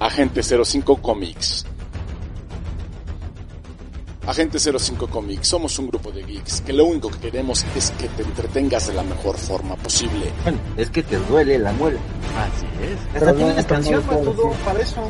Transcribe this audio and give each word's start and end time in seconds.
Agente 0.00 0.42
05 0.42 0.96
Comics. 1.02 1.66
Agente 4.26 4.58
05 4.58 5.08
Comics, 5.08 5.46
somos 5.46 5.78
un 5.78 5.88
grupo 5.88 6.10
de 6.10 6.22
geeks 6.22 6.62
que 6.62 6.72
lo 6.72 6.86
único 6.86 7.10
que 7.10 7.18
queremos 7.18 7.66
es 7.76 7.90
que 7.90 8.08
te 8.08 8.22
entretengas 8.22 8.86
de 8.86 8.94
la 8.94 9.02
mejor 9.02 9.36
forma 9.36 9.76
posible. 9.76 10.32
Bueno, 10.42 10.58
es 10.78 10.88
que 10.88 11.02
te 11.02 11.16
duele 11.16 11.58
la 11.58 11.72
muela. 11.72 12.00
Así 12.38 12.66
es. 12.82 13.14
Hasta 13.14 13.34
tienes 13.34 13.66
canción 13.66 14.02
para 14.04 14.22
todo, 14.22 14.52
para 14.64 14.80
eso. 14.80 15.02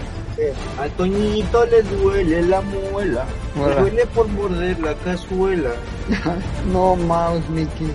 A 0.80 0.88
Toñito 0.96 1.66
le 1.66 1.82
duele 1.82 2.42
la 2.42 2.60
muela, 2.60 3.26
le 3.54 3.80
duele 3.80 4.06
por 4.06 4.26
morder 4.26 4.80
la 4.80 4.94
cazuela. 4.96 5.70
No 6.72 6.96
mouse, 6.96 7.48
Mickey. 7.50 7.92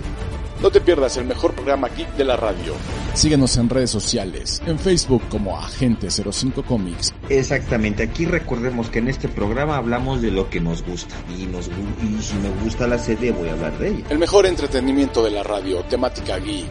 No 0.61 0.71
te 0.71 0.81
pierdas 0.81 1.17
el 1.17 1.25
mejor 1.25 1.53
programa 1.53 1.89
geek 1.89 2.15
de 2.15 2.23
la 2.23 2.37
radio. 2.37 2.73
Síguenos 3.13 3.55
en 3.57 3.69
redes 3.69 3.91
sociales, 3.91 4.61
en 4.65 4.79
Facebook 4.79 5.21
como 5.29 5.57
Agente 5.59 6.09
05 6.09 6.63
Comics, 6.63 7.13
Exactamente, 7.29 8.03
aquí 8.03 8.25
recordemos 8.25 8.89
que 8.89 8.99
en 8.99 9.07
este 9.09 9.27
programa 9.27 9.77
hablamos 9.77 10.21
de 10.21 10.31
lo 10.31 10.49
que 10.49 10.59
nos 10.59 10.83
gusta. 10.83 11.15
Y, 11.37 11.45
nos, 11.45 11.69
gu- 11.69 11.73
y 12.19 12.21
si 12.21 12.35
me 12.35 12.49
gusta 12.63 12.87
la 12.87 12.97
serie 12.97 13.31
voy 13.31 13.49
a 13.49 13.53
hablar 13.53 13.77
de 13.77 13.89
ella. 13.89 14.03
el 14.09 14.17
mejor 14.17 14.45
entretenimiento 14.45 15.23
de 15.23 15.31
la 15.31 15.43
radio, 15.43 15.81
temática 15.83 16.37
geek. 16.39 16.69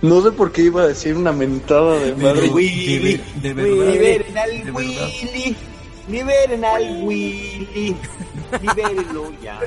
No 0.00 0.22
sé 0.22 0.30
por 0.30 0.52
qué 0.52 0.62
iba 0.62 0.82
a 0.82 0.86
decir 0.86 1.16
una 1.16 1.32
mentada 1.32 1.98
de 1.98 2.14
madre. 2.14 2.48
Willy, 2.48 3.20
de 3.42 3.52
verdad. 3.52 3.92
De 4.64 4.70
verdad. 4.70 5.08
Liberen 6.08 6.64
al 6.64 7.04
Willy, 7.04 7.96
libérenlo 8.62 9.30
ya. 9.42 9.60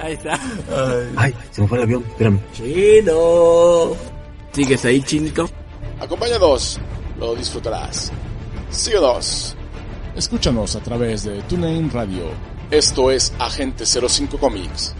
Ahí 0.00 0.12
está. 0.12 0.38
Ay, 1.16 1.34
se 1.50 1.62
me 1.62 1.68
fue 1.68 1.78
el 1.78 1.84
avión, 1.84 2.04
espérame. 2.08 2.38
Chino. 2.52 3.96
¿Sigues 4.52 4.84
ahí, 4.84 5.02
chinito? 5.02 5.48
Acompáñanos, 6.00 6.78
lo 7.18 7.34
disfrutarás. 7.34 8.12
Síguenos. 8.70 9.56
Escúchanos 10.16 10.76
a 10.76 10.80
través 10.80 11.24
de 11.24 11.40
TuneIn 11.42 11.90
Radio. 11.90 12.24
Esto 12.70 13.10
es 13.10 13.32
Agente 13.38 13.84
05 13.86 14.38
Comics. 14.38 14.94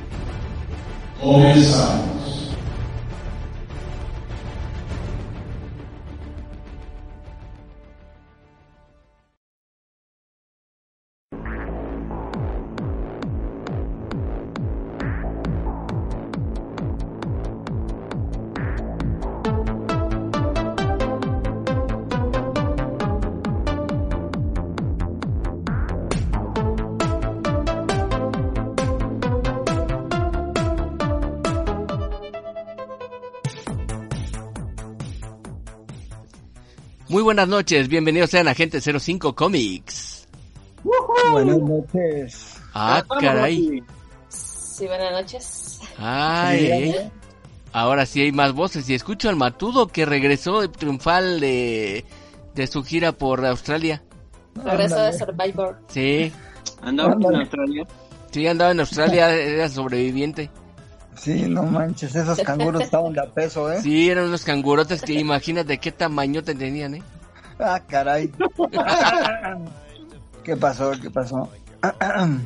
Comenzamos. 1.20 2.29
Buenas 37.30 37.46
noches, 37.46 37.86
bienvenidos 37.86 38.30
sean 38.30 38.48
a 38.48 38.50
Agente 38.50 38.80
05 38.80 39.36
Comics. 39.36 40.26
Buenas 41.30 41.58
noches. 41.58 42.60
Ah, 42.74 43.04
caray. 43.20 43.84
Sí, 44.28 44.84
buenas 44.88 45.12
noches. 45.12 45.78
Ay, 45.96 46.72
ay. 46.72 47.12
ahora 47.72 48.04
sí 48.04 48.22
hay 48.22 48.32
más 48.32 48.52
voces 48.52 48.90
y 48.90 48.94
escucho 48.94 49.28
al 49.28 49.36
Matudo 49.36 49.86
que 49.86 50.06
regresó 50.06 50.68
triunfal 50.72 51.38
de, 51.38 52.04
de 52.56 52.66
su 52.66 52.82
gira 52.82 53.12
por 53.12 53.46
Australia. 53.46 54.02
Regreso 54.64 55.00
de. 55.00 55.12
Survivor. 55.12 55.78
Sí, 55.86 56.32
Andaba 56.82 57.12
en. 57.12 57.36
Australia. 57.36 57.86
sí, 58.32 58.46
andaba 58.48 58.72
en 58.72 58.80
Australia, 58.80 59.32
era 59.32 59.68
sobreviviente. 59.68 60.50
Sí, 61.14 61.44
no 61.48 61.62
manches, 61.62 62.12
esos 62.12 62.40
canguros 62.40 62.82
estaban 62.82 63.12
de 63.12 63.20
a 63.20 63.26
peso, 63.26 63.70
¿eh? 63.70 63.80
Sí, 63.80 64.10
eran 64.10 64.24
unos 64.24 64.44
cangurotes 64.44 65.00
que 65.00 65.12
imagínate 65.12 65.78
qué 65.78 65.92
tamaño 65.92 66.42
te 66.42 66.56
tenían, 66.56 66.96
¿eh? 66.96 67.02
Ah, 67.62 67.80
caray. 67.86 68.30
¿Qué 70.44 70.56
pasó? 70.56 70.92
¿Qué 71.00 71.10
pasó? 71.10 71.48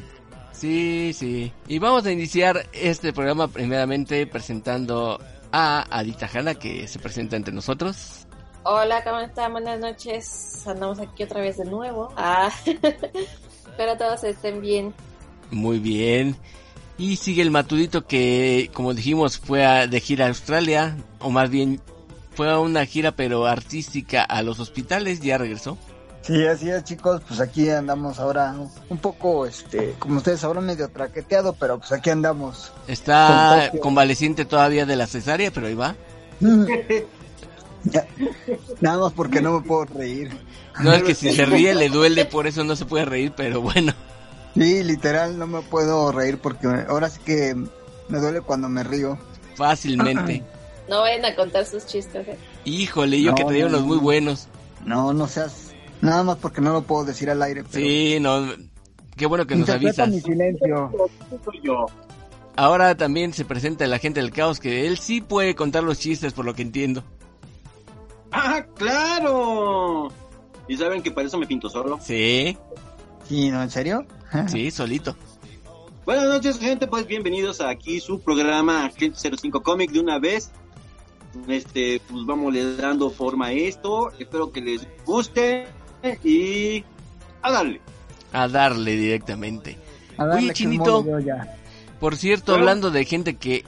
Sí, 0.53 1.13
sí. 1.13 1.53
Y 1.67 1.81
vamos 1.81 2.07
a 2.07 2.13
iniciar 2.13 2.67
este 2.73 3.13
programa 3.13 3.49
primeramente 3.49 4.25
presentando 4.27 5.21
a 5.51 5.85
Adita 5.91 6.31
Hanna 6.33 6.55
que 6.55 6.87
se 6.87 7.01
presenta 7.01 7.35
entre 7.37 7.53
nosotros. 7.53 8.25
Hola, 8.63 9.03
¿cómo 9.03 9.19
están? 9.19 9.51
Buenas 9.51 9.81
noches. 9.81 10.65
Andamos 10.67 11.01
aquí 11.01 11.25
otra 11.25 11.41
vez 11.41 11.57
de 11.59 11.65
nuevo. 11.65 12.15
Ah, 12.17 12.53
espero 12.65 13.97
todos 13.99 14.23
estén 14.23 14.61
bien. 14.61 14.95
Muy 15.51 15.81
bien. 15.81 16.37
Y 16.99 17.17
sigue 17.17 17.43
el 17.43 17.51
Matudito 17.51 18.07
que, 18.07 18.71
como 18.73 18.95
dijimos, 18.95 19.39
fue 19.41 19.67
a- 19.67 19.89
de 19.89 20.01
gira 20.01 20.27
a 20.27 20.29
Australia, 20.29 20.97
o 21.19 21.31
más 21.31 21.51
bien 21.51 21.81
fue 22.35 22.51
a 22.51 22.59
una 22.59 22.85
gira 22.87 23.13
pero 23.13 23.47
artística 23.47 24.23
a 24.23 24.43
los 24.43 24.61
hospitales, 24.61 25.21
ya 25.21 25.39
regresó. 25.39 25.79
Sí, 26.23 26.47
así 26.47 26.71
es, 26.71 26.85
chicos. 26.85 27.21
Pues 27.29 27.41
aquí 27.41 27.69
andamos 27.69 28.19
ahora 28.19 28.55
un 28.89 28.99
poco, 28.99 29.45
este, 29.45 29.95
como 29.99 30.17
ustedes 30.17 30.41
sabrán, 30.41 30.65
medio 30.65 30.89
traqueteado, 30.89 31.53
pero 31.53 31.79
pues 31.79 31.93
aquí 31.93 32.09
andamos. 32.11 32.73
Está 32.89 33.71
convaleciente 33.83 34.47
todavía 34.47 34.87
de 34.87 34.97
la 34.97 35.07
cesárea, 35.07 35.51
pero 35.51 35.67
ahí 35.67 35.75
va. 35.75 35.95
Nada 38.81 38.99
más 38.99 39.13
porque 39.13 39.43
no 39.43 39.61
me 39.61 39.67
puedo 39.67 39.85
reír. 39.85 40.31
No 40.81 40.95
es 40.95 41.03
que 41.03 41.15
si 41.15 41.31
se 41.33 41.45
ríe 41.45 41.75
le 41.75 41.91
duele, 41.91 42.25
por 42.25 42.47
eso 42.47 42.65
no 42.65 42.75
se 42.75 42.87
puede 42.87 43.05
reír, 43.05 43.35
pero 43.37 43.61
bueno. 43.61 43.93
Sí, 44.55 44.83
literal, 44.83 45.39
no 45.39 45.47
me 45.47 45.61
puedo 45.61 46.11
reír 46.11 46.39
porque 46.39 46.67
ahora 46.89 47.11
sí 47.11 47.21
que 47.25 47.55
me 48.09 48.19
duele 48.19 48.41
cuando 48.41 48.71
me 48.71 48.83
río. 48.83 49.19
Fácilmente. 49.57 50.43
No 50.89 51.01
vayan 51.01 51.25
a 51.25 51.35
contar 51.35 51.65
sus 51.65 51.87
chistes. 51.87 52.27
¿eh? 52.29 52.39
Híjole, 52.65 53.21
yo 53.23 53.31
No, 53.31 53.37
que 53.37 53.45
traía 53.45 53.65
no, 53.65 53.69
unos 53.71 53.83
muy 53.83 53.97
no. 53.97 54.03
buenos. 54.03 54.49
No, 54.85 55.13
no 55.13 55.27
seas. 55.29 55.73
Nada 56.01 56.23
más 56.23 56.37
porque 56.39 56.61
no 56.61 56.73
lo 56.73 56.83
puedo 56.83 57.05
decir 57.05 57.31
al 57.31 57.43
aire. 57.43 57.65
Pero 57.65 57.87
Sí, 57.87 58.19
no. 58.21 58.47
Qué 59.17 59.27
bueno 59.27 59.47
que 59.47 59.57
nos 59.57 59.69
avisas. 59.71 60.09
mi 60.09 60.21
silencio. 60.21 60.91
Soy 61.45 61.61
yo. 61.63 61.87
Ahora 62.57 62.95
también 62.97 63.33
se 63.33 63.45
presenta 63.45 63.85
el 63.85 63.93
agente 63.93 64.21
del 64.21 64.31
caos, 64.31 64.61
que 64.61 64.87
él 64.87 64.99
sí 64.99 65.21
puede 65.21 65.55
contar 65.55 65.83
los 65.85 65.99
chistes, 65.99 66.33
por 66.35 66.45
lo 66.45 66.55
que 66.55 66.63
entiendo. 66.63 67.03
¡Ah, 68.31 68.65
claro! 68.77 70.09
¿Y 70.69 70.77
saben 70.77 71.03
que 71.03 71.11
para 71.11 71.27
eso 71.27 71.39
me 71.39 71.47
pinto 71.47 71.69
solo? 71.69 71.99
Sí, 72.03 72.57
Sí, 73.29 73.51
¿no? 73.51 73.63
¿En 73.63 73.71
serio? 73.71 74.05
sí, 74.49 74.71
solito. 74.71 75.17
Buenas 76.05 76.27
noches, 76.27 76.59
gente. 76.59 76.87
Pues 76.87 77.07
bienvenidos 77.07 77.61
a 77.63 77.71
aquí 77.71 77.99
su 78.01 78.21
programa 78.21 78.85
Agente 78.85 79.19
05 79.37 79.63
Comic 79.63 79.91
de 79.93 80.01
una 80.01 80.19
vez. 80.19 80.51
Este, 81.49 82.01
pues 82.09 82.25
vamos 82.25 82.53
le 82.53 82.77
dando 82.77 83.11
forma 83.11 83.47
a 83.47 83.53
esto. 83.53 84.11
Espero 84.19 84.53
que 84.53 84.61
les 84.61 84.87
guste 85.05 85.67
y 86.23 86.85
a 87.43 87.51
darle. 87.51 87.81
A 88.33 88.49
darle 88.49 88.97
directamente. 88.97 89.79
A 90.17 90.27
darle 90.27 90.45
Oye, 90.45 90.53
Chinito. 90.53 91.05
Por 92.01 92.17
cierto, 92.17 92.55
hablando 92.55 92.91
de 92.91 93.05
gente 93.05 93.37
que 93.37 93.65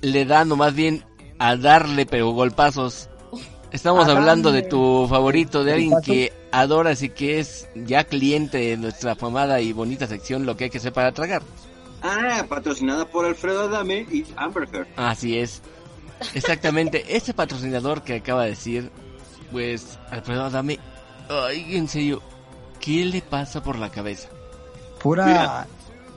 le 0.00 0.24
da 0.24 0.44
nomás 0.44 0.74
bien 0.74 1.04
a 1.38 1.56
darle, 1.56 2.06
pero 2.06 2.30
golpazos. 2.30 3.08
Estamos 3.72 4.08
A 4.08 4.12
hablando 4.12 4.50
de 4.50 4.62
tu 4.62 5.06
favorito, 5.08 5.62
de 5.62 5.74
alguien 5.74 5.94
que 6.04 6.32
adoras 6.50 7.02
y 7.02 7.08
que 7.08 7.38
es 7.38 7.68
ya 7.74 8.04
cliente 8.04 8.58
de 8.58 8.76
nuestra 8.76 9.14
famada 9.14 9.60
y 9.60 9.72
bonita 9.72 10.08
sección 10.08 10.44
Lo 10.44 10.56
que 10.56 10.64
hay 10.64 10.70
que 10.70 10.78
hacer 10.78 10.92
para 10.92 11.12
tragar. 11.12 11.42
Ah, 12.02 12.44
patrocinada 12.48 13.04
por 13.06 13.26
Alfredo 13.26 13.68
Adame 13.68 14.06
y 14.10 14.24
Amber 14.36 14.68
Heard. 14.72 14.88
Así 14.96 15.38
es. 15.38 15.62
Exactamente, 16.34 17.16
ese 17.16 17.34
patrocinador 17.34 18.02
que 18.02 18.14
acaba 18.16 18.44
de 18.44 18.50
decir, 18.50 18.90
pues, 19.50 19.98
Alfredo, 20.10 20.50
dame, 20.50 20.78
ay, 21.28 21.76
en 21.76 21.88
serio, 21.88 22.22
¿qué 22.80 23.04
le 23.04 23.22
pasa 23.22 23.62
por 23.62 23.78
la 23.78 23.90
cabeza? 23.90 24.28
Pura. 25.02 25.26
Mira. 25.26 25.66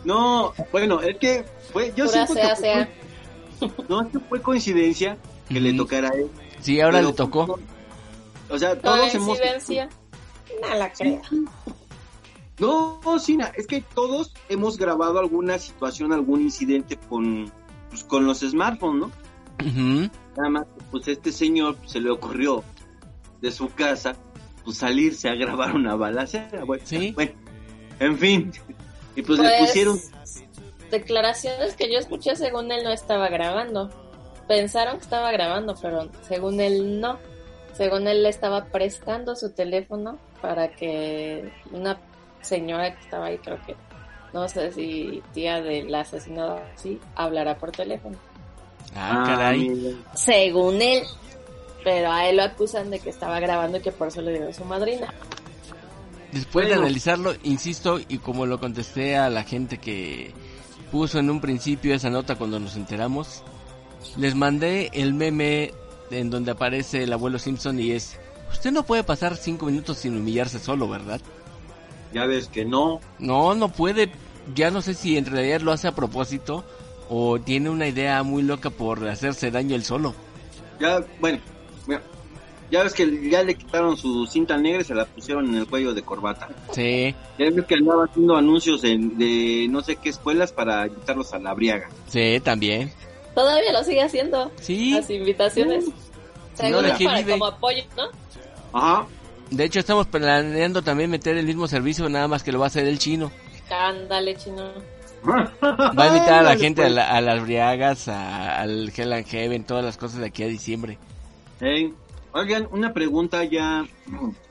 No, 0.04 0.54
bueno, 0.72 1.00
es 1.02 1.18
que 1.18 1.46
fue, 1.72 1.94
yo 1.96 2.06
Pura 2.06 2.26
siento 2.28 2.34
sea, 2.34 2.50
que 2.50 2.56
sea. 2.58 2.90
fue- 3.60 3.70
no, 3.88 4.02
es 4.02 4.12
que 4.12 4.20
fue 4.20 4.42
coincidencia 4.42 5.18
que 5.48 5.60
le 5.62 5.74
tocara 5.74 6.10
a 6.10 6.14
él. 6.14 6.30
Sí, 6.60 6.82
ahora 6.82 7.02
le 7.02 7.14
tocó. 7.14 7.60
O 8.50 8.60
sea, 8.60 8.78
todos 8.80 9.14
hemos 9.16 9.38
Coincidencia. 9.40 9.90
No 10.62 10.76
la 10.76 10.92
creo. 10.92 11.22
No, 12.60 13.00
Sina, 13.20 13.52
es 13.56 13.66
que 13.66 13.82
todos 13.82 14.34
hemos 14.50 14.78
grabado 14.78 15.20
alguna 15.20 15.58
situación, 15.58 16.14
algún 16.14 16.42
incidente 16.42 16.98
con, 17.10 17.52
pues, 17.90 18.04
con 18.04 18.26
los 18.26 18.42
smartphones, 18.42 19.02
¿no? 19.08 19.12
Nada 19.60 20.50
más, 20.50 20.66
pues 20.92 21.08
este 21.08 21.32
señor 21.32 21.78
se 21.86 22.00
le 22.02 22.10
ocurrió 22.10 22.64
de 23.42 23.52
su 23.52 23.70
casa, 23.74 24.16
pues 24.64 24.78
salirse 24.78 25.30
a 25.30 25.36
grabar 25.36 25.76
una 25.76 25.96
balacera, 25.96 26.64
bueno, 26.64 26.84
Sí. 26.86 27.12
bueno, 27.14 27.32
en 28.00 28.18
fin, 28.18 28.52
y 29.16 29.22
pues, 29.22 29.40
Pues, 29.40 29.52
le 29.52 29.58
pusieron, 29.60 30.00
Declaraciones 30.92 31.76
que 31.76 31.92
yo 31.92 31.98
escuché 31.98 32.36
según 32.36 32.72
él 32.72 32.84
no 32.84 32.92
estaba 32.92 33.28
grabando. 33.30 33.90
Pensaron 34.48 34.98
que 34.98 35.04
estaba 35.04 35.32
grabando, 35.32 35.74
pero 35.82 36.10
según 36.28 36.60
él 36.60 37.00
no. 37.02 37.18
según 37.74 38.08
él 38.08 38.22
le 38.22 38.30
estaba 38.30 38.66
prestando 38.66 39.36
su 39.36 39.52
teléfono 39.52 40.20
para 40.44 40.68
que 40.70 41.52
una 41.72 42.00
señora 42.42 42.94
que 42.96 43.02
estaba 43.02 43.26
ahí, 43.28 43.40
creo 43.40 43.58
que, 43.66 43.76
no 44.32 44.48
sé 44.48 44.72
si 44.72 45.24
tía 45.34 45.60
del 45.62 45.94
asesinado 45.96 46.60
así, 46.76 47.00
hablara 47.16 47.58
por 47.58 47.72
teléfono. 47.72 48.16
Ah, 48.96 49.24
caray. 49.26 49.70
mira. 49.70 49.98
Según 50.16 50.82
él. 50.82 51.04
Pero 51.84 52.12
a 52.12 52.30
él 52.30 52.38
lo 52.38 52.44
acusan 52.44 52.90
de 52.90 53.00
que 53.00 53.10
estaba 53.10 53.40
grabando 53.42 53.78
y 53.78 53.82
que 53.82 53.92
por 53.92 54.08
eso 54.08 54.22
le 54.22 54.34
dio 54.34 54.48
a 54.48 54.54
su 54.54 54.64
madrina. 54.64 55.14
Después 56.32 56.68
de 56.68 56.76
analizarlo, 56.76 57.34
insisto, 57.44 58.00
y 58.08 58.18
como 58.20 58.46
lo 58.46 58.60
contesté 58.60 59.18
a 59.18 59.30
la 59.30 59.44
gente 59.44 59.78
que 59.78 60.34
puso 60.92 61.20
en 61.20 61.30
un 61.30 61.42
principio 61.42 61.94
esa 61.94 62.10
nota 62.10 62.36
cuando 62.36 62.60
nos 62.60 62.76
enteramos, 62.76 63.44
les 64.18 64.34
mandé 64.34 64.90
el 64.94 65.14
meme 65.14 65.74
en 66.10 66.30
donde 66.30 66.52
aparece 66.52 67.04
el 67.04 67.14
abuelo 67.14 67.38
Simpson 67.38 67.80
y 67.80 67.92
es, 67.92 68.18
usted 68.52 68.72
no 68.72 68.84
puede 68.84 69.04
pasar 69.04 69.36
cinco 69.36 69.66
minutos 69.66 69.98
sin 69.98 70.16
humillarse 70.18 70.60
solo, 70.60 70.88
¿verdad? 70.88 71.22
Ya 72.14 72.26
ves 72.26 72.48
que 72.48 72.66
no. 72.66 73.00
No, 73.20 73.56
no 73.56 73.70
puede, 73.70 74.12
ya 74.56 74.72
no 74.72 74.82
sé 74.82 74.94
si 74.94 75.18
en 75.18 75.26
realidad 75.26 75.62
lo 75.62 75.72
hace 75.72 75.88
a 75.88 75.96
propósito 75.96 76.64
o 77.10 77.40
tiene 77.40 77.70
una 77.70 77.88
idea 77.88 78.24
muy 78.24 78.44
loca 78.44 78.70
por 78.70 79.08
hacerse 79.08 79.52
daño 79.52 79.76
él 79.76 79.84
solo. 79.84 80.14
Ya, 80.80 81.04
bueno, 81.20 81.40
mira, 81.88 82.02
ya 82.72 82.84
ves 82.84 82.94
que 82.94 83.30
ya 83.30 83.44
le 83.44 83.56
quitaron 83.56 83.96
su 83.98 84.26
cinta 84.26 84.58
negra 84.58 84.82
y 84.82 84.86
se 84.86 84.96
la 84.96 85.06
pusieron 85.06 85.48
en 85.50 85.56
el 85.56 85.68
cuello 85.68 85.94
de 85.94 86.02
corbata. 86.02 86.50
Sí, 86.72 87.14
Ya 87.38 87.50
ves 87.52 87.66
que 87.66 87.76
andaba 87.76 88.06
haciendo 88.06 88.36
anuncios 88.36 88.84
en- 88.84 89.18
de 89.18 89.68
no 89.70 89.82
sé 89.82 89.96
qué 89.98 90.10
escuelas 90.10 90.52
para 90.52 90.88
invitarlos 90.88 91.34
a 91.34 91.40
la 91.40 91.54
briaga. 91.54 91.90
sí, 92.08 92.40
también. 92.44 92.92
Todavía 93.36 93.74
lo 93.74 93.84
sigue 93.84 94.02
haciendo. 94.04 94.52
Sí, 94.62 94.92
Las 94.92 95.10
invitaciones. 95.10 95.86
¿de 95.86 95.92
es 96.90 96.98
qué 97.00 97.06
para 97.06 97.18
vive? 97.20 97.32
como 97.32 97.46
apoyo, 97.48 97.84
¿no? 97.98 98.04
Ajá. 98.80 99.08
de 99.50 99.64
hecho 99.66 99.80
estamos 99.80 100.06
planeando 100.08 100.82
también 100.82 101.10
meter 101.12 101.38
el 101.38 101.46
mismo 101.46 101.68
servicio, 101.68 102.08
nada 102.10 102.28
más 102.28 102.44
que 102.44 102.52
lo 102.52 102.60
va 102.60 102.66
a 102.66 102.68
hacer 102.68 102.86
el 102.88 102.98
chino. 103.00 103.32
Ándale, 103.72 104.36
chino. 104.36 104.72
Va 105.64 106.04
a 106.04 106.08
invitar 106.08 106.34
a 106.34 106.44
la 106.44 106.58
gente 106.58 106.84
a, 106.84 106.90
la- 106.90 107.10
a 107.10 107.22
las 107.22 107.42
briagas, 107.44 108.08
a- 108.08 108.60
al 108.62 108.92
Hell 108.96 109.14
and 109.14 109.25
Heaven, 109.25 109.64
todas 109.64 109.84
las 109.86 109.98
cosas 109.98 110.20
de 110.20 110.28
aquí 110.28 110.44
a 110.44 110.48
diciembre. 110.48 110.98
Oigan, 112.34 112.68
una 112.72 112.94
pregunta 112.94 113.44
ya 113.44 113.86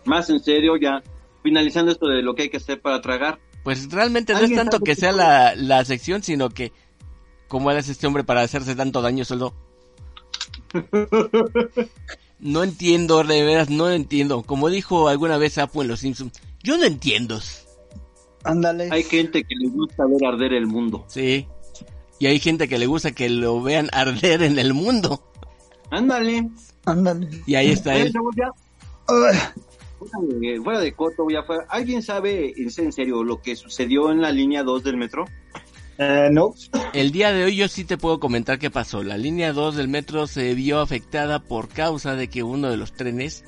más 0.05 0.31
en 0.31 0.41
serio, 0.41 0.77
ya 0.77 1.03
finalizando 1.43 1.91
esto 1.93 2.07
de 2.07 2.23
lo 2.23 2.35
que 2.35 2.43
hay 2.43 2.49
que 2.49 2.57
hacer 2.59 2.81
para 2.81 3.01
tragar. 3.01 3.39
Pues 3.65 3.91
realmente 3.91 4.33
no 4.33 4.39
es 4.39 4.45
¿Alguien 4.45 4.59
tanto 4.61 4.81
que 4.81 4.95
sea 4.95 5.13
la, 5.13 5.55
la 5.57 5.85
sección, 5.85 6.23
sino 6.23 6.49
que 6.49 6.73
cómo 7.49 7.71
eres 7.71 7.89
este 7.89 8.07
hombre 8.07 8.25
para 8.25 8.41
hacerse 8.43 8.75
tanto 8.75 9.03
daño 9.03 9.25
solo. 9.25 9.53
No 12.45 12.65
entiendo, 12.65 13.23
de 13.23 13.45
veras, 13.45 13.71
no 13.71 13.89
entiendo. 13.89 14.43
Como 14.43 14.69
dijo 14.69 15.09
alguna 15.09 15.37
vez 15.39 15.59
Apu 15.59 15.83
en 15.83 15.87
Los 15.89 16.01
Simpsons, 16.01 16.33
yo 16.65 16.77
no 16.77 16.85
entiendo. 16.85 17.41
Ándale. 18.45 18.89
Hay 18.91 19.03
gente 19.05 19.45
que 19.45 19.55
le 19.55 19.69
gusta 19.69 20.05
ver 20.07 20.25
arder 20.27 20.53
el 20.55 20.67
mundo. 20.67 21.05
Sí. 21.09 21.47
Y 22.19 22.27
hay 22.27 22.39
gente 22.39 22.69
que 22.69 22.79
le 22.79 22.87
gusta 22.87 23.13
que 23.13 23.29
lo 23.29 23.63
vean 23.63 23.89
arder 23.93 24.43
en 24.43 24.59
el 24.59 24.75
mundo. 24.75 25.23
Ándale. 25.91 26.49
Ándale. 26.85 27.29
Y 27.47 27.55
ahí 27.55 27.71
está 27.71 27.97
él. 27.97 28.13
fuera 28.13 29.53
de, 30.21 30.61
fuera 30.63 30.81
de 30.81 30.93
coto, 30.93 31.27
ya 31.31 31.43
fuera. 31.43 31.65
¿Alguien 31.69 32.03
sabe, 32.03 32.55
en 32.57 32.93
serio, 32.93 33.23
lo 33.23 33.41
que 33.41 33.57
sucedió 33.57 34.11
en 34.11 34.21
la 34.21 34.33
línea 34.33 34.63
2 34.63 34.83
del 34.85 34.97
metro? 34.97 35.27
eh, 35.99 36.29
no. 36.33 36.55
El 36.93 37.13
día 37.13 37.33
de 37.33 37.45
hoy 37.45 37.57
yo 37.57 37.69
sí 37.69 37.85
te 37.85 37.99
puedo 37.99 38.19
comentar 38.19 38.59
qué 38.59 38.71
pasó. 38.71 39.03
La 39.03 39.17
línea 39.17 39.53
2 39.53 39.77
del 39.77 39.89
metro 39.89 40.27
se 40.27 40.55
vio 40.55 40.81
afectada 40.81 41.41
por 41.41 41.69
causa 41.69 42.17
de 42.17 42.29
que 42.29 42.43
uno 42.43 42.71
de 42.71 42.77
los 42.77 42.93
trenes 42.93 43.45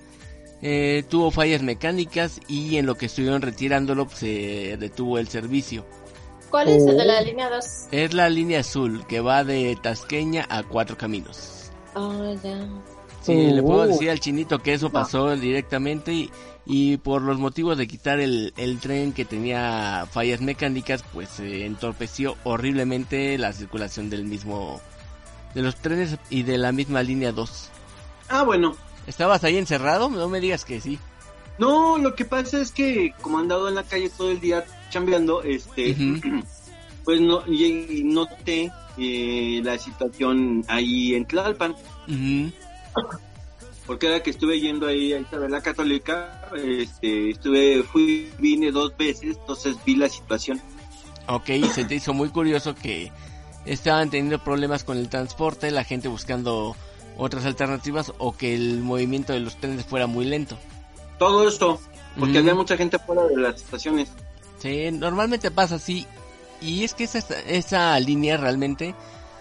eh, 0.67 1.05
tuvo 1.11 1.31
fallas 1.31 1.61
mecánicas 1.63 2.41
y 2.49 2.79
en 2.79 2.87
lo 2.87 2.95
que 2.95 3.05
estuvieron 3.07 3.43
retirándolo 3.43 4.07
pues, 4.07 4.19
se 4.21 4.77
detuvo 4.79 5.19
el 5.19 5.29
servicio. 5.29 5.85
¿Cuál 6.51 6.69
es 6.69 6.87
el 6.87 6.97
de 6.97 7.03
Oh. 7.03 7.07
la 7.07 7.21
línea 7.21 7.51
2? 7.51 7.65
Es 7.93 8.15
la 8.15 8.31
línea 8.31 8.61
azul 8.61 9.05
que 9.07 9.21
va 9.21 9.45
de 9.45 9.77
Tasqueña 9.83 10.47
a 10.49 10.63
Cuatro 10.63 10.97
Caminos. 10.97 11.71
Oh, 11.95 12.33
ya. 12.43 12.67
Sí, 13.23 13.35
le 13.35 13.63
puedo 13.63 13.81
Oh. 13.83 13.87
decir 13.87 14.09
al 14.11 14.21
chinito 14.21 14.59
que 14.61 14.73
eso 14.73 14.89
pasó 14.91 15.37
directamente 15.37 16.13
y, 16.15 16.31
y 16.65 16.97
por 16.97 17.21
los 17.23 17.39
motivos 17.39 17.77
de 17.77 17.87
quitar 17.87 18.21
el, 18.21 18.55
el 18.57 18.79
tren 18.79 19.13
que 19.13 19.25
tenía 19.27 20.07
fallas 20.11 20.41
mecánicas, 20.41 21.05
pues 21.13 21.29
se 21.29 21.67
entorpeció 21.67 22.37
horriblemente 22.45 23.37
la 23.37 23.53
circulación 23.53 24.09
del 24.09 24.25
mismo, 24.25 24.81
de 25.55 25.61
los 25.63 25.77
trenes 25.77 26.17
y 26.31 26.43
de 26.45 26.57
la 26.57 26.73
misma 26.73 27.03
línea 27.03 27.33
2. 27.33 27.69
Ah, 28.31 28.45
bueno. 28.45 28.77
¿Estabas 29.07 29.45
ahí 29.45 29.57
encerrado? 29.57 30.09
No 30.11 30.29
me 30.29 30.41
digas 30.41 30.65
que 30.65 30.81
sí. 30.81 30.99
No, 31.59 31.99
lo 31.99 32.15
que 32.15 32.25
pasa 32.25 32.61
es 32.61 32.73
que 32.73 33.15
como 33.21 33.39
andado 33.39 33.69
en 33.69 33.77
la 33.77 33.85
calle 33.85 34.11
todo 34.11 34.31
el 34.31 34.41
día 34.41 34.65
chambeando, 34.91 35.43
este, 35.43 35.97
pues 37.05 37.21
no 37.21 37.47
y 37.47 38.03
noté 38.05 38.73
eh, 38.99 39.61
la 39.63 39.79
situación 39.79 40.65
ahí 40.69 41.15
en 41.15 41.27
Tlalpan, 41.27 41.73
Ujú. 42.09 42.53
porque 43.87 44.07
era 44.07 44.23
que 44.23 44.31
estuve 44.31 44.61
yendo 44.61 44.87
ahí 44.87 45.13
a 45.13 45.21
Isabel 45.21 45.63
Católica, 45.63 46.49
este, 46.57 47.31
estuve, 47.31 47.83
fui, 47.85 48.31
vine 48.39 48.73
dos 48.73 48.97
veces, 48.97 49.37
entonces 49.39 49.77
vi 49.85 49.97
la 49.97 50.09
situación. 50.09 50.61
Ok, 51.29 51.47
se 51.73 51.85
te 51.85 51.95
hizo 51.95 52.13
muy 52.15 52.31
curioso 52.31 52.75
que 52.75 53.11
estaban 53.65 54.11
teniendo 54.11 54.43
problemas 54.43 54.85
con 54.85 54.99
el 54.99 55.09
transporte, 55.09 55.71
la 55.71 55.85
gente 55.85 56.09
buscando 56.09 56.77
otras 57.17 57.45
alternativas 57.45 58.13
o 58.19 58.37
que 58.37 58.55
el 58.55 58.81
movimiento 58.81 59.33
de 59.33 59.41
los 59.41 59.57
trenes 59.57 59.85
fuera 59.85 60.07
muy 60.07 60.25
lento. 60.25 60.57
Todo 61.19 61.47
esto, 61.49 61.81
porque 62.19 62.35
Mm. 62.35 62.39
había 62.39 62.55
mucha 62.55 62.77
gente 62.77 62.99
fuera 62.99 63.25
de 63.25 63.37
las 63.37 63.57
estaciones. 63.57 64.09
Sí, 64.59 64.91
normalmente 64.91 65.51
pasa 65.51 65.77
así. 65.77 66.07
Y 66.61 66.85
es 66.85 66.95
que 66.95 67.05
esa, 67.05 67.19
esa 67.47 67.99
línea 68.01 68.37
realmente 68.37 68.95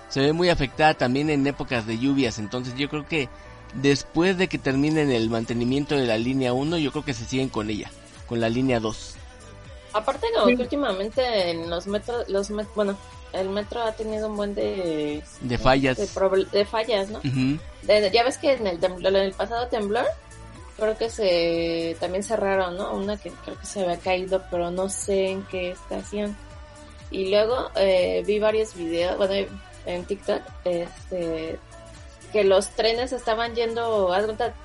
se 0.09 0.19
ve 0.19 0.33
muy 0.33 0.49
afectada 0.49 0.93
también 0.93 1.29
en 1.29 1.47
épocas 1.47 1.87
de 1.87 1.97
lluvias. 1.97 2.37
Entonces 2.39 2.75
yo 2.75 2.89
creo 2.89 3.07
que 3.07 3.29
después 3.75 4.37
de 4.37 4.47
que 4.47 4.57
terminen 4.57 5.11
el 5.11 5.29
mantenimiento 5.29 5.95
de 5.95 6.05
la 6.05 6.17
línea 6.17 6.53
1, 6.53 6.77
yo 6.77 6.91
creo 6.91 7.05
que 7.05 7.13
se 7.13 7.25
siguen 7.25 7.49
con 7.49 7.69
ella, 7.69 7.89
con 8.27 8.39
la 8.39 8.49
línea 8.49 8.79
2. 8.79 9.15
Aparte, 9.93 10.27
como 10.35 10.47
que 10.55 10.61
últimamente 10.63 11.51
en 11.51 11.69
los 11.69 11.87
metros, 11.87 12.27
los 12.27 12.49
met- 12.51 12.67
bueno, 12.75 12.97
el 13.33 13.49
metro 13.49 13.81
ha 13.83 13.91
tenido 13.93 14.27
un 14.29 14.37
buen 14.37 14.55
de, 14.55 15.21
De 15.41 15.57
fallas. 15.57 15.97
de, 15.97 16.65
fallas, 16.65 17.09
¿no? 17.09 17.19
De- 17.81 18.11
ya 18.13 18.23
ves 18.23 18.37
que 18.37 18.53
en 18.53 18.67
el, 18.67 18.79
temblor, 18.79 19.15
en 19.15 19.23
el 19.23 19.33
pasado 19.33 19.67
temblor, 19.67 20.05
creo 20.77 20.97
que 20.97 21.09
se 21.09 21.95
también 21.99 22.23
cerraron, 22.23 22.77
¿no? 22.77 22.93
Una 22.93 23.17
que 23.17 23.29
creo 23.43 23.59
que 23.59 23.65
se 23.65 23.81
había 23.83 23.97
caído, 23.97 24.43
pero 24.49 24.71
no 24.71 24.87
sé 24.89 25.29
en 25.31 25.43
qué 25.43 25.71
estación. 25.71 26.35
Y 27.11 27.29
luego 27.29 27.69
eh, 27.75 28.23
vi 28.25 28.39
varios 28.39 28.73
videos, 28.75 29.17
bueno, 29.17 29.47
en 29.85 30.05
TikTok, 30.05 30.41
este, 30.65 31.59
que 32.31 32.43
los 32.43 32.69
trenes 32.69 33.11
estaban 33.13 33.53
yendo, 33.53 34.11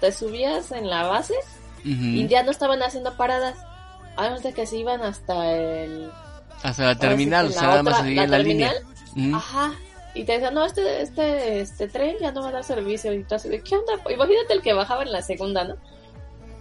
te 0.00 0.12
subías 0.12 0.72
en 0.72 0.88
la 0.88 1.06
base 1.06 1.34
Ujú. 1.80 1.90
y 1.90 2.26
ya 2.28 2.42
no 2.42 2.50
estaban 2.50 2.82
haciendo 2.82 3.16
paradas. 3.16 3.56
Haz 4.16 4.42
de 4.42 4.52
que 4.52 4.66
se 4.66 4.78
iban 4.78 5.02
hasta 5.02 5.52
el... 5.52 6.10
Hasta 6.62 6.84
la 6.86 6.98
terminal, 6.98 7.46
o 7.46 7.50
sea, 7.50 7.62
nada 7.62 7.82
más 7.82 7.94
otra- 7.94 8.04
se 8.04 8.08
seguía 8.08 8.26
la, 8.26 8.38
línea. 8.38 8.72
terminal, 8.72 9.28
Ujú. 9.28 9.36
Ajá. 9.36 9.72
Y 10.14 10.24
te 10.24 10.32
decían, 10.32 10.54
no, 10.54 10.64
este, 10.64 11.02
este, 11.02 11.60
este 11.60 11.86
tren 11.88 12.16
ya 12.20 12.32
no 12.32 12.42
va 12.42 12.48
a 12.48 12.52
dar 12.52 12.64
servicio. 12.64 13.12
Y 13.12 13.22
tú 13.24 13.34
así 13.36 13.48
de, 13.48 13.60
¿qué 13.62 13.76
onda? 13.76 13.92
Imagínate 14.12 14.52
el 14.54 14.62
que 14.62 14.72
bajaba 14.72 15.02
en 15.02 15.12
la 15.12 15.22
segunda, 15.22 15.64
¿no? 15.64 15.76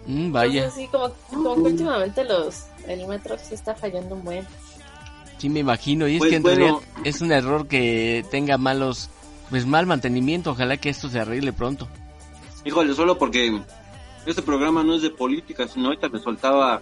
Mm, 0.06 0.32
vaya, 0.32 0.64
Entonces, 0.64 0.84
sí, 0.84 0.88
como, 0.90 1.10
como 1.30 1.54
que 1.56 1.60
últimamente 1.72 2.24
los, 2.24 2.66
el 2.86 3.06
metro 3.08 3.36
sí 3.42 3.54
está 3.54 3.74
fallando 3.74 4.14
un 4.14 4.24
buen. 4.24 4.46
sí 5.38 5.48
me 5.48 5.60
imagino. 5.60 6.06
Y 6.08 6.14
es 6.14 6.18
Pues 6.18 6.30
que 6.30 6.36
en 6.36 6.42
bueno. 6.42 6.56
realidad 6.58 6.82
es 7.04 7.20
un 7.20 7.32
error 7.32 7.66
que 7.66 8.24
tenga 8.30 8.58
malos, 8.58 9.10
pues 9.50 9.66
mal 9.66 9.86
mantenimiento. 9.86 10.52
Ojalá 10.52 10.76
que 10.76 10.90
esto 10.90 11.08
se 11.08 11.18
arregle 11.20 11.52
pronto. 11.52 11.88
Híjole, 12.64 12.94
solo 12.94 13.18
porque 13.18 13.60
este 14.26 14.42
programa 14.42 14.82
no 14.84 14.94
es 14.94 15.02
de 15.02 15.10
política, 15.10 15.66
sino 15.66 15.86
ahorita 15.88 16.08
me 16.08 16.18
soltaba 16.20 16.80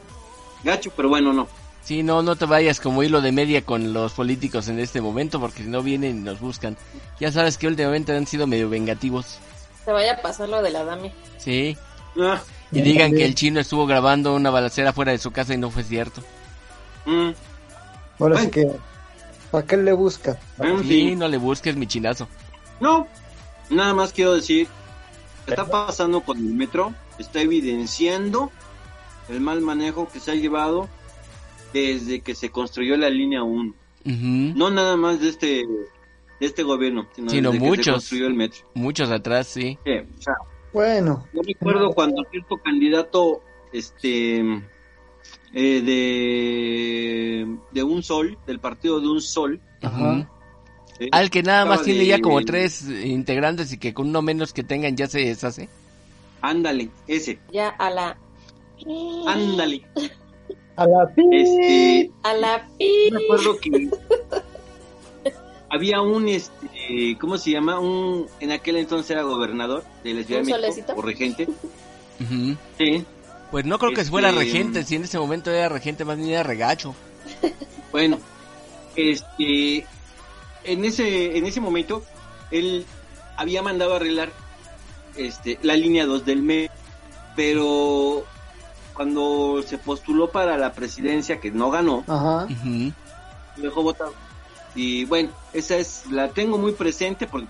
gacho, 0.62 0.90
pero 0.94 1.08
bueno, 1.08 1.32
no. 1.32 1.48
Sí, 1.86 2.02
no, 2.02 2.20
no 2.20 2.34
te 2.34 2.46
vayas 2.46 2.80
como 2.80 3.04
hilo 3.04 3.20
de 3.20 3.30
media 3.30 3.62
con 3.64 3.92
los 3.92 4.12
políticos 4.12 4.66
en 4.66 4.80
este 4.80 5.00
momento, 5.00 5.38
porque 5.38 5.62
si 5.62 5.68
no 5.68 5.82
vienen 5.84 6.18
y 6.18 6.20
nos 6.20 6.40
buscan. 6.40 6.76
Ya 7.20 7.30
sabes 7.30 7.58
que 7.58 7.68
últimamente 7.68 8.14
han 8.16 8.26
sido 8.26 8.48
medio 8.48 8.68
vengativos. 8.68 9.38
Se 9.84 9.92
vaya 9.92 10.14
a 10.14 10.20
pasar 10.20 10.48
lo 10.48 10.62
de 10.62 10.70
la 10.70 10.82
dame. 10.84 11.12
Sí. 11.38 11.76
Ah, 12.20 12.42
Y 12.72 12.82
digan 12.82 13.14
que 13.14 13.24
el 13.24 13.36
chino 13.36 13.60
estuvo 13.60 13.86
grabando 13.86 14.34
una 14.34 14.50
balacera 14.50 14.92
fuera 14.92 15.12
de 15.12 15.18
su 15.18 15.30
casa 15.30 15.54
y 15.54 15.58
no 15.58 15.70
fue 15.70 15.84
cierto. 15.84 16.22
mm, 17.04 17.30
Ahora 18.18 18.40
sí 18.40 18.50
que. 18.50 18.66
¿Para 19.52 19.64
qué 19.64 19.76
le 19.76 19.92
busca? 19.92 20.40
en 20.58 20.82
Sí, 20.82 20.88
fin. 20.88 21.18
no 21.20 21.28
le 21.28 21.36
busques 21.36 21.76
mi 21.76 21.86
chinazo. 21.86 22.26
No, 22.80 23.06
nada 23.70 23.94
más 23.94 24.12
quiero 24.12 24.34
decir, 24.34 24.66
¿qué 25.44 25.52
está 25.52 25.66
pasando 25.66 26.20
con 26.22 26.36
el 26.38 26.52
metro? 26.52 26.92
Está 27.16 27.40
evidenciando 27.42 28.50
el 29.28 29.40
mal 29.40 29.60
manejo 29.60 30.08
que 30.08 30.18
se 30.18 30.32
ha 30.32 30.34
llevado 30.34 30.88
desde 31.72 32.20
que 32.20 32.34
se 32.34 32.50
construyó 32.50 32.96
la 32.96 33.10
línea 33.10 33.42
1. 33.42 33.74
Ujú. 34.04 34.14
No 34.58 34.70
nada 34.70 34.96
más 34.96 35.20
de 35.20 35.28
este 35.28 35.64
de 36.38 36.46
este 36.46 36.62
gobierno, 36.62 37.06
sino, 37.14 37.30
Sino 37.30 37.50
desde 37.50 37.58
que 37.60 37.64
se 37.64 37.70
muchos. 37.76 37.94
construyó 37.94 38.26
el 38.26 38.34
metro. 38.34 38.60
Muchos 38.74 39.10
atrás, 39.10 39.46
sí. 39.48 39.78
Sí, 39.84 39.90
o 39.92 40.22
sea, 40.22 40.34
Bueno. 40.72 41.26
Yo 41.32 41.40
recuerdo 41.42 41.92
cuando 41.94 42.22
cierto 42.30 42.56
candidato, 42.58 43.40
este, 43.72 44.40
eh, 45.54 45.80
de, 45.82 47.56
de 47.72 47.82
un 47.82 48.02
sol, 48.02 48.36
del 48.46 48.60
partido 48.60 49.00
de 49.00 49.08
un 49.08 49.20
sol, 49.22 49.60
Ajá. 49.82 50.28
¿eh? 51.00 51.08
Al 51.12 51.30
que 51.30 51.42
nada 51.42 51.64
más 51.64 51.82
tiene 51.82 52.00
de- 52.00 52.06
ya 52.06 52.20
como 52.20 52.40
tres 52.42 52.82
integrantes 52.88 53.72
y 53.72 53.78
que 53.78 53.94
con 53.94 54.08
uno 54.08 54.20
menos 54.22 54.52
que 54.52 54.62
tengan 54.62 54.96
ya 54.96 55.06
se 55.06 55.20
deshace. 55.20 55.68
Ándale, 56.42 56.90
ese, 57.06 57.38
Ya 57.52 57.68
a 57.70 57.88
la... 57.90 58.18
ándale. 59.26 59.82
A 60.76 60.86
la 60.86 61.08
fin. 61.08 61.32
Este, 61.32 62.10
A 62.22 62.34
la 62.34 62.68
pi. 62.78 63.10
Yo 63.10 63.18
recuerdo 63.18 63.56
que 63.58 63.88
había 65.70 66.00
un, 66.00 66.28
este, 66.28 67.16
¿cómo 67.20 67.38
se 67.38 67.50
llama? 67.52 67.78
Un, 67.80 68.26
en 68.40 68.52
aquel 68.52 68.76
entonces 68.76 69.10
era 69.10 69.22
gobernador 69.22 69.84
de 70.04 70.14
la 70.14 70.22
Ciudad 70.24 70.40
¿Un 70.42 70.46
de 70.46 70.52
México, 70.52 70.72
solecito? 70.72 70.94
o 70.96 71.02
regente. 71.02 71.48
Sí. 72.78 73.04
Pues 73.50 73.64
no 73.64 73.78
creo 73.78 73.92
que 73.92 74.00
Este, 74.00 74.10
fuera 74.10 74.32
regente, 74.32 74.82
si 74.84 74.96
en 74.96 75.04
ese 75.04 75.18
momento 75.18 75.50
era 75.50 75.68
regente, 75.68 76.04
más 76.04 76.16
bien 76.16 76.30
era 76.30 76.42
regacho. 76.42 76.94
Bueno, 77.92 78.18
este, 78.94 79.86
en 80.64 80.84
ese, 80.84 81.38
en 81.38 81.46
ese 81.46 81.60
momento, 81.62 82.02
él 82.50 82.84
había 83.38 83.62
mandado 83.62 83.94
a 83.94 83.96
arreglar, 83.96 84.32
este, 85.16 85.58
la 85.62 85.76
línea 85.76 86.04
2 86.04 86.26
del 86.26 86.42
mes, 86.42 86.68
pero 87.36 88.24
cuando 88.96 89.62
se 89.66 89.76
postuló 89.76 90.30
para 90.30 90.56
la 90.56 90.72
presidencia, 90.72 91.38
que 91.38 91.50
no 91.50 91.70
ganó, 91.70 92.02
Ajá. 92.08 92.48
Dejó 93.56 93.82
votado. 93.82 94.14
Y 94.74 95.04
bueno, 95.04 95.30
esa 95.52 95.76
es, 95.76 96.04
la 96.10 96.28
tengo 96.30 96.58
muy 96.58 96.72
presente 96.72 97.26
porque 97.26 97.48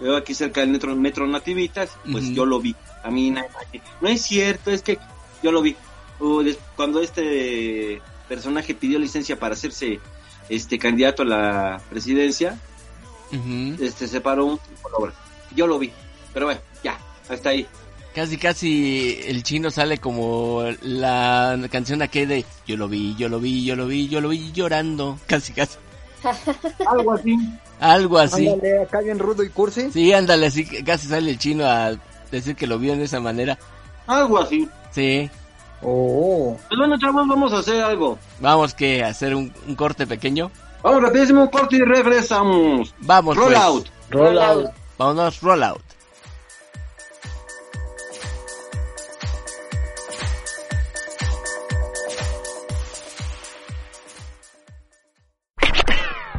veo 0.00 0.16
aquí 0.16 0.34
cerca 0.34 0.60
del 0.60 0.70
metro, 0.70 0.94
metro 0.96 1.26
Nativitas, 1.26 1.90
pues 2.10 2.30
yo 2.30 2.44
lo 2.44 2.60
vi. 2.60 2.74
A 3.04 3.10
mí 3.10 3.30
no 3.30 4.08
es 4.08 4.22
cierto, 4.22 4.70
es 4.70 4.82
que 4.82 4.98
yo 5.42 5.52
lo 5.52 5.62
vi. 5.62 5.76
Uh, 6.20 6.44
cuando 6.76 7.00
este 7.00 8.00
personaje 8.28 8.74
pidió 8.74 8.98
licencia 8.98 9.38
para 9.38 9.54
hacerse 9.54 10.00
este 10.48 10.78
candidato 10.78 11.22
a 11.22 11.26
la 11.26 11.80
presidencia, 11.90 12.58
Ujú. 13.32 13.82
este 13.82 14.06
se 14.06 14.20
paró 14.20 14.46
un 14.46 14.58
tipo 14.58 14.88
de 14.88 14.94
obra. 14.96 15.12
Yo 15.54 15.66
lo 15.66 15.78
vi. 15.78 15.92
Pero 16.32 16.46
bueno, 16.46 16.60
ya, 16.82 16.98
hasta 17.28 17.50
ahí. 17.50 17.66
Casi, 18.14 18.36
casi 18.36 19.20
el 19.26 19.42
chino 19.42 19.70
sale 19.70 19.96
como 19.98 20.62
la 20.82 21.58
canción 21.70 22.02
aquella 22.02 22.34
de 22.34 22.44
Yo 22.66 22.76
lo 22.76 22.86
vi, 22.86 23.14
yo 23.16 23.28
lo 23.30 23.40
vi, 23.40 23.64
yo 23.64 23.74
lo 23.74 23.86
vi, 23.86 24.08
yo 24.08 24.20
lo 24.20 24.28
vi 24.28 24.52
llorando. 24.52 25.18
Casi, 25.26 25.52
casi. 25.52 25.78
Algo 26.86 27.12
así. 27.12 27.36
Algo 27.80 28.18
así. 28.18 28.48
Ándale, 28.48 28.82
acá 28.82 29.00
bien 29.00 29.18
rudo 29.18 29.42
y 29.42 29.48
cursi. 29.48 29.90
Sí, 29.90 30.12
ándale, 30.12 30.46
así 30.46 30.64
que 30.64 30.84
casi 30.84 31.08
sale 31.08 31.30
el 31.30 31.38
chino 31.38 31.66
a 31.66 31.96
decir 32.30 32.54
que 32.54 32.68
lo 32.68 32.78
vio 32.78 32.96
de 32.96 33.04
esa 33.04 33.18
manera. 33.18 33.58
Algo 34.06 34.38
así. 34.38 34.68
Sí. 34.92 35.28
Oh. 35.82 36.56
Pues 36.68 36.78
bueno, 36.78 36.96
chavos, 36.98 37.26
vamos 37.26 37.52
a 37.52 37.58
hacer 37.58 37.82
algo. 37.82 38.18
Vamos 38.38 38.72
que 38.74 39.02
hacer 39.02 39.34
un, 39.34 39.52
un 39.66 39.74
corte 39.74 40.06
pequeño. 40.06 40.50
Vamos 40.82 41.02
rapidísimo, 41.02 41.50
corte 41.50 41.76
y 41.76 41.80
regresamos. 41.80 42.94
Vamos, 43.00 43.36
Roll 43.36 43.52
pues. 43.52 43.58
out. 43.58 43.86
Roll 44.10 44.38
out. 44.38 44.70
Vámonos, 44.98 45.40
roll 45.40 45.62
out. 45.62 45.82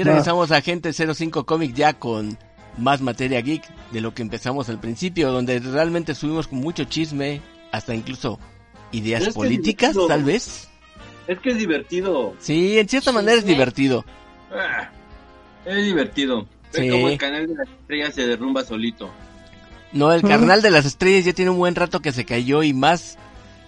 Y 0.00 0.02
regresamos 0.02 0.50
a 0.50 0.56
Agente 0.56 0.94
05 0.94 1.44
Comic 1.44 1.74
ya 1.74 1.92
con 1.92 2.38
más 2.78 3.02
materia 3.02 3.42
geek 3.42 3.62
de 3.90 4.00
lo 4.00 4.14
que 4.14 4.22
empezamos 4.22 4.70
al 4.70 4.80
principio, 4.80 5.30
donde 5.30 5.58
realmente 5.58 6.14
subimos 6.14 6.48
con 6.48 6.60
mucho 6.60 6.84
chisme, 6.84 7.42
hasta 7.70 7.94
incluso 7.94 8.38
ideas 8.92 9.26
Es 9.26 9.34
políticas, 9.34 9.94
tal 10.08 10.24
vez. 10.24 10.70
Es 11.26 11.38
que 11.40 11.50
es 11.50 11.58
divertido. 11.58 12.34
Sí, 12.38 12.78
en 12.78 12.88
cierta 12.88 13.12
manera 13.12 13.36
es 13.36 13.44
divertido. 13.44 14.06
Ah, 14.50 14.88
es 15.66 15.84
divertido. 15.84 16.48
Cómo 16.72 17.10
el 17.10 17.18
canal 17.18 17.46
de 17.46 17.54
las 17.56 17.68
estrellas 17.68 18.14
se 18.14 18.26
derrumba 18.26 18.64
solito. 18.64 19.10
No, 19.92 20.14
el 20.14 20.22
carnal 20.22 20.62
de 20.62 20.70
las 20.70 20.86
estrellas 20.86 21.26
ya 21.26 21.34
tiene 21.34 21.50
un 21.50 21.58
buen 21.58 21.74
rato 21.74 22.00
que 22.00 22.12
se 22.12 22.24
cayó 22.24 22.62
y 22.62 22.72
más 22.72 23.18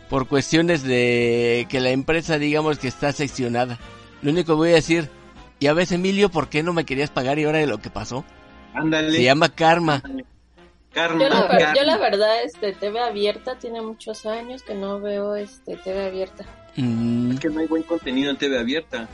por 0.08 0.28
cuestiones 0.28 0.82
de 0.82 1.66
que 1.68 1.80
la 1.80 1.90
empresa 1.90 2.38
digamos 2.38 2.78
que 2.78 2.88
está 2.88 3.12
seccionada. 3.12 3.78
Lo 4.22 4.30
único 4.30 4.54
que 4.54 4.56
voy 4.56 4.70
a 4.70 4.76
decir, 4.76 5.10
ya 5.62 5.72
ves 5.72 5.92
Emilio, 5.92 6.28
¿por 6.28 6.48
qué 6.48 6.62
no 6.62 6.72
me 6.72 6.84
querías 6.84 7.10
pagar 7.10 7.38
y 7.38 7.44
ahora 7.44 7.58
de 7.58 7.66
lo 7.66 7.78
que 7.78 7.88
pasó? 7.90 8.24
Ándale. 8.74 9.12
Se 9.12 9.22
llama 9.22 9.48
karma. 9.48 10.02
Karma, 10.92 11.22
Yo 11.22 11.28
la, 11.30 11.48
karma. 11.48 11.74
yo 11.74 11.82
la 11.84 11.96
verdad, 11.96 12.42
este, 12.44 12.72
TV 12.74 13.00
abierta, 13.00 13.56
tiene 13.58 13.80
muchos 13.80 14.26
años 14.26 14.62
que 14.62 14.74
no 14.74 15.00
veo 15.00 15.34
este 15.36 15.76
TV 15.78 16.06
abierta. 16.06 16.44
Mm, 16.76 17.32
Es 17.32 17.40
que 17.40 17.48
no 17.48 17.60
hay 17.60 17.66
buen 17.66 17.82
contenido 17.82 18.30
en 18.30 18.36
TV 18.36 18.58
abierta. 18.58 19.08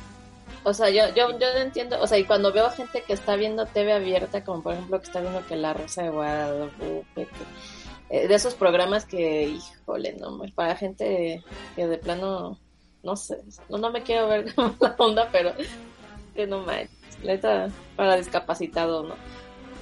O 0.65 0.75
sea, 0.75 0.91
yo, 0.91 1.03
yo, 1.15 1.31
yo 1.39 1.53
no 1.55 1.61
entiendo, 1.61 2.01
o 2.01 2.07
sea, 2.09 2.19
y 2.19 2.25
cuando 2.25 2.53
veo 2.53 2.69
gente 2.71 3.03
que 3.07 3.13
está 3.13 3.37
viendo 3.37 3.65
TV 3.67 3.93
abierta, 3.93 4.43
como 4.45 4.61
por 4.63 4.73
ejemplo 4.75 4.99
que 5.01 5.07
está 5.07 5.21
viendo 5.21 5.47
que 5.47 5.55
La 5.57 5.73
Rosa 5.73 6.03
de 6.03 6.11
Guadalupe, 6.11 6.75
que- 7.15 7.27
eh, 8.11 8.27
de 8.27 8.35
esos 8.35 8.55
programas 8.55 9.05
que, 9.05 9.45
híjole, 9.45 10.17
no, 10.19 10.41
para 10.55 10.75
gente 10.77 11.45
que 11.77 11.87
de 11.87 11.99
plano, 11.99 12.59
no 13.05 13.17
sé, 13.17 13.39
no, 13.69 13.79
no 13.79 13.91
me 13.93 14.03
quiero 14.03 14.27
ver 14.29 14.53
como 14.55 14.75
la 14.81 14.95
onda, 14.99 15.29
pero 15.31 15.53
que 16.39 16.47
no 16.47 16.61
me, 16.61 16.89
neta, 17.25 17.69
para 17.97 18.17
discapacitado, 18.17 19.03
¿no? 19.03 19.17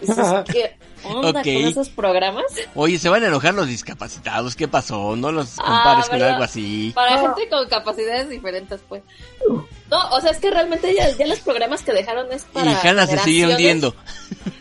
Dices, 0.01 0.17
¿qué 0.51 0.75
onda 1.05 1.41
Ok. 1.41 1.45
con 1.45 1.65
esos 1.67 1.91
programas? 1.91 2.45
Oye, 2.75 2.99
se 2.99 3.11
van 3.11 3.23
a 3.25 3.27
enojar 3.27 3.53
los 3.53 3.67
discapacitados, 3.69 4.57
¿qué 4.57 4.67
pasó? 4.67 5.17
No 5.17 5.33
los 5.33 5.59
Ah, 5.59 5.65
compares 5.67 6.07
con 6.09 6.19
¿verdad? 6.19 6.31
algo 6.35 6.45
así. 6.45 6.93
Para 6.95 7.17
No. 7.17 7.35
gente 7.35 7.51
con 7.51 7.69
capacidades 7.69 8.31
diferentes, 8.31 8.81
pues. 8.89 9.03
No, 9.91 9.99
o 10.13 10.21
sea, 10.23 10.31
es 10.31 10.39
que 10.39 10.51
realmente 10.51 10.95
ya, 10.95 11.11
ya 11.15 11.27
los 11.27 11.41
programas 11.41 11.83
que 11.83 11.93
dejaron 11.93 12.33
es 12.33 12.45
para. 12.45 12.73
Y 12.73 12.75
Hanna 12.89 13.07
se 13.07 13.19
sigue 13.19 13.47
hundiendo. 13.47 13.95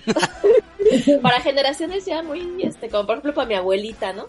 Para 1.21 1.39
generaciones 1.41 2.05
ya 2.05 2.21
muy, 2.21 2.61
este, 2.63 2.89
como 2.89 3.05
por 3.07 3.13
ejemplo 3.15 3.33
para 3.33 3.47
mi 3.47 3.55
abuelita, 3.55 4.13
¿no? 4.13 4.27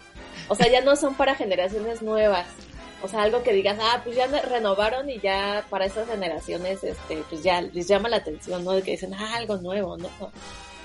O 0.49 0.55
sea, 0.55 0.71
ya 0.71 0.81
no 0.83 0.95
son 0.97 1.15
para 1.15 1.35
generaciones 1.35 2.01
nuevas. 2.01 2.47
O 3.03 3.09
sea, 3.09 3.23
algo 3.23 3.43
que 3.43 3.53
digas, 3.53 3.79
ah, 3.81 4.01
pues 4.03 4.17
ya 4.17 4.27
me 4.27 4.41
renovaron 4.41 5.09
y 5.11 5.21
ya 5.21 5.65
para 5.71 5.85
esas 5.85 6.09
generaciones, 6.09 6.83
este, 6.83 7.23
pues 7.29 7.43
ya 7.43 7.61
les 7.61 7.87
llama 7.87 8.09
la 8.09 8.17
atención, 8.17 8.65
¿no? 8.65 8.73
De 8.73 8.83
que 8.83 8.93
dicen, 8.93 9.13
ah, 9.15 9.35
algo 9.37 9.59
nuevo, 9.59 9.97
¿no? 9.99 10.09
O 10.21 10.31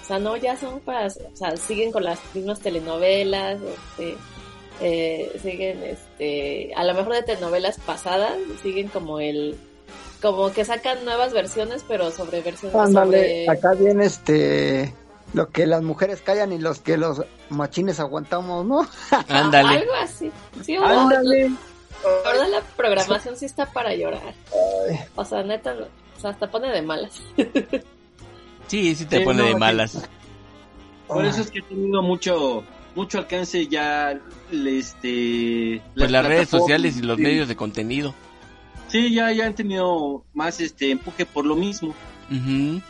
sea, 0.06 0.20
no, 0.20 0.36
ya 0.36 0.58
son 0.58 0.82
para, 0.82 1.08
o 1.08 1.36
sea, 1.36 1.56
siguen 1.58 1.92
con 1.92 2.04
las 2.04 2.20
mismas 2.34 2.60
telenovelas, 2.60 3.60
este, 3.62 4.18
eh, 4.82 5.40
siguen, 5.42 5.84
este, 5.84 6.74
a 6.76 6.84
lo 6.84 6.94
mejor 6.94 7.14
de 7.14 7.24
telenovelas 7.24 7.78
pasadas, 7.80 8.34
siguen 8.62 8.90
como 8.90 9.20
el, 9.20 9.58
como 10.22 10.52
que 10.52 10.66
sacan 10.66 11.06
nuevas 11.06 11.34
versiones, 11.34 11.84
pero 11.88 12.12
sobre 12.12 12.42
versiones 12.42 12.76
Ándale, 12.76 13.46
sobre... 13.46 13.50
acá 13.50 13.74
viene 13.74 14.06
este 14.06 14.94
lo 15.34 15.50
que 15.50 15.66
las 15.66 15.82
mujeres 15.82 16.22
callan 16.22 16.52
y 16.52 16.58
los 16.58 16.80
que 16.80 16.98
los 16.98 17.22
machines 17.50 18.02
aguantamos, 18.02 18.66
¿no? 18.66 18.86
Ándale. 19.30 19.78
Algo 19.80 19.94
así. 19.94 20.30
Sí, 20.62 20.78
o- 20.78 20.84
Ándale. 20.84 21.52
La 22.04 22.32
verdad, 22.32 22.48
la 22.50 22.62
programación 22.62 23.36
sí 23.38 23.46
está 23.46 23.66
para 23.72 23.94
llorar. 23.96 24.34
O 25.16 25.24
sea, 25.26 25.44
neta, 25.44 25.76
o 26.18 26.20
sea, 26.20 26.32
hasta 26.32 26.50
pone 26.50 26.70
de 26.70 26.82
malas. 26.82 27.22
Sí, 28.68 28.96
sí 28.96 29.04
te 29.06 29.18
Sí, 29.18 29.24
pone 29.26 29.42
no, 29.44 29.50
de 29.50 29.56
malas. 29.56 30.08
Por 31.08 31.26
eso 31.26 31.42
es 31.42 31.52
que 31.52 31.60
ha 31.60 31.64
tenido 31.64 32.02
mucho 32.02 32.64
mucho 32.96 33.18
alcance 33.18 33.68
ya 33.68 34.18
este 34.52 35.82
Pues 35.96 36.10
las 36.12 36.26
redes 36.26 36.48
sociales 36.50 36.96
y 36.98 37.02
los 37.02 37.18
sí. 37.18 37.24
medios 37.24 37.48
de 37.50 37.56
contenido. 37.58 38.14
Sí, 38.88 39.14
ya 39.14 39.30
ya 39.34 39.46
han 39.46 39.56
tenido 39.56 40.24
más 40.34 40.62
este 40.62 40.92
empuje 40.92 41.26
por 41.26 41.46
lo 41.46 41.56
mismo. 41.56 41.90
Ujú. 42.30 42.82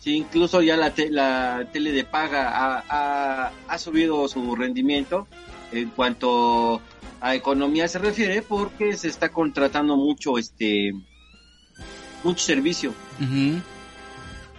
Sí, 0.00 0.16
incluso 0.16 0.62
ya 0.62 0.76
la, 0.78 0.90
te- 0.92 1.10
la 1.10 1.66
tele 1.72 1.92
de 1.92 2.04
paga 2.04 2.48
ha, 2.48 2.84
ha, 2.88 3.52
ha 3.68 3.78
subido 3.78 4.26
su 4.28 4.54
rendimiento 4.56 5.26
en 5.72 5.90
cuanto 5.90 6.80
a 7.20 7.34
economía 7.34 7.88
se 7.88 7.98
refiere 7.98 8.42
porque 8.42 8.96
se 8.96 9.08
está 9.08 9.30
contratando 9.30 9.96
mucho 9.96 10.38
este 10.38 10.92
mucho 12.22 12.44
servicio. 12.44 12.92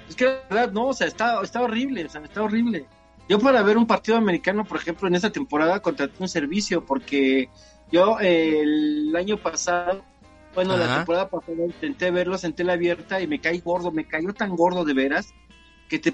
Es 0.10 0.16
que 0.16 0.26
la 0.26 0.42
verdad, 0.50 0.72
no, 0.72 0.88
o 0.88 0.94
sea, 0.94 1.08
está, 1.08 1.42
está 1.42 1.62
horrible, 1.62 2.06
o 2.06 2.10
sea, 2.10 2.22
está 2.22 2.42
horrible. 2.44 2.86
Yo 3.30 3.40
para 3.40 3.62
ver 3.62 3.78
un 3.78 3.86
partido 3.86 4.18
americano, 4.18 4.64
por 4.64 4.78
ejemplo, 4.78 5.08
en 5.08 5.16
esta 5.16 5.32
temporada 5.32 5.82
contraté 5.82 6.16
un 6.20 6.30
servicio 6.30 6.86
porque 6.86 7.50
yo 7.92 8.20
eh, 8.22 8.62
el 8.62 9.16
año 9.16 9.38
pasado, 9.38 10.04
bueno, 10.56 10.78
la 10.78 10.98
temporada 10.98 11.30
pasada 11.30 11.66
intenté 11.66 12.10
verlos 12.10 12.44
en 12.46 12.54
tela 12.54 12.74
abierta 12.74 13.20
y 13.22 13.28
me 13.28 13.40
caí 13.40 13.60
gordo, 13.60 13.92
me 13.92 14.08
cayó 14.08 14.34
tan 14.34 14.56
gordo 14.56 14.86
de 14.86 14.94
veras 14.94 15.34
que 15.90 16.00
te 16.00 16.14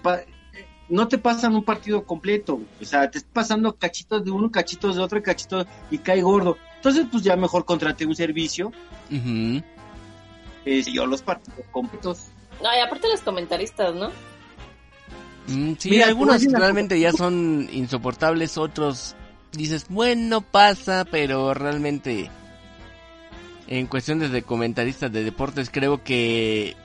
no 0.89 1.07
te 1.07 1.17
pasan 1.17 1.55
un 1.55 1.63
partido 1.63 2.03
completo, 2.05 2.61
o 2.81 2.85
sea, 2.85 3.09
te 3.09 3.19
estás 3.19 3.33
pasando 3.33 3.75
cachitos 3.75 4.23
de 4.23 4.31
uno, 4.31 4.51
cachitos 4.51 4.95
de 4.95 5.01
otro, 5.01 5.21
cachitos 5.23 5.65
y 5.89 5.97
cae 5.97 6.21
gordo. 6.21 6.57
Entonces, 6.75 7.05
pues 7.11 7.23
ya 7.23 7.35
mejor 7.35 7.65
contraté 7.65 8.05
un 8.05 8.15
servicio 8.15 8.71
eh, 10.65 10.83
yo 10.83 11.05
los 11.05 11.21
partidos 11.21 11.65
completos. 11.71 12.27
No, 12.61 12.69
y 12.75 12.79
aparte 12.79 13.07
los 13.07 13.21
comentaristas, 13.21 13.93
¿no? 13.95 14.09
Mm, 15.47 15.73
sí, 15.77 15.89
Mira, 15.89 16.07
algunos 16.07 16.41
una 16.43 16.59
realmente 16.59 16.99
ya 16.99 17.11
son 17.11 17.67
insoportables, 17.71 18.57
otros 18.57 19.15
dices, 19.51 19.85
bueno, 19.89 20.41
pasa, 20.41 21.05
pero 21.09 21.53
realmente 21.53 22.29
en 23.67 23.87
cuestiones 23.87 24.31
de 24.31 24.43
comentaristas 24.43 25.11
de 25.11 25.23
deportes 25.23 25.69
creo 25.69 26.03
que 26.03 26.75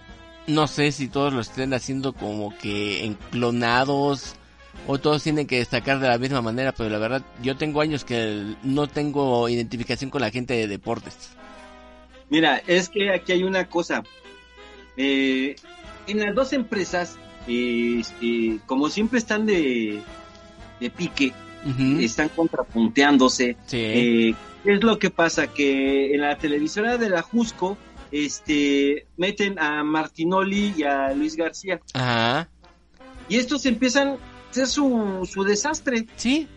no 0.49 0.67
sé 0.67 0.91
si 0.93 1.09
todos 1.09 1.33
lo 1.33 1.41
estén 1.41 1.75
haciendo 1.75 2.13
como 2.13 2.57
que 2.59 3.05
en 3.05 3.15
clonados 3.31 4.35
o 4.87 4.99
todos 4.99 5.23
tienen 5.23 5.47
que 5.47 5.59
destacar 5.59 6.01
de 6.01 6.09
la 6.09 6.19
misma 6.19 6.41
manera, 6.41 6.73
pero 6.73 6.89
la 6.89 6.99
verdad 6.99 7.23
yo 7.43 7.57
tengo 7.57 7.81
años 7.81 8.05
que 8.05 8.55
no 8.63 8.87
tengo 8.87 9.49
identificación 9.49 10.11
con 10.11 10.23
la 10.23 10.31
gente 10.31 10.55
de 10.55 10.67
deportes. 10.67 11.31
Mira, 12.31 12.63
es 12.67 12.89
que 12.89 13.11
aquí 13.11 13.33
hay 13.33 13.43
una 13.45 13.69
cosa. 13.69 14.03
Eh, 14.97 15.57
en 16.07 16.21
las 16.21 16.35
dos 16.35 16.53
empresas, 16.53 17.17
eh, 17.47 17.99
este, 18.01 18.61
como 18.67 18.89
siempre 18.89 19.19
están 19.19 19.47
de, 19.47 20.01
de 20.81 20.91
pique, 20.91 21.33
están 22.01 22.31
contrapunteándose. 22.31 23.57
sí. 23.67 23.77
Eh, 23.79 24.35
¿Qué 24.65 24.75
es 24.75 24.83
lo 24.83 24.99
que 24.99 25.11
pasa? 25.11 25.47
Que 25.47 26.15
en 26.15 26.21
la 26.21 26.37
televisora 26.37 26.99
de 26.99 27.09
la 27.09 27.23
Jusco 27.23 27.79
este, 28.11 29.07
meten 29.17 29.59
a 29.59 29.83
Martinoli 29.85 30.75
y 30.77 30.83
a 30.83 31.13
Luis 31.13 31.37
García. 31.37 31.81
Ajá. 31.95 32.49
Y 33.29 33.37
estos 33.37 33.67
empiezan 33.67 34.09
a 34.09 34.51
hacer 34.51 34.67
su, 34.67 35.29
su 35.31 35.45
desastre. 35.45 36.07
Sí. 36.17 36.49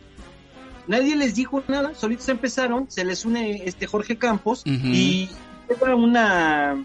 Nadie 0.87 1.15
les 1.15 1.35
dijo 1.35 1.63
nada, 1.67 1.93
solitos 1.95 2.27
empezaron, 2.29 2.89
se 2.89 3.05
les 3.05 3.23
une 3.23 3.63
este 3.65 3.85
Jorge 3.85 4.17
Campos 4.17 4.63
y 4.65 5.29
lleva 5.69 5.95
una 5.95 6.83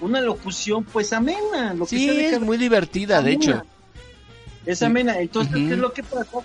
una 0.00 0.20
locución 0.20 0.84
pues 0.84 1.12
amena, 1.12 1.74
lo 1.74 1.86
que 1.86 1.98
Sí, 1.98 2.06
de 2.06 2.30
es 2.30 2.40
muy 2.40 2.56
divertida, 2.56 3.22
de 3.22 3.32
hecho. 3.32 3.62
Es 4.64 4.82
amena, 4.82 5.18
entonces. 5.18 5.54
¿qué 5.54 5.72
es 5.72 5.78
lo 5.78 5.92
que 5.92 6.02
pasa? 6.02 6.38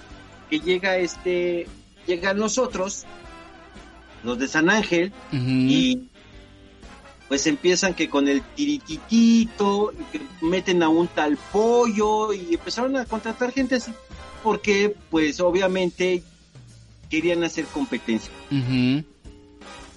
Que 0.49 0.59
llega 0.59 0.97
este 0.97 1.67
llegan 2.07 2.37
nosotros 2.37 3.05
los 4.23 4.39
de 4.39 4.47
San 4.47 4.69
Ángel 4.69 5.13
y 5.31 6.09
pues 7.31 7.47
empiezan 7.47 7.93
que 7.93 8.09
con 8.09 8.27
el 8.27 8.41
tirititito 8.41 9.93
y 9.93 10.03
que 10.11 10.21
meten 10.41 10.83
a 10.83 10.89
un 10.89 11.07
tal 11.07 11.37
pollo 11.37 12.33
y 12.33 12.55
empezaron 12.55 12.97
a 12.97 13.05
contratar 13.05 13.53
gente 13.53 13.75
así 13.75 13.93
porque 14.43 14.97
pues 15.09 15.39
obviamente 15.39 16.23
querían 17.09 17.41
hacer 17.45 17.63
competencia. 17.67 18.29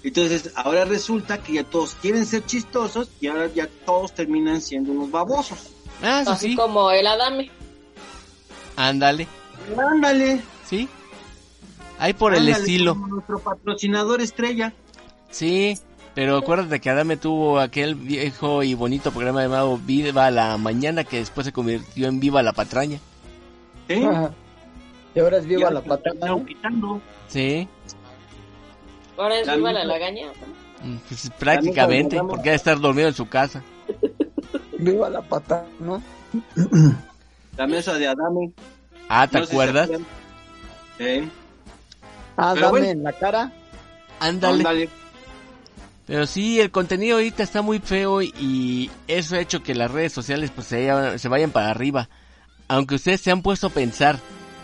Entonces 0.05 0.53
ahora 0.55 0.85
resulta 0.85 1.43
que 1.43 1.55
ya 1.55 1.65
todos 1.65 1.97
quieren 2.01 2.25
ser 2.25 2.47
chistosos 2.47 3.11
y 3.21 3.27
ahora 3.27 3.51
ya 3.53 3.69
todos 3.85 4.15
terminan 4.15 4.63
siendo 4.63 4.93
unos 4.93 5.11
babosos. 5.11 5.59
Ah, 6.05 6.21
eso 6.23 6.31
Así 6.31 6.51
sí. 6.51 6.55
como 6.55 6.93
el 6.93 7.05
Adame. 7.05 7.51
Ándale. 8.77 9.27
Ándale. 9.77 10.41
Sí. 10.71 10.89
Ahí 11.99 12.13
por 12.13 12.33
el 12.33 12.49
estilo. 12.49 12.95
como 12.95 13.09
nuestro 13.09 13.41
patrocinador 13.41 14.21
estrella. 14.21 14.73
Sí. 15.33 15.77
Pero 16.15 16.37
acuérdate 16.37 16.81
que 16.81 16.91
Adame 16.91 17.17
tuvo 17.17 17.59
aquel 17.59 17.97
viejo 17.97 18.63
y 18.63 18.75
bonito 18.75 19.11
programa 19.11 19.43
llamado 19.43 19.79
Viva 19.79 20.31
la 20.31 20.57
Mañana 20.59 21.03
que 21.03 21.17
después 21.19 21.45
se 21.45 21.53
convirtió 21.53 22.07
en 22.07 22.21
Viva 22.21 22.43
la 22.43 22.53
Patraña. 22.53 23.01
¿sí? 23.89 24.05
Ajá. 24.05 24.31
Y 25.15 25.21
ahora 25.21 25.39
es 25.39 25.47
viva 25.47 25.71
la 25.71 25.81
quitando. 26.47 27.01
Sí. 27.29 27.69
Ahora 29.17 29.39
es 29.39 29.47
La 29.47 29.57
viva 29.57 29.73
la 29.73 29.85
lagaña. 29.85 30.27
Pues, 31.09 31.31
prácticamente. 31.39 32.17
Adame- 32.19 32.29
Porque 32.31 32.49
ha 32.49 32.53
de 32.53 32.57
estar 32.57 32.79
dormido 32.81 33.09
en 33.09 33.15
su 33.15 33.29
casa. 33.29 33.63
Viva 34.79 35.09
la 35.09 35.23
patata, 35.23 35.67
¿no? 35.81 36.03
La 37.57 37.67
mesa 37.67 37.95
de 37.95 38.09
Adame. 38.09 38.53
Ah, 39.09 39.27
¿te 39.29 39.39
No 39.39 39.47
si 39.47 39.53
acuerdas? 39.53 39.85
acuerdan. 39.85 40.07
Sí. 40.99 41.31
Ah, 42.37 42.51
Pero 42.55 42.67
dame 42.67 42.71
bueno. 42.71 42.87
en 42.87 43.03
la 43.05 43.13
cara. 43.13 43.53
Ándale. 44.21 44.57
Ándale. 44.59 44.89
Pero 46.07 46.27
sí, 46.27 46.61
el 46.61 46.71
contenido 46.71 47.17
ahorita 47.17 47.43
está 47.43 47.63
muy 47.63 47.79
feo 47.79 48.21
y 48.21 48.91
eso 49.09 49.37
ha 49.37 49.41
hecho 49.41 49.63
que 49.63 49.75
las 49.75 49.91
redes 49.91 50.13
sociales 50.13 50.51
pues 50.55 50.67
se, 50.67 50.87
vayan- 50.93 51.19
se 51.19 51.29
vayan 51.29 51.51
para 51.51 51.71
arriba. 51.71 52.09
Aunque 52.69 52.97
ustedes 52.97 53.21
se 53.23 53.31
han 53.31 53.41
puesto 53.43 53.69
a 53.69 53.71
pensar 53.71 54.19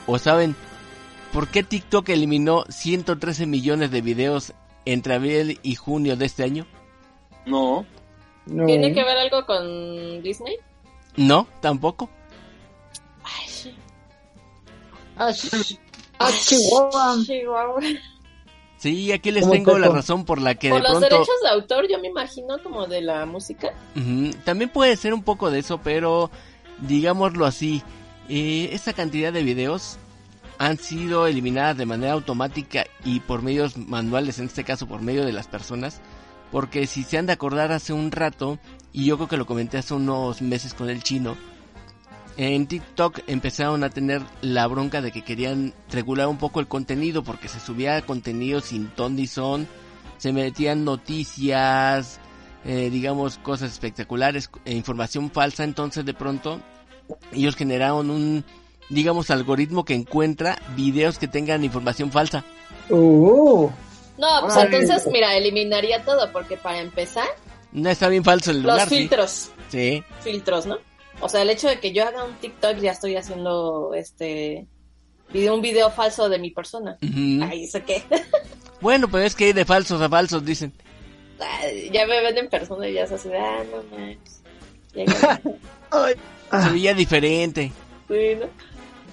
o 0.06 0.18
saben 0.18 0.54
por 1.32 1.48
qué 1.48 1.62
TikTok 1.62 2.08
eliminó 2.10 2.64
113 2.68 3.46
millones 3.46 3.90
de 3.90 4.02
videos 4.02 4.52
entre 4.84 5.14
abril 5.14 5.58
y 5.62 5.76
junio 5.76 6.16
de 6.16 6.26
este 6.26 6.42
año. 6.44 6.66
No. 7.46 7.86
No. 8.46 8.66
¿Tiene 8.66 8.92
que 8.92 9.02
ver 9.04 9.16
algo 9.16 9.46
con 9.46 10.22
Disney? 10.22 10.56
No, 11.16 11.46
tampoco. 11.60 12.10
Ay, 13.22 13.48
sí. 13.48 13.74
Ah, 15.16 15.30
sh- 15.30 15.78
ah, 16.18 16.30
Chihuahua. 16.38 17.16
Chihuahua. 17.24 17.80
Sí, 18.80 19.12
aquí 19.12 19.30
les 19.30 19.42
¿Cómo 19.42 19.52
tengo 19.52 19.78
la 19.78 19.88
razón 19.88 20.24
por 20.24 20.40
la 20.40 20.54
que 20.54 20.70
Por 20.70 20.78
de 20.78 20.88
los 20.88 20.98
pronto... 20.98 21.14
derechos 21.14 21.34
de 21.42 21.48
autor, 21.50 21.86
yo 21.86 21.98
me 21.98 22.08
imagino 22.08 22.56
como 22.62 22.86
de 22.86 23.02
la 23.02 23.26
música. 23.26 23.74
Ujú, 23.94 24.30
También 24.42 24.70
puede 24.70 24.96
ser 24.96 25.12
un 25.12 25.22
poco 25.22 25.50
de 25.50 25.58
eso, 25.58 25.82
pero 25.84 26.30
digámoslo 26.78 27.44
así, 27.44 27.82
eh, 28.30 28.70
esta 28.72 28.94
cantidad 28.94 29.34
de 29.34 29.42
videos 29.42 29.98
han 30.56 30.78
sido 30.78 31.26
eliminadas 31.26 31.76
de 31.76 31.84
manera 31.84 32.14
automática 32.14 32.86
y 33.04 33.20
por 33.20 33.42
medios 33.42 33.76
manuales, 33.76 34.38
en 34.38 34.46
este 34.46 34.64
caso 34.64 34.86
por 34.86 35.02
medio 35.02 35.26
de 35.26 35.32
las 35.32 35.46
personas, 35.46 36.00
porque 36.50 36.86
si 36.86 37.02
se 37.02 37.18
han 37.18 37.26
de 37.26 37.34
acordar 37.34 37.72
hace 37.72 37.92
un 37.92 38.10
rato, 38.10 38.58
y 38.94 39.04
yo 39.04 39.16
creo 39.16 39.28
que 39.28 39.36
lo 39.36 39.44
comenté 39.44 39.76
hace 39.76 39.92
unos 39.92 40.40
meses 40.40 40.72
con 40.72 40.88
el 40.88 41.02
chino, 41.02 41.36
en 42.46 42.66
TikTok 42.66 43.20
empezaron 43.26 43.84
a 43.84 43.90
tener 43.90 44.22
la 44.40 44.66
bronca 44.66 45.02
de 45.02 45.12
que 45.12 45.22
querían 45.22 45.74
regular 45.90 46.26
un 46.26 46.38
poco 46.38 46.60
el 46.60 46.68
contenido 46.68 47.22
porque 47.22 47.48
se 47.48 47.60
subía 47.60 48.00
contenido 48.02 48.60
sin 48.62 48.88
ton 48.88 49.14
ni 49.16 49.26
son, 49.26 49.68
se 50.16 50.32
metían 50.32 50.84
noticias, 50.84 52.18
eh, 52.64 52.88
digamos 52.90 53.36
cosas 53.38 53.70
espectaculares, 53.72 54.50
e 54.64 54.72
información 54.72 55.30
falsa, 55.30 55.64
entonces 55.64 56.04
de 56.06 56.14
pronto 56.14 56.60
ellos 57.32 57.56
generaron 57.56 58.08
un, 58.10 58.44
digamos, 58.88 59.30
algoritmo 59.30 59.84
que 59.84 59.94
encuentra 59.94 60.58
videos 60.76 61.18
que 61.18 61.28
tengan 61.28 61.62
información 61.62 62.10
falsa. 62.10 62.42
Uh, 62.88 63.68
No, 64.16 64.28
pues 64.42 64.56
entonces, 64.56 65.06
mira, 65.12 65.36
eliminaría 65.36 66.04
todo, 66.04 66.32
porque 66.32 66.56
para 66.56 66.80
empezar, 66.80 67.26
No 67.72 67.90
está 67.90 68.08
bien 68.08 68.24
falso 68.24 68.50
el 68.50 68.62
los 68.62 68.72
lugar, 68.72 68.88
sí. 68.88 68.96
filtros, 68.98 69.50
Sí. 69.68 70.02
filtros, 70.22 70.64
¿no? 70.66 70.78
O 71.20 71.28
sea, 71.28 71.42
el 71.42 71.50
hecho 71.50 71.68
de 71.68 71.78
que 71.80 71.92
yo 71.92 72.06
haga 72.06 72.24
un 72.24 72.34
TikTok, 72.34 72.78
ya 72.78 72.92
estoy 72.92 73.16
haciendo, 73.16 73.92
este, 73.94 74.66
video, 75.32 75.54
un 75.54 75.60
video 75.60 75.90
falso 75.90 76.28
de 76.28 76.38
mi 76.38 76.50
persona. 76.50 76.96
Ay, 77.02 77.64
¿eso 77.64 77.80
qué? 77.84 78.02
Bueno, 78.80 79.10
pero 79.10 79.24
es 79.24 79.34
que 79.34 79.44
hay 79.44 79.52
de 79.52 79.66
falsos 79.66 80.00
a 80.00 80.08
falsos, 80.08 80.42
dicen. 80.42 80.72
Ay, 81.38 81.90
ya 81.92 82.06
me 82.06 82.18
ven 82.22 82.38
en 82.38 82.48
persona 82.48 82.88
y 82.88 82.94
ya 82.94 83.06
se 83.06 83.16
hace, 83.16 83.36
ah, 83.36 83.62
no 83.70 83.82
manches. 83.94 84.40
Ay, 85.90 86.14
Se 86.62 86.70
veía 86.70 86.94
diferente. 86.94 87.72
Sí, 88.08 88.36
¿no? 88.40 88.46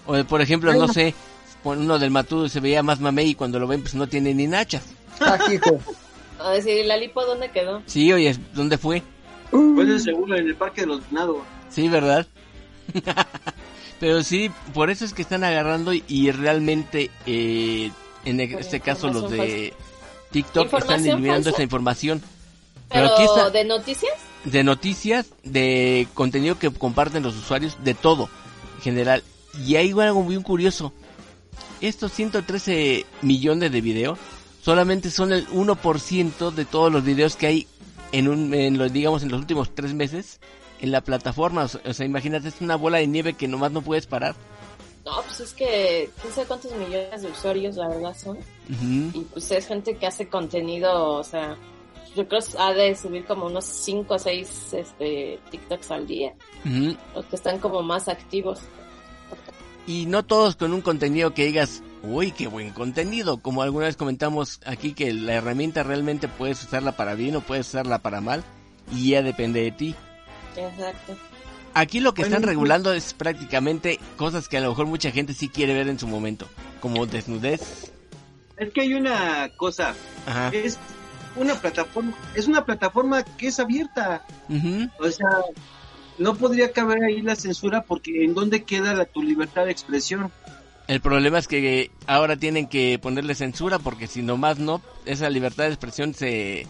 O 0.05 0.15
de, 0.15 0.23
por 0.23 0.41
ejemplo, 0.41 0.73
no 0.73 0.87
sé, 0.87 1.13
pon 1.63 1.81
uno 1.81 1.99
del 1.99 2.11
matudo 2.11 2.47
se 2.47 2.61
veía 2.61 2.81
más 2.81 3.01
mamey 3.01 3.31
y 3.31 3.35
cuando 3.35 3.59
lo 3.59 3.67
ven 3.67 3.81
pues 3.81 3.93
no 3.93 4.07
tiene 4.07 4.33
ni 4.33 4.47
nachas. 4.47 4.85
hijo. 5.51 5.79
A 6.39 6.51
decir, 6.51 6.85
¿la 6.85 6.95
lipo 6.95 7.25
dónde 7.25 7.49
quedó? 7.49 7.81
Sí, 7.87 8.13
oye, 8.13 8.37
¿dónde 8.53 8.77
fue? 8.77 9.01
Pues 9.49 9.87
de 9.87 9.99
seguro 9.99 10.37
en 10.37 10.45
el 10.47 10.55
Parque 10.55 10.81
de 10.81 10.87
los 10.87 11.09
Venados. 11.09 11.39
Sí, 11.69 11.87
¿verdad? 11.89 12.27
Pero 13.99 14.23
sí, 14.23 14.51
por 14.73 14.89
eso 14.89 15.05
es 15.05 15.13
que 15.13 15.21
están 15.23 15.43
agarrando 15.43 15.93
y, 15.93 16.03
y 16.07 16.31
realmente, 16.31 17.09
eh, 17.25 17.91
en 18.25 18.39
e- 18.39 18.57
este 18.59 18.79
caso 18.79 19.09
los 19.09 19.31
de 19.31 19.73
TikTok 20.31 20.65
están 20.65 20.79
¿Información 20.81 21.13
eliminando 21.17 21.49
esa 21.49 21.63
información. 21.63 22.21
Pero 22.89 23.09
Pero, 23.17 23.35
está 23.35 23.49
¿de 23.49 23.65
noticias? 23.65 24.13
de 24.45 24.63
noticias, 24.63 25.27
de 25.43 26.07
contenido 26.13 26.57
que 26.57 26.69
comparten 26.71 27.23
los 27.23 27.35
usuarios, 27.35 27.77
de 27.83 27.93
todo 27.95 28.29
en 28.77 28.81
general. 28.81 29.23
Y 29.65 29.75
hay 29.75 29.91
algo 29.91 30.21
muy 30.21 30.41
curioso. 30.43 30.93
Estos 31.81 32.11
113 32.13 33.05
millones 33.23 33.71
de 33.71 33.81
videos 33.81 34.19
solamente 34.61 35.09
son 35.09 35.33
el 35.33 35.47
1% 35.49 36.51
de 36.51 36.65
todos 36.65 36.91
los 36.91 37.03
videos 37.03 37.35
que 37.35 37.47
hay 37.47 37.67
en 38.11 38.27
un, 38.27 38.53
en 38.53 38.77
los, 38.77 38.93
digamos, 38.93 39.23
en 39.23 39.31
los 39.31 39.39
últimos 39.39 39.73
tres 39.73 39.93
meses 39.93 40.39
en 40.79 40.91
la 40.91 41.01
plataforma. 41.01 41.65
O 41.65 41.93
sea, 41.93 42.05
imagínate, 42.05 42.49
es 42.49 42.61
una 42.61 42.75
bola 42.75 42.97
de 42.99 43.07
nieve 43.07 43.33
que 43.33 43.47
nomás 43.47 43.71
no 43.71 43.81
puedes 43.81 44.07
parar. 44.07 44.35
No, 45.05 45.21
pues 45.23 45.39
es 45.39 45.53
que 45.53 46.09
no 46.23 46.31
sé 46.31 46.45
cuántos 46.45 46.71
millones 46.73 47.21
de 47.21 47.29
usuarios 47.29 47.77
la 47.77 47.87
verdad 47.87 48.15
son. 48.17 48.37
Y 49.13 49.21
pues 49.21 49.49
es 49.51 49.65
gente 49.65 49.95
que 49.95 50.05
hace 50.05 50.27
contenido, 50.27 51.13
o 51.13 51.23
sea, 51.23 51.57
yo 52.13 52.27
creo 52.27 52.41
que 52.41 52.57
ha 52.57 52.73
de 52.73 52.95
subir 52.95 53.25
como 53.25 53.45
unos 53.45 53.63
5 53.63 54.13
o 54.13 54.19
6 54.19 54.73
este, 54.73 55.39
TikToks 55.49 55.91
al 55.91 56.07
día. 56.07 56.33
Los 57.15 57.25
que 57.25 57.37
están 57.37 57.59
como 57.59 57.81
más 57.83 58.09
activos. 58.09 58.59
Y 59.85 60.07
no 60.07 60.25
todos 60.25 60.57
con 60.57 60.73
un 60.73 60.81
contenido 60.81 61.33
que 61.33 61.45
digas, 61.45 61.81
uy, 62.03 62.31
qué 62.31 62.47
buen 62.47 62.71
contenido. 62.71 63.37
Como 63.37 63.61
alguna 63.61 63.85
vez 63.85 63.95
comentamos 63.95 64.59
aquí 64.65 64.93
que 64.93 65.13
la 65.13 65.35
herramienta 65.35 65.83
realmente 65.83 66.27
puedes 66.27 66.61
usarla 66.63 66.97
para 66.97 67.15
bien 67.15 67.37
o 67.37 67.41
puedes 67.41 67.69
usarla 67.69 67.99
para 67.99 68.19
mal. 68.19 68.43
Y 68.91 69.11
ya 69.11 69.21
depende 69.21 69.61
de 69.61 69.71
ti. 69.71 69.95
Exacto. 70.57 71.15
Aquí 71.73 71.99
lo 71.99 72.13
que 72.13 72.23
están 72.23 72.41
regulando 72.41 72.91
es 72.91 73.13
prácticamente 73.13 73.99
cosas 74.15 74.47
que 74.47 74.57
a 74.57 74.61
lo 74.61 74.69
mejor 74.69 74.87
mucha 74.87 75.11
gente 75.11 75.33
sí 75.33 75.47
quiere 75.47 75.73
ver 75.73 75.87
en 75.87 75.99
su 75.99 76.07
momento, 76.07 76.47
como 76.79 77.05
desnudez. 77.05 77.91
Es 78.57 78.73
que 78.73 78.81
hay 78.81 78.95
una 78.95 79.49
cosa, 79.55 79.93
es 80.51 80.79
una 81.35 81.53
plataforma, 81.53 82.13
es 82.33 82.47
una 82.47 82.65
plataforma 82.65 83.23
que 83.23 83.47
es 83.47 83.59
abierta. 83.59 84.25
O 84.99 85.11
sea, 85.11 85.29
no 86.17 86.35
podría 86.35 86.71
caber 86.71 87.03
ahí 87.03 87.21
la 87.21 87.35
censura 87.35 87.83
porque 87.83 88.23
en 88.23 88.33
dónde 88.33 88.63
queda 88.63 88.95
la, 88.95 89.05
tu 89.05 89.21
libertad 89.21 89.65
de 89.65 89.71
expresión. 89.71 90.31
El 90.87 91.01
problema 91.01 91.37
es 91.37 91.47
que 91.47 91.91
ahora 92.07 92.37
tienen 92.37 92.67
que 92.67 92.97
ponerle 92.99 93.35
censura 93.35 93.77
porque 93.77 94.07
si 94.07 94.23
nomás 94.23 94.57
no, 94.57 94.81
esa 95.05 95.29
libertad 95.29 95.65
de 95.65 95.73
expresión 95.73 96.15
se, 96.15 96.65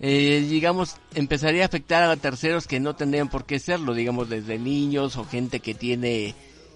eh, 0.00 0.46
digamos, 0.48 0.96
empezaría 1.14 1.62
a 1.62 1.66
afectar 1.66 2.02
a 2.08 2.16
terceros 2.16 2.66
que 2.66 2.80
no 2.80 2.94
tendrían 2.94 3.28
por 3.28 3.44
qué 3.44 3.58
serlo, 3.58 3.94
digamos, 3.94 4.28
desde 4.28 4.58
niños 4.58 5.16
o 5.16 5.24
gente 5.24 5.60
que 5.60 5.74
tiene 5.74 6.34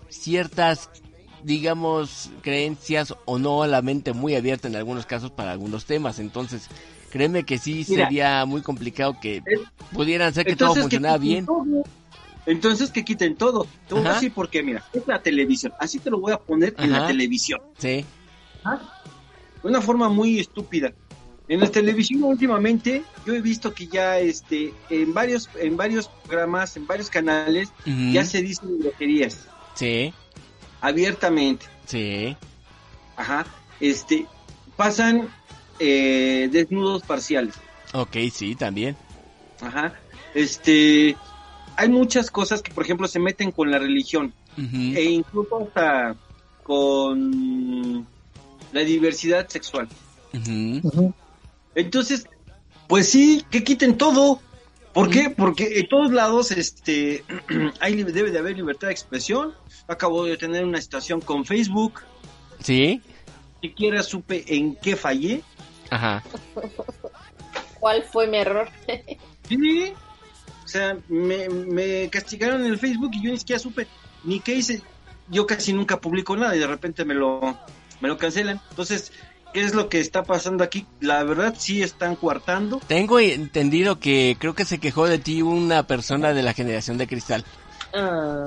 ciertas, 0.08 0.90
digamos, 1.44 2.30
creencias 2.42 3.14
o 3.24 3.38
no 3.38 3.64
la 3.66 3.82
mente 3.82 4.12
muy 4.12 4.34
abierta 4.34 4.68
en 4.68 4.76
algunos 4.76 5.06
casos 5.06 5.30
para 5.30 5.52
algunos 5.52 5.84
temas. 5.84 6.18
Entonces, 6.18 6.68
créeme 7.10 7.44
que 7.44 7.58
sí 7.58 7.84
sería 7.84 8.44
muy 8.44 8.62
complicado 8.62 9.18
que 9.20 9.42
pudieran 9.92 10.28
hacer 10.28 10.46
que 10.46 10.56
todo 10.56 10.74
funcionara 10.74 11.18
bien. 11.18 11.46
Entonces 12.44 12.90
que 12.90 13.04
quiten 13.04 13.36
todo. 13.36 13.68
Te 13.86 13.94
voy 13.94 14.04
a 14.06 14.14
decir 14.14 14.32
porque, 14.34 14.64
mira, 14.64 14.84
es 14.92 15.06
la 15.06 15.22
televisión. 15.22 15.72
Así 15.78 16.00
te 16.00 16.10
lo 16.10 16.18
voy 16.18 16.32
a 16.32 16.38
poner 16.38 16.74
en 16.78 16.90
la 16.90 17.06
televisión. 17.06 17.60
Sí. 17.78 18.04
Una 19.62 19.80
forma 19.80 20.08
muy 20.08 20.40
estúpida. 20.40 20.92
En 21.52 21.60
la 21.60 21.70
televisión 21.70 22.24
últimamente 22.24 23.04
yo 23.26 23.34
he 23.34 23.42
visto 23.42 23.74
que 23.74 23.86
ya 23.86 24.18
este 24.18 24.72
en 24.88 25.12
varios 25.12 25.50
en 25.60 25.76
varios 25.76 26.08
programas, 26.08 26.78
en 26.78 26.86
varios 26.86 27.10
canales 27.10 27.68
ya 27.84 28.24
se 28.24 28.40
dicen 28.40 28.78
groserías. 28.78 29.46
Sí. 29.74 30.14
Abiertamente. 30.80 31.66
Sí. 31.84 32.34
Ajá. 33.16 33.44
Este 33.80 34.26
pasan 34.78 35.28
eh, 35.78 36.48
desnudos 36.50 37.02
parciales. 37.02 37.54
Ok, 37.92 38.16
sí, 38.32 38.54
también. 38.54 38.96
Ajá. 39.60 39.92
Este 40.32 41.18
hay 41.76 41.88
muchas 41.90 42.30
cosas 42.30 42.62
que 42.62 42.72
por 42.72 42.84
ejemplo 42.84 43.06
se 43.08 43.18
meten 43.18 43.52
con 43.52 43.70
la 43.70 43.78
religión 43.78 44.32
e 44.56 45.04
incluso 45.04 45.66
hasta 45.66 46.16
con 46.62 48.06
la 48.72 48.80
diversidad 48.80 49.46
sexual. 49.50 49.86
Entonces, 51.74 52.26
pues 52.88 53.08
sí, 53.08 53.44
que 53.50 53.64
quiten 53.64 53.96
todo. 53.96 54.40
¿Por 54.92 55.08
qué? 55.08 55.30
Porque 55.30 55.78
en 55.78 55.88
todos 55.88 56.12
lados 56.12 56.50
este, 56.50 57.24
hay, 57.80 58.02
debe 58.02 58.30
de 58.30 58.38
haber 58.38 58.56
libertad 58.56 58.88
de 58.88 58.92
expresión. 58.92 59.54
Acabo 59.88 60.24
de 60.24 60.36
tener 60.36 60.64
una 60.64 60.80
situación 60.80 61.20
con 61.20 61.44
Facebook. 61.44 62.02
Sí. 62.60 63.00
Siquiera 63.60 64.02
supe 64.02 64.44
en 64.54 64.76
qué 64.76 64.96
fallé. 64.96 65.42
Ajá. 65.90 66.22
¿Cuál 67.80 68.02
fue 68.02 68.26
mi 68.26 68.38
error? 68.38 68.68
sí. 69.48 69.92
O 70.64 70.68
sea, 70.68 70.96
me, 71.08 71.48
me 71.48 72.08
castigaron 72.10 72.64
en 72.64 72.72
el 72.72 72.78
Facebook 72.78 73.10
y 73.14 73.22
yo 73.24 73.30
ni 73.30 73.38
siquiera 73.38 73.58
supe 73.58 73.86
ni 74.24 74.40
qué 74.40 74.54
hice. 74.54 74.82
Yo 75.28 75.46
casi 75.46 75.72
nunca 75.72 76.00
publico 76.00 76.36
nada 76.36 76.54
y 76.54 76.58
de 76.58 76.66
repente 76.66 77.04
me 77.04 77.14
lo, 77.14 77.58
me 78.00 78.08
lo 78.08 78.18
cancelan. 78.18 78.60
Entonces, 78.70 79.12
¿Qué 79.12 79.31
es 79.54 79.74
lo 79.74 79.88
que 79.88 80.00
está 80.00 80.22
pasando 80.22 80.64
aquí? 80.64 80.86
La 81.00 81.22
verdad 81.24 81.54
sí 81.56 81.82
están 81.82 82.16
coartando. 82.16 82.80
Tengo 82.86 83.18
entendido 83.20 83.98
que 83.98 84.36
creo 84.38 84.54
que 84.54 84.64
se 84.64 84.78
quejó 84.78 85.06
de 85.06 85.18
ti 85.18 85.42
una 85.42 85.86
persona 85.86 86.32
de 86.32 86.42
la 86.42 86.54
generación 86.54 86.98
de 86.98 87.06
cristal. 87.06 87.44
Ah. 87.94 88.46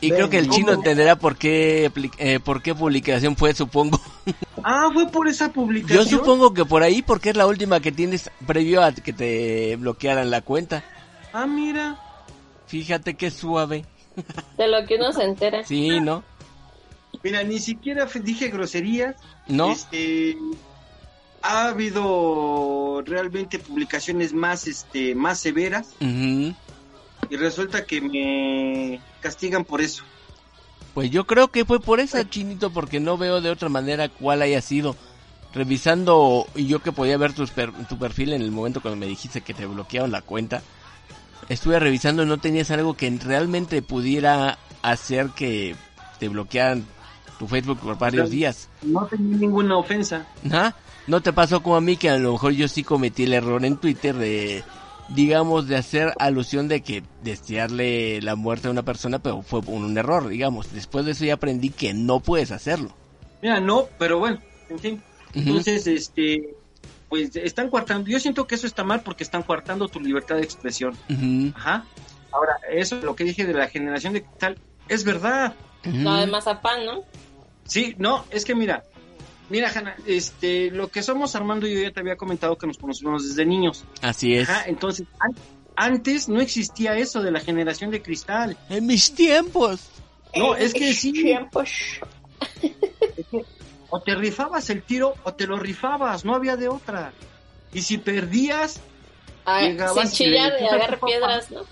y 0.00 0.10
creo 0.10 0.30
que 0.30 0.38
el 0.38 0.48
chino 0.48 0.72
entenderá 0.72 1.16
por 1.16 1.36
qué, 1.36 1.90
eh, 2.18 2.38
por 2.38 2.62
qué 2.62 2.72
publicación 2.74 3.36
fue, 3.36 3.54
supongo. 3.54 4.00
Ah, 4.68 4.90
fue 4.92 5.06
por 5.08 5.28
esa 5.28 5.52
publicación. 5.52 6.04
Yo 6.04 6.18
supongo 6.18 6.52
que 6.52 6.64
por 6.64 6.82
ahí, 6.82 7.00
porque 7.00 7.30
es 7.30 7.36
la 7.36 7.46
última 7.46 7.78
que 7.78 7.92
tienes 7.92 8.32
previo 8.46 8.82
a 8.82 8.90
que 8.90 9.12
te 9.12 9.76
bloquearan 9.76 10.28
la 10.28 10.40
cuenta. 10.40 10.82
Ah, 11.32 11.46
mira. 11.46 12.00
Fíjate 12.66 13.14
qué 13.14 13.30
suave. 13.30 13.84
De 14.56 14.66
lo 14.66 14.84
que 14.86 14.96
uno 14.96 15.12
se 15.12 15.22
entera. 15.22 15.62
Sí, 15.62 16.00
¿no? 16.00 16.24
Mira, 17.22 17.42
ni 17.42 17.58
siquiera 17.58 18.06
dije 18.22 18.48
groserías. 18.48 19.16
No. 19.48 19.72
Este, 19.72 20.36
ha 21.42 21.68
habido 21.68 23.02
realmente 23.04 23.58
publicaciones 23.58 24.32
más, 24.32 24.66
este, 24.66 25.14
más 25.14 25.38
severas. 25.38 25.88
Y 26.00 27.36
resulta 27.36 27.84
que 27.84 28.00
me 28.00 29.00
castigan 29.20 29.64
por 29.64 29.80
eso. 29.80 30.04
Pues 30.94 31.10
yo 31.10 31.26
creo 31.26 31.48
que 31.48 31.64
fue 31.64 31.80
por 31.80 32.00
esa, 32.00 32.28
Chinito, 32.28 32.72
porque 32.72 33.00
no 33.00 33.18
veo 33.18 33.40
de 33.40 33.50
otra 33.50 33.68
manera 33.68 34.08
cuál 34.08 34.42
haya 34.42 34.60
sido. 34.60 34.96
Revisando, 35.54 36.46
y 36.54 36.66
yo 36.66 36.80
que 36.80 36.92
podía 36.92 37.16
ver 37.16 37.32
tu, 37.32 37.46
tu 37.46 37.98
perfil 37.98 38.32
en 38.32 38.42
el 38.42 38.50
momento 38.50 38.82
cuando 38.82 38.98
me 38.98 39.06
dijiste 39.06 39.40
que 39.40 39.54
te 39.54 39.66
bloquearon 39.66 40.10
la 40.10 40.20
cuenta, 40.22 40.62
estuve 41.48 41.78
revisando 41.78 42.22
y 42.22 42.26
no 42.26 42.38
tenías 42.38 42.70
algo 42.70 42.94
que 42.94 43.10
realmente 43.10 43.80
pudiera 43.82 44.58
hacer 44.82 45.30
que 45.30 45.76
te 46.18 46.28
bloquearan 46.28 46.84
tu 47.38 47.46
Facebook 47.46 47.78
por 47.78 47.98
varios 47.98 48.30
días. 48.30 48.68
No 48.82 49.06
tenía 49.06 49.36
ninguna 49.36 49.76
ofensa. 49.76 50.26
No 51.06 51.20
te 51.20 51.32
pasó 51.32 51.62
como 51.62 51.76
a 51.76 51.80
mí 51.80 51.96
que 51.96 52.10
a 52.10 52.18
lo 52.18 52.32
mejor 52.32 52.52
yo 52.52 52.66
sí 52.68 52.82
cometí 52.82 53.24
el 53.24 53.32
error 53.32 53.64
en 53.64 53.76
Twitter 53.76 54.14
de, 54.14 54.64
digamos, 55.08 55.68
de 55.68 55.76
hacer 55.76 56.12
alusión 56.18 56.68
de 56.68 56.82
que 56.82 57.04
desearle 57.22 58.20
la 58.22 58.34
muerte 58.34 58.68
a 58.68 58.70
una 58.72 58.82
persona, 58.82 59.20
pero 59.20 59.42
fue 59.42 59.60
un, 59.66 59.96
error, 59.96 60.28
digamos. 60.28 60.72
Después 60.72 61.04
de 61.04 61.12
eso 61.12 61.24
ya 61.24 61.34
aprendí 61.34 61.70
que 61.70 61.94
no 61.94 62.20
puedes 62.20 62.50
hacerlo. 62.50 62.90
Mira, 63.40 63.60
no, 63.60 63.86
pero 63.98 64.18
bueno, 64.18 64.38
en 64.68 64.78
fin. 64.78 65.02
Entonces, 65.32 65.86
este, 65.86 66.56
pues 67.08 67.36
están 67.36 67.70
coartando. 67.70 68.08
Yo 68.08 68.18
siento 68.18 68.46
que 68.46 68.56
eso 68.56 68.66
está 68.66 68.82
mal 68.82 69.02
porque 69.02 69.22
están 69.22 69.42
coartando 69.42 69.88
tu 69.88 70.00
libertad 70.00 70.36
de 70.36 70.42
expresión. 70.42 70.96
Ajá. 71.54 71.84
Ahora, 72.32 72.56
eso, 72.70 73.00
lo 73.02 73.14
que 73.14 73.24
dije 73.24 73.44
de 73.44 73.54
la 73.54 73.68
generación 73.68 74.12
de 74.12 74.24
tal, 74.38 74.58
es 74.88 75.04
verdad. 75.04 75.54
No, 75.84 76.16
de 76.16 76.26
mazapán, 76.26 76.84
¿no? 76.84 77.04
Sí, 77.66 77.94
no, 77.98 78.24
es 78.30 78.44
que 78.44 78.54
mira, 78.54 78.84
mira, 79.48 79.70
Hanna, 79.74 79.96
este, 80.06 80.70
lo 80.70 80.88
que 80.88 81.02
somos 81.02 81.34
Armando 81.34 81.66
y 81.66 81.74
yo 81.74 81.80
ya 81.82 81.90
te 81.90 82.00
había 82.00 82.16
comentado 82.16 82.56
que 82.56 82.66
nos 82.66 82.78
conocemos 82.78 83.28
desde 83.28 83.44
niños. 83.44 83.84
Así 84.02 84.34
es. 84.34 84.48
Ajá, 84.48 84.64
entonces, 84.66 85.06
antes 85.74 86.28
no 86.28 86.40
existía 86.40 86.96
eso 86.96 87.22
de 87.22 87.30
la 87.30 87.40
generación 87.40 87.90
de 87.90 88.02
cristal. 88.02 88.56
En 88.68 88.86
mis 88.86 89.14
tiempos. 89.14 89.88
No, 90.34 90.54
es 90.54 90.74
que 90.74 90.92
sí. 90.92 91.12
Tiempos. 91.12 91.70
o 93.90 94.00
te 94.00 94.14
rifabas 94.14 94.70
el 94.70 94.82
tiro 94.82 95.14
o 95.24 95.34
te 95.34 95.46
lo 95.46 95.58
rifabas, 95.58 96.24
no 96.24 96.34
había 96.34 96.56
de 96.56 96.68
otra. 96.68 97.12
Y 97.72 97.82
si 97.82 97.98
perdías, 97.98 98.80
Ay, 99.44 99.72
llegabas 99.72 100.10
sin 100.10 100.26
chillar 100.26 100.52
de 100.52 100.66
agarrar 100.66 101.00
piedras, 101.00 101.50
¿no? 101.50 101.62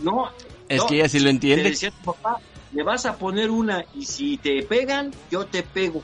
no. 0.00 0.30
Es 0.68 0.82
que 0.84 0.96
ella 0.96 1.08
sí 1.08 1.20
lo 1.20 1.30
entiende. 1.30 1.64
Te 1.64 1.70
decía 1.70 1.90
tu 1.90 2.12
papá, 2.12 2.40
le 2.76 2.82
vas 2.82 3.06
a 3.06 3.16
poner 3.16 3.50
una 3.50 3.86
y 3.94 4.04
si 4.04 4.36
te 4.36 4.62
pegan, 4.62 5.10
yo 5.30 5.46
te 5.46 5.62
pego. 5.62 6.02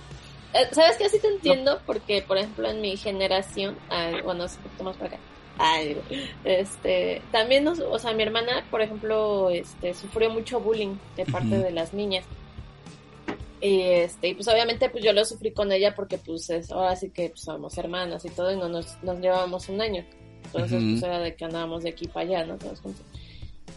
Eh, 0.54 0.68
¿Sabes 0.72 0.96
qué? 0.96 1.08
Sí 1.11 1.18
te 1.20 1.28
entiendo, 1.28 1.80
porque 1.85 2.22
por 2.22 2.38
ejemplo 2.38 2.68
en 2.68 2.80
mi 2.80 2.96
generación, 2.96 3.76
bueno, 4.24 4.44
es 4.44 4.56
un 4.56 4.62
poquito 4.62 4.85
más 4.85 4.96
para 4.96 5.16
acá, 5.16 5.18
este, 6.44 7.22
también, 7.30 7.68
o 7.68 7.98
sea, 7.98 8.12
mi 8.14 8.22
hermana, 8.22 8.64
por 8.70 8.80
ejemplo, 8.80 9.50
este, 9.50 9.92
sufrió 9.92 10.30
mucho 10.30 10.61
bullying 10.61 10.96
de 11.14 11.26
parte 11.26 11.58
de 11.58 11.70
las 11.70 11.92
niñas. 11.92 12.24
Y 13.61 13.80
este, 13.82 14.28
y 14.28 14.35
pues 14.35 14.48
obviamente 14.48 14.88
pues 14.88 15.04
yo 15.04 15.12
lo 15.12 15.24
sufrí 15.24 15.52
con 15.52 15.70
ella 15.70 15.94
porque 15.94 16.18
pues 16.18 16.50
es, 16.50 16.72
ahora 16.72 16.96
sí 16.96 17.11
que 17.11 17.28
pues, 17.28 17.42
somos 17.42 17.78
hermanas 17.78 18.24
y 18.24 18.30
todo 18.30 18.50
y 18.50 18.56
no 18.56 18.68
nos, 18.68 19.00
nos 19.04 19.20
llevábamos 19.20 19.68
un 19.68 19.80
año. 19.80 20.04
Entonces 20.46 20.82
pues 20.82 21.02
era 21.04 21.20
de 21.20 21.37
que 21.37 21.44
andábamos 21.44 21.85
de 21.85 21.90
aquí 21.90 22.08
para 22.08 22.26
allá, 22.26 22.44
¿no? 22.44 22.56
Todos 22.56 22.80
juntos. 22.80 23.04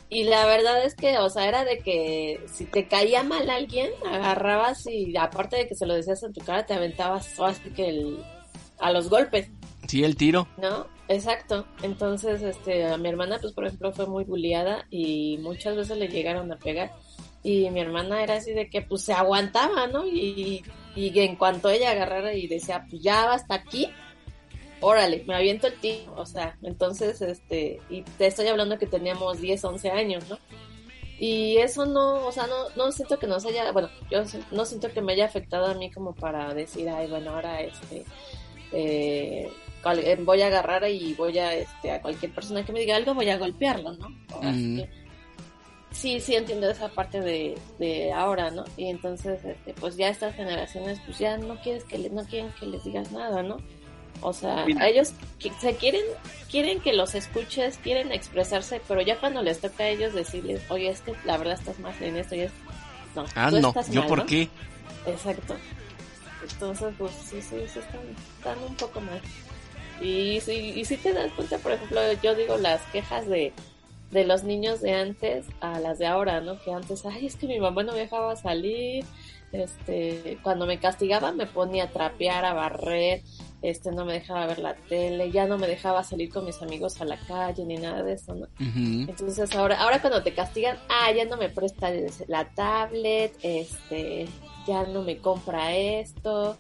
Y 0.10 0.26
la 0.26 0.46
verdad 0.46 0.84
es 0.84 0.96
que, 0.96 1.18
o 1.18 1.30
sea, 1.30 1.48
era 1.48 1.66
de 1.66 1.80
que 1.80 2.40
si 2.52 2.66
te 2.66 2.88
caía 2.88 3.24
mal 3.24 3.50
alguien, 3.50 3.92
agarrabas 4.06 4.86
y 4.88 5.16
aparte 5.18 5.58
de 5.58 5.68
que 5.68 5.76
se 5.76 5.86
lo 5.86 5.96
decías 5.96 6.22
en 6.24 6.34
tu 6.34 6.42
cara, 6.42 6.66
te 6.66 6.74
aventabas 6.74 7.40
así 7.40 7.70
que 7.72 7.90
el, 7.90 8.20
a 8.80 8.92
los 8.92 9.10
golpes. 9.10 9.50
Sí, 9.88 10.04
el 10.04 10.16
tiro. 10.16 10.48
¿No? 10.58 10.88
Exacto. 11.08 11.66
Entonces, 11.82 12.42
este, 12.42 12.86
a 12.86 12.98
mi 12.98 13.10
hermana, 13.10 13.38
pues, 13.40 13.54
por 13.54 13.66
ejemplo, 13.66 13.92
fue 13.94 14.08
muy 14.08 14.24
bulliada 14.24 14.86
y 14.90 15.38
muchas 15.40 15.76
veces 15.76 15.98
le 15.98 16.08
llegaron 16.08 16.52
a 16.52 16.58
pegar. 16.58 16.94
Y 17.44 17.70
mi 17.70 17.80
hermana 17.80 18.24
era 18.24 18.36
así 18.36 18.54
de 18.54 18.70
que, 18.70 18.82
pues, 18.82 19.04
se 19.04 19.14
aguantaba, 19.14 19.88
¿no? 19.88 20.06
Y, 20.06 20.64
y 20.96 21.20
en 21.20 21.36
cuanto 21.36 21.70
ella 21.70 21.92
agarrara 21.92 22.34
y 22.34 22.48
decía, 22.48 22.86
pues, 22.90 23.02
ya 23.02 23.32
hasta 23.32 23.56
aquí, 23.56 23.90
órale, 24.82 25.24
me 25.28 25.36
aviento 25.36 25.68
el 25.68 25.80
tiro. 25.80 26.14
O 26.16 26.26
sea, 26.26 26.58
entonces, 26.62 27.22
este, 27.22 27.80
y 27.90 28.02
te 28.04 28.28
estoy 28.28 28.48
hablando 28.48 28.78
que 28.78 28.88
teníamos 28.88 29.42
10, 29.42 29.64
11 29.64 29.92
años, 29.92 30.30
¿no? 30.30 30.38
Y 31.18 31.58
eso 31.58 31.86
no, 31.86 32.26
o 32.26 32.32
sea, 32.32 32.46
no, 32.48 32.70
no 32.76 32.92
siento 32.92 33.18
que 33.18 33.28
nos 33.28 33.46
haya, 33.46 33.72
bueno, 33.72 33.90
yo 34.12 34.24
no 34.52 34.66
siento 34.66 34.90
que 34.90 35.02
me 35.02 35.14
haya 35.14 35.26
afectado 35.26 35.68
a 35.68 35.74
mí 35.74 35.90
como 35.90 36.14
para 36.14 36.54
decir, 36.54 36.90
ay, 36.90 37.08
bueno, 37.08 37.32
ahora 37.32 37.62
este, 37.62 38.04
eh, 38.74 39.50
eh, 39.86 40.18
voy 40.20 40.42
a 40.42 40.48
agarrar 40.48 40.90
y 40.90 41.14
voy 41.14 41.40
a, 41.40 41.54
este, 41.54 41.92
a 41.92 42.02
cualquier 42.02 42.34
persona 42.34 42.66
que 42.66 42.74
me 42.74 42.82
diga 42.82 42.98
algo, 42.98 43.14
voy 43.14 43.30
a 43.30 43.38
golpearlo, 43.38 43.94
¿no? 43.94 44.10
sí, 45.92 46.20
sí 46.20 46.36
entiendo 46.36 46.70
esa 46.70 46.90
parte 46.90 47.22
de, 47.22 47.58
de 47.80 48.12
ahora, 48.12 48.52
¿no? 48.52 48.66
Y 48.76 48.88
entonces, 48.88 49.44
este, 49.46 49.74
pues 49.74 49.96
ya 49.96 50.10
estas 50.10 50.36
generaciones, 50.36 51.00
pues 51.06 51.18
ya 51.18 51.38
no 51.38 51.56
quieres 51.62 51.86
que 51.86 52.10
no 52.10 52.26
quieren 52.26 52.52
que 52.60 52.66
les 52.66 52.84
digas 52.84 53.14
nada, 53.14 53.42
¿no? 53.42 53.58
O 54.26 54.34
sea, 54.34 54.66
ellos 54.66 55.14
se 55.62 55.76
quieren, 55.76 56.02
quieren 56.50 56.80
que 56.82 56.94
los 56.94 57.14
escuches, 57.14 57.78
quieren 57.78 58.12
expresarse, 58.12 58.82
pero 58.88 59.02
ya 59.02 59.20
cuando 59.20 59.44
les 59.44 59.62
toca 59.62 59.84
a 59.84 59.90
ellos 59.90 60.16
decirles, 60.16 60.64
oye, 60.70 60.90
es 60.90 61.02
que 61.02 61.14
la 61.26 61.38
verdad 61.38 61.54
estás 61.54 61.78
más 61.78 62.02
en 62.02 62.18
esto 62.18 62.34
y 62.34 62.40
es... 62.40 62.52
No, 63.16 63.24
ah, 63.36 63.52
no, 63.52 63.72
¿yo 63.92 64.08
por 64.08 64.26
qué? 64.26 64.50
Exacto. 65.06 65.56
Entonces, 66.42 66.96
pues 66.98 67.12
sí, 67.12 67.40
sí, 67.40 67.58
sí 67.72 67.80
están, 67.80 68.02
están 68.38 68.58
un 68.68 68.74
poco 68.74 69.00
mal. 69.00 69.22
Y 70.02 70.42
si, 70.42 70.54
y 70.54 70.84
si 70.86 70.98
te 70.98 71.14
das 71.14 71.32
cuenta, 71.34 71.60
por 71.60 71.74
ejemplo, 71.74 72.02
yo 72.24 72.34
digo 72.34 72.58
las 72.58 72.82
quejas 72.92 73.28
de, 73.28 73.54
de 74.10 74.26
los 74.26 74.44
niños 74.44 74.82
de 74.82 74.96
antes 74.96 75.46
a 75.62 75.80
las 75.80 76.00
de 76.00 76.08
ahora, 76.08 76.42
¿no? 76.42 76.60
Que 76.64 76.74
antes, 76.74 77.06
ay, 77.06 77.28
es 77.28 77.36
que 77.36 77.46
mi 77.46 77.60
mamá 77.60 77.84
no 77.84 77.94
me 77.94 78.00
dejaba 78.00 78.36
salir, 78.36 79.06
este, 79.52 80.40
cuando 80.42 80.66
me 80.66 80.80
castigaba 80.80 81.32
me 81.32 81.46
ponía 81.46 81.86
a 81.86 81.90
trapear, 81.92 82.44
a 82.44 82.54
barrer, 82.54 83.22
este 83.70 83.92
no 83.92 84.06
me 84.06 84.14
dejaba 84.14 84.48
ver 84.48 84.60
la 84.60 84.76
tele, 84.76 85.32
ya 85.32 85.46
no 85.46 85.58
me 85.58 85.68
dejaba 85.68 86.04
salir 86.04 86.30
con 86.30 86.46
mis 86.46 86.62
amigos 86.62 87.00
a 87.02 87.06
la 87.06 87.18
calle 87.18 87.66
ni 87.66 87.78
nada 87.78 88.04
de 88.04 88.14
eso, 88.14 88.36
¿no? 88.36 88.48
Entonces 88.60 89.56
ahora, 89.56 89.80
ahora 89.82 90.02
cuando 90.02 90.24
te 90.24 90.34
castigan, 90.34 90.78
ah, 90.90 91.12
ya 91.12 91.26
no 91.26 91.38
me 91.38 91.50
presta 91.50 91.92
la 92.28 92.46
tablet, 92.54 93.34
este, 93.42 94.28
ya 94.68 94.84
no 94.86 95.04
me 95.04 95.18
compra 95.18 95.76
esto, 95.76 96.58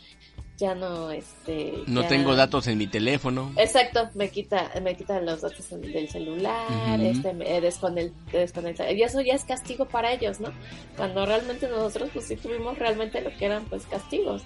ya 0.57 0.73
no, 0.73 1.11
este, 1.11 1.83
no 1.87 2.05
tengo 2.07 2.35
datos 2.35 2.67
en 2.67 2.77
mi 2.77 2.87
teléfono. 2.87 3.51
Exacto, 3.57 4.09
me 4.13 4.29
quita, 4.29 4.71
me 4.81 4.95
quita 4.95 5.19
los 5.21 5.41
datos 5.41 5.69
del 5.69 6.09
celular, 6.09 6.99
este, 7.01 7.33
me 7.33 7.59
desconecta, 7.61 8.91
y 8.91 9.03
eso 9.03 9.21
ya 9.21 9.33
es 9.33 9.43
castigo 9.43 9.85
para 9.85 10.13
ellos, 10.13 10.39
¿no? 10.39 10.49
Cuando 10.95 11.25
realmente 11.25 11.67
nosotros 11.67 12.09
pues 12.13 12.27
sí 12.27 12.35
tuvimos 12.35 12.77
realmente 12.77 13.21
lo 13.21 13.35
que 13.37 13.45
eran 13.45 13.65
pues 13.65 13.85
castigos. 13.85 14.43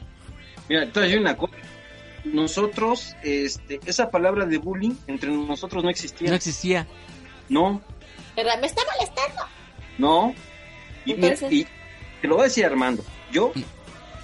Mira, 0.67 0.83
entonces 0.83 1.13
hay 1.13 1.19
una 1.19 1.35
cosa 1.35 1.53
nosotros, 2.25 3.15
este, 3.23 3.79
esa 3.85 4.09
palabra 4.11 4.45
de 4.45 4.57
bullying 4.57 4.95
entre 5.07 5.31
nosotros 5.31 5.83
no 5.83 5.89
existía. 5.89 6.29
No 6.29 6.35
existía. 6.35 6.87
No. 7.47 7.81
Pero 8.35 8.49
me 8.59 8.67
está 8.67 8.81
molestando. 8.95 9.43
No. 9.97 10.33
Y, 11.05 11.13
te 11.13 12.27
lo 12.27 12.35
voy 12.35 12.43
a 12.43 12.47
decir 12.47 12.65
Armando. 12.65 13.03
Yo, 13.31 13.51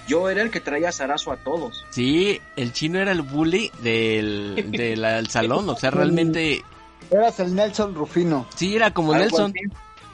yo 0.06 0.28
era 0.28 0.42
el 0.42 0.50
que 0.50 0.60
traía 0.60 0.92
zarazo 0.92 1.32
a 1.32 1.36
todos. 1.36 1.84
Sí, 1.90 2.40
el 2.56 2.72
chino 2.72 2.98
era 2.98 3.12
el 3.12 3.22
bully 3.22 3.70
del, 3.82 4.70
del 4.70 5.28
salón, 5.28 5.68
o 5.68 5.76
sea, 5.76 5.90
realmente... 5.90 6.62
Eras 7.10 7.38
el 7.40 7.54
Nelson 7.54 7.94
Rufino. 7.94 8.46
Sí, 8.56 8.74
era 8.74 8.92
como 8.92 9.14
Nelson. 9.14 9.52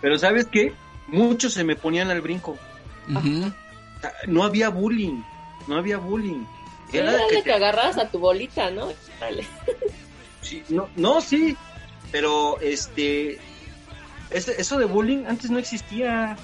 Pero 0.00 0.18
¿sabes 0.18 0.46
qué? 0.46 0.74
Muchos 1.08 1.54
se 1.54 1.64
me 1.64 1.76
ponían 1.76 2.10
al 2.10 2.20
brinco. 2.20 2.56
No 4.26 4.44
había 4.44 4.68
bullying, 4.68 5.22
no 5.68 5.76
había 5.76 5.96
bullying. 5.96 6.44
Era 6.92 7.12
de 7.12 7.42
que, 7.42 7.52
agarras 7.52 7.96
a 7.98 8.08
tu 8.08 8.18
bolita, 8.18 8.70
¿no? 8.70 8.92
Sí, 10.42 10.60
no, 10.68 10.88
no, 10.96 11.20
sí, 11.20 11.56
pero 12.10 12.60
este, 12.60 13.38
eso 14.32 14.78
de 14.78 14.84
bullying 14.86 15.24
antes 15.26 15.50
no 15.52 15.58
existía. 15.58 16.36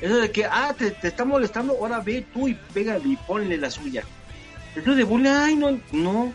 Eso 0.00 0.16
de 0.16 0.32
que, 0.32 0.44
ah, 0.44 0.74
te, 0.76 0.90
te 0.90 1.08
está 1.08 1.24
molestando, 1.24 1.74
ahora 1.74 2.00
ve 2.00 2.26
tú 2.34 2.48
y 2.48 2.54
pégale 2.74 3.08
y 3.08 3.16
ponle 3.16 3.56
la 3.56 3.70
suya. 3.70 4.02
Eso 4.74 4.94
de 4.94 5.04
bullying, 5.04 5.30
ay, 5.30 5.56
no, 5.56 5.80
no. 5.92 6.32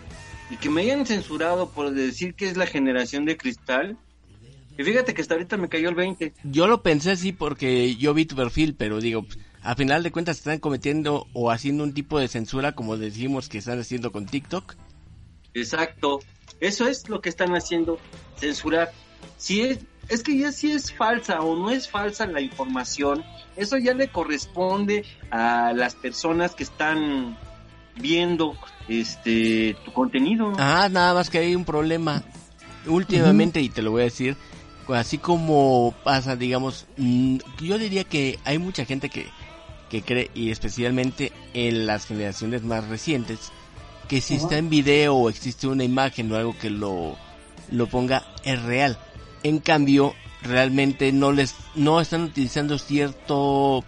Y 0.49 0.57
que 0.57 0.69
me 0.69 0.81
hayan 0.81 1.05
censurado 1.05 1.69
por 1.69 1.91
decir 1.91 2.33
que 2.33 2.47
es 2.47 2.57
la 2.57 2.65
generación 2.65 3.25
de 3.25 3.37
cristal. 3.37 3.97
Y 4.77 4.83
fíjate 4.83 5.13
que 5.13 5.21
hasta 5.21 5.35
ahorita 5.35 5.57
me 5.57 5.69
cayó 5.69 5.89
el 5.89 5.95
20. 5.95 6.33
Yo 6.43 6.65
lo 6.67 6.81
pensé 6.81 7.11
así 7.11 7.33
porque 7.33 7.95
yo 7.97 8.13
vi 8.13 8.25
tu 8.25 8.35
perfil, 8.35 8.73
pero 8.75 8.99
digo, 8.99 9.25
a 9.63 9.75
final 9.75 10.03
de 10.03 10.11
cuentas 10.11 10.37
están 10.37 10.59
cometiendo 10.59 11.27
o 11.33 11.51
haciendo 11.51 11.83
un 11.83 11.93
tipo 11.93 12.19
de 12.19 12.27
censura 12.27 12.73
como 12.73 12.97
decimos 12.97 13.49
que 13.49 13.59
están 13.59 13.79
haciendo 13.79 14.11
con 14.11 14.25
TikTok. 14.25 14.75
Exacto, 15.53 16.19
eso 16.59 16.87
es 16.87 17.09
lo 17.09 17.21
que 17.21 17.29
están 17.29 17.55
haciendo, 17.55 17.99
censurar. 18.37 18.91
Si 19.37 19.61
es, 19.61 19.79
es 20.09 20.23
que 20.23 20.37
ya 20.37 20.51
si 20.51 20.71
es 20.71 20.93
falsa 20.93 21.41
o 21.41 21.55
no 21.55 21.69
es 21.69 21.89
falsa 21.89 22.25
la 22.25 22.41
información, 22.41 23.23
eso 23.55 23.77
ya 23.77 23.93
le 23.93 24.07
corresponde 24.07 25.05
a 25.29 25.73
las 25.73 25.95
personas 25.95 26.55
que 26.55 26.63
están 26.63 27.37
viendo 27.99 28.55
este 28.87 29.75
tu 29.85 29.91
contenido. 29.93 30.53
Ah, 30.57 30.87
nada 30.89 31.13
más 31.13 31.29
que 31.29 31.39
hay 31.39 31.55
un 31.55 31.65
problema. 31.65 32.23
Últimamente, 32.87 33.61
y 33.61 33.69
te 33.69 33.83
lo 33.83 33.91
voy 33.91 34.01
a 34.01 34.05
decir, 34.05 34.35
así 34.87 35.19
como 35.19 35.93
pasa, 36.03 36.35
digamos, 36.35 36.87
mm, 36.97 37.37
yo 37.61 37.77
diría 37.77 38.03
que 38.03 38.39
hay 38.43 38.57
mucha 38.57 38.85
gente 38.85 39.09
que 39.09 39.27
que 39.91 40.01
cree, 40.01 40.31
y 40.33 40.51
especialmente 40.51 41.33
en 41.53 41.85
las 41.85 42.05
generaciones 42.05 42.63
más 42.63 42.87
recientes, 42.87 43.51
que 44.07 44.21
si 44.21 44.35
está 44.35 44.57
en 44.57 44.69
video 44.69 45.15
o 45.15 45.29
existe 45.29 45.67
una 45.67 45.83
imagen 45.83 46.31
o 46.31 46.37
algo 46.37 46.57
que 46.57 46.69
lo, 46.69 47.17
lo 47.69 47.87
ponga, 47.87 48.23
es 48.45 48.61
real. 48.63 48.97
En 49.43 49.59
cambio, 49.59 50.15
realmente 50.43 51.11
no 51.11 51.33
les, 51.33 51.55
no 51.75 51.99
están 51.99 52.23
utilizando 52.23 52.77
cierto 52.77 53.83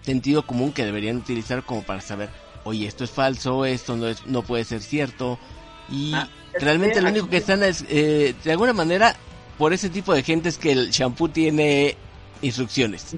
sentido 0.00 0.46
común 0.46 0.72
que 0.72 0.84
deberían 0.84 1.18
utilizar 1.18 1.62
como 1.62 1.82
para 1.82 2.00
saber, 2.00 2.30
oye, 2.64 2.86
esto 2.86 3.04
es 3.04 3.10
falso, 3.10 3.66
esto 3.66 3.96
no 3.96 4.08
es, 4.08 4.26
no 4.26 4.42
puede 4.42 4.64
ser 4.64 4.82
cierto. 4.82 5.38
Y 5.90 6.14
ah, 6.14 6.26
realmente 6.58 7.02
lo 7.02 7.10
único 7.10 7.28
que 7.28 7.36
están 7.36 7.62
es, 7.62 7.84
eh, 7.90 8.34
de 8.42 8.50
alguna 8.50 8.72
manera, 8.72 9.14
por 9.58 9.74
ese 9.74 9.90
tipo 9.90 10.14
de 10.14 10.22
gente 10.22 10.48
es 10.48 10.56
que 10.56 10.72
el 10.72 10.90
shampoo 10.90 11.28
tiene 11.28 11.96
instrucciones. 12.40 13.14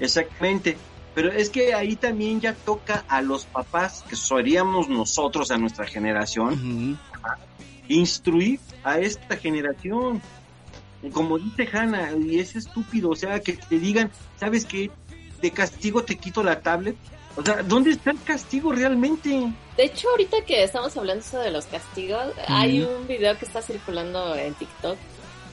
Exactamente. 0.00 0.76
Pero 1.14 1.32
es 1.32 1.48
que 1.48 1.72
ahí 1.72 1.96
también 1.96 2.42
ya 2.42 2.52
toca 2.52 3.04
a 3.08 3.22
los 3.22 3.46
papás, 3.46 4.04
que 4.08 4.16
seríamos 4.16 4.88
nosotros, 4.88 5.50
a 5.50 5.56
nuestra 5.56 5.86
generación, 5.86 6.98
instruir 7.88 8.60
a 8.84 8.98
esta 8.98 9.36
generación. 9.36 10.20
Como 11.12 11.38
dice 11.38 11.68
Hanna, 11.72 12.10
y 12.18 12.38
es 12.38 12.54
estúpido, 12.54 13.10
o 13.10 13.16
sea, 13.16 13.40
que 13.40 13.54
te 13.54 13.78
digan, 13.78 14.10
¿sabes 14.38 14.66
qué? 14.66 14.90
De 15.40 15.50
castigo 15.50 16.04
te 16.04 16.16
quito 16.16 16.42
la 16.42 16.60
tablet. 16.60 16.96
O 17.36 17.42
sea, 17.42 17.62
¿dónde 17.62 17.92
está 17.92 18.10
el 18.10 18.22
castigo 18.22 18.72
realmente? 18.72 19.52
De 19.76 19.84
hecho, 19.84 20.10
ahorita 20.10 20.42
que 20.46 20.64
estamos 20.64 20.96
hablando 20.96 21.38
de 21.38 21.50
los 21.50 21.66
castigos, 21.66 22.26
hay 22.48 22.82
un 22.82 23.06
video 23.06 23.38
que 23.38 23.44
está 23.44 23.62
circulando 23.62 24.34
en 24.34 24.52
TikTok 24.54 24.98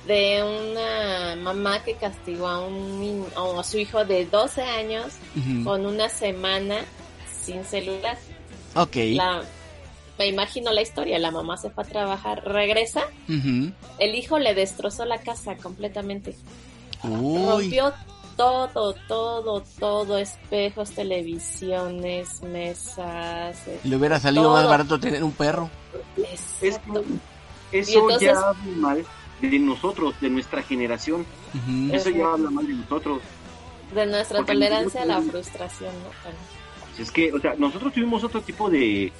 de 0.07 0.43
una 0.43 1.35
mamá 1.41 1.83
que 1.83 1.95
castigó 1.95 2.47
a 2.47 2.59
un 2.65 3.25
a 3.35 3.63
su 3.63 3.77
hijo 3.77 4.03
de 4.05 4.25
12 4.25 4.61
años 4.61 5.13
con 5.63 5.85
una 5.85 6.09
semana 6.09 6.81
sin 7.41 7.63
celular. 7.63 8.17
Ok. 8.75 8.95
me 10.17 10.27
imagino 10.27 10.71
la 10.71 10.81
historia, 10.81 11.19
la 11.19 11.31
mamá 11.31 11.57
se 11.57 11.69
fue 11.69 11.83
a 11.83 11.87
trabajar, 11.87 12.43
regresa, 12.45 13.03
el 13.27 14.15
hijo 14.15 14.39
le 14.39 14.53
destrozó 14.53 15.05
la 15.05 15.19
casa 15.19 15.55
completamente. 15.55 16.35
Rompió 17.03 17.93
todo, 18.37 18.95
todo, 19.07 19.63
todo, 19.79 20.17
espejos, 20.17 20.91
televisiones, 20.91 22.41
mesas. 22.41 23.57
Le 23.83 23.95
hubiera 23.95 24.19
salido 24.19 24.51
más 24.51 24.65
barato 24.65 24.99
tener 24.99 25.23
un 25.23 25.31
perro. 25.33 25.69
eso 27.71 28.19
ya 28.19 28.53
mal 28.77 29.05
de 29.49 29.59
nosotros, 29.59 30.15
de 30.21 30.29
nuestra 30.29 30.61
generación. 30.61 31.25
Eso 31.91 32.09
ya 32.09 32.33
habla 32.33 32.49
mal 32.49 32.65
de 32.67 32.73
nosotros. 32.73 33.21
De 33.93 34.05
nuestra 34.05 34.43
tolerancia 34.43 35.03
a 35.03 35.05
la 35.05 35.21
frustración, 35.21 35.91
Es 36.97 37.11
que, 37.11 37.31
o 37.31 37.39
sea, 37.39 37.55
nosotros 37.57 37.93
tuvimos 37.93 38.23
otro 38.23 38.41
tipo 38.41 38.69
de, 38.69 39.11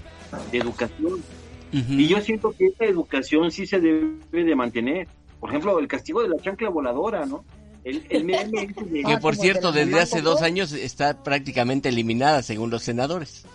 educación. 0.52 1.24
Y 1.72 2.08
yo 2.08 2.22
siento 2.22 2.52
que 2.52 2.68
esa 2.68 2.86
educación 2.86 3.52
sí 3.52 3.66
se 3.66 3.80
debe 3.80 4.18
de 4.32 4.56
mantener. 4.56 5.08
Por 5.40 5.50
ejemplo, 5.50 5.78
el 5.80 5.88
castigo 5.88 6.22
de 6.22 6.30
la 6.30 6.38
chancla 6.38 6.70
voladora, 6.70 7.26
¿no? 7.26 7.44
El, 7.84 8.06
el 8.10 8.26
Que 9.06 9.18
por 9.18 9.36
cierto, 9.36 9.72
desde 9.72 10.00
hace 10.00 10.22
dos 10.22 10.42
años 10.42 10.72
está 10.72 11.22
prácticamente 11.22 11.90
eliminada 11.90 12.42
según 12.42 12.70
los 12.70 12.84
senadores. 12.84 13.46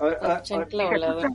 la 0.00 0.40
chancla 0.42 0.86
voladora. 0.86 1.30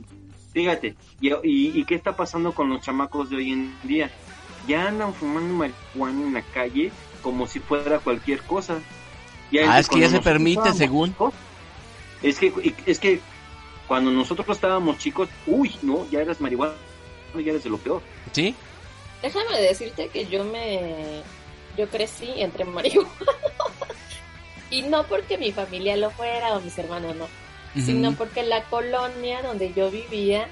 Fíjate, 0.52 0.96
y, 1.20 1.30
y, 1.42 1.84
qué 1.84 1.94
está 1.94 2.16
pasando 2.16 2.52
con 2.52 2.70
los 2.70 2.80
chamacos 2.80 3.28
de 3.28 3.36
hoy 3.36 3.52
en 3.52 3.74
día? 3.84 4.10
Ya 4.68 4.86
andan 4.86 5.14
fumando 5.14 5.54
marihuana 5.54 6.26
en 6.26 6.34
la 6.34 6.42
calle 6.42 6.92
como 7.22 7.46
si 7.46 7.58
fuera 7.58 7.98
cualquier 7.98 8.42
cosa. 8.42 8.78
ah, 9.66 9.78
es 9.78 9.88
que 9.88 9.98
ya 9.98 10.08
se 10.08 10.20
permite, 10.20 10.72
según. 10.74 11.14
Es 12.22 12.38
que, 12.38 12.74
es 12.86 12.98
que 12.98 13.20
cuando 13.86 14.10
nosotros 14.10 14.46
estábamos 14.48 14.98
chicos, 14.98 15.28
uy, 15.46 15.74
no, 15.82 16.08
ya 16.10 16.20
eras 16.20 16.40
marihuana, 16.40 16.74
ya 17.34 17.50
eres 17.50 17.64
de 17.64 17.70
lo 17.70 17.78
peor. 17.78 18.02
¿Sí? 18.32 18.54
Déjame 19.22 19.60
decirte 19.60 20.08
que 20.08 20.26
yo 20.26 20.44
me. 20.44 21.22
Yo 21.76 21.88
crecí 21.88 22.30
entre 22.36 22.64
marihuana. 22.64 23.10
y 24.70 24.82
no 24.82 25.04
porque 25.04 25.38
mi 25.38 25.50
familia 25.50 25.96
lo 25.96 26.10
fuera 26.10 26.54
o 26.54 26.60
mis 26.60 26.76
hermanos 26.76 27.16
no 27.16 27.26
sino 27.74 28.12
porque 28.14 28.42
la 28.42 28.64
colonia 28.64 29.42
donde 29.42 29.72
yo 29.72 29.90
vivía, 29.90 30.48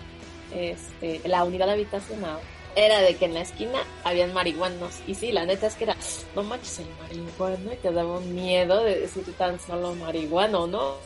este, 0.55 1.27
la 1.27 1.45
unidad 1.45 1.71
habitacional, 1.71 2.39
era 2.77 3.01
de 3.01 3.17
que 3.17 3.25
en 3.25 3.35
la 3.35 3.41
esquina 3.41 3.79
habían 4.05 4.35
marihuanos. 4.35 5.01
Y 5.07 5.15
sí, 5.15 5.33
la 5.33 5.47
neta 5.47 5.67
es 5.67 5.75
que 5.75 5.85
era, 5.85 5.97
no 6.37 6.43
manches 6.43 6.81
el 6.81 6.87
marihuano, 7.01 7.73
y 7.73 7.77
te 7.77 7.91
daba 7.91 8.19
un 8.19 8.35
miedo 8.35 8.85
de 8.85 9.01
decir 9.01 9.25
tan 9.39 9.59
solo 9.59 9.95
marihuano, 9.95 10.67
¿no? 10.67 10.97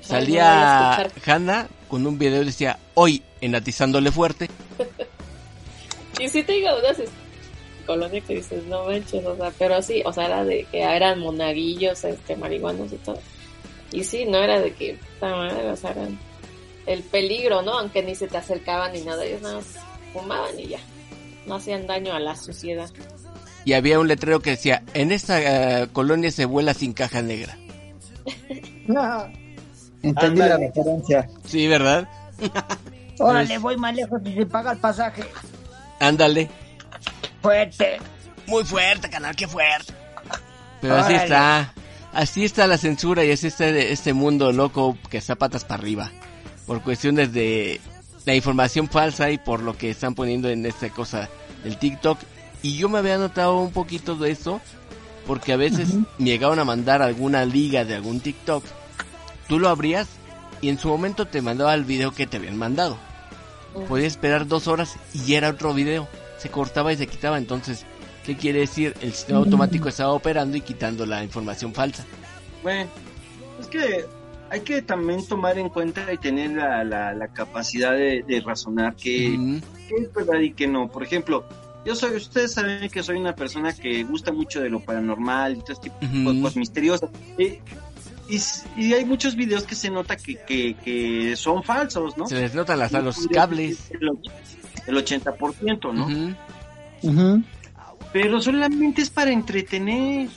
Salía 0.00 1.06
Hanna 1.24 1.68
con 1.88 2.06
un 2.06 2.18
video 2.18 2.42
y 2.42 2.46
decía, 2.46 2.78
hoy 2.94 3.22
enatizándole 3.42 4.10
fuerte. 4.10 4.48
y 6.18 6.28
sí 6.28 6.42
te 6.42 6.52
digo 6.54 6.70
unas 6.78 6.96
colonias 7.86 8.24
que 8.24 8.36
dices, 8.36 8.64
no 8.64 8.86
manches, 8.86 9.24
o 9.26 9.36
sea, 9.36 9.52
pero 9.58 9.82
sí, 9.82 10.02
o 10.06 10.12
sea, 10.12 10.26
era 10.26 10.44
de 10.44 10.64
que 10.64 10.82
eran 10.82 11.18
monaguillos, 11.18 12.04
este, 12.04 12.36
marihuanos 12.36 12.90
y 12.90 12.96
todo. 12.96 13.18
Y 13.92 14.04
sí, 14.04 14.24
no 14.24 14.38
era 14.38 14.58
de 14.60 14.72
que, 14.72 14.98
o 15.20 15.76
sea, 15.76 15.94
el 16.86 17.02
peligro, 17.02 17.60
¿no? 17.60 17.78
Aunque 17.78 18.02
ni 18.02 18.14
se 18.14 18.28
te 18.28 18.38
acercaban 18.38 18.94
ni 18.94 19.02
nada, 19.02 19.22
ellos 19.26 19.42
nada 19.42 19.56
más 19.56 19.66
fumaban 20.14 20.58
y 20.58 20.68
ya. 20.68 20.80
No 21.46 21.56
hacían 21.56 21.86
daño 21.86 22.14
a 22.14 22.20
la 22.20 22.36
sociedad. 22.36 22.90
Y 23.64 23.74
había 23.74 24.00
un 24.00 24.08
letrero 24.08 24.40
que 24.40 24.50
decía, 24.50 24.82
en 24.94 25.12
esta 25.12 25.82
eh, 25.82 25.88
colonia 25.92 26.30
se 26.30 26.44
vuela 26.44 26.74
sin 26.74 26.92
caja 26.92 27.22
negra. 27.22 27.56
no. 28.86 29.26
Entendí 30.02 30.40
la 30.40 30.56
referencia. 30.56 31.28
Sí, 31.44 31.68
¿verdad? 31.68 32.08
Órale, 33.20 33.58
voy 33.58 33.76
más 33.76 33.94
lejos 33.94 34.20
y 34.24 34.34
se 34.34 34.46
paga 34.46 34.72
el 34.72 34.78
pasaje. 34.78 35.22
Ándale. 36.00 36.50
Fuerte. 37.40 37.98
Muy 38.48 38.64
fuerte, 38.64 39.08
canal, 39.08 39.36
qué 39.36 39.46
fuerte. 39.46 39.94
Pero 40.80 40.96
así 40.96 41.14
está 41.14 41.72
así 42.12 42.44
está 42.44 42.66
la 42.66 42.78
censura 42.78 43.24
y 43.24 43.30
así 43.30 43.46
está 43.46 43.68
este 43.68 44.12
mundo 44.12 44.52
loco 44.52 44.96
que 45.10 45.18
está 45.18 45.36
patas 45.36 45.64
para 45.64 45.80
arriba. 45.80 46.10
Por 46.66 46.82
cuestiones 46.82 47.32
de 47.32 47.80
la 48.24 48.34
información 48.34 48.88
falsa 48.88 49.30
y 49.30 49.38
por 49.38 49.60
lo 49.60 49.76
que 49.76 49.90
están 49.90 50.14
poniendo 50.14 50.48
en 50.48 50.64
esta 50.66 50.88
cosa 50.90 51.28
del 51.64 51.78
TikTok. 51.78 52.18
Y 52.62 52.76
yo 52.76 52.88
me 52.88 52.98
había 52.98 53.18
notado 53.18 53.58
un 53.58 53.72
poquito 53.72 54.14
de 54.16 54.30
eso 54.30 54.60
porque 55.26 55.52
a 55.52 55.56
veces 55.56 55.94
me 56.18 56.30
llegaban 56.30 56.58
a 56.58 56.64
mandar 56.64 57.02
alguna 57.02 57.44
liga 57.44 57.84
de 57.84 57.94
algún 57.94 58.20
TikTok. 58.20 58.64
Tú 59.48 59.58
lo 59.58 59.68
abrías 59.68 60.08
y 60.60 60.68
en 60.68 60.78
su 60.78 60.88
momento 60.88 61.26
te 61.26 61.42
mandaba 61.42 61.74
el 61.74 61.84
video 61.84 62.12
que 62.12 62.26
te 62.26 62.36
habían 62.36 62.56
mandado. 62.56 62.96
Podías 63.88 64.12
esperar 64.12 64.46
dos 64.46 64.68
horas 64.68 64.96
y 65.12 65.34
era 65.34 65.50
otro 65.50 65.74
video. 65.74 66.08
Se 66.38 66.50
cortaba 66.50 66.92
y 66.92 66.96
se 66.96 67.06
quitaba. 67.06 67.38
Entonces 67.38 67.86
¿Qué 68.24 68.36
quiere 68.36 68.60
decir? 68.60 68.94
El 69.00 69.12
sistema 69.12 69.40
automático 69.40 69.88
estaba 69.88 70.12
operando 70.12 70.56
y 70.56 70.60
quitando 70.60 71.04
la 71.06 71.24
información 71.24 71.74
falsa. 71.74 72.04
Bueno, 72.62 72.88
es 73.60 73.66
que 73.66 74.06
hay 74.52 74.60
que 74.60 74.82
también 74.82 75.26
tomar 75.26 75.56
en 75.56 75.70
cuenta 75.70 76.12
y 76.12 76.18
tener 76.18 76.50
la, 76.50 76.84
la, 76.84 77.28
capacidad 77.28 77.92
de, 77.92 78.42
razonar 78.44 78.94
que, 78.94 79.34
es 79.34 80.12
verdad 80.14 80.40
y 80.40 80.52
que 80.52 80.66
no. 80.66 80.88
Por 80.88 81.02
ejemplo, 81.02 81.46
yo 81.86 81.94
soy, 81.94 82.16
ustedes 82.16 82.52
saben 82.52 82.90
que 82.90 83.02
soy 83.02 83.16
una 83.16 83.34
persona 83.34 83.72
que 83.72 84.04
gusta 84.04 84.30
mucho 84.30 84.60
de 84.60 84.68
lo 84.68 84.80
paranormal 84.80 85.56
y 85.56 85.60
todo 85.60 85.72
este 85.72 85.88
tipo 85.88 86.32
de 86.32 86.42
cosas 86.42 86.56
misteriosas. 86.58 87.08
y, 87.38 87.60
y, 88.76 88.92
hay 88.92 89.06
muchos 89.06 89.36
videos 89.36 89.64
que 89.64 89.74
se 89.74 89.88
nota 89.88 90.16
que, 90.16 90.36
que, 90.76 91.34
son 91.34 91.62
falsos, 91.62 92.18
¿no? 92.18 92.26
Se 92.26 92.38
les 92.38 92.54
notan 92.54 92.78
las, 92.78 92.92
los 92.92 93.26
cables. 93.28 93.90
El, 94.86 94.96
80%, 94.96 95.94
¿no? 95.94 96.34
Uh 97.02 97.42
pero 98.12 98.42
solamente 98.42 99.00
es 99.00 99.08
para 99.08 99.30
entretener. 99.30 100.28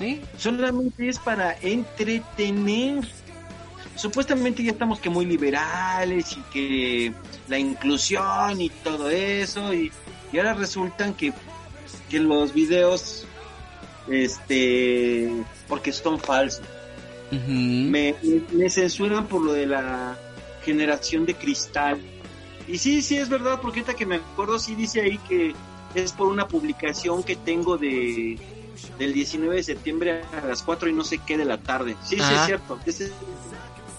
¿Sí? 0.00 0.22
Solamente 0.38 1.06
es 1.10 1.18
para 1.18 1.58
entretener. 1.60 3.06
Supuestamente 3.96 4.64
ya 4.64 4.72
estamos 4.72 4.98
que 4.98 5.10
muy 5.10 5.26
liberales 5.26 6.38
y 6.38 6.40
que 6.50 7.12
la 7.48 7.58
inclusión 7.58 8.58
y 8.62 8.70
todo 8.70 9.10
eso 9.10 9.74
y, 9.74 9.92
ahora 10.34 10.54
resultan 10.54 11.12
que, 11.12 11.34
que 12.08 12.18
los 12.18 12.54
videos 12.54 13.26
este 14.08 15.30
porque 15.68 15.92
son 15.92 16.18
falsos. 16.18 16.64
me, 17.30 18.14
me, 18.52 18.70
censuran 18.70 19.26
por 19.26 19.42
lo 19.42 19.52
de 19.52 19.66
la 19.66 20.16
generación 20.64 21.26
de 21.26 21.34
cristal. 21.34 22.00
Y 22.66 22.78
sí, 22.78 23.02
sí 23.02 23.18
es 23.18 23.28
verdad, 23.28 23.60
porque 23.60 23.80
ahorita 23.80 23.98
que 23.98 24.06
me 24.06 24.16
acuerdo 24.16 24.58
sí 24.58 24.74
dice 24.74 25.02
ahí 25.02 25.18
que 25.28 25.54
es 25.94 26.12
por 26.12 26.28
una 26.28 26.48
publicación 26.48 27.22
que 27.22 27.36
tengo 27.36 27.76
de 27.76 28.38
del 28.98 29.12
19 29.12 29.56
de 29.56 29.62
septiembre 29.62 30.22
a 30.40 30.46
las 30.46 30.62
4 30.62 30.88
y 30.88 30.92
no 30.92 31.04
sé 31.04 31.18
qué 31.18 31.36
de 31.36 31.44
la 31.44 31.58
tarde. 31.58 31.96
Sí, 32.04 32.16
sí, 32.16 32.22
es 32.22 32.46
cierto. 32.46 32.78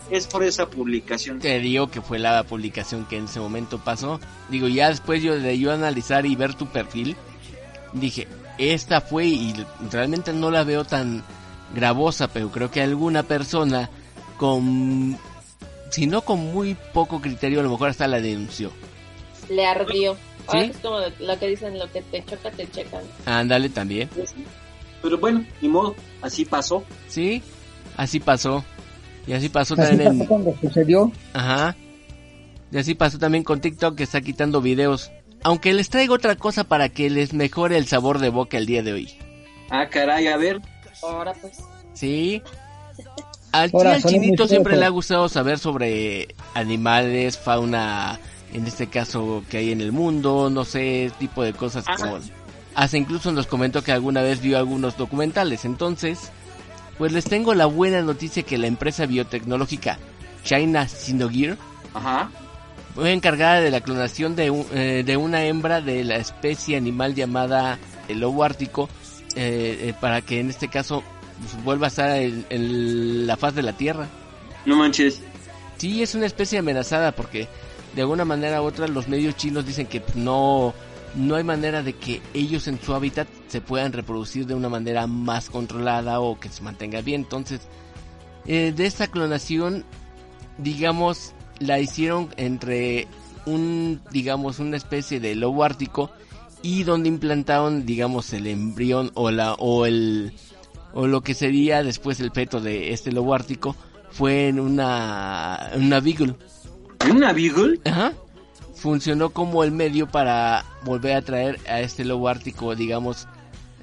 Es, 0.10 0.28
por 0.28 0.44
esa 0.44 0.70
publicación. 0.70 1.40
Te 1.40 1.60
digo 1.60 1.90
que 1.90 2.02
fue 2.02 2.20
la 2.20 2.44
publicación 2.44 3.06
que 3.06 3.18
en 3.18 3.26
ese 3.26 3.40
momento 3.40 3.80
pasó. 3.80 4.20
Digo, 4.50 4.68
ya 4.68 4.90
después 4.90 5.24
yo 5.24 5.40
de 5.40 5.58
yo 5.58 5.72
analizar 5.72 6.26
y 6.26 6.36
ver 6.36 6.54
tu 6.54 6.68
perfil, 6.68 7.16
dije, 7.94 8.28
esta 8.58 9.00
fue 9.00 9.28
y 9.28 9.54
realmente 9.90 10.34
no 10.34 10.52
la 10.52 10.66
veo 10.66 10.84
tan 10.84 11.24
gravosa, 11.74 12.28
pero 12.28 12.52
creo 12.52 12.70
que 12.70 12.82
alguna 12.82 13.24
persona 13.24 13.90
con, 14.38 15.18
si 15.90 16.08
no 16.08 16.22
con 16.24 16.40
muy 16.52 16.76
poco 16.94 17.22
criterio, 17.22 17.60
a 17.60 17.64
lo 17.64 17.70
mejor 17.70 17.90
hasta 17.90 18.08
la 18.08 18.20
denunció. 18.20 18.72
Le 19.50 19.66
ardió. 19.66 20.18
¿Sí? 20.52 20.58
es 20.58 20.78
como 20.78 21.00
lo 21.20 21.40
que 21.40 21.48
dicen, 21.48 21.78
lo 21.78 21.90
que 21.92 22.02
te 22.02 22.26
choca, 22.26 22.52
te 22.52 22.70
checan. 22.70 23.04
Ándale 23.26 23.70
también. 23.70 24.10
Pero 25.02 25.18
bueno, 25.18 25.46
ni 25.62 25.68
modo, 25.68 25.96
así 26.22 26.46
pasó. 26.46 26.84
Sí, 27.08 27.42
así 27.98 28.20
pasó. 28.20 28.64
Y 29.28 29.34
así 29.34 29.50
pasó 29.50 29.76
también 29.76 30.26
cuando 30.26 30.56
sucedió. 30.60 31.12
Ajá. 31.34 31.76
Y 32.72 32.78
así 32.78 32.96
pasó 32.96 33.20
también 33.20 33.44
con 33.44 33.62
TikTok 33.62 33.96
que 33.96 34.04
está 34.04 34.22
quitando 34.22 34.62
videos. 34.62 35.12
Aunque 35.44 35.74
les 35.74 35.90
traigo 35.90 36.16
otra 36.16 36.36
cosa 36.36 36.64
para 36.64 36.90
que 36.90 37.10
les 37.10 37.34
mejore 37.34 37.78
el 37.78 37.88
sabor 37.88 38.20
de 38.20 38.30
boca 38.30 38.58
el 38.58 38.66
día 38.66 38.84
de 38.84 38.94
hoy. 38.94 39.10
Ah, 39.70 39.88
caray, 39.90 40.28
a 40.28 40.38
ver. 40.38 40.62
Ahora 41.04 41.34
pues. 41.34 41.60
Sí. 41.94 42.42
Al, 43.52 43.72
al 43.74 44.04
chinito 44.04 44.48
siempre 44.48 44.78
le 44.78 44.86
ha 44.86 44.90
gustado 44.90 45.28
saber 45.28 45.60
sobre 45.60 46.36
animales, 46.54 47.38
fauna 47.38 48.20
en 48.54 48.68
este 48.68 48.88
caso 48.88 49.44
que 49.50 49.58
hay 49.58 49.72
en 49.72 49.82
el 49.82 49.92
mundo, 49.92 50.50
no 50.50 50.66
sé, 50.66 51.12
tipo 51.20 51.44
de 51.44 51.54
cosas 51.54 51.86
como... 51.86 52.20
Hace 52.76 52.98
incluso 52.98 53.32
nos 53.32 53.48
comentó 53.48 53.84
que 53.84 53.92
alguna 53.92 54.22
vez 54.22 54.42
vio 54.42 54.58
algunos 54.58 54.98
documentales, 54.98 55.66
entonces, 55.66 56.32
pues 56.98 57.12
les 57.12 57.26
tengo 57.26 57.54
la 57.54 57.66
buena 57.66 58.02
noticia 58.02 58.44
que 58.44 58.58
la 58.58 58.68
empresa 58.68 59.06
biotecnológica 59.06 59.98
China 60.44 60.88
Sinogir 60.88 61.58
fue 62.96 63.14
encargada 63.14 63.62
de 63.62 63.72
la 63.72 63.82
clonación 63.82 64.36
de, 64.36 64.66
eh, 64.74 65.04
de 65.06 65.18
una 65.18 65.46
hembra 65.46 65.82
de 65.82 66.04
la 66.04 66.16
especie 66.16 66.78
animal 66.78 67.16
llamada 67.16 67.80
el 68.08 68.20
lobo 68.20 68.44
ártico, 68.44 68.90
eh, 69.36 69.78
eh, 69.82 69.94
para 70.00 70.22
que 70.22 70.40
en 70.40 70.50
este 70.50 70.68
caso 70.68 71.04
pues, 71.40 71.64
vuelva 71.64 71.88
a 71.88 71.90
estar 71.90 72.18
en 72.18 73.28
la 73.28 73.38
faz 73.38 73.56
de 73.56 73.64
la 73.64 73.74
Tierra. 73.74 74.08
No 74.66 74.76
manches. 74.76 75.22
Sí, 75.78 76.04
es 76.04 76.16
una 76.16 76.26
especie 76.26 76.60
amenazada 76.60 77.12
porque 77.12 77.48
de 77.96 78.02
alguna 78.02 78.26
manera 78.26 78.62
u 78.62 78.66
otra 78.66 78.88
los 78.88 79.08
medios 79.08 79.36
chinos 79.36 79.66
dicen 79.66 79.88
que 79.88 80.04
no 80.16 80.74
no 81.16 81.36
hay 81.36 81.44
manera 81.44 81.84
de 81.84 81.94
que 81.94 82.22
ellos 82.34 82.68
en 82.68 82.82
su 82.82 82.94
hábitat 82.94 83.28
se 83.48 83.62
puedan 83.62 83.94
reproducir 83.94 84.46
de 84.46 84.56
una 84.56 84.70
manera 84.70 85.08
más 85.08 85.50
controlada 85.50 86.20
o 86.20 86.40
que 86.40 86.50
se 86.50 86.62
mantenga 86.62 87.02
bien. 87.02 87.22
Entonces, 87.22 87.62
eh, 88.46 88.74
de 88.76 88.86
esta 88.86 89.08
clonación, 89.08 89.86
digamos, 90.58 91.34
la 91.60 91.80
hicieron 91.80 92.30
entre 92.38 93.08
un, 93.46 94.02
digamos, 94.12 94.60
una 94.60 94.78
especie 94.78 95.20
de 95.20 95.36
lobo 95.36 95.64
ártico 95.64 96.12
y 96.62 96.84
donde 96.84 97.10
implantaron, 97.10 97.86
digamos, 97.86 98.34
el 98.34 98.48
embrión 98.48 99.12
o 99.14 99.32
la 99.32 99.54
o 99.56 99.86
el 99.86 100.34
o 100.94 101.08
lo 101.08 101.22
que 101.22 101.34
sería 101.34 101.84
después 101.84 102.20
el 102.20 102.32
feto 102.32 102.60
de 102.60 102.92
este 102.92 103.12
lobo 103.12 103.34
ártico 103.34 103.76
fue 104.12 104.50
en 104.50 104.60
una 104.60 105.72
una 105.76 106.00
beagle 106.02 106.36
¿Una 107.10 107.34
Beagle? 107.34 107.80
Ajá. 107.86 108.14
Funcionó 108.82 109.30
como 109.30 109.64
el 109.64 109.72
medio 109.72 110.08
para 110.08 110.66
volver 110.84 111.16
a 111.16 111.22
traer 111.22 111.60
a 111.70 111.82
este 111.82 112.04
lobo 112.04 112.28
ártico, 112.28 112.76
digamos, 112.76 113.28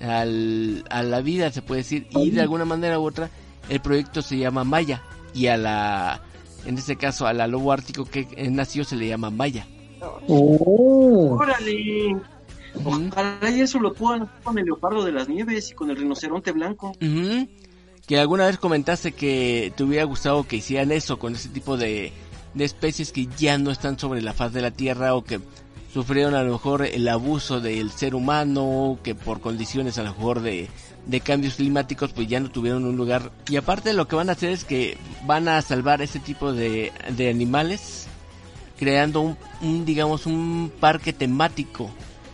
al, 0.01 0.85
a 0.91 1.05
la 1.05 1.21
vida, 1.21 1.53
se 1.53 1.63
puede 1.63 1.83
decir. 1.83 2.09
Y 2.11 2.31
de 2.31 2.41
alguna 2.41 2.65
manera 2.65 2.99
u 2.99 3.05
otra, 3.05 3.31
el 3.69 3.81
proyecto 3.81 4.23
se 4.23 4.39
llama 4.39 4.65
Maya. 4.65 5.03
Y 5.35 5.47
a 5.47 5.57
la 5.57 6.21
en 6.67 6.77
este 6.77 6.97
caso 6.97 7.27
al 7.27 7.39
lobo 7.51 7.73
ártico 7.73 8.05
que 8.05 8.27
nació 8.51 8.83
se 8.83 8.97
le 8.97 9.07
llama 9.07 9.31
Maya. 9.31 9.67
Oh. 10.27 11.39
¡Órale! 11.41 12.17
Ojalá 12.85 13.51
y 13.51 13.61
eso 13.61 13.79
lo 13.81 13.95
puedan 13.95 14.23
hacer 14.23 14.43
con 14.43 14.59
el 14.59 14.65
leopardo 14.67 15.05
de 15.05 15.13
las 15.13 15.29
nieves 15.29 15.71
y 15.71 15.75
con 15.75 15.91
el 15.91 15.97
rinoceronte 15.97 16.53
blanco. 16.53 16.93
Ujú. 17.01 17.49
Que 18.07 18.19
alguna 18.19 18.47
vez 18.47 18.59
comentaste 18.59 19.13
que 19.13 19.73
te 19.77 19.85
hubiera 19.85 20.05
gustado 20.05 20.45
que 20.45 20.57
hicieran 20.57 20.93
eso 20.93 21.19
con 21.19 21.35
ese 21.35 21.49
tipo 21.49 21.77
de, 21.77 22.13
de 22.59 22.65
especies 22.65 23.13
que 23.13 23.29
ya 23.39 23.57
no 23.57 23.71
están 23.71 23.99
sobre 23.99 24.21
la 24.21 24.35
faz 24.35 24.53
de 24.53 24.61
la 24.61 24.71
Tierra 24.71 25.15
o 25.15 25.25
que 25.25 25.41
sufrieron 25.93 26.35
a 26.35 26.43
lo 26.43 26.53
mejor 26.53 26.85
el 26.85 27.09
abuso 27.09 27.61
del 27.61 27.91
ser 27.91 28.15
humano, 28.15 28.99
que 29.03 29.15
por 29.15 29.41
condiciones 29.41 29.97
a 29.99 30.03
lo 30.03 30.11
mejor 30.11 30.43
de, 30.43 30.69
de 31.07 31.21
cambios 31.21 31.55
climáticos 31.55 32.13
pues 32.13 32.29
ya 32.29 32.41
no 32.41 32.51
tuvieron 32.51 32.85
un 32.85 32.97
lugar. 32.97 33.33
Y 33.49 33.57
aparte 33.57 33.95
lo 33.95 34.07
que 34.07 34.17
van 34.17 34.29
a 34.29 34.33
hacer 34.33 34.51
es 34.51 34.65
que 34.65 34.99
van 35.25 35.49
a 35.49 35.63
salvar 35.63 36.03
ese 36.03 36.19
tipo 36.19 36.53
de, 36.53 36.93
de 37.17 37.31
animales 37.31 38.07
creando 38.77 39.21
un, 39.21 39.37
un, 39.63 39.85
digamos 39.85 40.27
un 40.27 40.73
parque 40.79 41.13
temático 41.13 41.91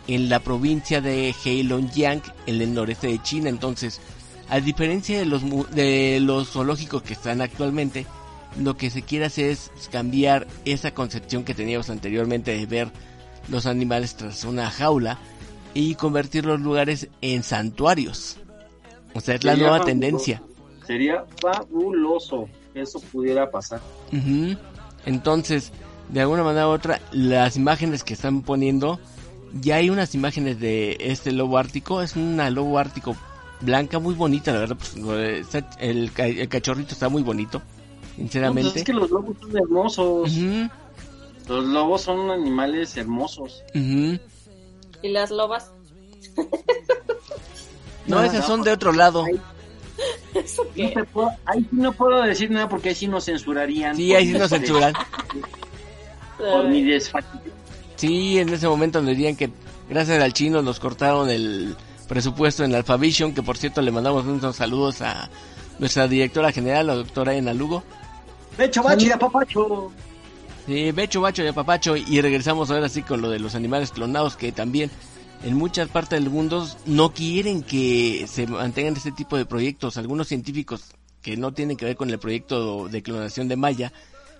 en 0.07 0.29
la 0.29 0.39
provincia 0.39 1.01
de 1.01 1.33
Heilongjiang 1.43 2.21
en 2.45 2.61
el 2.61 2.73
noreste 2.73 3.07
de 3.07 3.21
China 3.23 3.49
entonces 3.49 3.99
a 4.49 4.59
diferencia 4.59 5.17
de 5.17 5.25
los 5.25 5.41
de 5.71 6.19
los 6.21 6.51
zoológicos 6.51 7.01
que 7.01 7.13
están 7.13 7.41
actualmente 7.41 8.05
lo 8.59 8.77
que 8.77 8.89
se 8.89 9.01
quiere 9.01 9.25
hacer 9.25 9.51
es 9.51 9.71
cambiar 9.91 10.47
esa 10.65 10.91
concepción 10.91 11.43
que 11.43 11.53
teníamos 11.53 11.89
anteriormente 11.89 12.57
de 12.57 12.65
ver 12.65 12.89
los 13.49 13.65
animales 13.65 14.15
tras 14.15 14.43
una 14.43 14.69
jaula 14.69 15.19
y 15.73 15.95
convertir 15.95 16.45
los 16.45 16.59
lugares 16.59 17.09
en 17.21 17.43
santuarios 17.43 18.37
o 19.13 19.19
sea 19.19 19.35
es 19.35 19.43
la 19.43 19.55
nueva 19.55 19.77
fabuloso. 19.77 19.85
tendencia 19.85 20.41
Sería 20.85 21.25
fabuloso 21.41 22.47
que 22.73 22.81
eso 22.81 22.99
pudiera 23.11 23.49
pasar. 23.49 23.81
Entonces, 25.05 25.71
de 26.09 26.21
alguna 26.21 26.43
manera 26.43 26.67
u 26.67 26.71
otra, 26.71 27.01
las 27.11 27.55
imágenes 27.55 28.03
que 28.03 28.13
están 28.13 28.43
poniendo, 28.43 28.99
ya 29.53 29.77
hay 29.77 29.89
unas 29.89 30.13
imágenes 30.13 30.59
de 30.59 30.97
este 30.99 31.31
lobo 31.31 31.57
ártico, 31.57 32.01
es 32.01 32.15
una 32.15 32.49
lobo 32.49 32.77
ártico 32.77 33.15
blanca 33.61 33.99
muy 33.99 34.13
bonita, 34.13 34.51
la 34.53 34.59
verdad, 34.59 34.77
pues, 34.77 35.47
el, 35.79 36.11
el 36.17 36.49
cachorrito 36.49 36.93
está 36.93 37.09
muy 37.09 37.23
bonito, 37.23 37.61
No, 38.17 38.21
pues 38.23 38.31
sinceramente. 38.31 38.79
es 38.79 38.85
que 38.85 38.93
los 38.93 39.09
lobos 39.11 39.35
son 39.41 39.57
hermosos. 39.57 40.31
Ujú, 40.31 40.69
Los 41.47 41.65
lobos 41.65 42.01
son 42.01 42.31
animales 42.31 42.95
hermosos. 42.97 43.63
ujú. 43.73 44.17
¿Y 45.01 45.09
las 45.09 45.31
lobas? 45.31 45.71
No, 48.07 48.21
esas 48.23 48.45
son 48.45 48.61
de 48.61 48.71
otro 48.71 48.91
lado. 48.91 49.25
¿Eso 50.33 50.63
No 50.63 50.71
qué? 50.75 50.87
te 50.89 51.03
puedo- 51.05 51.31
ahí 51.45 51.61
sí 51.61 51.67
no 51.71 51.91
puedo 51.93 52.21
decir 52.21 52.51
nada 52.51 52.69
porque 52.69 52.89
ahí 52.89 52.95
sí 52.95 53.07
nos 53.07 53.25
censurarían. 53.25 53.95
Sí, 53.95 54.13
ahí 54.13 54.27
sí 54.27 54.33
nos 54.37 54.49
censuran. 54.49 54.93
Por 56.37 56.67
mi 56.67 56.83
desfacto. 56.83 57.39
Sí, 57.95 58.37
en 58.37 58.49
ese 58.49 58.67
momento 58.67 59.01
nos 59.01 59.09
dirían 59.09 59.35
que 59.35 59.49
gracias 59.89 60.21
al 60.21 60.33
chino 60.33 60.61
nos 60.61 60.79
cortaron 60.79 61.29
el 61.31 61.75
presupuesto 62.07 62.63
en 62.63 62.75
Alphavision, 62.75 63.33
que 63.33 63.41
por 63.41 63.57
cierto 63.57 63.81
le 63.81 63.91
mandamos 63.91 64.25
unos 64.25 64.55
saludos 64.55 65.01
a 65.01 65.29
nuestra 65.79 66.07
directora 66.07 66.51
general, 66.51 66.87
la 66.87 66.95
doctora 66.95 67.33
Ena 67.33 67.53
Lugo. 67.55 67.83
Becho, 68.57 68.83
bachi, 68.83 69.11
apapacho. 69.11 69.91
Sí, 70.65 70.91
Becho, 70.91 71.21
Bacho 71.21 71.43
y 71.43 71.47
Apapacho. 71.47 71.95
Y 71.95 72.21
regresamos 72.21 72.71
ahora 72.71 72.89
sí 72.89 73.03
con 73.03 73.21
lo 73.21 73.29
de 73.29 73.39
los 73.39 73.53
animales 73.53 73.91
clonados 73.91 74.35
que 74.35 74.51
también 74.51 74.89
en 75.43 75.55
muchas 75.55 75.89
partes 75.89 76.19
del 76.19 76.31
mundo 76.31 76.67
no 76.87 77.13
quieren 77.13 77.61
que 77.61 78.25
se 78.27 78.47
mantengan 78.47 78.95
este 78.95 79.11
tipo 79.11 79.37
de 79.37 79.45
proyectos. 79.45 79.97
Algunos 79.97 80.27
científicos 80.27 80.95
que 81.21 81.37
no 81.37 81.53
tienen 81.53 81.77
que 81.77 81.85
ver 81.85 81.95
con 81.95 82.09
el 82.09 82.17
proyecto 82.17 82.87
de 82.87 83.03
clonación 83.03 83.47
de 83.47 83.55
Maya, 83.55 83.93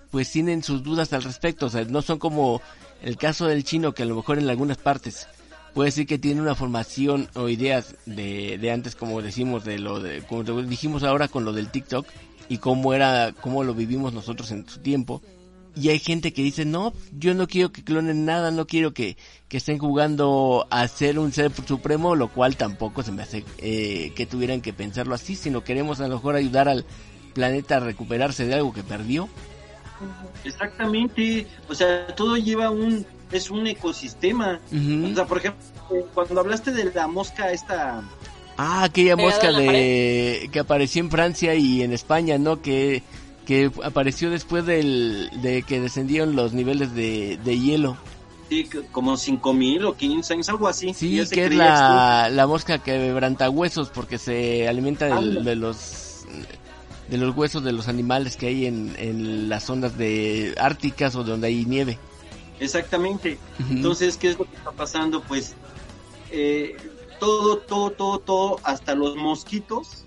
pues 0.09 0.32
tienen 0.32 0.63
sus 0.63 0.82
dudas 0.82 1.13
al 1.13 1.22
respecto. 1.22 1.68
O 1.68 1.70
sea, 1.70 1.84
no 1.86 2.01
son 2.01 2.18
como 2.18 2.59
el 3.03 3.18
caso 3.18 3.45
del 3.45 3.63
chino 3.63 3.93
que 3.93 4.03
a 4.03 4.07
lo 4.07 4.16
mejor 4.16 4.39
en 4.39 4.49
algunas 4.49 4.78
partes 4.78 5.28
puede 5.76 5.89
decir 5.89 6.07
que 6.07 6.18
tiene 6.18 6.41
una 6.41 6.55
formación 6.55 7.30
o 7.36 7.49
ideas 7.49 7.95
de, 8.07 8.57
de 8.57 8.72
antes, 8.72 8.95
como 8.95 9.22
decimos, 9.22 9.63
de 9.63 9.78
lo 9.78 9.99
de, 9.99 10.24
como 10.24 10.43
dijimos 10.43 11.03
ahora 11.03 11.28
con 11.28 11.45
lo 11.45 11.53
del 11.53 11.70
TikTok 11.70 12.07
y 12.50 12.58
cómo 12.58 12.93
era, 12.93 13.34
cómo 13.41 13.64
lo 13.64 13.74
vivimos 13.74 14.14
nosotros 14.14 14.52
en 14.52 14.68
su 14.68 14.80
tiempo. 14.80 15.22
Y 15.76 15.89
hay 15.89 16.00
gente 16.00 16.32
que 16.32 16.41
dice, 16.41 16.64
no, 16.64 16.93
yo 17.12 17.34
no 17.34 17.48
quiero 17.48 17.74
que 17.74 17.84
clonen 17.84 18.24
nada, 18.24 18.50
no 18.50 18.66
quiero 18.66 18.93
que, 18.93 19.18
que 19.50 19.58
estén 19.58 19.78
jugando 19.78 20.68
a 20.70 20.88
ser 20.88 21.20
un 21.20 21.34
ser 21.34 21.52
supremo, 21.68 22.16
lo 22.16 22.30
cual 22.30 22.56
tampoco 22.56 23.04
se 23.04 23.12
me 23.12 23.24
hace 23.24 23.43
eh, 23.58 24.14
que 24.16 24.26
tuvieran 24.26 24.62
que 24.62 24.72
pensarlo 24.72 25.16
así, 25.16 25.36
sino 25.36 25.66
queremos 25.66 26.00
a 26.00 26.08
lo 26.08 26.16
mejor 26.16 26.36
ayudar 26.36 26.70
al 26.70 26.86
planeta 27.34 27.78
a 27.78 27.80
recuperarse 27.82 28.46
de 28.46 28.56
algo 28.56 28.74
que 28.74 28.84
perdió. 28.84 29.28
Exactamente. 30.43 31.46
O 31.70 31.76
sea, 31.76 32.08
todo 32.16 32.38
lleva 32.38 32.70
un. 32.70 33.06
Es 33.32 33.50
un 33.50 33.68
ecosistema. 33.68 34.60
O 34.72 35.16
sea, 35.16 35.26
por 35.26 35.39
ejemplo, 35.39 35.62
cuando 36.14 36.39
hablaste 36.39 36.72
de 36.72 36.91
la 36.91 37.08
mosca 37.08 37.52
esta. 37.52 38.04
Ah, 38.58 38.84
aquella 38.84 39.16
mosca 39.16 39.51
de 39.51 40.49
que 40.51 40.60
apareció 40.60 41.01
en 41.01 41.12
Francia 41.12 41.56
y 41.56 41.82
en 41.84 41.91
España, 41.91 42.38
¿no? 42.38 42.62
Que, 42.62 43.03
que 43.45 43.70
apareció 43.84 44.30
después 44.30 44.66
del, 44.66 45.30
de 45.41 45.64
que 45.64 45.82
descendieron 45.82 46.36
los 46.36 46.53
niveles 46.53 46.95
de, 46.95 47.38
de 47.43 47.60
hielo. 47.60 47.97
Sí, 48.49 48.70
como 48.91 49.18
5000 49.18 49.86
o 49.86 49.95
15 49.97 50.34
años, 50.34 50.49
algo 50.49 50.68
así. 50.68 50.93
Sí, 50.93 51.20
que 51.32 51.45
es 51.45 51.56
la, 51.56 52.30
la 52.32 52.47
mosca 52.47 52.78
que 52.78 52.91
quebranta 52.93 53.49
huesos 53.49 53.89
porque 53.89 54.18
se 54.20 54.68
alimenta 54.68 55.08
del- 55.20 55.43
de 55.43 55.56
los 55.56 56.26
de 57.10 57.18
los 57.18 57.36
huesos 57.36 57.64
de 57.64 57.72
los 57.72 57.88
animales 57.88 58.36
que 58.36 58.47
hay 58.47 58.66
en, 58.66 58.95
en 58.97 59.47
las 59.49 59.64
zonas 59.66 59.97
de 59.97 60.56
árticas 60.60 61.16
o 61.16 61.24
donde 61.24 61.47
hay 61.47 61.66
nieve. 61.66 61.97
Exactamente. 62.60 63.38
Entonces, 63.70 64.18
¿qué 64.18 64.30
es 64.30 64.39
lo 64.39 64.45
que 64.45 64.56
está 64.56 64.72
pasando? 64.72 65.22
Pues 65.22 65.53
eh, 66.32 66.76
todo, 67.20 67.57
todo, 67.57 67.91
todo, 67.91 68.20
todo, 68.20 68.59
hasta 68.63 68.95
los 68.95 69.16
mosquitos 69.16 70.05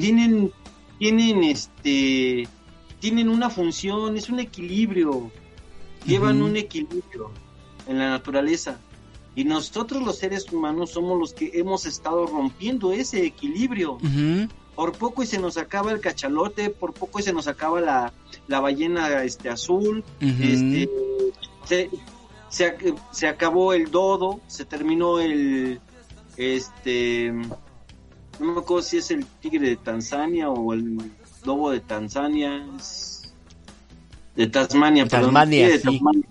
tienen, 0.00 0.52
tienen 0.98 1.44
este, 1.44 2.48
tienen 3.00 3.28
una 3.28 3.50
función, 3.50 4.16
es 4.16 4.28
un 4.28 4.40
equilibrio, 4.40 5.30
llevan 6.06 6.42
un 6.42 6.56
equilibrio 6.56 7.30
en 7.86 7.98
la 7.98 8.10
naturaleza. 8.10 8.78
Y 9.34 9.44
nosotros 9.44 10.02
los 10.02 10.18
seres 10.18 10.50
humanos 10.50 10.90
somos 10.90 11.18
los 11.18 11.34
que 11.34 11.50
hemos 11.54 11.84
estado 11.84 12.26
rompiendo 12.26 12.92
ese 12.92 13.24
equilibrio. 13.26 13.98
Por 14.74 14.92
poco 14.92 15.22
y 15.22 15.26
se 15.26 15.38
nos 15.38 15.56
acaba 15.56 15.90
el 15.90 16.00
cachalote, 16.00 16.70
por 16.70 16.92
poco 16.92 17.18
y 17.18 17.22
se 17.22 17.32
nos 17.32 17.48
acaba 17.48 17.80
la, 17.80 18.12
la 18.46 18.60
ballena 18.60 19.22
este, 19.22 19.48
azul, 19.48 20.04
este, 20.20 20.88
se, 21.64 21.90
se, 22.48 22.94
se 23.10 23.26
acabó 23.26 23.72
el 23.72 23.90
dodo, 23.90 24.40
se 24.46 24.66
terminó 24.66 25.18
el, 25.18 25.80
este, 26.36 27.32
no 27.32 28.52
me 28.52 28.60
acuerdo 28.60 28.82
si 28.82 28.98
es 28.98 29.10
el 29.10 29.24
tigre 29.24 29.70
de 29.70 29.76
Tanzania 29.76 30.50
o 30.50 30.72
el 30.72 30.98
lobo 31.44 31.70
de 31.70 31.80
Tanzania, 31.80 32.66
es 32.76 33.16
de 34.34 34.46
Tasmania, 34.48 35.06
perdón, 35.06 35.36
el 35.36 35.48
tigre 35.48 35.72
de. 35.72 35.78
Tasmania. 35.78 36.28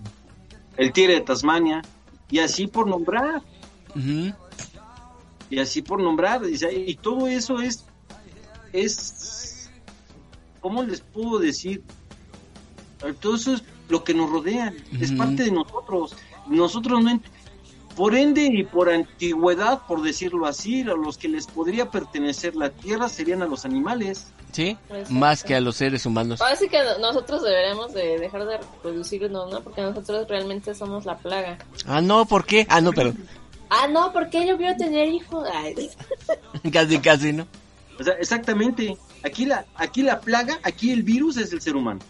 el 0.76 0.92
tigre 0.92 1.14
de 1.14 1.20
Tasmania, 1.22 1.82
y 2.30 2.38
así 2.38 2.66
por 2.68 2.86
nombrar, 2.86 3.42
y 5.50 5.58
así 5.58 5.82
por 5.82 6.00
nombrar, 6.00 6.42
y, 6.48 6.94
todo 6.94 7.26
eso 7.26 7.60
es, 7.60 7.84
es, 8.72 9.70
¿cómo 10.60 10.84
les 10.84 11.00
puedo 11.00 11.38
decir? 11.38 11.82
Todo 13.20 13.36
eso 13.36 13.54
es 13.54 13.62
lo 13.88 14.04
que 14.04 14.14
nos 14.14 14.30
rodea, 14.30 14.72
es 15.00 15.12
parte 15.12 15.44
de 15.44 15.50
nosotros. 15.50 16.16
Nosotros 16.48 17.02
no, 17.02 17.20
por 17.96 18.14
ende 18.14 18.42
y 18.44 18.62
por 18.62 18.90
antigüedad, 18.90 19.80
por 19.88 20.02
decirlo 20.02 20.46
así, 20.46 20.82
a 20.82 20.94
los 20.94 21.16
que 21.18 21.28
les 21.28 21.46
podría 21.46 21.90
pertenecer 21.90 22.54
la 22.54 22.70
tierra 22.70 23.08
serían 23.08 23.42
a 23.42 23.46
los 23.46 23.64
animales. 23.64 24.26
Sí, 24.52 24.76
Exacto. 24.88 25.12
más 25.14 25.42
que 25.42 25.54
a 25.54 25.60
los 25.60 25.76
seres 25.76 26.06
humanos. 26.06 26.40
Ahora 26.40 26.56
sí 26.56 26.68
que 26.68 26.78
nosotros 27.00 27.42
deberíamos 27.42 27.92
de 27.92 28.18
dejar 28.18 28.46
de 28.46 28.58
reproducirnos, 28.58 29.52
¿no? 29.52 29.60
Porque 29.62 29.80
nosotros 29.82 30.28
realmente 30.28 30.74
somos 30.74 31.04
la 31.04 31.16
plaga. 31.18 31.58
Ah, 31.86 32.00
no, 32.00 32.24
¿por 32.26 32.44
qué? 32.44 32.66
Ah, 32.68 32.80
no, 32.80 32.92
pero 32.92 33.12
Ah, 33.68 33.88
no, 33.88 34.12
porque 34.12 34.46
yo 34.46 34.56
quiero 34.56 34.76
tener 34.76 35.08
hijos. 35.08 35.46
Casi, 36.72 36.98
casi, 37.00 37.32
¿no? 37.32 37.46
O 37.98 38.04
sea, 38.04 38.14
exactamente. 38.14 38.96
Aquí 39.24 39.44
la, 39.46 39.64
aquí 39.74 40.02
la 40.02 40.20
plaga, 40.20 40.58
aquí 40.62 40.92
el 40.92 41.02
virus 41.02 41.36
es 41.38 41.52
el 41.52 41.60
ser 41.60 41.74
humano. 41.76 42.00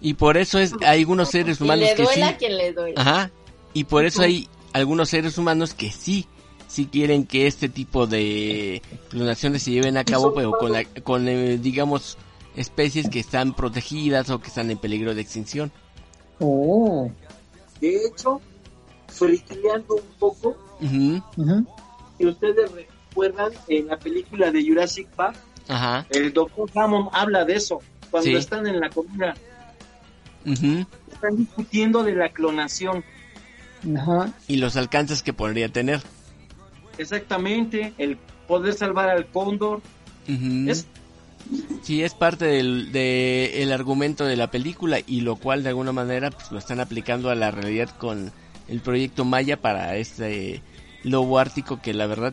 Y 0.00 0.14
por 0.14 0.36
eso 0.36 0.58
es 0.58 0.72
hay 0.84 1.00
algunos 1.00 1.30
seres 1.30 1.60
y 1.60 1.64
humanos 1.64 1.84
le 1.88 1.94
que 1.94 2.06
sí. 2.06 2.12
duela 2.14 2.28
a 2.28 2.36
quien 2.36 2.56
le 2.56 2.72
duele. 2.72 2.94
Ajá. 2.96 3.30
Y 3.74 3.84
por 3.84 4.04
eso 4.04 4.22
hay 4.22 4.48
algunos 4.72 5.08
seres 5.10 5.38
humanos 5.38 5.74
que 5.74 5.90
sí, 5.90 6.26
sí 6.68 6.86
quieren 6.86 7.26
que 7.26 7.46
este 7.46 7.68
tipo 7.68 8.06
de 8.06 8.82
clonaciones 9.10 9.62
se 9.62 9.70
lleven 9.70 9.96
a 9.96 10.04
cabo, 10.04 10.34
pero 10.34 10.52
con, 10.52 10.72
la- 10.72 10.84
con 10.84 11.28
eh, 11.28 11.58
digamos, 11.58 12.18
especies 12.56 13.08
que 13.08 13.20
están 13.20 13.54
protegidas 13.54 14.28
o 14.30 14.40
que 14.40 14.48
están 14.48 14.70
en 14.70 14.78
peligro 14.78 15.14
de 15.14 15.22
extinción. 15.22 15.72
Oh. 16.38 17.10
De 17.80 17.96
hecho, 18.06 18.40
friqueando 19.08 19.94
un 19.96 20.18
poco, 20.18 20.56
si 20.80 22.26
ustedes 22.26 22.70
recuerdan 22.72 23.52
en 23.68 23.86
la 23.88 23.98
película 23.98 24.50
de 24.50 24.64
Jurassic 24.66 25.08
Park, 25.08 25.36
Ajá. 25.68 26.06
el 26.10 26.32
doctor 26.32 26.68
Hammond 26.74 27.08
habla 27.12 27.44
de 27.44 27.54
eso. 27.54 27.80
cuando 28.10 28.28
Sí. 28.28 28.36
están 28.36 28.66
en 28.66 28.78
la 28.78 28.90
comida. 28.90 29.34
Están 30.44 31.36
discutiendo 31.36 32.02
de 32.02 32.14
la 32.14 32.28
clonación. 32.30 33.02
Ajá. 33.96 34.32
Y 34.48 34.56
los 34.56 34.76
alcances 34.76 35.22
que 35.22 35.32
podría 35.32 35.68
tener. 35.68 36.00
Exactamente, 36.98 37.92
el 37.98 38.16
poder 38.46 38.74
salvar 38.74 39.08
al 39.10 39.26
cóndor. 39.26 39.80
Ujú. 40.28 40.70
Es- 40.70 40.86
Sí, 41.82 42.04
es 42.04 42.14
parte 42.14 42.44
del 42.44 42.92
de 42.92 43.62
el 43.64 43.72
argumento 43.72 44.24
de 44.24 44.36
la 44.36 44.52
película 44.52 45.00
y 45.04 45.22
lo 45.22 45.34
cual 45.34 45.64
de 45.64 45.70
alguna 45.70 45.90
manera 45.90 46.30
pues, 46.30 46.52
lo 46.52 46.58
están 46.58 46.78
aplicando 46.78 47.30
a 47.30 47.34
la 47.34 47.50
realidad 47.50 47.90
con 47.98 48.30
el 48.68 48.78
proyecto 48.80 49.24
Maya 49.24 49.60
para 49.60 49.96
este 49.96 50.62
lobo 51.02 51.40
ártico 51.40 51.82
que 51.82 51.94
la 51.94 52.06
verdad 52.06 52.32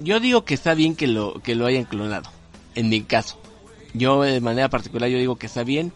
yo 0.00 0.20
digo 0.20 0.44
que 0.44 0.52
está 0.52 0.74
bien 0.74 0.94
que 0.94 1.06
lo 1.06 1.40
que 1.42 1.54
lo 1.54 1.64
hayan 1.64 1.84
clonado 1.84 2.30
en 2.74 2.90
mi 2.90 3.00
caso. 3.00 3.40
Yo 3.94 4.20
de 4.20 4.42
manera 4.42 4.68
particular 4.68 5.08
yo 5.08 5.16
digo 5.18 5.36
que 5.36 5.46
está 5.46 5.64
bien 5.64 5.90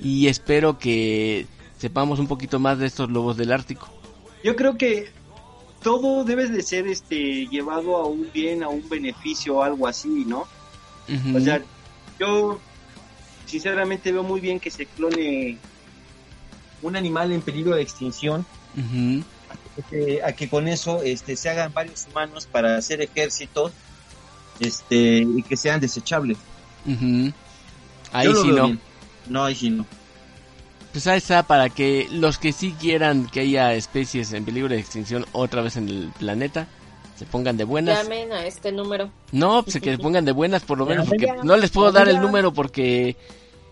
y 0.00 0.28
espero 0.28 0.78
que 0.78 1.46
sepamos 1.78 2.20
un 2.20 2.28
poquito 2.28 2.60
más 2.60 2.78
de 2.78 2.86
estos 2.86 3.10
lobos 3.10 3.36
del 3.36 3.50
Ártico. 3.52 3.88
Yo 4.44 4.54
creo 4.56 4.76
que 4.76 5.10
todo 5.82 6.22
debe 6.22 6.46
de 6.48 6.62
ser 6.62 6.86
este 6.86 7.46
llevado 7.46 7.96
a 7.96 8.06
un 8.06 8.30
bien, 8.30 8.62
a 8.62 8.68
un 8.68 8.86
beneficio 8.88 9.56
o 9.56 9.62
algo 9.62 9.88
así, 9.88 10.24
¿no? 10.26 10.46
O 11.34 11.40
sea, 11.40 11.62
yo 12.20 12.60
sinceramente 13.46 14.12
veo 14.12 14.22
muy 14.22 14.40
bien 14.40 14.60
que 14.60 14.70
se 14.70 14.84
clone 14.84 15.58
un 16.82 16.94
animal 16.94 17.32
en 17.32 17.40
peligro 17.40 17.74
de 17.74 17.82
extinción, 17.82 18.44
a 20.22 20.32
que 20.32 20.48
con 20.50 20.68
eso 20.68 21.02
este, 21.02 21.36
se 21.36 21.48
hagan 21.48 21.72
varios 21.72 22.06
humanos 22.10 22.46
para 22.46 22.76
hacer 22.76 23.00
ejércitos 23.00 23.72
este, 24.60 25.26
y 25.26 25.42
que 25.42 25.56
sean 25.56 25.80
desechables. 25.80 26.36
Ahí 28.12 28.28
sí 28.34 28.48
no. 28.48 28.66
bien. 28.66 28.80
No, 29.26 29.44
ahí 29.44 29.54
sí 29.54 29.70
no. 29.70 29.86
Pues 30.94 31.08
ahí 31.08 31.18
está 31.18 31.42
para 31.42 31.70
que 31.70 32.06
los 32.12 32.38
que 32.38 32.52
sí 32.52 32.72
quieran 32.80 33.26
que 33.26 33.40
haya 33.40 33.74
especies 33.74 34.32
en 34.32 34.44
peligro 34.44 34.68
de 34.68 34.78
extinción 34.78 35.26
otra 35.32 35.60
vez 35.60 35.76
en 35.76 35.88
el 35.88 36.12
planeta 36.16 36.68
se 37.16 37.26
pongan 37.26 37.56
de 37.56 37.64
buenas. 37.64 38.04
Llamen 38.04 38.30
a 38.30 38.46
este 38.46 38.70
número. 38.70 39.10
No, 39.32 39.64
pues 39.64 39.80
que 39.80 39.90
se 39.90 39.98
pongan 39.98 40.24
de 40.24 40.30
buenas 40.30 40.62
por 40.62 40.78
lo 40.78 40.86
menos 40.86 41.08
porque 41.08 41.26
no 41.42 41.56
les 41.56 41.72
puedo 41.72 41.90
dar 41.90 42.08
el 42.08 42.20
número 42.20 42.54
porque 42.54 43.16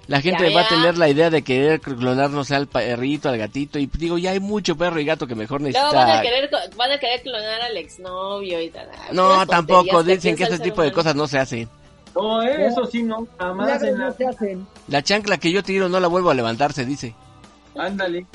la 0.09 0.21
gente 0.21 0.51
Ya, 0.51 0.57
va 0.57 0.63
a 0.63 0.69
tener 0.69 0.99
la 0.99 1.09
idea 1.09 1.31
de 1.31 1.43
querer 1.43 1.81
clonarnos 1.81 2.51
al 2.51 2.67
perrito, 2.67 3.29
al 3.29 3.39
gatito 3.39 3.79
y 3.79 3.87
digo, 3.87 4.19
ya 4.19 4.33
hay 4.33 4.41
mucho 4.41 4.77
perro 4.77 4.99
y 4.99 5.05
gato 5.05 5.29
que 5.29 5.37
mejor 5.37 5.61
Luego 5.61 5.79
van 5.79 5.97
a 5.97 6.07
necesita... 6.07 6.23
querer, 6.23 6.51
van 6.77 6.91
a 6.91 6.99
querer 6.99 7.23
clonar 7.23 7.63
al 7.63 7.77
exnovio 7.77 8.61
y 8.61 8.69
tal. 8.71 8.89
No, 9.13 9.47
tampoco, 9.47 10.03
dicen 10.03 10.35
que 10.35 10.39
piensa 10.39 10.57
ese 10.57 10.65
tipo 10.65 10.83
de 10.83 10.91
cosas 10.91 11.15
no 11.15 11.29
se 11.29 11.39
hace. 11.39 11.69
No, 12.15 12.43
eh, 12.43 12.67
eso 12.67 12.85
sí 12.87 13.03
no, 13.03 13.27
jamás 13.39 13.67
Milagros 13.67 13.89
en 13.91 13.99
no 13.99 14.05
la... 14.07 14.13
se 14.13 14.27
hacen. 14.27 14.67
La 14.89 15.03
chancla 15.03 15.39
que 15.39 15.51
yo 15.51 15.63
tiro 15.63 15.89
no 15.89 15.99
la 16.01 16.09
vuelvo 16.09 16.31
a 16.31 16.35
levantar, 16.35 16.73
se 16.73 16.85
dice. 16.85 17.15
Ándale, 17.77 18.27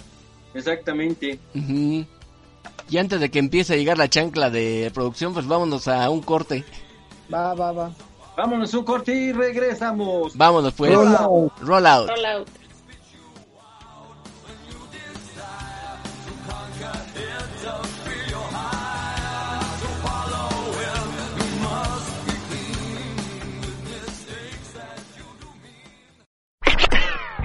exactamente. 0.54 1.40
Y 1.54 2.98
antes 2.98 3.20
de 3.20 3.30
que 3.30 3.40
empiece 3.40 3.74
a 3.74 3.78
llegar 3.78 3.98
la 3.98 4.10
chancla 4.10 4.50
de 4.50 4.92
producción, 4.94 5.34
pues 5.34 5.48
vámonos 5.48 5.88
a 5.88 6.10
un 6.10 6.22
corte. 6.22 6.64
Va, 7.32 7.54
va, 7.54 7.72
va. 7.72 7.92
Vámonos 8.36 8.74
un 8.74 8.84
corte 8.84 9.14
y 9.14 9.32
regresamos. 9.34 10.36
Vámonos 10.38 10.74
pues. 10.74 10.94
Roll 10.94 11.16
out. 11.16 11.52
Roll 11.62 11.86
out. 11.86 12.10
Roll 12.10 12.26
out. 12.26 12.48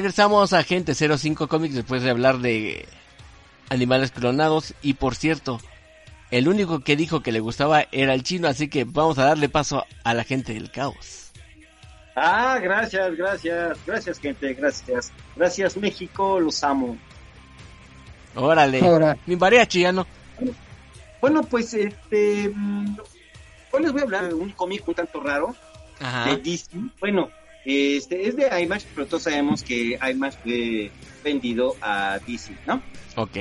Regresamos 0.00 0.54
a 0.54 0.60
Agente 0.60 0.94
05 0.94 1.46
Comics 1.46 1.74
después 1.74 2.02
de 2.02 2.08
hablar 2.08 2.38
de 2.38 2.88
animales 3.68 4.10
clonados. 4.10 4.72
Y 4.80 4.94
por 4.94 5.14
cierto, 5.14 5.60
el 6.30 6.48
único 6.48 6.80
que 6.80 6.96
dijo 6.96 7.20
que 7.22 7.32
le 7.32 7.40
gustaba 7.40 7.84
era 7.92 8.14
el 8.14 8.22
chino, 8.22 8.48
así 8.48 8.68
que 8.68 8.84
vamos 8.84 9.18
a 9.18 9.26
darle 9.26 9.50
paso 9.50 9.84
a 10.02 10.14
la 10.14 10.24
gente 10.24 10.54
del 10.54 10.70
caos. 10.70 11.32
Ah, 12.16 12.58
gracias, 12.62 13.14
gracias, 13.14 13.78
gracias 13.86 14.18
gente, 14.18 14.54
gracias. 14.54 15.12
Gracias 15.36 15.76
México, 15.76 16.40
los 16.40 16.64
amo. 16.64 16.96
Órale. 18.34 18.80
Ahora. 18.80 19.18
Mi 19.26 19.36
mariachi 19.36 19.82
ya 19.82 19.92
no. 19.92 20.06
Bueno, 21.20 21.42
pues 21.42 21.74
este... 21.74 22.50
mm, 22.54 22.96
Hoy 23.72 23.82
les 23.82 23.92
voy 23.92 24.00
a 24.00 24.04
hablar 24.04 24.28
de 24.28 24.32
un 24.34 24.48
cómic 24.52 24.88
un 24.88 24.94
tanto 24.94 25.20
raro 25.20 25.54
de 25.98 26.06
Ajá. 26.06 26.36
Disney. 26.36 26.90
Bueno, 27.00 27.28
este 27.64 28.28
es 28.28 28.36
de 28.36 28.62
IMAX, 28.62 28.86
pero 28.94 29.06
todos 29.06 29.24
sabemos 29.24 29.62
que 29.62 29.98
IMAX 30.10 30.36
fue 30.38 30.90
vendido 31.22 31.76
a 31.80 32.18
DC, 32.26 32.56
¿no? 32.66 32.82
Ok. 33.16 33.36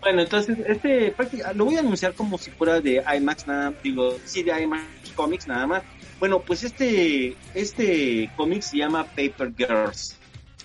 Bueno, 0.00 0.22
entonces, 0.22 0.58
este 0.66 1.14
lo 1.54 1.66
voy 1.66 1.76
a 1.76 1.80
anunciar 1.80 2.14
como 2.14 2.38
si 2.38 2.50
fuera 2.50 2.80
de 2.80 3.02
IMAX, 3.16 3.46
nada, 3.46 3.74
digo, 3.82 4.16
sí, 4.24 4.42
de 4.42 4.62
IMAX 4.62 4.84
Comics, 5.14 5.46
nada 5.46 5.66
más. 5.66 5.82
Bueno, 6.18 6.40
pues 6.40 6.64
este, 6.64 7.34
este 7.54 8.30
cómic 8.36 8.62
se 8.62 8.78
llama 8.78 9.04
Paper 9.04 9.52
Girls. 9.56 10.16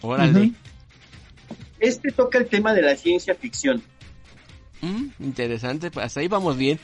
Órale. 0.01 0.51
Este 1.79 2.11
toca 2.11 2.37
el 2.37 2.47
tema 2.47 2.73
de 2.73 2.81
la 2.81 2.95
ciencia 2.95 3.35
ficción. 3.35 3.81
Mm, 4.81 5.07
interesante, 5.19 5.91
pues 5.91 6.05
hasta 6.05 6.19
ahí 6.19 6.27
vamos 6.27 6.57
bien. 6.57 6.79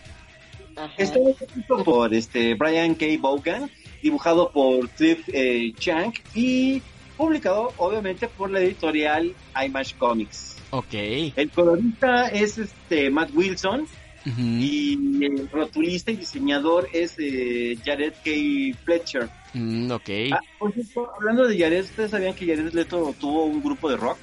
Está 0.97 1.19
escrito 1.19 1.83
por 1.83 2.13
este 2.13 2.55
Brian 2.55 2.95
K. 2.95 3.05
Vaughan, 3.19 3.69
dibujado 4.01 4.51
por 4.51 4.89
Cliff 4.89 5.27
eh, 5.27 5.73
Chang 5.77 6.13
y 6.33 6.81
publicado 7.17 7.73
obviamente 7.77 8.27
por 8.27 8.49
la 8.49 8.59
editorial 8.59 9.33
IMAX 9.63 9.93
Comics. 9.93 10.57
Ok. 10.71 10.93
El 10.93 11.51
colorista 11.53 12.27
es 12.29 12.57
este 12.57 13.09
Matt 13.09 13.31
Wilson 13.33 13.87
y 14.25 15.25
el 15.25 15.49
rotulista 15.49 16.11
y 16.11 16.15
diseñador 16.15 16.87
es 16.93 17.15
eh, 17.17 17.77
Jared 17.83 18.13
K. 18.23 18.77
Fletcher. 18.83 19.29
Mm, 19.53 19.91
ok. 19.91 20.09
Ah, 20.31 20.39
por 20.59 20.73
cierto, 20.73 21.11
hablando 21.15 21.47
de 21.47 21.57
Jared, 21.57 21.83
¿ustedes 21.83 22.11
sabían 22.11 22.35
que 22.35 22.45
Jared 22.45 22.73
Leto 22.73 23.13
tuvo 23.19 23.45
un 23.45 23.61
grupo 23.61 23.89
de 23.89 23.97
rock? 23.97 24.17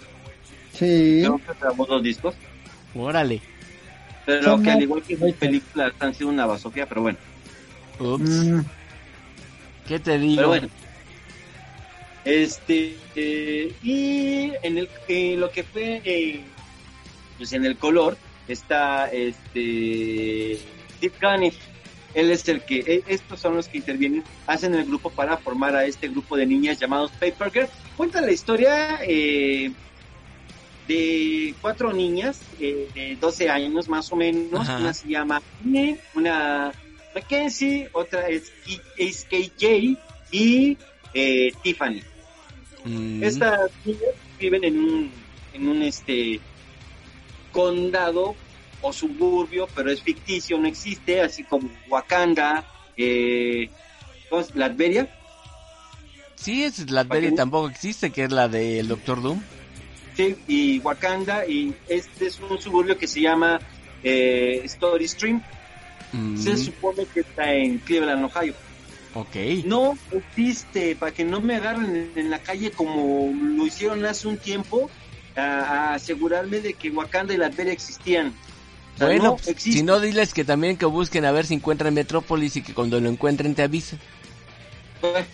Sí. 0.73 1.21
Creo 1.23 1.39
que 1.39 1.53
grabó 1.61 1.85
dos 1.85 2.03
discos, 2.03 2.35
Órale. 2.95 3.41
pero 4.25 4.63
que 4.63 4.71
al 4.71 4.83
igual 4.83 5.03
que 5.03 5.17
sus 5.17 5.33
películas 5.33 5.93
han 5.99 6.15
sido 6.15 6.31
una 6.31 6.47
basofia, 6.47 6.87
pero 6.87 7.03
bueno. 7.03 7.19
Ups. 7.99 8.23
Mm, 8.23 8.61
¿Qué 9.89 9.99
te 9.99 10.19
digo? 10.19 10.37
Pero 10.37 10.49
bueno. 10.49 10.69
Este, 12.27 12.95
eh, 13.17 13.73
y 13.83 14.53
en 14.63 14.77
el, 14.79 14.89
eh, 15.09 15.35
lo 15.39 15.51
que 15.51 15.65
fue, 15.65 16.03
eh, 16.05 16.43
pues 17.39 17.55
en 17.55 17.65
el 17.65 17.79
color, 17.79 18.19
está 18.49 19.07
este, 19.11 20.59
Steve 20.97 21.15
Caniff. 21.19 21.57
Él 22.15 22.31
es 22.31 22.47
el 22.49 22.63
que, 22.63 22.81
eh, 22.81 23.03
estos 23.07 23.41
son 23.41 23.57
los 23.57 23.69
que 23.69 23.79
intervienen, 23.79 24.25
hacen 24.47 24.75
el 24.75 24.85
grupo 24.85 25.09
para 25.09 25.39
formar 25.39 25.75
a 25.75 25.87
este 25.87 26.09
grupo 26.09 26.37
de 26.37 26.45
niñas 26.45 26.79
llamados 26.79 27.11
Paper 27.13 27.51
Girls. 27.51 27.71
Cuenta 27.97 28.21
la 28.21 28.33
historia 28.33 28.99
eh, 29.03 29.73
de 30.87 31.55
cuatro 31.63 31.93
niñas 31.93 32.41
de 32.59 33.17
12 33.21 33.49
años 33.49 33.89
más 33.89 34.13
o 34.13 34.17
menos. 34.17 34.61
Ajá. 34.61 34.79
Una 34.79 34.93
se 34.93 35.09
llama 35.09 35.41
una 36.15 36.73
Mackenzie, 37.23 37.89
otra 37.93 38.29
es, 38.29 38.53
KJ 39.29 39.97
y 40.31 40.77
eh, 41.15 41.53
Tiffany. 41.63 42.03
Mm, 42.85 43.23
Estas 43.25 43.71
niñas 43.85 44.15
viven 44.39 44.65
en 44.65 44.79
un, 44.79 45.11
en 45.55 45.69
un 45.69 45.83
este 45.83 46.41
condado 47.53 48.35
o 48.81 48.93
suburbio, 48.93 49.69
pero 49.75 49.91
es 49.91 50.01
ficticio, 50.03 50.59
no 50.59 50.69
existe, 50.69 51.21
así 51.21 51.43
como 51.45 51.69
Wakanda, 51.89 52.65
eh. 52.97 53.69
Latveria, 54.55 55.09
Sí, 56.37 56.63
es 56.63 56.89
la 56.91 57.03
serie 57.05 57.31
Ok. 57.31 57.35
tampoco 57.37 57.69
existe, 57.69 58.11
que 58.11 58.25
es 58.25 58.31
la 58.31 58.47
del 58.47 58.87
Doctor 58.87 59.21
Doom. 59.23 59.41
sí, 60.15 60.37
y 60.47 60.79
Wakanda, 60.81 61.45
y 61.47 61.75
este 61.89 62.27
es 62.27 62.39
un 62.39 62.61
suburbio 62.61 62.97
que 62.97 63.09
se 63.09 63.21
llama 63.23 63.59
eh, 64.05 64.61
Story 64.65 65.09
Stream, 65.09 65.43
Mm, 66.13 66.37
se 66.37 66.57
supone 66.57 67.05
que 67.13 67.21
está 67.21 67.53
en 67.53 67.79
Cleveland, 67.79 68.25
Ohio. 68.25 68.55
Ok. 69.15 69.37
No 69.65 69.97
existe, 70.13 70.95
para 70.97 71.13
que 71.13 71.25
no 71.25 71.41
me 71.41 71.57
agarren 71.57 71.97
en, 71.97 72.11
en 72.17 72.31
la 72.31 72.39
calle 72.41 72.71
como 72.71 73.33
lo 73.35 73.67
hicieron 73.67 74.05
hace 74.05 74.29
un 74.29 74.37
tiempo, 74.39 74.91
a, 75.37 75.41
a 75.43 75.95
asegurarme 75.95 76.61
de 76.61 76.75
que 76.75 76.91
Wakanda 76.91 77.35
y 77.35 77.37
la 77.37 77.49
Latveria 77.49 77.73
existían. 77.73 78.29
O 78.95 78.99
sea, 78.99 79.07
Bueno, 79.09 79.23
no 79.25 79.37
pues, 79.37 79.57
si 79.63 79.83
no, 79.83 80.01
diles 80.01 80.35
que 80.35 80.45
también 80.45 80.77
que 80.77 80.87
busquen 80.87 81.25
a 81.25 81.33
ver 81.33 81.47
si 81.47 81.55
encuentran 81.55 81.95
Metrópolis 81.95 82.57
y 82.57 82.63
que 82.63 82.75
cuando 82.75 83.01
lo 83.01 83.09
encuentren 83.09 83.55
te 83.55 83.63
avisen. 83.63 83.99
Bueno, 85.01 85.27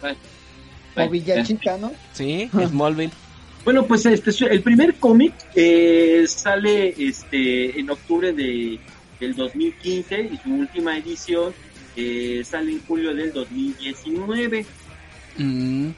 bueno, 0.00 0.16
O 0.16 0.94
bueno, 0.96 1.10
Villachica, 1.10 1.76
¿no? 1.78 1.92
Sí, 2.12 2.50
Smallville. 2.68 3.12
Bueno, 3.66 3.84
pues 3.84 4.06
este 4.06 4.30
es- 4.30 4.42
el 4.42 4.62
primer 4.62 4.94
cómic 4.94 5.34
eh, 5.56 6.24
sale 6.28 6.94
este 6.96 7.80
en 7.80 7.90
octubre 7.90 8.32
de 8.32 8.78
del 9.20 9.34
2015 9.34 10.30
y 10.32 10.36
su 10.36 10.54
última 10.54 10.96
edición 10.98 11.54
eh, 11.96 12.42
sale 12.44 12.72
en 12.72 12.86
julio 12.86 13.14
del 13.14 13.32
2019. 13.32 14.66
Mm, 15.38 15.90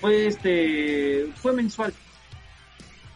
Fue 0.00 0.26
este 0.26 1.26
fue 1.36 1.52
mensual. 1.52 1.92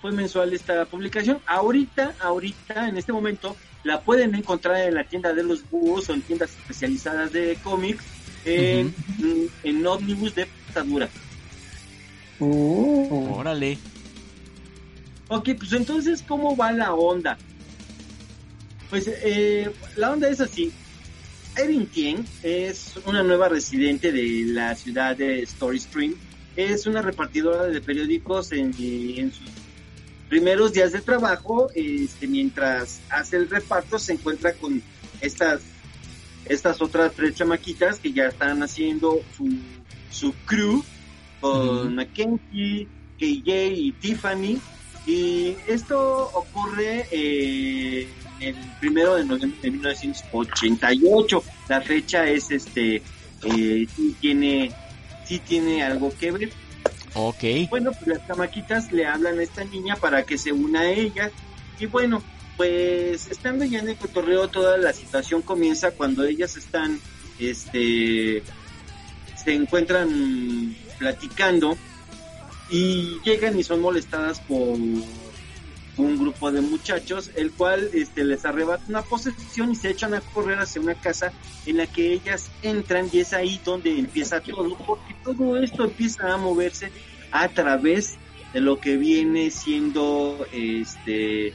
Fue 0.00 0.12
mensual 0.12 0.52
esta 0.54 0.84
publicación. 0.86 1.38
Ahorita, 1.46 2.14
ahorita 2.20 2.88
en 2.88 2.96
este 2.96 3.12
momento 3.12 3.56
la 3.84 4.00
pueden 4.00 4.34
encontrar 4.34 4.76
en 4.88 4.94
la 4.94 5.04
tienda 5.04 5.32
de 5.32 5.42
los 5.42 5.68
búhos 5.70 6.08
o 6.08 6.14
en 6.14 6.22
tiendas 6.22 6.50
especializadas 6.50 7.32
de 7.32 7.58
cómics 7.62 8.04
en, 8.44 8.94
en 9.62 9.86
ómnibus 9.86 10.34
de 10.34 10.46
patadura. 10.66 11.08
Uh, 12.38 13.34
órale. 13.34 13.78
Ok, 15.28 15.50
pues 15.58 15.72
entonces, 15.72 16.24
¿cómo 16.26 16.56
va 16.56 16.72
la 16.72 16.94
onda? 16.94 17.38
Pues 18.90 19.08
eh, 19.08 19.70
la 19.96 20.10
onda 20.10 20.28
es 20.28 20.40
así. 20.40 20.72
Erin 21.56 21.86
Tien 21.86 22.26
es 22.42 22.94
una 23.06 23.22
nueva 23.22 23.48
residente 23.48 24.12
de 24.12 24.44
la 24.46 24.74
ciudad 24.74 25.16
de 25.16 25.42
Story 25.42 25.78
Spring. 25.78 26.14
Es 26.56 26.86
una 26.86 27.00
repartidora 27.00 27.64
de 27.66 27.80
periódicos 27.80 28.50
en, 28.52 28.74
en 28.78 29.32
sus 29.32 29.48
primeros 30.28 30.72
días 30.72 30.92
de 30.92 31.00
trabajo. 31.00 31.70
Este, 31.74 32.26
mientras 32.26 33.00
hace 33.10 33.36
el 33.36 33.48
reparto, 33.48 33.98
se 33.98 34.14
encuentra 34.14 34.52
con 34.54 34.82
estas, 35.20 35.60
estas 36.46 36.82
otras 36.82 37.12
tres 37.14 37.36
chamaquitas 37.36 38.00
que 38.00 38.12
ya 38.12 38.26
están 38.26 38.62
haciendo 38.62 39.20
su, 39.36 39.48
su 40.10 40.34
crew 40.46 40.82
con 41.40 41.68
Ujú. 41.68 41.90
Mackenzie, 41.90 42.88
KJ 43.18 43.66
y 43.76 43.92
Tiffany. 43.92 44.60
Y 45.06 45.56
esto 45.66 46.30
ocurre 46.34 47.06
eh, 47.10 48.08
el 48.40 48.56
primero 48.80 49.16
de 49.16 49.24
noviembre 49.24 49.60
de 49.62 49.70
1988. 49.70 51.44
La 51.68 51.80
fecha 51.80 52.26
es 52.28 52.50
este, 52.50 52.96
eh, 52.96 53.86
sí 53.94 54.16
tiene, 54.20 54.72
sí 55.24 55.38
tiene 55.38 55.82
algo 55.82 56.12
que 56.18 56.30
ver. 56.32 56.52
Ok. 57.14 57.44
Bueno, 57.68 57.92
pues 57.92 58.06
las 58.06 58.26
chamaquitas 58.26 58.92
le 58.92 59.06
hablan 59.06 59.38
a 59.38 59.42
esta 59.42 59.64
niña 59.64 59.96
para 59.96 60.24
que 60.24 60.38
se 60.38 60.52
una 60.52 60.80
a 60.80 60.90
ellas. 60.90 61.32
Y 61.78 61.86
bueno, 61.86 62.22
pues 62.56 63.28
estando 63.30 63.64
ya 63.64 63.78
en 63.80 63.88
el 63.88 63.96
cotorreo, 63.96 64.48
toda 64.48 64.76
la 64.76 64.92
situación 64.92 65.42
comienza 65.42 65.92
cuando 65.92 66.24
ellas 66.24 66.56
están, 66.56 67.00
este, 67.38 68.42
se 69.42 69.54
encuentran 69.54 70.76
platicando 70.98 71.76
y 72.70 73.18
llegan 73.24 73.58
y 73.58 73.64
son 73.64 73.80
molestadas 73.80 74.40
por 74.40 74.76
un 76.00 76.18
grupo 76.18 76.50
de 76.50 76.60
muchachos, 76.60 77.30
el 77.36 77.52
cual 77.52 77.90
este, 77.92 78.24
les 78.24 78.44
arrebata 78.44 78.84
una 78.88 79.02
posesión 79.02 79.70
y 79.72 79.76
se 79.76 79.90
echan 79.90 80.14
a 80.14 80.20
correr 80.20 80.58
hacia 80.58 80.80
una 80.80 80.94
casa 80.94 81.32
en 81.66 81.76
la 81.76 81.86
que 81.86 82.12
ellas 82.12 82.50
entran 82.62 83.08
y 83.12 83.20
es 83.20 83.32
ahí 83.32 83.60
donde 83.64 83.98
empieza 83.98 84.40
todo, 84.40 84.76
porque 84.78 85.14
todo 85.24 85.56
esto 85.56 85.84
empieza 85.84 86.32
a 86.32 86.36
moverse 86.36 86.90
a 87.32 87.48
través 87.48 88.16
de 88.52 88.60
lo 88.60 88.80
que 88.80 88.96
viene 88.96 89.50
siendo 89.50 90.46
este 90.52 91.54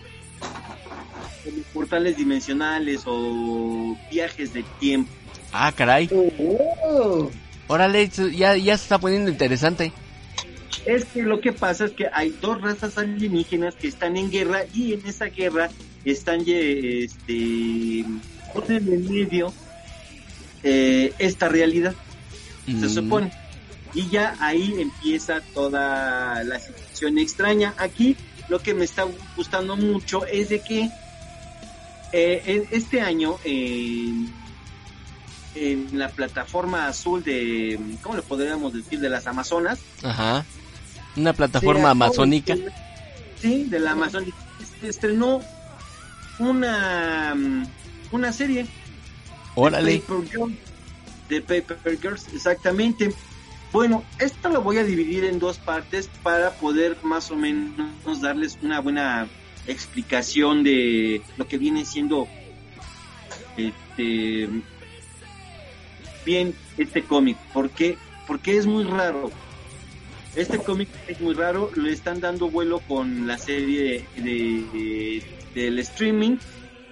portales 1.74 2.18
dimensionales 2.18 3.04
o 3.06 3.98
viajes 4.12 4.54
de 4.54 4.64
tiempo. 4.80 5.12
Ah, 5.52 5.72
caray. 5.72 6.10
oh, 6.12 7.30
Órale, 7.68 8.10
ya, 8.10 8.56
ya 8.56 8.78
se 8.78 8.84
está 8.84 9.00
poniendo 9.00 9.30
interesante. 9.30 9.92
Es 10.86 11.06
que 11.06 11.24
lo 11.24 11.42
que 11.42 11.52
pasa 11.52 11.86
es 11.86 11.92
que 11.92 12.08
hay 12.14 12.30
dos 12.42 12.62
razas 12.62 12.98
alienígenas 12.98 13.76
que 13.76 13.88
están 13.88 14.18
en 14.18 14.30
guerra 14.30 14.62
y 14.74 14.94
en 14.94 15.06
esa 15.06 15.26
guerra 15.26 15.70
están 16.04 16.42
eh, 16.46 17.06
este 17.06 18.06
ponen 18.54 18.88
en 18.94 19.12
medio 19.12 19.52
eh, 20.64 21.14
esta 21.20 21.50
realidad, 21.50 21.94
se 22.66 22.74
Mm, 22.74 22.90
supone. 22.90 23.32
Y 23.94 24.10
ya 24.10 24.36
ahí 24.40 24.76
empieza 24.80 25.42
toda 25.54 26.44
la 26.44 26.60
situación 26.60 27.18
extraña. 27.18 27.74
Aquí 27.78 28.16
lo 28.50 28.60
que 28.60 28.74
me 28.74 28.84
está 28.86 29.06
gustando 29.38 29.76
mucho 29.78 30.26
es 30.26 30.50
de 30.50 30.60
que 30.60 30.90
eh, 32.12 32.42
en- 32.46 32.68
este 32.72 33.02
año 33.02 33.38
en, 33.44 34.30
en 35.56 35.88
la 35.98 36.10
plataforma 36.10 36.88
azul 36.88 37.24
de, 37.24 37.80
¿cómo 38.02 38.16
le 38.18 38.22
podríamos 38.22 38.74
decir? 38.74 39.00
De 39.00 39.10
las 39.10 39.28
Amazonas, 39.28 39.80
Ajá. 40.04 40.46
Una 41.16 41.34
plataforma 41.34 41.90
amazónica. 41.92 42.56
de- 42.56 42.72
Sí, 43.42 43.66
de 43.66 43.80
la 43.80 43.92
Amazónica. 43.92 44.38
Estrenó 44.82 45.42
una, 46.40 47.34
mm, 47.36 47.66
una 48.12 48.32
serie. 48.32 48.66
Órale. 49.56 49.92
De 49.94 50.00
Paper 50.00 50.30
Girls, 50.30 50.56
de 51.30 51.42
Paper 51.42 52.00
Girls, 52.02 52.28
exactamente. 52.34 53.14
Bueno, 53.72 54.04
esto 54.20 54.50
lo 54.50 54.62
voy 54.62 54.78
a 54.78 54.84
dividir 54.84 55.26
en 55.26 55.38
dos 55.40 55.58
partes 55.58 56.10
para 56.24 56.52
poder 56.52 56.98
más 57.04 57.30
o 57.32 57.36
menos 57.36 58.22
darles 58.22 58.58
una 58.62 58.80
buena 58.80 59.28
explicación 59.68 60.64
de 60.64 61.22
lo 61.38 61.48
que 61.48 61.58
viene 61.58 61.84
siendo 61.86 62.28
este 63.58 64.50
bien 66.26 66.56
este 66.78 67.04
cómic. 67.04 67.38
¿Por 67.54 67.70
qué? 67.70 67.98
Porque 68.28 68.58
es 68.58 68.66
muy 68.66 68.84
raro. 68.86 69.30
Este 70.36 70.60
cómic 70.60 70.90
es 71.08 71.20
muy 71.22 71.34
raro, 71.34 71.72
le 71.76 71.92
están 71.94 72.20
dando 72.20 72.50
vuelo 72.50 72.80
con 72.82 73.26
la 73.26 73.38
serie 73.38 74.06
de, 74.16 74.24
de- 74.24 75.24
del 75.54 75.80
streaming 75.80 76.38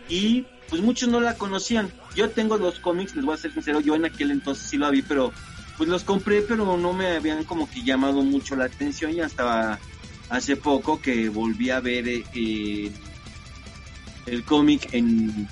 y 0.08 0.46
pues 0.70 0.82
muchos 0.82 1.10
no 1.10 1.20
la 1.20 1.36
conocían. 1.36 1.92
Yo 2.16 2.30
tengo 2.30 2.58
los 2.58 2.80
cómics, 2.80 3.16
les 3.16 3.26
voy 3.26 3.34
a 3.34 3.38
ser 3.38 3.52
sincero, 3.52 3.82
yo 3.82 3.96
en 3.96 4.06
aquel 4.06 4.32
entonces 4.32 4.70
sí 4.70 4.78
lo 4.78 4.90
vi, 4.90 5.02
pero 5.02 5.34
pues 5.78 5.90
los 5.90 6.04
compré, 6.04 6.42
pero 6.44 6.78
no 6.78 6.94
me 6.94 7.08
habían 7.18 7.44
como 7.44 7.70
que 7.70 7.84
llamado 7.84 8.24
mucho 8.24 8.56
la 8.56 8.66
atención 8.66 9.12
y 9.14 9.20
hasta 9.20 9.80
hace 10.30 10.56
poco 10.56 11.02
que 11.02 11.28
volví 11.30 11.70
a 11.70 11.80
ver 11.82 12.08
eh, 12.08 12.92
el 14.26 14.44
cómic 14.46 14.88
en, 14.94 15.48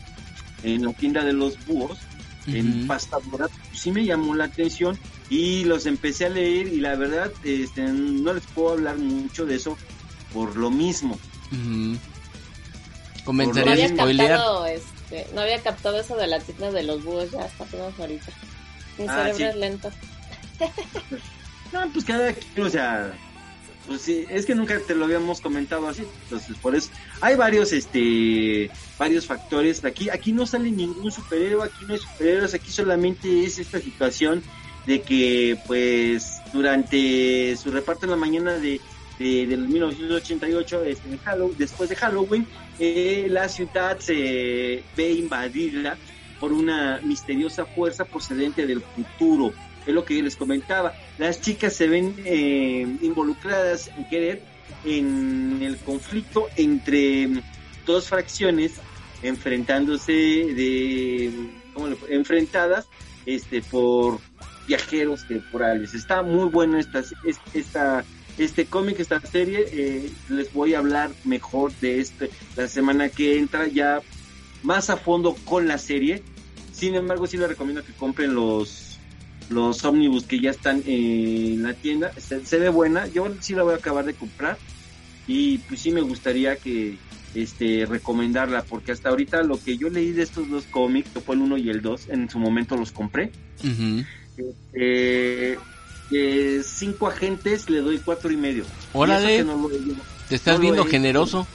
en 0.63 0.81
la 0.85 0.93
tienda 0.93 1.23
de 1.23 1.33
los 1.33 1.63
búhos, 1.65 1.99
en 2.47 2.87
pasta 2.87 3.17
dorada, 3.29 3.51
sí 3.73 3.91
me 3.91 4.05
llamó 4.05 4.33
la 4.33 4.45
atención 4.45 4.97
y 5.31 5.63
los 5.63 5.85
empecé 5.85 6.25
a 6.25 6.29
leer 6.29 6.67
y 6.67 6.81
la 6.81 6.95
verdad 6.97 7.31
este, 7.45 7.83
no 7.83 8.33
les 8.33 8.43
puedo 8.47 8.71
hablar 8.73 8.97
mucho 8.97 9.45
de 9.45 9.55
eso 9.55 9.77
por 10.33 10.57
lo 10.57 10.69
mismo. 10.69 11.17
Ujú. 11.51 11.97
Por 13.23 13.35
No 13.35 13.43
a 13.43 13.47
spoilear. 13.87 14.29
captado, 14.29 14.65
este, 14.65 15.27
no 15.33 15.41
había 15.41 15.61
captado 15.63 15.99
eso 16.01 16.17
de 16.17 16.27
la 16.27 16.39
tienda 16.41 16.69
de 16.71 16.83
los 16.83 17.03
búhos 17.05 17.31
ya 17.31 17.43
hasta 17.45 17.63
apenas 17.63 17.97
ahorita. 17.97 18.31
Mi 18.97 19.05
Ah, 19.07 19.15
cerebro 19.31 19.37
sí. 19.37 19.43
es 19.43 19.55
lento. 19.55 19.91
No, 21.71 21.89
pues 21.93 22.03
cada 22.03 22.33
quien, 22.33 22.67
o 22.67 22.69
sea, 22.69 23.13
pues 23.87 24.01
sí, 24.01 24.25
es 24.29 24.45
que 24.45 24.53
nunca 24.53 24.77
te 24.85 24.93
lo 24.93 25.05
habíamos 25.05 25.39
comentado 25.39 25.87
así, 25.87 26.03
entonces 26.23 26.57
por 26.57 26.75
eso 26.75 26.89
hay 27.21 27.37
varios, 27.37 27.71
este, 27.71 28.69
varios 28.99 29.25
factores. 29.25 29.85
Aquí, 29.85 30.09
aquí 30.09 30.33
no 30.33 30.45
sale 30.45 30.69
ningún 30.69 31.09
superhéroe, 31.09 31.63
aquí 31.65 31.85
no 31.87 31.93
hay 31.93 31.99
superhéroes, 32.01 32.53
aquí 32.53 32.69
solamente 32.71 33.45
es 33.45 33.57
esta 33.57 33.79
situación 33.79 34.43
de 34.85 35.01
que, 35.01 35.57
pues, 35.67 36.41
durante 36.53 37.55
su 37.57 37.71
reparto 37.71 38.05
en 38.05 38.11
la 38.11 38.17
mañana 38.17 38.53
de, 38.53 38.79
de 39.19 39.45
del 39.47 39.67
1988, 39.67 40.83
este, 40.85 41.09
en 41.09 41.19
Hallow- 41.19 41.55
después 41.57 41.89
de 41.89 41.95
Halloween, 41.95 42.47
eh, 42.79 43.27
la 43.29 43.47
ciudad 43.49 43.99
se 43.99 44.83
ve 44.97 45.11
invadida 45.11 45.97
por 46.39 46.51
una 46.51 46.99
misteriosa 47.03 47.65
fuerza 47.65 48.05
procedente 48.05 48.65
del 48.65 48.81
futuro. 48.81 49.53
Es 49.85 49.93
lo 49.93 50.03
que 50.05 50.17
yo 50.17 50.23
les 50.23 50.35
comentaba. 50.35 50.93
Las 51.19 51.41
chicas 51.41 51.73
se 51.75 51.87
ven 51.87 52.15
eh, 52.25 52.87
involucradas 53.01 53.89
en 53.97 54.09
querer 54.09 54.41
en 54.85 55.59
el 55.61 55.77
conflicto 55.77 56.47
entre 56.55 57.29
dos 57.85 58.07
fracciones 58.07 58.73
enfrentándose 59.21 60.11
de 60.13 61.31
¿cómo 61.73 61.87
le- 61.87 61.97
enfrentadas 62.09 62.87
este 63.25 63.61
por 63.61 64.19
viajeros 64.75 65.27
temporales. 65.27 65.93
Está 65.93 66.23
muy 66.23 66.47
bueno 66.49 66.77
esta 66.77 66.99
es- 66.99 67.39
esta 67.53 68.03
este 68.37 68.65
cómic, 68.65 68.99
esta 68.99 69.19
serie, 69.19 69.65
eh, 69.71 70.09
les 70.29 70.53
voy 70.53 70.73
a 70.73 70.79
hablar 70.79 71.11
mejor 71.25 71.73
de 71.81 71.99
este 71.99 72.29
la 72.55 72.67
semana 72.67 73.09
que 73.09 73.37
entra 73.37 73.67
ya 73.67 74.01
más 74.63 74.89
a 74.89 74.95
fondo 74.95 75.35
con 75.45 75.67
la 75.67 75.77
serie 75.77 76.23
sin 76.71 76.95
embargo, 76.95 77.27
sí 77.27 77.37
les 77.37 77.49
recomiendo 77.49 77.83
que 77.83 77.93
compren 77.93 78.33
los 78.33 78.97
los 79.49 79.83
ómnibus 79.83 80.23
que 80.25 80.39
ya 80.39 80.49
están 80.49 80.81
en 80.85 81.61
la 81.61 81.73
tienda. 81.73 82.11
Se, 82.17 82.57
ve 82.57 82.69
buena, 82.69 83.05
yo 83.07 83.27
sí 83.41 83.53
la 83.53 83.63
voy 83.63 83.73
a 83.73 83.77
acabar 83.77 84.05
de 84.05 84.13
comprar 84.13 84.57
y 85.27 85.57
pues 85.59 85.81
sí 85.81 85.91
me 85.91 85.99
gustaría 86.01 86.55
que 86.55 86.97
este 87.35 87.85
recomendarla 87.85 88.63
porque 88.63 88.93
hasta 88.93 89.09
ahorita 89.09 89.43
lo 89.43 89.61
que 89.61 89.77
yo 89.77 89.89
leí 89.89 90.11
de 90.13 90.23
estos 90.23 90.49
dos 90.49 90.63
cómics, 90.71 91.09
que 91.13 91.19
fue 91.19 91.35
el 91.35 91.41
1 91.41 91.57
y 91.57 91.69
el 91.69 91.81
2, 91.81 92.07
en 92.09 92.29
su 92.29 92.39
momento 92.39 92.77
los 92.77 92.91
compré. 92.91 93.31
Eh, 94.73 95.57
cinco 96.63 97.07
agentes 97.07 97.69
le 97.69 97.79
doy 97.79 97.99
cuatro 97.99 98.31
y 98.31 98.37
medio. 98.37 98.65
Órale, 98.93 99.45
te 100.29 100.35
estás 100.35 100.59
viendo 100.59 100.85
generoso. 100.85 101.47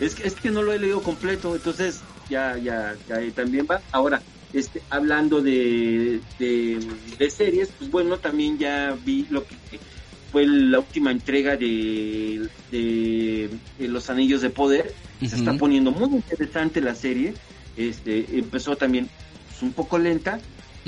Es 0.00 0.14
que, 0.14 0.26
es 0.26 0.34
que 0.34 0.50
no 0.50 0.62
lo 0.62 0.72
he 0.72 0.78
leído 0.78 1.02
completo, 1.02 1.54
entonces 1.54 2.00
ya, 2.28 2.56
ya, 2.58 2.96
ya 3.08 3.18
también 3.34 3.66
va. 3.70 3.80
Ahora, 3.92 4.20
este, 4.52 4.82
hablando 4.90 5.40
de, 5.42 6.20
de, 6.38 7.30
series, 7.30 7.70
pues 7.78 7.90
bueno, 7.90 8.18
también 8.18 8.58
ya 8.58 8.96
vi 9.04 9.26
lo 9.30 9.44
que 9.44 9.56
fue 10.30 10.46
la 10.46 10.78
última 10.80 11.10
entrega 11.10 11.56
de, 11.56 12.48
de, 12.70 13.50
Los 13.78 14.10
Anillos 14.10 14.42
de 14.42 14.50
Poder. 14.50 14.94
Se 15.20 15.36
está 15.36 15.54
poniendo 15.54 15.90
muy 15.90 16.10
interesante 16.16 16.80
la 16.80 16.94
serie. 16.94 17.34
Este, 17.76 18.38
empezó 18.38 18.76
también 18.76 19.08
pues, 19.48 19.62
un 19.62 19.72
poco 19.72 19.98
lenta, 19.98 20.40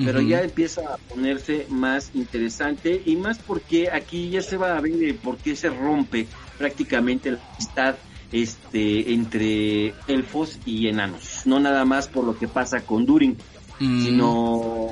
pero 0.04 0.20
ya 0.20 0.42
empieza 0.42 0.82
a 0.82 0.96
ponerse 0.96 1.66
más 1.68 2.10
interesante 2.14 3.02
y 3.04 3.16
más 3.16 3.38
porque 3.38 3.90
aquí 3.90 4.30
ya 4.30 4.42
se 4.42 4.56
va 4.56 4.76
a 4.76 4.80
ver 4.80 5.16
por 5.16 5.36
qué 5.38 5.56
se 5.56 5.70
rompe 5.70 6.26
prácticamente 6.56 7.32
la 7.32 7.40
amistad 7.54 7.96
este 8.30 9.12
entre 9.12 9.94
elfos 10.06 10.58
y 10.66 10.88
enanos, 10.88 11.42
no 11.46 11.60
nada 11.60 11.84
más 11.84 12.08
por 12.08 12.24
lo 12.24 12.38
que 12.38 12.46
pasa 12.46 12.82
con 12.82 13.06
Durin, 13.06 13.36
mm. 13.80 14.04
sino 14.04 14.88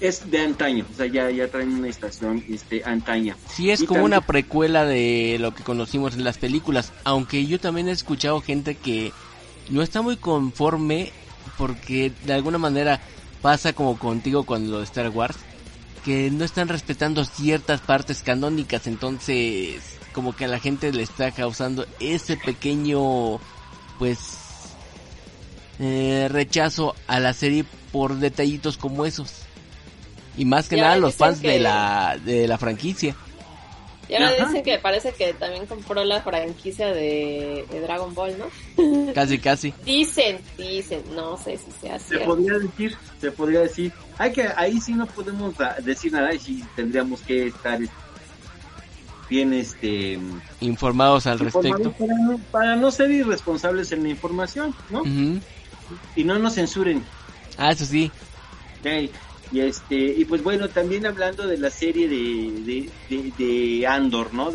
es 0.00 0.30
de 0.30 0.40
antaño, 0.40 0.86
o 0.90 0.96
sea, 0.96 1.06
ya, 1.06 1.30
ya 1.30 1.48
traen 1.48 1.74
una 1.74 1.88
estación 1.88 2.42
este 2.48 2.82
antaña. 2.84 3.36
Sí, 3.48 3.70
es 3.70 3.84
como 3.84 4.04
una 4.04 4.20
precuela 4.20 4.84
de 4.84 5.36
lo 5.38 5.54
que 5.54 5.62
conocimos 5.62 6.14
en 6.14 6.24
las 6.24 6.38
películas, 6.38 6.92
aunque 7.04 7.46
yo 7.46 7.60
también 7.60 7.88
he 7.88 7.92
escuchado 7.92 8.40
gente 8.40 8.74
que 8.74 9.12
no 9.68 9.82
está 9.82 10.02
muy 10.02 10.16
conforme 10.16 11.12
porque 11.56 12.12
de 12.24 12.32
alguna 12.32 12.58
manera 12.58 13.00
pasa 13.42 13.72
como 13.72 13.98
contigo 13.98 14.44
con 14.44 14.70
lo 14.70 14.78
de 14.78 14.84
Star 14.84 15.08
Wars, 15.10 15.36
que 16.04 16.30
no 16.30 16.44
están 16.44 16.68
respetando 16.68 17.24
ciertas 17.24 17.80
partes 17.80 18.22
canónicas, 18.22 18.86
entonces 18.86 19.82
como 20.12 20.34
que 20.34 20.46
a 20.46 20.48
la 20.48 20.58
gente 20.58 20.92
le 20.92 21.02
está 21.02 21.30
causando 21.30 21.86
ese 22.00 22.36
pequeño 22.36 23.38
pues 23.98 24.18
eh, 25.78 26.28
rechazo 26.30 26.94
a 27.06 27.20
la 27.20 27.32
serie 27.32 27.64
por 27.92 28.16
detallitos 28.16 28.76
como 28.76 29.06
esos. 29.06 29.32
Y 30.36 30.44
más 30.44 30.68
que 30.68 30.76
nada 30.76 30.96
los 30.96 31.14
fans 31.14 31.42
de 31.42 31.58
la 31.58 32.18
de 32.24 32.46
la 32.46 32.56
franquicia 32.56 33.14
y 34.10 34.14
ahora 34.14 34.44
dicen 34.44 34.62
que 34.64 34.78
parece 34.78 35.12
que 35.12 35.32
también 35.34 35.66
compró 35.66 36.04
la 36.04 36.20
franquicia 36.22 36.88
de, 36.88 37.64
Dragon 37.82 38.12
Ball, 38.12 38.34
¿no? 38.38 38.46
Casi, 39.14 39.38
casi. 39.38 39.72
Dicen, 39.84 40.38
dicen, 40.58 41.02
no 41.14 41.36
sé 41.36 41.58
si 41.58 41.70
sea 41.80 41.94
así. 41.94 42.14
Se 42.14 42.18
podría 42.20 42.58
decir, 42.58 42.96
se 43.20 43.30
podría 43.30 43.60
decir. 43.60 43.92
Hay 44.18 44.32
que, 44.32 44.48
ahí 44.56 44.80
sí 44.80 44.94
no 44.94 45.06
podemos 45.06 45.54
decir 45.84 46.12
nada 46.12 46.34
y 46.34 46.38
sí 46.38 46.64
tendríamos 46.74 47.20
que 47.20 47.46
estar 47.46 47.78
bien 49.28 49.52
este 49.52 50.18
informados 50.60 51.28
al 51.28 51.38
respecto 51.38 51.94
para 52.50 52.74
no, 52.74 52.90
ser 52.90 53.12
irresponsables 53.12 53.92
en 53.92 54.02
la 54.02 54.08
información 54.08 54.74
no 54.90 55.04
y 56.16 56.24
no 56.24 56.36
nos 56.40 56.56
censuren 56.56 57.04
ah 57.56 57.70
eso 57.70 57.84
sí 57.84 58.10
y 59.52 59.60
este 59.60 59.96
y 59.96 60.24
pues 60.24 60.42
bueno 60.42 60.68
también 60.68 61.06
hablando 61.06 61.46
de 61.46 61.58
la 61.58 61.70
serie 61.70 62.08
de 62.08 62.88
de, 63.08 63.86
Andor 63.86 64.32
no 64.32 64.52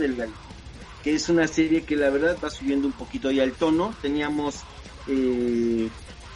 que 1.05 1.13
es 1.13 1.29
una 1.29 1.47
serie 1.47 1.83
que 1.83 1.95
la 1.95 2.09
verdad 2.09 2.35
va 2.43 2.49
subiendo 2.49 2.87
un 2.87 2.93
poquito 2.93 3.29
ya 3.29 3.43
el 3.43 3.53
tono. 3.53 3.93
Teníamos 4.01 4.61
eh, 5.07 5.87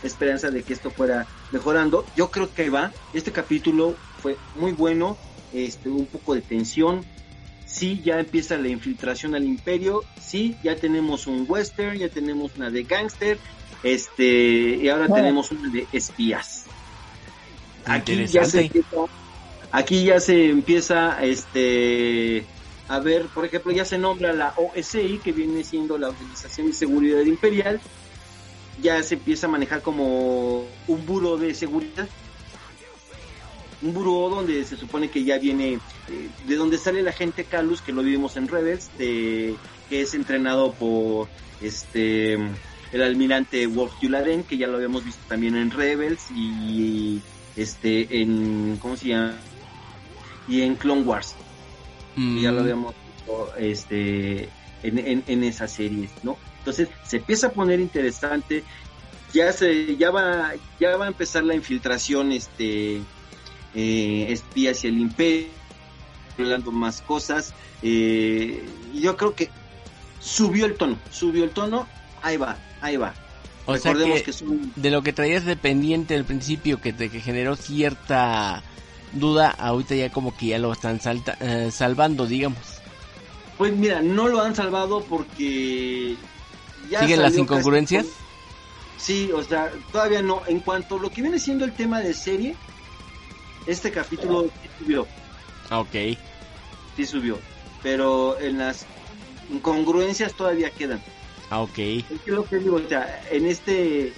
esperanza 0.04 0.52
de 0.52 0.62
que 0.62 0.74
esto 0.74 0.92
fuera 0.92 1.26
mejorando. 1.52 2.06
Yo 2.16 2.30
creo 2.30 2.54
que 2.54 2.70
va. 2.70 2.94
Este 3.12 3.32
capítulo 3.32 3.96
fue 4.22 4.38
muy 4.58 4.74
bueno 4.74 5.18
este 5.54 5.90
un 5.90 6.06
poco 6.06 6.36
de 6.36 6.42
tensión. 6.42 7.04
Sí 7.66 8.00
ya 8.06 8.20
empieza 8.20 8.58
la 8.58 8.68
infiltración 8.68 9.34
al 9.34 9.44
imperio, 9.44 10.04
sí 10.20 10.56
ya 10.64 10.76
tenemos 10.76 11.26
un 11.26 11.46
western, 11.48 11.98
ya 11.98 12.10
tenemos 12.10 12.56
una 12.56 12.70
de 12.70 12.84
gangster, 12.84 13.40
este, 13.84 14.78
y 14.82 14.90
ahora 14.90 15.08
tenemos 15.08 15.52
una 15.52 15.70
de 15.72 15.88
espías. 15.94 16.66
Aquí 17.90 18.26
ya 18.28 18.46
se 18.46 18.62
empieza, 18.62 18.98
aquí 19.72 20.04
ya 20.06 20.20
se 20.20 20.50
empieza 20.50 21.24
este 21.24 22.46
a 22.90 23.00
ver, 23.00 23.28
por 23.28 23.46
ejemplo, 23.46 23.72
ya 23.72 23.86
se 23.86 24.00
nombra 24.00 24.34
la 24.34 24.56
OSI, 24.58 25.20
que 25.24 25.32
viene 25.32 25.64
siendo 25.64 26.00
la 26.00 26.10
Organización 26.10 26.68
de 26.68 26.74
Seguridad 26.74 27.22
Imperial, 27.22 27.80
ya 28.82 29.04
se 29.04 29.14
empieza 29.14 29.46
a 29.46 29.50
manejar 29.50 29.84
como 29.84 30.66
un 30.88 31.06
buro 31.06 31.38
de 31.38 31.54
seguridad. 31.54 32.10
Un 33.84 33.94
buró 33.94 34.30
donde 34.30 34.66
se 34.66 34.76
supone 34.76 35.10
que 35.10 35.24
ya 35.24 35.38
viene 35.38 35.74
eh, 35.74 36.30
de 36.48 36.56
donde 36.56 36.80
sale 36.80 37.04
la 37.04 37.14
gente 37.14 37.46
Calus 37.46 37.82
que 37.82 37.94
lo 37.94 38.02
vivimos 38.02 38.36
en 38.38 38.48
Rebels 38.48 38.90
de, 38.98 39.56
que 39.88 40.02
es 40.02 40.14
entrenado 40.16 40.74
por 40.74 41.30
este 41.62 42.34
el 42.34 43.02
almirante 43.02 43.68
Wolf 43.68 43.94
Yularen 44.02 44.44
que 44.44 44.58
ya 44.58 44.68
lo 44.68 44.76
habíamos 44.76 45.06
visto 45.06 45.22
también 45.30 45.56
en 45.56 45.72
Rebels 45.72 46.26
y 46.36 47.22
este 47.62 48.22
en 48.22 48.78
cómo 48.82 48.96
se 48.96 49.10
llama 49.10 49.36
y 50.48 50.62
en 50.62 50.76
Clone 50.76 51.02
Wars 51.02 51.36
ya 52.16 52.52
lo 52.52 52.60
mm. 52.60 52.64
habíamos 52.64 52.96
visto 53.16 53.56
este 53.58 54.50
en, 54.84 55.24
en, 55.28 55.44
esa 55.44 55.68
serie 55.68 56.10
no 56.24 56.38
entonces 56.60 56.90
se 57.06 57.18
empieza 57.18 57.48
a 57.48 57.52
poner 57.52 57.80
interesante 57.80 58.64
ya 59.34 59.52
se 59.52 59.96
ya 59.98 60.12
va 60.12 60.54
ya 60.80 60.98
va 60.98 61.06
a 61.06 61.08
empezar 61.08 61.44
la 61.44 61.56
infiltración 61.56 62.32
este 62.32 63.02
eh, 63.76 64.28
espías 64.30 64.84
y 64.84 64.88
el 64.88 64.98
imperio, 64.98 65.48
hablando 66.38 66.72
más 66.72 67.02
cosas. 67.02 67.54
Eh, 67.82 68.64
yo 68.94 69.16
creo 69.16 69.36
que 69.36 69.50
subió 70.20 70.66
el 70.66 70.76
tono, 70.76 70.98
subió 71.12 71.44
el 71.44 71.52
tono, 71.52 71.88
ahí 72.22 72.38
va, 72.38 72.58
ahí 72.82 72.98
va. 72.98 73.14
O 73.70 73.74
Recordemos 73.74 74.24
que, 74.24 74.34
de 74.76 74.90
lo 74.90 75.04
que 75.04 75.14
traías 75.14 75.46
dependiente 75.46 76.16
al 76.16 76.26
principio, 76.26 76.82
que 76.82 76.92
te 76.92 77.08
generó 77.10 77.56
cierta 77.56 78.64
duda, 79.14 79.52
ahorita 79.52 79.94
ya 79.94 80.10
como 80.10 80.36
que 80.36 80.48
ya 80.48 80.58
lo 80.58 80.74
están 80.74 81.00
eh, 81.40 81.70
salvando, 81.72 82.26
digamos. 82.26 82.60
Pues 83.60 83.76
mira, 83.76 84.02
no 84.02 84.28
lo 84.28 84.42
han 84.42 84.56
salvado 84.56 85.02
porque 85.04 86.16
ya 86.90 87.02
siguen 87.02 87.22
las 87.22 87.38
incongruencias. 87.38 88.08
Sí, 88.98 89.30
o 89.32 89.44
sea, 89.44 89.72
todavía 89.92 90.24
no. 90.24 90.42
En 90.48 90.62
cuanto 90.62 90.98
a 90.98 91.00
lo 91.00 91.12
que 91.12 91.22
viene 91.22 91.38
siendo 91.38 91.64
el 91.64 91.74
tema 91.74 92.00
de 92.00 92.16
serie, 92.16 92.56
este 93.68 93.92
capítulo 93.92 94.50
sí 94.64 94.70
subió. 94.80 95.08
Ok. 95.70 96.18
Sí 96.96 97.06
subió. 97.06 97.38
Pero 97.84 98.40
en 98.40 98.58
las 98.58 98.88
incongruencias 99.52 100.34
todavía 100.34 100.72
quedan. 100.72 101.04
Ah, 101.50 101.62
ok. 101.62 101.78
Es 101.78 102.22
que 102.24 102.32
lo 102.32 102.46
que 102.46 102.58
digo, 102.58 102.76
o 102.76 102.88
sea, 102.88 103.24
en 103.32 103.46
este. 103.46 104.14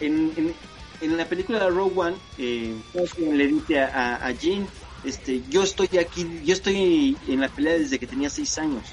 En, 0.00 0.54
en, 1.00 1.16
la 1.16 1.26
película 1.26 1.58
de 1.58 1.70
Rogue 1.70 1.92
One, 1.96 2.16
eh, 2.38 2.74
le 3.18 3.46
dice 3.48 3.80
a, 3.80 4.16
a 4.16 4.30
Jean, 4.32 4.66
este, 5.04 5.42
yo 5.48 5.62
estoy 5.62 5.98
aquí, 5.98 6.40
yo 6.44 6.52
estoy 6.52 7.16
en 7.26 7.40
la 7.40 7.48
pelea 7.48 7.74
desde 7.74 7.98
que 7.98 8.06
tenía 8.06 8.30
seis 8.30 8.56
años. 8.58 8.84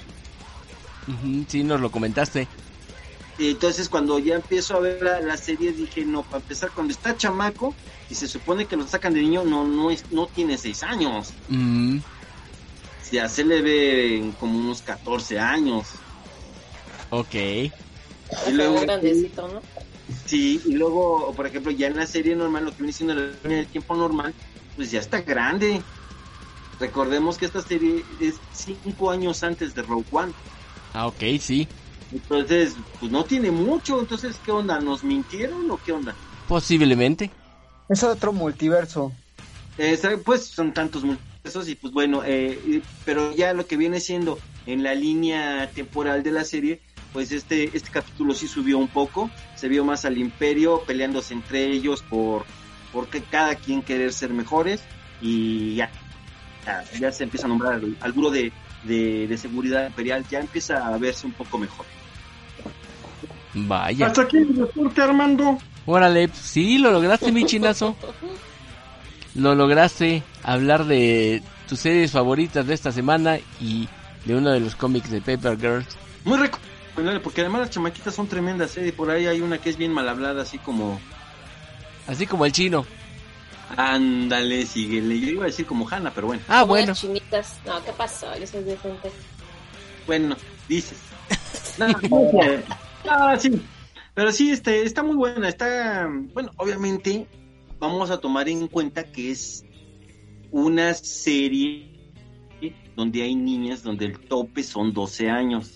sí, 1.48 1.64
nos 1.64 1.80
lo 1.80 1.92
comentaste. 1.92 2.48
Entonces 3.38 3.88
cuando 3.88 4.20
ya 4.20 4.36
empiezo 4.36 4.76
a 4.76 4.80
ver 4.82 5.02
la, 5.02 5.38
serie 5.38 5.72
dije, 5.72 6.04
no, 6.04 6.24
para 6.24 6.38
empezar, 6.38 6.72
cuando 6.72 6.92
está 6.92 7.16
chamaco 7.16 7.74
y 8.10 8.16
se 8.16 8.28
supone 8.28 8.66
que 8.66 8.76
lo 8.76 8.86
sacan 8.86 9.14
de 9.14 9.22
niño, 9.22 9.44
no 9.46 9.66
no 9.66 9.92
es 9.92 10.12
no 10.12 10.28
tiene 10.28 10.58
seis 10.58 10.84
años. 10.84 11.32
Mm. 11.48 12.00
Ya 13.12 13.30
se 13.30 13.44
le 13.44 13.62
ve 13.62 14.32
como 14.40 14.60
unos 14.60 14.82
14 14.82 15.40
años. 15.40 15.88
Ok. 17.12 17.36
Y 17.36 17.72
luego, 18.52 18.82
grandecito, 18.82 19.48
¿no? 19.48 19.62
Sí, 20.26 20.62
y 20.66 20.74
luego, 20.74 21.34
por 21.36 21.48
ejemplo, 21.48 21.72
ya 21.72 21.88
en 21.88 21.98
la 21.98 22.08
serie 22.08 22.36
normal, 22.36 22.66
lo 22.66 22.72
que 22.72 22.78
viene 22.78 22.94
siendo 22.94 23.16
la 23.16 23.32
línea 23.44 23.58
del 23.58 23.68
tiempo 23.68 23.96
normal, 23.96 24.34
pues 24.76 24.92
ya 24.92 25.00
está 25.00 25.22
grande. 25.22 25.84
Recordemos 26.80 27.38
que 27.38 27.46
esta 27.46 27.62
serie 27.62 28.06
es 28.20 28.40
cinco 28.52 29.12
años 29.12 29.44
antes 29.44 29.74
de 29.74 29.82
Rogue 29.82 30.08
One. 30.12 30.34
Ah, 30.94 31.08
ok, 31.08 31.24
sí. 31.40 31.68
Entonces, 32.12 32.76
pues 33.00 33.12
no 33.12 33.26
tiene 33.26 33.52
mucho. 33.52 34.00
Entonces, 34.00 34.40
¿qué 34.44 34.52
onda? 34.52 34.80
¿Nos 34.80 35.04
mintieron 35.04 35.70
o 35.70 35.78
qué 35.78 35.92
onda? 35.92 36.16
Posiblemente. 36.48 37.32
Es 37.88 38.04
otro 38.04 38.32
multiverso. 38.32 39.12
pues 40.26 40.46
son 40.46 40.74
tantos 40.74 41.04
multiversos 41.04 41.68
y 41.68 41.76
pues 41.76 41.92
bueno, 41.94 42.24
eh, 42.26 42.82
pero 43.04 43.36
ya 43.36 43.54
lo 43.54 43.66
que 43.66 43.78
viene 43.78 44.00
siendo 44.00 44.40
en 44.66 44.84
la 44.84 44.94
línea 44.94 45.72
temporal 45.74 46.22
de 46.22 46.32
la 46.32 46.44
serie, 46.44 46.82
pues 47.14 47.32
este, 47.32 47.76
este 47.76 47.90
capítulo 47.90 48.34
sí 48.34 48.48
subió 48.48 48.78
un 48.78 48.88
poco, 48.88 49.30
se 49.56 49.68
vio 49.68 49.84
más 49.84 50.06
al 50.06 50.18
imperio 50.18 50.84
peleándose 50.86 51.34
entre 51.34 51.66
ellos 51.66 52.04
por 52.04 52.46
porque 52.92 53.22
cada 53.22 53.56
quien 53.56 53.82
querer 53.82 54.14
ser 54.14 54.32
mejores 54.32 54.82
y 55.22 55.76
ya, 55.76 55.92
ya, 57.00 57.12
se 57.12 57.24
empieza 57.24 57.46
a 57.46 57.50
nombrar 57.50 57.74
al, 57.74 57.96
al 58.00 58.12
buro 58.12 58.32
de, 58.32 58.52
de, 58.84 59.38
seguridad 59.38 59.88
imperial, 59.88 60.26
ya 60.30 60.40
empieza 60.40 60.88
a 60.88 60.98
verse 60.98 61.28
un 61.28 61.34
poco 61.34 61.58
mejor. 61.58 61.86
Vaya. 63.54 64.08
Hasta 64.08 64.22
aquí 64.24 64.38
el 64.38 64.56
reporte, 64.56 65.02
Armando. 65.02 65.58
Órale, 65.86 66.30
sí, 66.34 66.78
lo 66.78 66.92
lograste, 66.92 67.32
mi 67.32 67.46
chinazo. 67.46 67.96
Lo 69.36 69.56
lograste 69.56 70.24
hablar 70.44 70.86
de 70.86 71.42
tus 71.68 71.80
series 71.80 72.12
favoritas 72.12 72.66
de 72.66 72.74
esta 72.74 72.92
semana 72.92 73.38
y 73.60 73.88
de 74.26 74.36
uno 74.36 74.52
de 74.52 74.60
los 74.60 74.76
cómics 74.76 75.10
de 75.10 75.22
Paper 75.22 75.58
Girls. 75.58 75.98
Muy 76.26 76.38
recomendable, 77.00 77.20
porque 77.22 77.42
además 77.42 77.62
las 77.62 77.70
chamaquitas 77.70 78.14
son 78.14 78.28
tremendas, 78.28 78.78
¿eh? 78.78 78.94
Por 78.96 79.10
ahí 79.10 79.26
hay 79.26 79.42
una 79.42 79.58
que 79.58 79.70
es 79.70 79.78
bien 79.78 79.94
mal 79.94 80.08
hablada, 80.08 80.42
así 80.42 80.58
como... 80.58 81.00
Así 82.08 82.26
como 82.26 82.46
el 82.46 82.52
chino. 82.52 82.86
Ándale, 83.78 84.66
síguele. 84.66 85.20
Yo 85.20 85.30
iba 85.30 85.44
a 85.44 85.48
decir 85.48 85.66
como 85.66 85.88
Hanna, 85.88 86.12
pero 86.14 86.28
bueno. 86.28 86.42
Ah, 86.48 86.64
bueno. 86.64 86.94
chinitas. 86.94 87.60
No, 87.66 87.84
¿qué 87.84 87.92
pasó? 87.94 88.28
Yo 88.38 88.48
soy 88.48 88.64
decente. 88.64 89.12
Bueno, 90.08 90.36
dices. 90.68 90.98
ah, 93.10 93.38
sí. 93.38 93.62
Pero 94.16 94.32
sí, 94.32 94.50
este, 94.50 94.84
está 94.84 95.04
muy 95.04 95.16
buena. 95.16 95.48
Está, 95.48 96.10
bueno, 96.34 96.52
obviamente 96.58 97.28
vamos 97.78 98.10
a 98.10 98.20
tomar 98.20 98.50
en 98.50 98.68
cuenta 98.68 99.04
que 99.04 99.32
es 99.32 99.64
una 100.52 100.96
serie 100.96 101.90
donde 102.96 103.22
hay 103.22 103.36
niñas 103.36 103.84
donde 103.84 104.06
el 104.06 104.20
tope 104.20 104.64
son 104.64 104.94
12 104.94 105.30
años. 105.30 105.76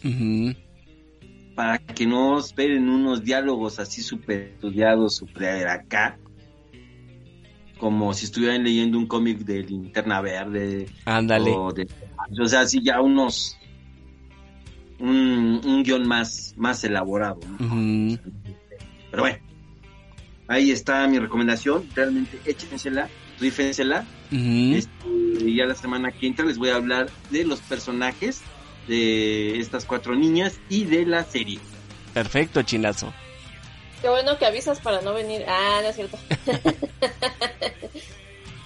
Para 1.56 1.78
que 1.78 2.08
no 2.08 2.40
esperen 2.40 2.90
unos 2.90 3.24
diálogos 3.24 3.80
así 3.80 4.02
súper 4.02 4.54
estudiados, 4.54 5.18
súper 5.18 5.68
acá. 5.68 6.18
Como 7.78 8.14
si 8.14 8.26
estuvieran 8.26 8.64
leyendo 8.64 8.98
un 8.98 9.06
cómic 9.06 9.40
de 9.40 9.62
Linterna 9.62 10.22
Verde. 10.22 10.88
Ándale. 11.06 11.52
O, 11.52 11.68
o 11.68 12.46
sea, 12.46 12.62
así 12.62 12.82
ya 12.82 13.02
unos. 13.02 13.58
Un, 15.00 15.62
un 15.66 15.84
guion 15.84 16.08
más, 16.08 16.54
más 16.56 16.84
elaborado. 16.84 17.40
Pero 17.60 19.24
bueno, 19.24 19.38
ahí 20.48 20.72
está 20.72 21.08
mi 21.08 21.20
recomendación. 21.20 21.84
Realmente 21.94 22.40
échensela, 22.46 23.10
rífensela. 23.40 24.06
Este, 24.32 24.92
y 25.46 25.58
ya 25.58 25.66
la 25.66 25.76
semana 25.76 26.12
que 26.12 26.26
entra 26.26 26.46
les 26.46 26.58
voy 26.58 26.70
a 26.70 26.76
hablar 26.76 27.10
de 27.30 27.44
los 27.46 27.60
personajes 27.60 28.42
de 28.88 29.60
estas 29.60 29.86
cuatro 29.86 30.16
niñas 30.16 30.60
y 30.70 30.86
de 30.86 31.06
la 31.06 31.24
serie. 31.24 31.60
Perfecto, 32.14 32.62
chinazo. 32.62 33.14
Qué 34.02 34.10
bueno 34.10 34.38
que 34.38 34.46
avisas 34.46 34.80
para 34.80 35.02
no 35.02 35.14
venir. 35.14 35.46
Ah, 35.48 35.80
no 35.82 35.88
es 35.88 35.96
cierto. 35.96 36.18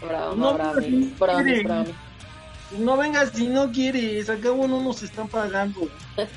bravo, 0.01 0.36
no, 0.36 0.53
bravo, 0.55 0.82
bravo, 1.20 1.43
bravo. 1.63 1.91
No 2.80 2.97
vengas 2.97 3.32
si 3.34 3.47
no 3.47 3.72
quieres, 3.72 4.30
acabo 4.30 4.68
no 4.68 4.82
nos 4.82 5.03
están 5.03 5.28
pagando. 5.28 5.88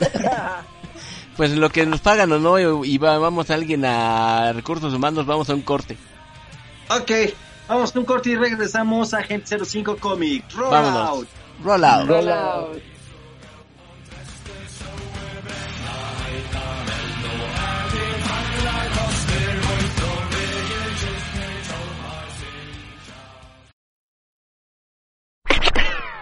pues 1.36 1.52
lo 1.52 1.70
que 1.70 1.86
nos 1.86 2.00
pagan 2.00 2.30
o 2.32 2.38
no, 2.38 2.84
y 2.84 2.98
vamos 2.98 3.50
a 3.50 3.54
alguien 3.54 3.84
a 3.84 4.52
recursos 4.52 4.92
humanos, 4.92 5.26
vamos 5.26 5.50
a 5.50 5.54
un 5.54 5.62
corte. 5.62 5.96
Ok, 6.90 7.10
vamos 7.68 7.96
a 7.96 7.98
un 7.98 8.04
corte 8.04 8.30
y 8.30 8.36
regresamos 8.36 9.14
a 9.14 9.22
Gente 9.22 9.64
05 9.64 9.96
Comic. 9.96 10.44
Roll 10.54 10.74
out. 10.74 11.28
Roll 11.62 11.84
out. 11.84 12.08
Roll 12.08 12.28
out. 12.28 12.89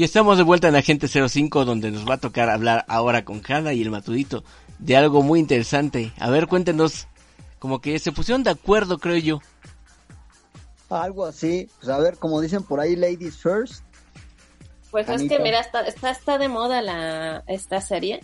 Y 0.00 0.04
estamos 0.04 0.38
de 0.38 0.44
vuelta 0.44 0.66
en 0.66 0.76
Agente 0.76 1.08
05 1.08 1.66
donde 1.66 1.90
nos 1.90 2.08
va 2.08 2.14
a 2.14 2.18
tocar 2.18 2.48
hablar 2.48 2.86
ahora 2.88 3.22
con 3.22 3.42
Hanna 3.46 3.74
y 3.74 3.82
el 3.82 3.90
Matudito 3.90 4.44
de 4.78 4.96
algo 4.96 5.20
muy 5.20 5.38
interesante. 5.38 6.10
A 6.18 6.30
ver, 6.30 6.46
cuéntenos, 6.46 7.06
como 7.58 7.82
que 7.82 7.98
se 7.98 8.10
pusieron 8.10 8.42
de 8.42 8.48
acuerdo, 8.48 8.96
creo 8.96 9.18
yo. 9.18 9.40
Algo 10.88 11.26
así, 11.26 11.68
pues 11.76 11.90
a 11.90 11.98
ver, 11.98 12.16
como 12.16 12.40
dicen 12.40 12.62
por 12.62 12.80
ahí, 12.80 12.96
Ladies 12.96 13.36
First. 13.36 13.84
Pues 14.90 15.06
es 15.10 15.28
que 15.28 15.38
mira, 15.38 15.60
está, 15.60 15.82
está, 15.82 16.38
de 16.38 16.48
moda 16.48 16.80
la, 16.80 17.44
esta 17.46 17.82
serie. 17.82 18.20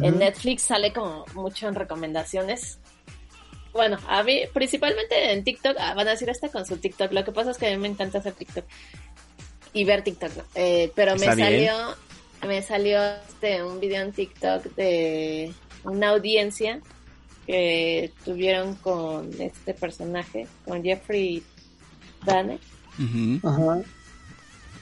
En 0.00 0.18
Netflix 0.18 0.62
sale 0.62 0.94
como 0.94 1.26
mucho 1.34 1.68
en 1.68 1.74
recomendaciones. 1.74 2.78
Bueno, 3.74 3.98
a 4.08 4.22
mí, 4.22 4.44
principalmente 4.54 5.32
en 5.32 5.44
TikTok, 5.44 5.76
ah, 5.78 5.92
van 5.92 6.08
a 6.08 6.12
decir 6.12 6.30
hasta 6.30 6.48
con 6.48 6.64
su 6.64 6.78
TikTok. 6.78 7.12
Lo 7.12 7.22
que 7.22 7.32
pasa 7.32 7.50
es 7.50 7.58
que 7.58 7.68
a 7.68 7.70
mí 7.70 7.76
me 7.76 7.88
encanta 7.88 8.16
hacer 8.16 8.32
TikTok 8.32 8.64
y 9.72 9.84
ver 9.84 10.02
TikTok, 10.02 10.32
eh, 10.54 10.92
pero 10.94 11.14
me 11.16 11.26
salió, 11.26 11.72
me 12.46 12.62
salió 12.62 13.00
este, 13.28 13.62
un 13.62 13.80
video 13.80 14.02
en 14.02 14.12
TikTok 14.12 14.64
de 14.74 15.52
una 15.84 16.10
audiencia 16.10 16.80
que 17.46 18.12
tuvieron 18.24 18.74
con 18.76 19.30
este 19.40 19.74
personaje, 19.74 20.46
con 20.64 20.82
Jeffrey 20.82 21.42
Dane. 22.24 22.58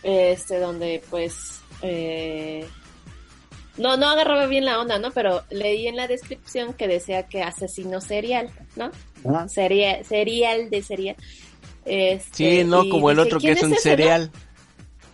Este, 0.03 0.59
donde 0.59 1.03
pues 1.11 1.61
eh, 1.83 2.67
no, 3.77 3.97
no 3.97 4.09
agarraba 4.09 4.47
bien 4.47 4.65
la 4.65 4.81
onda, 4.81 4.99
¿no? 4.99 5.11
Pero 5.13 5.45
leí 5.51 5.87
en 5.87 5.97
la 5.97 6.09
descripción 6.09 6.73
que 6.73 6.89
decía 6.89 7.25
que 7.25 7.43
asesino 7.43 8.01
serial, 8.01 8.51
¿no? 8.77 8.91
Serial, 9.49 10.05
serial 10.05 10.71
de 10.71 10.83
serial. 10.83 11.17
Este, 11.85 12.61
sí, 12.61 12.65
no 12.65 12.89
como 12.89 13.11
el 13.11 13.19
otro 13.19 13.39
que 13.41 13.53
es 13.53 13.63
un 13.63 13.75
cereal. 13.77 14.31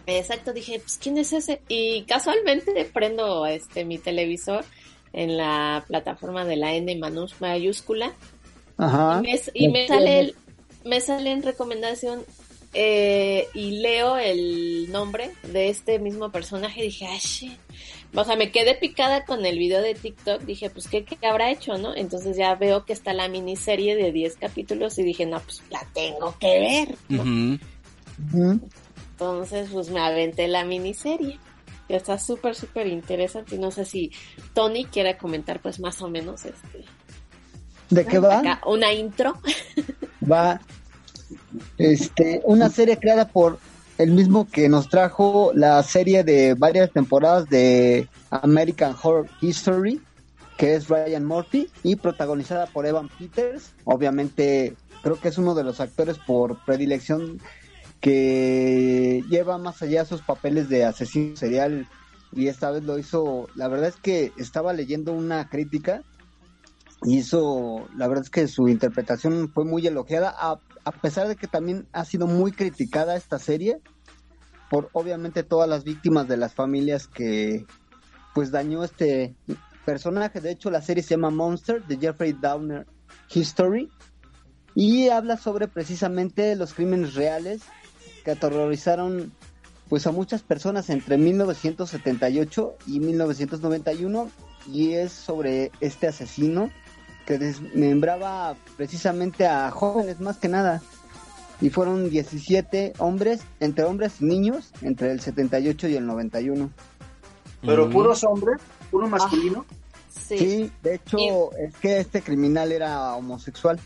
Exacto, 0.07 0.53
dije, 0.53 0.81
pues 0.81 0.99
¿quién 1.03 1.17
es 1.19 1.33
ese? 1.33 1.63
Y 1.69 2.03
casualmente 2.03 2.85
prendo 2.93 3.47
este 3.47 3.85
mi 3.85 3.99
televisor 3.99 4.65
en 5.13 5.37
la 5.37 5.85
plataforma 5.87 6.45
de 6.45 6.57
la 6.57 6.75
N 6.75 7.01
mayúscula. 7.41 8.13
Ajá. 8.77 9.23
Y 9.55 9.69
me, 9.69 9.87
sale 9.87 10.21
el, 10.21 10.35
me 10.85 11.01
sale 11.01 11.31
en 11.31 11.43
recomendación 11.43 12.25
eh, 12.75 13.47
y 13.55 13.79
leo 13.81 14.17
el 14.17 14.91
nombre 14.91 15.31
de 15.53 15.69
este 15.69 16.01
mismo 16.01 16.31
personaje 16.33 16.81
y 16.81 16.87
dije, 16.87 17.07
ay, 17.07 17.57
O 18.15 18.25
sea, 18.25 18.37
me 18.37 18.51
quedé 18.51 18.75
picada 18.75 19.25
con 19.25 19.47
el 19.47 19.59
video 19.59 19.81
de 19.81 19.95
TikTok. 19.95 20.43
Dije, 20.43 20.71
pues, 20.71 20.89
¿qué, 20.89 21.05
¿qué, 21.05 21.25
habrá 21.27 21.51
hecho, 21.53 21.79
no? 21.79 21.95
Entonces 21.95 22.37
ya 22.37 22.55
veo 22.57 22.85
que 22.85 22.93
está 22.93 23.13
la 23.15 23.29
miniserie 23.29 23.95
de 23.95 24.11
10 24.11 24.37
capítulos 24.37 24.99
y 24.99 25.05
dije, 25.05 25.25
no, 25.25 25.41
pues 25.41 25.63
la 25.71 25.87
tengo 25.95 26.37
que 26.39 26.59
ver. 26.59 26.97
¿no? 27.09 27.59
Entonces, 29.15 29.71
pues 29.73 29.91
me 29.91 30.01
aventé 30.01 30.49
la 30.49 30.65
miniserie. 30.65 31.39
Que 31.87 31.97
está 31.97 32.19
súper, 32.19 32.57
súper 32.57 32.89
interesante. 32.89 33.55
Y 33.55 33.59
no 33.59 33.71
sé 33.71 33.85
si 33.85 34.11
Tony 34.55 34.87
quiere 34.87 35.17
comentar, 35.17 35.61
pues 35.63 35.79
más 35.79 36.03
o 36.03 36.09
menos 36.09 36.45
este. 36.45 36.85
¿De 37.91 38.05
qué 38.05 38.19
va? 38.19 38.61
una 38.67 38.93
intro. 38.93 39.39
Va. 40.31 40.61
Este, 41.79 42.41
una 42.45 42.71
serie 42.71 42.99
creada 42.99 43.29
por 43.29 43.59
el 43.99 44.11
mismo 44.11 44.49
que 44.49 44.69
nos 44.69 44.89
trajo 44.89 45.53
la 45.55 45.83
serie 45.83 46.25
de 46.25 46.55
varias 46.55 46.91
temporadas 46.91 47.49
de 47.49 48.09
American 48.31 48.97
Horror 49.01 49.29
History, 49.41 50.01
que 50.57 50.75
es 50.75 50.89
Ryan 50.89 51.25
Murphy, 51.25 51.71
y 51.83 51.97
protagonizada 51.97 52.67
por 52.67 52.87
Evan 52.87 53.09
Peters. 53.11 53.75
Obviamente, 53.85 54.75
creo 55.03 55.21
que 55.21 55.29
es 55.29 55.39
uno 55.39 55.55
de 55.55 55.63
los 55.63 55.79
actores 55.79 56.19
por 56.19 56.65
predilección 56.65 57.39
que 58.05 59.25
lleva 59.31 59.57
más 59.57 59.81
allá 59.81 60.05
sus 60.05 60.21
papeles 60.21 60.69
de 60.69 60.85
asesino 60.85 61.37
serial 61.37 61.89
y 62.33 62.49
esta 62.49 62.71
vez 62.71 62.85
lo 62.85 62.99
hizo, 62.99 63.49
la 63.55 63.67
verdad 63.67 63.89
es 63.89 63.97
que 63.97 64.31
estaba 64.37 64.75
leyendo 64.75 65.15
una 65.15 65.49
crítica 65.49 66.03
y 67.03 67.17
hizo, 67.17 67.89
la 67.97 68.07
verdad 68.07 68.25
es 68.25 68.31
que 68.31 68.47
su 68.47 68.69
interpretación 68.69 69.51
fue 69.51 69.65
muy 69.65 69.87
elogiada, 69.87 70.35
a, 70.39 70.93
pesar 71.01 71.29
de 71.29 71.37
que 71.37 71.47
también 71.47 71.87
ha 71.95 72.05
sido 72.05 72.27
muy 72.27 72.53
criticada 72.53 73.17
esta 73.17 73.39
serie, 73.39 73.81
por 74.69 74.91
obviamente 74.93 75.43
todas 75.43 75.67
las 75.67 75.85
víctimas 75.85 76.29
de 76.29 76.37
las 76.37 76.53
familias 76.53 77.07
que 77.07 77.65
pues 78.35 78.51
dañó 78.51 78.85
este 78.85 79.35
personaje. 79.87 80.43
De 80.43 80.51
hecho, 80.51 80.71
la 80.71 80.83
serie 80.83 81.03
se 81.03 81.15
llama 81.15 81.31
Monster 81.31 81.83
de 81.87 81.97
Jeffrey 81.97 82.35
Downer 82.35 82.87
History 83.35 83.89
y 84.75 85.09
habla 85.09 85.39
sobre 85.39 85.69
precisamente 85.69 86.55
los 86.55 86.75
crímenes 86.75 87.15
reales 87.15 87.63
que 88.25 88.33
aterrorizaron 88.33 89.33
pues 89.89 90.07
a 90.07 90.13
muchas 90.13 90.43
personas 90.43 90.91
entre 90.91 91.19
1978 91.19 92.77
y 92.87 93.01
1991 93.01 94.31
y 94.73 94.93
es 94.93 95.13
sobre 95.13 95.71
este 95.81 96.09
asesino 96.09 96.71
que 97.27 97.39
desmembraba 97.39 98.57
precisamente 98.77 99.47
a 99.47 99.71
jóvenes 99.71 100.21
más 100.21 100.39
que 100.39 100.49
nada 100.49 100.83
y 101.61 101.71
fueron 101.71 102.11
17 102.11 102.95
hombres, 102.99 103.43
entre 103.61 103.85
hombres 103.85 104.21
y 104.21 104.25
niños, 104.25 104.73
entre 104.83 105.13
el 105.13 105.21
78 105.21 105.89
y 105.89 105.97
el 105.97 106.07
91. 106.07 106.71
¿Pero 107.63 107.89
puros 107.89 108.25
hombres? 108.25 108.61
¿Puro 108.91 109.09
masculino? 109.09 109.65
Ah, 109.71 109.75
sí. 110.11 110.71
de 110.83 110.95
hecho 110.97 111.53
es 111.57 111.75
que 111.77 112.01
este 112.01 112.23
criminal 112.23 112.73
era 112.73 113.15
homosexual. 113.15 113.79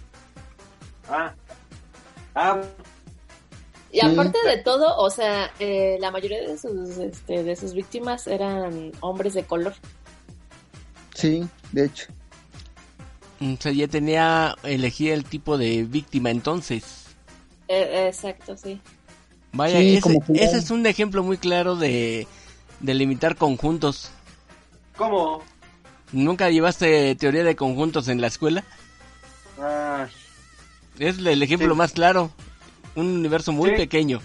Ah. 1.08 1.34
Ah, 2.34 2.60
y 3.90 4.00
aparte 4.00 4.38
de 4.46 4.58
todo, 4.58 4.96
o 4.98 5.08
sea, 5.10 5.50
eh, 5.58 5.96
la 6.00 6.10
mayoría 6.10 6.42
de 6.42 6.58
sus, 6.58 6.98
este, 6.98 7.42
de 7.42 7.56
sus 7.56 7.72
víctimas 7.72 8.26
eran 8.26 8.92
hombres 9.00 9.34
de 9.34 9.44
color. 9.44 9.74
Sí, 11.14 11.48
de 11.72 11.86
hecho. 11.86 12.06
O 13.40 13.56
sea, 13.58 13.72
ya 13.72 13.88
tenía 13.88 14.56
elegir 14.62 15.12
el 15.12 15.24
tipo 15.24 15.56
de 15.56 15.84
víctima 15.84 16.30
entonces. 16.30 17.06
Eh, 17.68 18.06
exacto, 18.08 18.56
sí. 18.56 18.80
Vaya, 19.52 19.78
ese, 19.78 20.18
ese, 20.34 20.58
es 20.58 20.70
un 20.70 20.84
ejemplo 20.86 21.22
muy 21.22 21.38
claro 21.38 21.74
de, 21.74 22.26
de 22.80 22.94
limitar 22.94 23.36
conjuntos. 23.36 24.10
¿Cómo? 24.96 25.42
¿Nunca 26.12 26.50
llevaste 26.50 27.14
teoría 27.14 27.44
de 27.44 27.56
conjuntos 27.56 28.08
en 28.08 28.20
la 28.20 28.26
escuela? 28.26 28.64
Ah. 29.58 30.06
Es 30.98 31.18
el 31.18 31.42
ejemplo 31.42 31.74
más 31.74 31.92
claro 31.92 32.32
un 32.98 33.06
universo 33.06 33.52
muy 33.52 33.76
pequeño. 33.76 34.20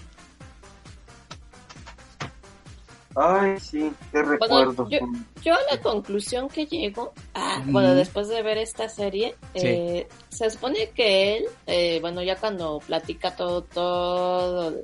Ay, 3.16 3.60
sí, 3.60 3.92
qué 4.10 4.22
recuerdo. 4.22 4.88
yo, 4.90 5.54
a 5.54 5.74
la 5.74 5.80
conclusión 5.80 6.48
que 6.48 6.66
llego, 6.66 7.12
ah, 7.34 7.62
bueno, 7.66 7.94
después 7.94 8.28
de 8.28 8.42
ver 8.42 8.58
esta 8.58 8.88
serie, 8.88 9.36
eh, 9.54 10.08
se 10.30 10.50
supone 10.50 10.90
que 10.90 11.36
él, 11.36 11.44
eh, 11.66 11.98
bueno, 12.00 12.22
ya 12.22 12.36
cuando 12.36 12.80
platica 12.84 13.36
todo, 13.36 13.62
todo, 13.62 14.80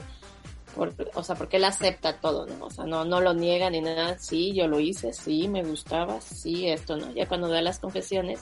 o 1.14 1.22
sea, 1.24 1.34
porque 1.34 1.56
él 1.56 1.64
acepta 1.64 2.20
todo, 2.20 2.46
¿no? 2.46 2.66
O 2.66 2.70
sea, 2.70 2.84
no, 2.84 3.04
no 3.04 3.20
lo 3.20 3.34
niega 3.34 3.68
ni 3.68 3.80
nada, 3.80 4.16
sí, 4.18 4.52
yo 4.54 4.68
lo 4.68 4.78
hice, 4.78 5.12
sí, 5.12 5.48
me 5.48 5.64
gustaba, 5.64 6.20
sí, 6.20 6.68
esto, 6.68 6.96
¿no? 6.96 7.12
Ya 7.12 7.26
cuando 7.26 7.48
da 7.48 7.60
las 7.62 7.80
confesiones, 7.80 8.40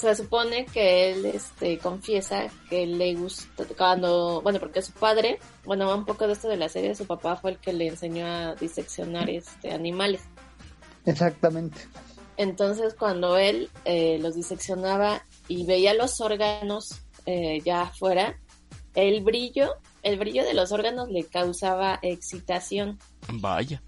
se 0.00 0.14
supone 0.14 0.64
que 0.66 1.12
él 1.12 1.26
este, 1.26 1.78
confiesa 1.78 2.48
que 2.68 2.86
le 2.86 3.14
gusta 3.14 3.64
cuando, 3.76 4.40
bueno, 4.42 4.58
porque 4.58 4.80
su 4.80 4.92
padre, 4.92 5.38
bueno, 5.64 5.94
un 5.94 6.06
poco 6.06 6.26
de 6.26 6.32
esto 6.32 6.48
de 6.48 6.56
la 6.56 6.68
serie, 6.68 6.94
su 6.94 7.06
papá 7.06 7.36
fue 7.36 7.52
el 7.52 7.58
que 7.58 7.72
le 7.72 7.88
enseñó 7.88 8.26
a 8.26 8.54
diseccionar 8.54 9.28
este, 9.28 9.72
animales. 9.72 10.22
Exactamente. 11.04 11.80
Entonces, 12.36 12.94
cuando 12.94 13.36
él 13.36 13.68
eh, 13.84 14.18
los 14.20 14.34
diseccionaba 14.34 15.22
y 15.48 15.66
veía 15.66 15.92
los 15.92 16.20
órganos 16.22 17.02
eh, 17.26 17.60
ya 17.64 17.82
afuera, 17.82 18.38
el 18.94 19.22
brillo, 19.22 19.74
el 20.02 20.18
brillo 20.18 20.44
de 20.44 20.54
los 20.54 20.72
órganos 20.72 21.10
le 21.10 21.24
causaba 21.24 21.98
excitación. 22.00 22.98
Vaya. 23.34 23.82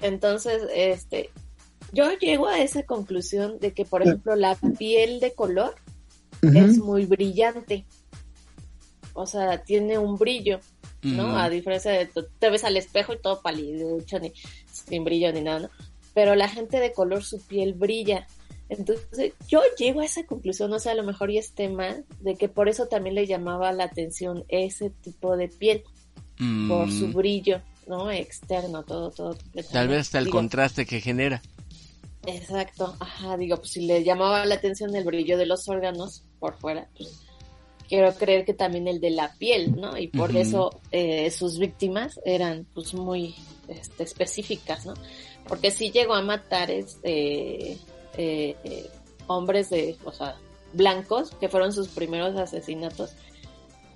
Entonces, 0.00 0.62
este, 0.74 1.30
yo 1.92 2.12
llego 2.18 2.48
a 2.48 2.60
esa 2.60 2.82
conclusión 2.82 3.58
de 3.60 3.72
que, 3.72 3.84
por 3.84 4.02
ejemplo, 4.02 4.36
la 4.36 4.56
piel 4.56 5.20
de 5.20 5.32
color 5.32 5.74
es 6.42 6.78
muy 6.78 7.06
brillante. 7.06 7.84
O 9.14 9.26
sea, 9.26 9.62
tiene 9.62 9.98
un 9.98 10.16
brillo, 10.16 10.60
¿no? 11.02 11.36
A 11.36 11.50
diferencia 11.50 11.90
de 11.90 12.08
te 12.38 12.50
ves 12.50 12.64
al 12.64 12.76
espejo 12.76 13.12
y 13.12 13.20
todo 13.20 13.40
paliducho, 13.42 14.18
ni 14.20 14.32
sin 14.70 15.04
brillo 15.04 15.32
ni 15.32 15.40
nada, 15.40 15.60
¿no? 15.60 15.70
Pero 16.14 16.34
la 16.34 16.48
gente 16.48 16.78
de 16.80 16.92
color, 16.92 17.24
su 17.24 17.40
piel 17.40 17.74
brilla. 17.74 18.26
Entonces, 18.68 19.32
yo 19.48 19.62
llego 19.78 20.00
a 20.00 20.04
esa 20.04 20.24
conclusión, 20.24 20.72
o 20.72 20.78
sea, 20.78 20.92
a 20.92 20.94
lo 20.94 21.02
mejor 21.02 21.30
y 21.30 21.38
es 21.38 21.52
tema 21.52 21.96
de 22.20 22.36
que 22.36 22.48
por 22.48 22.68
eso 22.68 22.86
también 22.86 23.14
le 23.14 23.26
llamaba 23.26 23.72
la 23.72 23.84
atención 23.84 24.44
ese 24.48 24.90
tipo 24.90 25.36
de 25.36 25.48
piel, 25.48 25.82
por 26.68 26.92
su 26.92 27.08
mm. 27.08 27.12
brillo, 27.12 27.62
¿no? 27.86 28.10
Externo, 28.10 28.84
todo, 28.84 29.10
todo. 29.10 29.36
Tal 29.72 29.88
vez 29.88 30.00
hasta 30.00 30.18
el 30.18 30.28
contraste 30.28 30.86
que 30.86 31.00
genera. 31.00 31.42
Exacto, 32.28 32.94
ajá, 33.00 33.38
digo, 33.38 33.56
pues 33.56 33.70
si 33.70 33.86
le 33.86 34.04
llamaba 34.04 34.44
la 34.44 34.56
atención 34.56 34.94
el 34.94 35.04
brillo 35.04 35.38
de 35.38 35.46
los 35.46 35.66
órganos 35.66 36.24
por 36.38 36.58
fuera, 36.58 36.86
pues 36.94 37.22
quiero 37.88 38.14
creer 38.14 38.44
que 38.44 38.52
también 38.52 38.86
el 38.86 39.00
de 39.00 39.08
la 39.08 39.32
piel, 39.38 39.80
¿no? 39.80 39.96
Y 39.96 40.08
por 40.08 40.36
eso 40.36 40.78
eh, 40.90 41.30
sus 41.30 41.58
víctimas 41.58 42.20
eran 42.26 42.66
pues 42.74 42.92
muy 42.92 43.34
este, 43.66 44.02
específicas, 44.02 44.84
¿no? 44.84 44.92
Porque 45.48 45.70
sí 45.70 45.90
llegó 45.90 46.12
a 46.14 46.20
matar 46.20 46.70
este 46.70 47.72
eh, 47.72 47.78
eh, 48.62 48.90
hombres 49.26 49.70
de, 49.70 49.96
o 50.04 50.12
sea, 50.12 50.36
blancos, 50.74 51.30
que 51.40 51.48
fueron 51.48 51.72
sus 51.72 51.88
primeros 51.88 52.36
asesinatos, 52.36 53.12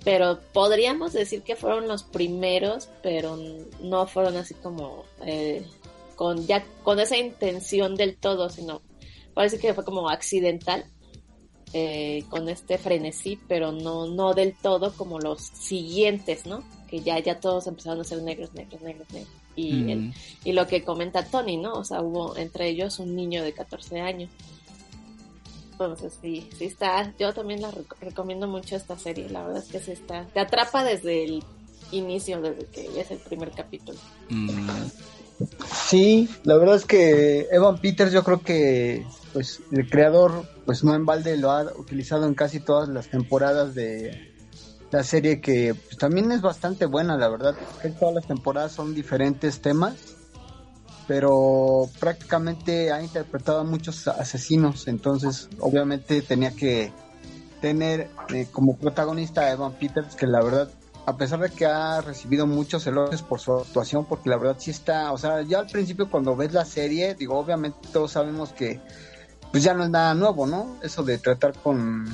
pero 0.03 0.39
podríamos 0.53 1.13
decir 1.13 1.43
que 1.43 1.55
fueron 1.55 1.87
los 1.87 2.01
primeros, 2.01 2.89
pero 3.03 3.37
no 3.79 4.07
fueron 4.07 4.37
así 4.37 4.55
como 4.55 5.05
con 6.15 6.45
ya 6.47 6.63
con 6.83 6.99
esa 6.99 7.17
intención 7.17 7.95
del 7.95 8.17
todo, 8.17 8.49
sino 8.49 8.81
parece 9.33 9.59
que 9.59 9.73
fue 9.73 9.83
como 9.83 10.09
accidental 10.09 10.85
eh, 11.73 12.23
con 12.29 12.49
este 12.49 12.77
frenesí, 12.77 13.39
pero 13.47 13.71
no 13.71 14.07
no 14.07 14.33
del 14.33 14.55
todo 14.55 14.93
como 14.93 15.19
los 15.19 15.41
siguientes, 15.41 16.45
¿no? 16.45 16.63
Que 16.87 17.01
ya 17.01 17.19
ya 17.19 17.39
todos 17.39 17.67
empezaron 17.67 18.01
a 18.01 18.03
ser 18.03 18.21
negros, 18.21 18.53
negros, 18.53 18.81
negros, 18.81 19.09
negros. 19.11 19.33
Y, 19.55 19.73
mm. 19.73 20.13
y 20.45 20.53
lo 20.53 20.67
que 20.67 20.83
comenta 20.83 21.25
Tony, 21.25 21.57
¿no? 21.57 21.73
O 21.73 21.83
sea, 21.83 22.01
hubo 22.01 22.35
entre 22.37 22.69
ellos 22.69 22.99
un 22.99 23.15
niño 23.15 23.43
de 23.43 23.53
14 23.53 24.01
años. 24.01 24.29
Entonces, 25.73 26.17
sí, 26.21 26.49
sí 26.57 26.65
está. 26.65 27.13
Yo 27.19 27.33
también 27.33 27.61
la 27.61 27.71
recomiendo 27.99 28.47
mucho 28.47 28.75
esta 28.75 28.97
serie. 28.97 29.29
La 29.29 29.45
verdad 29.45 29.63
es 29.63 29.69
que 29.69 29.79
sí 29.79 29.91
está. 29.91 30.25
Te 30.27 30.39
atrapa 30.39 30.83
desde 30.83 31.23
el 31.23 31.43
inicio, 31.91 32.41
desde 32.41 32.65
que 32.67 32.99
es 32.99 33.11
el 33.11 33.19
primer 33.19 33.51
capítulo. 33.51 33.97
Mm. 34.29 34.67
Sí, 35.87 36.29
la 36.43 36.57
verdad 36.57 36.75
es 36.75 36.85
que 36.85 37.47
Evan 37.51 37.79
Peters 37.79 38.11
yo 38.11 38.23
creo 38.23 38.41
que 38.41 39.05
pues 39.33 39.61
el 39.71 39.89
creador 39.89 40.45
pues 40.65 40.83
no 40.83 40.95
en 40.95 41.05
balde 41.05 41.37
lo 41.37 41.51
ha 41.51 41.63
utilizado 41.77 42.25
en 42.25 42.35
casi 42.35 42.59
todas 42.59 42.89
las 42.89 43.09
temporadas 43.09 43.73
de 43.73 44.33
la 44.91 45.03
serie 45.03 45.41
que 45.41 45.73
pues, 45.73 45.97
también 45.97 46.31
es 46.31 46.41
bastante 46.41 46.85
buena, 46.85 47.17
la 47.17 47.27
verdad. 47.27 47.55
Todas 47.99 48.15
las 48.15 48.27
temporadas 48.27 48.71
son 48.71 48.93
diferentes 48.93 49.59
temas, 49.59 49.95
pero 51.07 51.89
prácticamente 51.99 52.91
ha 52.91 53.01
interpretado 53.01 53.59
a 53.59 53.63
muchos 53.63 54.07
asesinos, 54.07 54.87
entonces 54.87 55.49
obviamente 55.59 56.21
tenía 56.21 56.51
que 56.51 56.93
tener 57.59 58.09
eh, 58.33 58.47
como 58.51 58.77
protagonista 58.77 59.41
a 59.41 59.51
Evan 59.51 59.73
Peters, 59.73 60.15
que 60.15 60.27
la 60.27 60.41
verdad 60.43 60.69
a 61.05 61.17
pesar 61.17 61.39
de 61.39 61.49
que 61.49 61.65
ha 61.65 62.01
recibido 62.01 62.47
muchos 62.47 62.87
elogios 62.87 63.21
por 63.21 63.39
su 63.39 63.53
actuación, 63.53 64.05
porque 64.05 64.29
la 64.29 64.37
verdad 64.37 64.55
sí 64.57 64.71
está, 64.71 65.11
o 65.11 65.17
sea, 65.17 65.41
ya 65.41 65.59
al 65.59 65.67
principio 65.67 66.09
cuando 66.09 66.35
ves 66.35 66.53
la 66.53 66.65
serie, 66.65 67.15
digo, 67.15 67.37
obviamente 67.37 67.77
todos 67.91 68.11
sabemos 68.11 68.53
que 68.53 68.79
pues 69.51 69.63
ya 69.63 69.73
no 69.73 69.83
es 69.83 69.89
nada 69.89 70.13
nuevo, 70.13 70.47
¿no? 70.47 70.77
Eso 70.81 71.03
de 71.03 71.17
tratar 71.17 71.53
con 71.53 72.05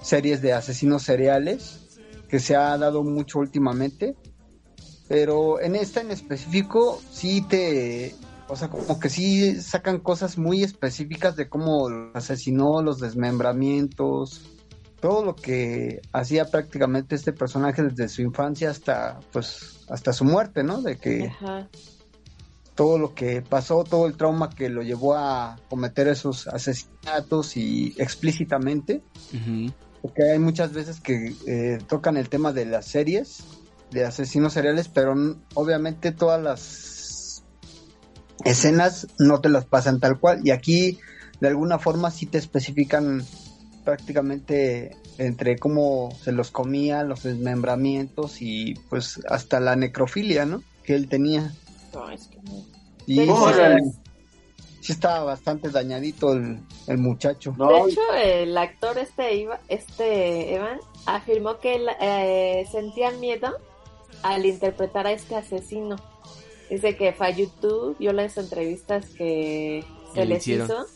series 0.00 0.42
de 0.42 0.52
asesinos 0.52 1.02
seriales, 1.02 1.80
que 2.28 2.38
se 2.38 2.54
ha 2.54 2.76
dado 2.76 3.02
mucho 3.02 3.38
últimamente, 3.38 4.14
pero 5.08 5.60
en 5.60 5.74
esta 5.74 6.02
en 6.02 6.10
específico 6.10 7.00
sí 7.10 7.40
te, 7.42 8.14
o 8.48 8.56
sea, 8.56 8.68
como 8.68 9.00
que 9.00 9.08
sí 9.08 9.60
sacan 9.60 9.98
cosas 9.98 10.36
muy 10.36 10.62
específicas 10.62 11.34
de 11.36 11.48
cómo 11.48 11.88
asesinó, 12.12 12.82
los 12.82 13.00
desmembramientos, 13.00 14.53
todo 15.04 15.22
lo 15.22 15.36
que 15.36 16.00
hacía 16.14 16.46
prácticamente 16.46 17.14
este 17.14 17.34
personaje 17.34 17.82
desde 17.82 18.08
su 18.08 18.22
infancia 18.22 18.70
hasta 18.70 19.20
pues 19.32 19.84
hasta 19.90 20.14
su 20.14 20.24
muerte, 20.24 20.64
¿no? 20.64 20.80
De 20.80 20.96
que 20.96 21.30
todo 22.74 22.96
lo 22.96 23.14
que 23.14 23.42
pasó, 23.42 23.84
todo 23.84 24.06
el 24.06 24.16
trauma 24.16 24.48
que 24.48 24.70
lo 24.70 24.80
llevó 24.80 25.14
a 25.14 25.58
cometer 25.68 26.08
esos 26.08 26.48
asesinatos 26.48 27.58
y 27.58 27.94
explícitamente, 27.98 29.02
porque 30.00 30.22
hay 30.22 30.38
muchas 30.38 30.72
veces 30.72 31.00
que 31.00 31.34
eh, 31.46 31.78
tocan 31.86 32.16
el 32.16 32.30
tema 32.30 32.54
de 32.54 32.64
las 32.64 32.86
series 32.86 33.44
de 33.90 34.06
asesinos 34.06 34.54
seriales, 34.54 34.88
pero 34.88 35.14
obviamente 35.52 36.12
todas 36.12 36.42
las 36.42 37.44
escenas 38.46 39.06
no 39.18 39.42
te 39.42 39.50
las 39.50 39.66
pasan 39.66 40.00
tal 40.00 40.18
cual 40.18 40.40
y 40.44 40.50
aquí 40.50 40.98
de 41.40 41.48
alguna 41.48 41.78
forma 41.78 42.10
sí 42.10 42.24
te 42.24 42.38
especifican 42.38 43.22
prácticamente 43.84 44.96
entre 45.18 45.58
cómo 45.58 46.10
se 46.22 46.32
los 46.32 46.50
comía, 46.50 47.02
los 47.04 47.22
desmembramientos 47.22 48.40
y 48.42 48.74
pues 48.88 49.20
hasta 49.28 49.60
la 49.60 49.76
necrofilia, 49.76 50.44
¿no? 50.46 50.62
Que 50.84 50.94
él 50.94 51.08
tenía. 51.08 51.52
No, 51.92 52.10
es 52.10 52.26
que 52.26 52.38
no. 52.42 52.64
Y 53.06 53.16
sí, 53.82 53.92
sí 54.80 54.92
estaba 54.92 55.22
bastante 55.24 55.70
dañadito 55.70 56.32
el, 56.32 56.58
el 56.86 56.98
muchacho. 56.98 57.54
No, 57.56 57.84
De 57.84 57.90
hecho, 57.90 58.00
el 58.22 58.56
actor 58.58 58.98
este, 58.98 59.34
Iva- 59.36 59.60
este 59.68 60.54
Evan 60.54 60.78
afirmó 61.06 61.58
que 61.60 61.76
él 61.76 61.86
eh, 62.00 62.66
sentía 62.72 63.10
miedo 63.12 63.56
al 64.22 64.46
interpretar 64.46 65.06
a 65.06 65.12
este 65.12 65.36
asesino. 65.36 65.96
Dice 66.70 66.96
que 66.96 67.12
fue 67.12 67.26
a 67.26 67.30
YouTube, 67.30 67.96
vio 67.98 68.12
las 68.14 68.36
entrevistas 68.38 69.06
que 69.10 69.84
se 70.14 70.24
les 70.24 70.38
hicieron. 70.38 70.66
hizo. 70.66 70.86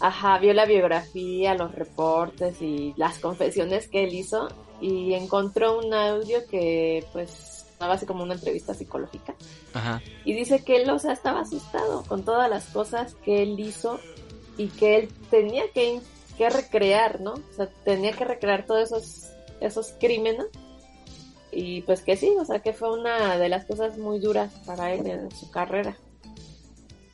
Ajá, 0.00 0.38
vio 0.38 0.52
la 0.54 0.66
biografía, 0.66 1.54
los 1.54 1.72
reportes 1.74 2.60
y 2.60 2.94
las 2.96 3.18
confesiones 3.18 3.88
que 3.88 4.04
él 4.04 4.14
hizo 4.14 4.48
y 4.80 5.14
encontró 5.14 5.78
un 5.78 5.94
audio 5.94 6.46
que 6.50 7.04
pues 7.12 7.64
estaba 7.70 7.94
así 7.94 8.06
como 8.06 8.22
una 8.22 8.34
entrevista 8.34 8.74
psicológica 8.74 9.34
Ajá. 9.74 10.02
y 10.24 10.34
dice 10.34 10.64
que 10.64 10.82
él, 10.82 10.90
o 10.90 10.98
sea, 10.98 11.12
estaba 11.12 11.40
asustado 11.40 12.02
con 12.04 12.24
todas 12.24 12.48
las 12.48 12.64
cosas 12.66 13.14
que 13.24 13.42
él 13.42 13.60
hizo 13.60 14.00
y 14.56 14.68
que 14.68 14.96
él 14.96 15.08
tenía 15.30 15.64
que, 15.72 16.00
que 16.38 16.48
recrear, 16.50 17.20
¿no? 17.20 17.34
O 17.34 17.54
sea, 17.54 17.68
tenía 17.84 18.12
que 18.12 18.24
recrear 18.24 18.66
todos 18.66 18.84
esos, 18.84 19.30
esos 19.60 19.94
crímenes. 20.00 20.46
Y 21.52 21.82
pues 21.82 22.02
que 22.02 22.16
sí, 22.16 22.34
o 22.38 22.44
sea, 22.44 22.60
que 22.60 22.72
fue 22.72 22.92
una 22.92 23.38
de 23.38 23.48
las 23.48 23.64
cosas 23.64 23.96
muy 23.98 24.18
duras 24.18 24.52
para 24.66 24.92
él 24.92 25.06
en 25.06 25.30
su 25.30 25.50
carrera. 25.50 25.96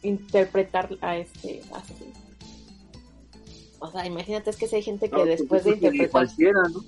Interpretar 0.03 0.91
a 1.01 1.17
este 1.17 1.63
asesino. 1.73 2.12
O 3.83 3.91
sea, 3.91 4.07
imagínate, 4.07 4.49
es 4.51 4.57
que 4.57 4.69
si 4.69 4.77
hay 4.77 4.83
gente 4.83 5.11
que 5.11 5.17
no, 5.17 5.25
después 5.25 5.65
de 5.65 5.73
pues, 5.73 5.77
interpretar 5.83 6.11
cualquiera, 6.11 6.61
¿no? 6.73 6.85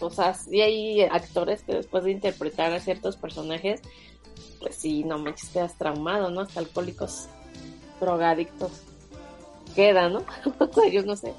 o 0.00 0.10
sea, 0.10 0.32
sí 0.34 0.60
hay 0.60 1.02
actores 1.02 1.62
que 1.62 1.74
después 1.74 2.04
de 2.04 2.12
interpretar 2.12 2.72
a 2.72 2.80
ciertos 2.80 3.16
personajes, 3.16 3.80
pues 4.58 4.74
sí, 4.74 5.04
no 5.04 5.18
manches, 5.18 5.50
quedas 5.50 5.76
traumado, 5.76 6.30
¿no? 6.30 6.40
Hasta 6.40 6.60
alcohólicos, 6.60 7.26
drogadictos. 8.00 8.72
Queda, 9.74 10.08
¿no? 10.08 10.24
o 10.58 10.72
sea, 10.72 10.88
yo 10.90 11.02
no 11.02 11.14
sé. 11.16 11.34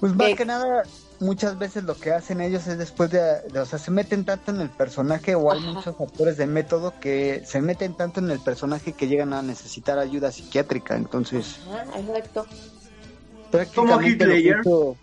Pues 0.00 0.14
más 0.14 0.30
Eh, 0.30 0.36
que 0.36 0.44
nada, 0.44 0.82
muchas 1.20 1.58
veces 1.58 1.84
lo 1.84 1.94
que 1.98 2.12
hacen 2.12 2.40
ellos 2.40 2.66
es 2.66 2.78
después 2.78 3.10
de, 3.10 3.20
de- 3.52 3.60
o 3.60 3.66
sea, 3.66 3.78
se 3.78 3.90
meten 3.90 4.24
tanto 4.24 4.50
en 4.52 4.60
el 4.60 4.70
personaje 4.70 5.34
o 5.34 5.52
hay 5.52 5.58
Ajá. 5.58 5.68
muchos 5.72 5.94
actores 6.00 6.36
de 6.36 6.46
método 6.46 6.94
que 7.00 7.42
se 7.44 7.60
meten 7.60 7.94
tanto 7.94 8.20
en 8.20 8.30
el 8.30 8.40
personaje 8.40 8.92
que 8.94 9.06
llegan 9.06 9.32
a 9.32 9.42
necesitar 9.42 9.98
ayuda 9.98 10.32
psiquiátrica. 10.32 10.96
Entonces, 10.96 11.60
Ajá, 11.68 11.98
exacto. 11.98 12.46
Prácticamente 13.58 14.38
hizo- 14.40 14.96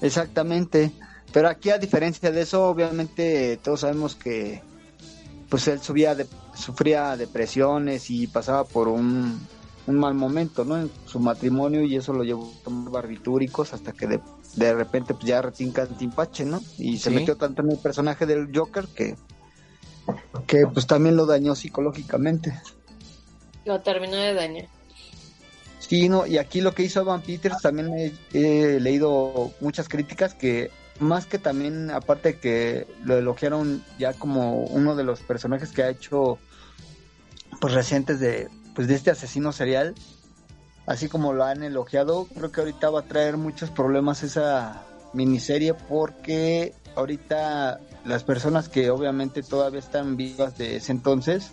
Exactamente. 0.00 0.92
Pero 1.32 1.48
aquí 1.48 1.70
a 1.70 1.78
diferencia 1.78 2.30
de 2.30 2.42
eso, 2.42 2.68
obviamente 2.68 3.58
todos 3.62 3.80
sabemos 3.80 4.14
que 4.14 4.62
pues 5.48 5.66
él 5.68 5.80
subía 5.80 6.14
de- 6.14 6.26
sufría 6.54 7.16
depresiones 7.16 8.10
y 8.10 8.26
pasaba 8.26 8.64
por 8.64 8.88
un, 8.88 9.40
un 9.86 9.98
mal 9.98 10.14
momento, 10.14 10.64
¿no? 10.64 10.76
En 10.78 10.90
su 11.06 11.18
matrimonio 11.20 11.82
y 11.82 11.96
eso 11.96 12.12
lo 12.12 12.24
llevó 12.24 12.50
a 12.60 12.64
tomar 12.64 12.90
barbitúricos 12.92 13.72
hasta 13.72 13.92
que 13.92 14.06
de, 14.06 14.20
de 14.56 14.74
repente 14.74 15.14
pues 15.14 15.26
ya 15.26 15.42
retinca 15.42 15.82
el 15.82 15.96
timpache, 15.96 16.44
¿no? 16.44 16.60
Y 16.78 16.98
se 16.98 17.10
Sí. 17.10 17.16
metió 17.16 17.36
tanto 17.36 17.62
en 17.62 17.70
el 17.72 17.78
personaje 17.78 18.26
del 18.26 18.50
Joker 18.56 18.86
que 18.88 19.16
que 20.46 20.66
pues 20.66 20.86
también 20.86 21.16
lo 21.16 21.24
dañó 21.26 21.54
psicológicamente. 21.54 22.52
Lo 23.64 23.80
terminó 23.80 24.16
de 24.16 24.34
dañar. 24.34 24.66
Sí, 25.88 26.08
no, 26.08 26.26
y 26.26 26.38
aquí 26.38 26.62
lo 26.62 26.74
que 26.74 26.82
hizo 26.82 27.02
Evan 27.02 27.20
Peters 27.20 27.60
también 27.60 27.92
he 28.32 28.80
leído 28.80 29.52
muchas 29.60 29.88
críticas 29.88 30.34
que 30.34 30.70
más 30.98 31.26
que 31.26 31.38
también, 31.38 31.90
aparte 31.90 32.38
que 32.38 32.86
lo 33.04 33.18
elogiaron 33.18 33.84
ya 33.98 34.14
como 34.14 34.62
uno 34.64 34.96
de 34.96 35.04
los 35.04 35.20
personajes 35.20 35.72
que 35.72 35.82
ha 35.82 35.90
hecho 35.90 36.38
pues 37.60 37.74
recientes 37.74 38.18
de 38.18 38.48
pues 38.74 38.88
de 38.88 38.94
este 38.94 39.10
asesino 39.10 39.52
serial, 39.52 39.94
así 40.86 41.08
como 41.08 41.32
lo 41.32 41.44
han 41.44 41.62
elogiado, 41.62 42.26
creo 42.34 42.50
que 42.50 42.60
ahorita 42.60 42.90
va 42.90 43.00
a 43.00 43.04
traer 43.04 43.36
muchos 43.36 43.70
problemas 43.70 44.22
esa 44.22 44.84
miniserie 45.12 45.74
porque 45.74 46.74
ahorita 46.96 47.78
las 48.04 48.24
personas 48.24 48.68
que 48.68 48.90
obviamente 48.90 49.42
todavía 49.42 49.80
están 49.80 50.16
vivas 50.16 50.56
de 50.58 50.76
ese 50.76 50.92
entonces, 50.92 51.50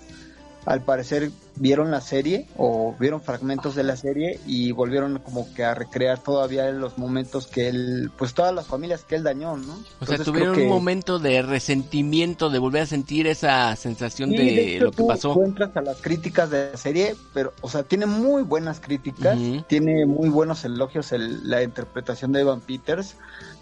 al 0.65 0.81
parecer 0.83 1.31
vieron 1.55 1.91
la 1.91 2.01
serie 2.01 2.47
o 2.57 2.95
vieron 2.99 3.21
fragmentos 3.21 3.75
de 3.75 3.83
la 3.83 3.95
serie 3.95 4.39
y 4.45 4.71
volvieron 4.71 5.19
como 5.19 5.51
que 5.53 5.63
a 5.63 5.73
recrear 5.75 6.19
todavía 6.23 6.69
los 6.71 6.97
momentos 6.97 7.47
que 7.47 7.67
él, 7.67 8.11
pues 8.17 8.33
todas 8.33 8.53
las 8.53 8.67
familias 8.67 9.03
que 9.03 9.15
él 9.15 9.23
dañó, 9.23 9.57
¿no? 9.57 9.77
O 9.99 10.05
sea, 10.05 10.17
tuvieron 10.19 10.57
un 10.59 10.67
momento 10.69 11.19
de 11.19 11.41
resentimiento, 11.41 12.49
de 12.49 12.59
volver 12.59 12.83
a 12.83 12.85
sentir 12.85 13.27
esa 13.27 13.75
sensación 13.75 14.29
Sí, 14.29 14.37
de, 14.37 14.75
hecho, 14.75 14.85
lo 14.85 14.91
que 14.91 14.97
tú- 14.97 15.07
pasó. 15.07 15.33
Tú 15.33 15.43
entras 15.43 15.75
a 15.75 15.81
las 15.81 15.97
críticas 16.01 16.49
de 16.49 16.71
la 16.71 16.77
serie, 16.77 17.15
pero, 17.33 17.53
o 17.61 17.69
sea, 17.69 17.83
tiene 17.83 18.05
muy 18.05 18.43
buenas 18.43 18.79
críticas, 18.79 19.37
tiene 19.67 20.05
muy 20.05 20.29
buenos 20.29 20.63
elogios 20.63 21.11
el- 21.11 21.49
la 21.49 21.63
interpretación 21.63 22.31
de 22.31 22.41
Evan 22.41 22.61
Peters, 22.61 23.15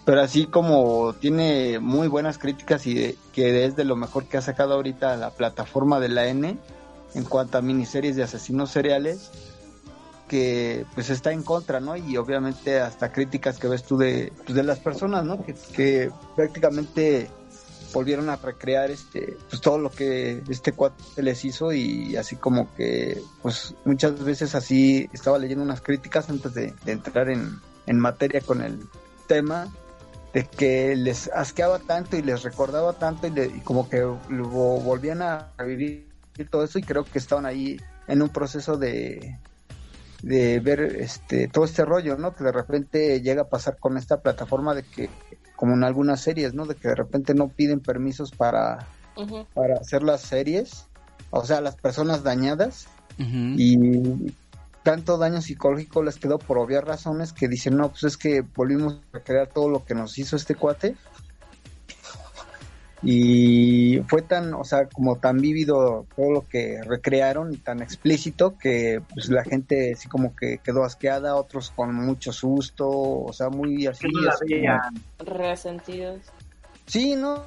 pero 0.04 0.20
así 0.20 0.46
como 0.46 1.14
tiene 1.14 1.78
muy 1.80 2.08
buenas 2.08 2.38
críticas 2.38 2.86
y 2.86 2.94
de- 2.94 3.16
que 3.32 3.64
es 3.64 3.74
de 3.76 3.84
lo 3.84 3.96
mejor 3.96 4.26
que 4.26 4.36
ha 4.38 4.42
sacado 4.42 4.74
ahorita 4.74 5.16
la 5.16 5.30
plataforma 5.30 5.98
de 6.00 6.08
la 6.08 6.26
N 6.28 6.56
en 7.14 7.24
cuanto 7.24 7.58
a 7.58 7.62
miniseries 7.62 8.16
de 8.16 8.22
asesinos 8.22 8.70
seriales, 8.70 9.30
que 10.28 10.86
pues 10.94 11.10
está 11.10 11.32
en 11.32 11.42
contra, 11.42 11.80
¿no? 11.80 11.96
Y 11.96 12.16
obviamente 12.16 12.78
hasta 12.80 13.10
críticas 13.12 13.58
que 13.58 13.66
ves 13.68 13.82
tú 13.82 13.96
de, 13.98 14.32
pues, 14.44 14.54
de 14.54 14.62
las 14.62 14.78
personas, 14.78 15.24
¿no? 15.24 15.42
Que, 15.44 15.54
que 15.74 16.10
prácticamente 16.36 17.28
volvieron 17.92 18.28
a 18.30 18.36
recrear 18.36 18.88
este 18.92 19.36
pues 19.48 19.60
todo 19.60 19.76
lo 19.78 19.90
que 19.90 20.40
este 20.48 20.70
cuate 20.70 21.02
les 21.20 21.44
hizo 21.44 21.72
y 21.72 22.14
así 22.14 22.36
como 22.36 22.72
que 22.76 23.20
pues 23.42 23.74
muchas 23.84 24.22
veces 24.22 24.54
así 24.54 25.10
estaba 25.12 25.38
leyendo 25.40 25.64
unas 25.64 25.80
críticas 25.80 26.30
antes 26.30 26.54
de, 26.54 26.72
entrar 26.86 27.28
en, 27.28 27.58
en 27.86 27.98
materia 27.98 28.40
con 28.42 28.62
el 28.62 28.78
tema 29.26 29.66
de 30.32 30.46
que 30.46 30.94
les 30.94 31.28
asqueaba 31.34 31.80
tanto 31.80 32.16
y 32.16 32.22
les 32.22 32.44
recordaba 32.44 32.92
tanto 32.92 33.26
y, 33.26 33.30
le- 33.30 33.46
y 33.46 33.60
como 33.62 33.88
que 33.88 33.98
lo 33.98 34.48
volvían 34.48 35.22
a 35.22 35.48
revivir 35.58 36.06
todo 36.48 36.64
eso 36.64 36.78
y 36.78 36.82
creo 36.82 37.04
que 37.04 37.18
estaban 37.18 37.46
ahí 37.46 37.78
en 38.06 38.22
un 38.22 38.28
proceso 38.28 38.76
de 38.76 39.38
de 40.22 40.60
ver 40.60 40.80
este 40.80 41.48
todo 41.48 41.64
este 41.64 41.84
rollo, 41.84 42.16
¿no? 42.16 42.34
Que 42.34 42.44
de 42.44 42.52
repente 42.52 43.20
llega 43.20 43.42
a 43.42 43.48
pasar 43.48 43.78
con 43.78 43.96
esta 43.96 44.20
plataforma 44.20 44.74
de 44.74 44.82
que 44.82 45.08
como 45.56 45.74
en 45.74 45.84
algunas 45.84 46.20
series, 46.20 46.54
¿no? 46.54 46.66
De 46.66 46.74
que 46.74 46.88
de 46.88 46.94
repente 46.94 47.34
no 47.34 47.48
piden 47.48 47.80
permisos 47.80 48.30
para 48.30 48.86
para 49.54 49.74
hacer 49.74 50.02
las 50.02 50.22
series, 50.22 50.86
o 51.30 51.44
sea, 51.44 51.60
las 51.60 51.76
personas 51.76 52.22
dañadas 52.22 52.88
y 53.18 54.32
tanto 54.82 55.18
daño 55.18 55.42
psicológico 55.42 56.02
les 56.02 56.16
quedó 56.16 56.38
por 56.38 56.58
obvias 56.58 56.84
razones 56.84 57.32
que 57.34 57.48
dicen, 57.48 57.76
no, 57.76 57.90
pues 57.90 58.04
es 58.04 58.16
que 58.16 58.40
volvimos 58.40 58.94
a 58.94 59.18
recrear 59.18 59.48
todo 59.48 59.68
lo 59.68 59.84
que 59.84 59.94
nos 59.94 60.16
hizo 60.18 60.36
este 60.36 60.54
cuate. 60.54 60.96
Y 63.02 64.00
fue 64.08 64.22
tan, 64.22 64.52
o 64.54 64.64
sea, 64.64 64.86
como 64.88 65.16
tan 65.16 65.38
vívido 65.38 66.06
todo 66.14 66.30
lo 66.30 66.46
que 66.48 66.82
recrearon 66.84 67.52
y 67.54 67.56
tan 67.56 67.80
explícito 67.82 68.58
que 68.58 69.00
pues 69.14 69.28
la 69.30 69.42
gente 69.42 69.94
así 69.94 70.08
como 70.08 70.36
que 70.36 70.58
quedó 70.58 70.84
asqueada, 70.84 71.36
otros 71.36 71.70
con 71.70 71.94
mucho 71.94 72.32
susto, 72.32 72.88
o 72.88 73.32
sea, 73.32 73.48
muy 73.48 73.86
así. 73.86 74.02
Que 74.06 74.12
no 74.12 74.20
la 74.22 74.30
así 74.32 74.44
como- 74.48 74.60
vean. 74.60 74.80
Resentidos. 75.18 76.20
Sí, 76.86 77.14
¿no? 77.16 77.42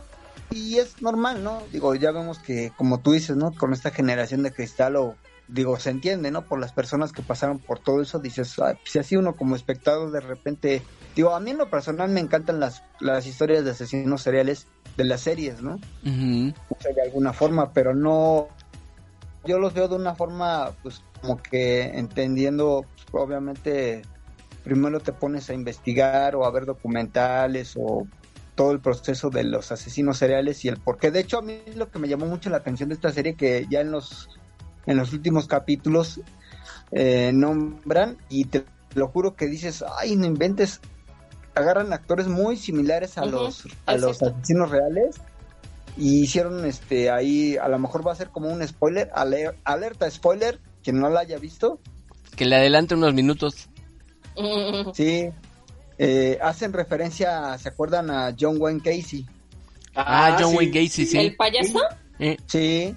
Y 0.49 0.77
es 0.77 1.01
normal, 1.01 1.43
¿no? 1.43 1.61
Digo, 1.71 1.93
ya 1.95 2.11
vemos 2.11 2.39
que, 2.39 2.71
como 2.75 2.99
tú 2.99 3.11
dices, 3.11 3.35
¿no? 3.35 3.53
Con 3.53 3.73
esta 3.73 3.91
generación 3.91 4.43
de 4.43 4.51
cristal, 4.51 4.95
o 4.95 5.15
digo, 5.47 5.77
se 5.79 5.89
entiende, 5.91 6.31
¿no? 6.31 6.43
Por 6.43 6.59
las 6.59 6.71
personas 6.71 7.11
que 7.11 7.21
pasaron 7.21 7.59
por 7.59 7.79
todo 7.79 8.01
eso, 8.01 8.19
dices, 8.19 8.57
"Ay, 8.59 8.75
pues, 8.75 8.91
si 8.91 8.99
así 8.99 9.15
uno 9.15 9.35
como 9.35 9.55
espectador 9.55 10.11
de 10.11 10.19
repente, 10.21 10.81
digo, 11.15 11.35
a 11.35 11.39
mí 11.39 11.51
en 11.51 11.57
lo 11.57 11.69
personal 11.69 12.09
me 12.09 12.19
encantan 12.19 12.59
las, 12.59 12.83
las 12.99 13.25
historias 13.25 13.63
de 13.63 13.71
asesinos 13.71 14.21
seriales 14.21 14.67
de 14.97 15.03
las 15.03 15.21
series, 15.21 15.61
¿no? 15.61 15.75
Ujú. 16.05 16.53
O 16.69 16.77
sea, 16.79 16.93
de 16.93 17.01
alguna 17.01 17.33
forma, 17.33 17.73
pero 17.73 17.93
no, 17.93 18.49
yo 19.45 19.59
los 19.59 19.73
veo 19.73 19.87
de 19.87 19.95
una 19.95 20.15
forma, 20.15 20.71
pues, 20.81 21.03
como 21.21 21.37
que 21.37 21.83
entendiendo, 21.97 22.85
pues, 23.11 23.23
obviamente, 23.23 24.01
primero 24.63 24.99
te 24.99 25.13
pones 25.13 25.49
a 25.49 25.53
investigar 25.53 26.35
o 26.35 26.45
a 26.45 26.51
ver 26.51 26.65
documentales 26.65 27.73
o 27.75 28.07
todo 28.55 28.71
el 28.71 28.79
proceso 28.79 29.29
de 29.29 29.43
los 29.43 29.71
asesinos 29.71 30.17
seriales 30.17 30.63
y 30.63 30.69
el 30.69 30.77
por 30.77 30.97
qué. 30.97 31.11
De 31.11 31.19
hecho, 31.19 31.39
a 31.39 31.41
mí 31.41 31.61
lo 31.75 31.89
que 31.89 31.99
me 31.99 32.07
llamó 32.07 32.27
mucho 32.27 32.49
la 32.49 32.57
atención 32.57 32.89
de 32.89 32.95
esta 32.95 33.11
serie 33.11 33.35
que 33.35 33.65
ya 33.69 33.81
en 33.81 33.91
los 33.91 34.29
en 34.85 34.97
los 34.97 35.13
últimos 35.13 35.47
capítulos 35.47 36.19
eh, 36.91 37.31
nombran 37.33 38.17
y 38.29 38.45
te 38.45 38.65
lo 38.95 39.07
juro 39.07 39.35
que 39.35 39.47
dices, 39.47 39.83
ay, 39.97 40.15
no 40.15 40.25
inventes, 40.25 40.79
agarran 41.55 41.93
actores 41.93 42.27
muy 42.27 42.57
similares 42.57 43.17
a 43.17 43.25
los 43.25 43.63
a 43.85 43.95
los 43.95 44.17
exacto. 44.17 44.35
asesinos 44.37 44.69
reales 44.71 45.15
y 45.97 46.21
hicieron 46.23 46.65
este 46.65 47.11
ahí 47.11 47.55
a 47.57 47.67
lo 47.67 47.77
mejor 47.79 48.05
va 48.05 48.11
a 48.11 48.15
ser 48.15 48.29
como 48.29 48.49
un 48.49 48.67
spoiler, 48.67 49.09
aler- 49.13 49.55
alerta 49.63 50.09
spoiler, 50.09 50.59
quien 50.83 50.99
no 50.99 51.09
la 51.09 51.19
haya 51.21 51.37
visto, 51.37 51.79
Que 52.35 52.45
le 52.45 52.55
adelante 52.55 52.95
unos 52.95 53.13
minutos. 53.13 53.69
Sí, 54.95 55.29
eh, 55.99 56.39
hacen 56.41 56.73
referencia, 56.73 57.55
¿se 57.59 57.69
acuerdan 57.69 58.09
a 58.09 58.35
John 58.39 58.57
Wayne 58.59 58.81
Casey? 58.81 59.27
Ah, 59.95 60.35
John 60.39 60.55
Wayne 60.55 60.71
Gacy, 60.71 61.05
sí. 61.05 61.17
¿El 61.19 61.35
payaso? 61.35 61.79
Eh, 62.17 62.37
Sí, 62.47 62.95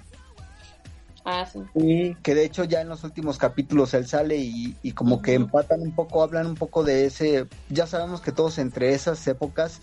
Ah, 1.29 1.45
sí. 1.45 1.59
Sí, 1.75 2.15
que 2.23 2.33
de 2.33 2.45
hecho 2.45 2.63
ya 2.63 2.79
en 2.79 2.87
los 2.87 3.03
últimos 3.03 3.37
capítulos 3.37 3.93
él 3.93 4.07
sale 4.07 4.37
y, 4.37 4.77
y 4.81 4.93
como 4.93 5.21
que 5.21 5.33
empatan 5.33 5.81
un 5.81 5.93
poco, 5.93 6.23
hablan 6.23 6.47
un 6.47 6.55
poco 6.55 6.85
de 6.85 7.05
ese, 7.05 7.47
ya 7.67 7.85
sabemos 7.85 8.21
que 8.21 8.31
todos 8.31 8.57
entre 8.59 8.93
esas 8.93 9.27
épocas 9.27 9.81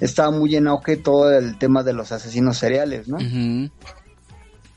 estaba 0.00 0.30
muy 0.30 0.56
en 0.56 0.66
auge 0.66 0.96
todo 0.96 1.30
el 1.30 1.58
tema 1.58 1.82
de 1.82 1.92
los 1.92 2.10
asesinos 2.10 2.56
seriales, 2.56 3.06
¿no? 3.06 3.18
ujú. 3.18 3.70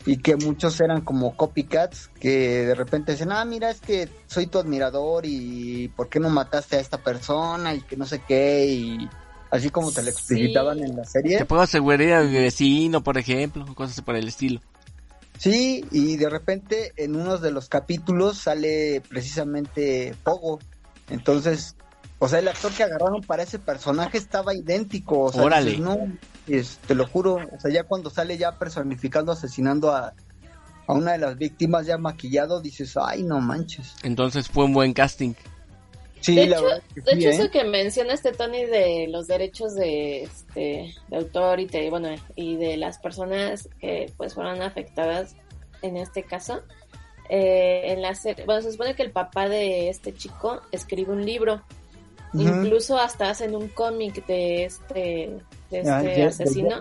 Y 0.06 0.18
que 0.18 0.36
muchos 0.36 0.82
eran 0.82 1.00
como 1.00 1.38
copycats 1.38 2.10
que 2.20 2.66
de 2.66 2.76
repente 2.76 3.14
dicen, 3.14 3.32
ah, 3.32 3.46
mira, 3.46 3.70
es 3.70 3.80
que 3.80 4.10
soy 4.28 4.48
tu 4.48 4.60
admirador 4.60 5.26
y 5.26 5.88
¿por 5.96 6.10
qué 6.10 6.20
no 6.20 6.30
mataste 6.30 6.76
a 6.76 6.80
esta 6.82 6.98
persona? 6.98 7.74
Y 7.74 7.80
que 7.82 7.96
no 7.96 8.06
sé 8.06 8.22
qué, 8.28 8.66
y 8.66 9.10
así 9.50 9.70
como 9.70 9.94
te 9.94 10.04
lo 10.04 10.10
explicitaban 10.10 10.80
Sí. 10.80 10.84
en 10.84 10.98
la 10.98 11.06
serie. 11.06 11.38
Te 11.38 11.46
puedo 11.46 11.62
asegurar 11.62 12.26
mi 12.26 12.34
vecino, 12.36 13.02
por 13.02 13.18
ejemplo, 13.18 13.66
cosas 13.76 14.02
por 14.02 14.18
el 14.18 14.28
estilo. 14.28 14.60
Sí, 15.42 15.84
y 15.90 16.18
de 16.18 16.30
repente 16.30 16.94
en 16.98 17.16
uno 17.16 17.40
de 17.40 17.50
los 17.50 17.68
capítulos 17.68 18.38
sale 18.38 19.02
precisamente 19.10 20.16
Pogo. 20.24 20.60
Entonces, 21.10 21.76
o 22.20 22.28
sea, 22.28 22.38
el 22.38 22.48
actor 22.48 22.72
que 22.74 22.84
agarraron 22.84 23.24
para 23.24 23.42
ese 23.42 23.58
personaje 23.58 24.20
estaba 24.20 24.54
idéntico. 24.54 25.20
O 25.22 25.32
sea, 25.34 25.42
Órale. 25.42 25.72
dices, 25.72 25.84
no, 25.84 25.98
es- 26.46 26.78
te 26.86 26.94
lo 26.94 27.08
juro. 27.08 27.38
O 27.52 27.60
sea, 27.60 27.72
ya 27.72 27.86
cuando 27.86 28.12
sale 28.12 28.38
ya 28.38 28.60
personificando, 28.60 29.32
asesinando 29.32 29.92
a, 29.92 30.14
a 30.86 30.94
una 30.94 31.14
de 31.14 31.18
las 31.18 31.40
víctimas 31.40 31.88
ya 31.88 31.98
maquillado, 31.98 32.62
dices, 32.62 32.96
ay, 33.02 33.24
no 33.24 33.42
manches. 33.42 33.96
Entonces 34.04 34.48
fue 34.48 34.66
un 34.66 34.74
buen 34.74 34.94
casting. 34.94 35.34
Sí, 36.22 36.36
de 36.36 36.46
la 36.48 36.58
hecho, 36.58 36.68
que 36.94 37.02
de 37.02 37.12
sí, 37.12 37.18
hecho 37.18 37.28
¿eh? 37.30 37.32
eso 37.32 37.52
que 37.52 37.64
menciona 37.64 38.14
este 38.14 38.32
Tony 38.32 38.66
de 38.66 39.08
los 39.10 39.28
derechos 39.28 39.76
de, 39.76 40.24
este, 40.24 40.94
de 41.08 41.18
autor 41.18 41.60
y, 41.60 41.66
te- 41.68 41.90
bueno, 41.90 42.10
y 42.36 42.56
de 42.58 42.78
las 42.78 42.98
personas 43.00 43.68
que 43.80 44.12
pues 44.18 44.34
fueron 44.36 44.62
afectadas 44.62 45.36
en 45.82 45.98
este 45.98 46.24
caso, 46.24 46.62
eh, 47.30 47.82
en 47.94 48.02
la 48.04 48.14
serie, 48.14 48.46
bueno, 48.46 48.62
se 48.62 48.72
supone 48.72 48.94
que 48.94 49.02
el 49.04 49.12
papá 49.12 49.50
de 49.50 49.90
este 49.90 50.14
chico 50.14 50.62
escribe 50.72 51.12
un 51.12 51.26
libro, 51.26 51.62
incluso 52.34 52.98
hasta 52.98 53.30
hacen 53.32 53.56
un 53.56 53.68
cómic 53.70 54.26
de 54.28 54.66
este, 54.66 54.94
de 55.72 55.80
este 55.80 55.90
Ah, 55.90 56.04
ya, 56.04 56.28
asesino. 56.28 56.76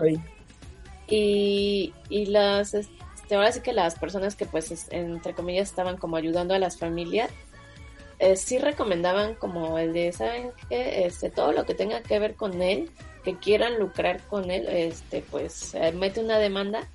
y, 1.07 1.93
y 2.09 2.25
las 2.27 2.73
este, 2.73 3.35
ahora 3.35 3.51
sí 3.51 3.61
que 3.61 3.73
las 3.73 3.97
personas 3.97 4.35
que 4.35 4.45
pues 4.45 4.71
es- 4.71 4.87
entre 4.91 5.33
comillas 5.33 5.69
estaban 5.69 5.97
como 5.97 6.15
ayudando 6.15 6.53
a 6.53 6.59
las 6.59 6.77
familias 6.77 7.29
eh, 8.21 8.35
sí 8.35 8.59
recomendaban 8.59 9.33
como 9.33 9.79
el 9.79 9.93
de 9.93 10.11
saben 10.11 10.51
que 10.69 11.07
este 11.07 11.31
todo 11.31 11.53
lo 11.53 11.65
que 11.65 11.73
tenga 11.73 12.03
que 12.03 12.19
ver 12.19 12.35
con 12.35 12.61
él 12.61 12.91
que 13.23 13.39
quieran 13.39 13.79
lucrar 13.79 14.21
con 14.27 14.51
él 14.51 14.67
este 14.67 15.23
pues 15.31 15.73
eh, 15.73 15.91
mete 15.91 16.19
una 16.19 16.37
demanda 16.37 16.87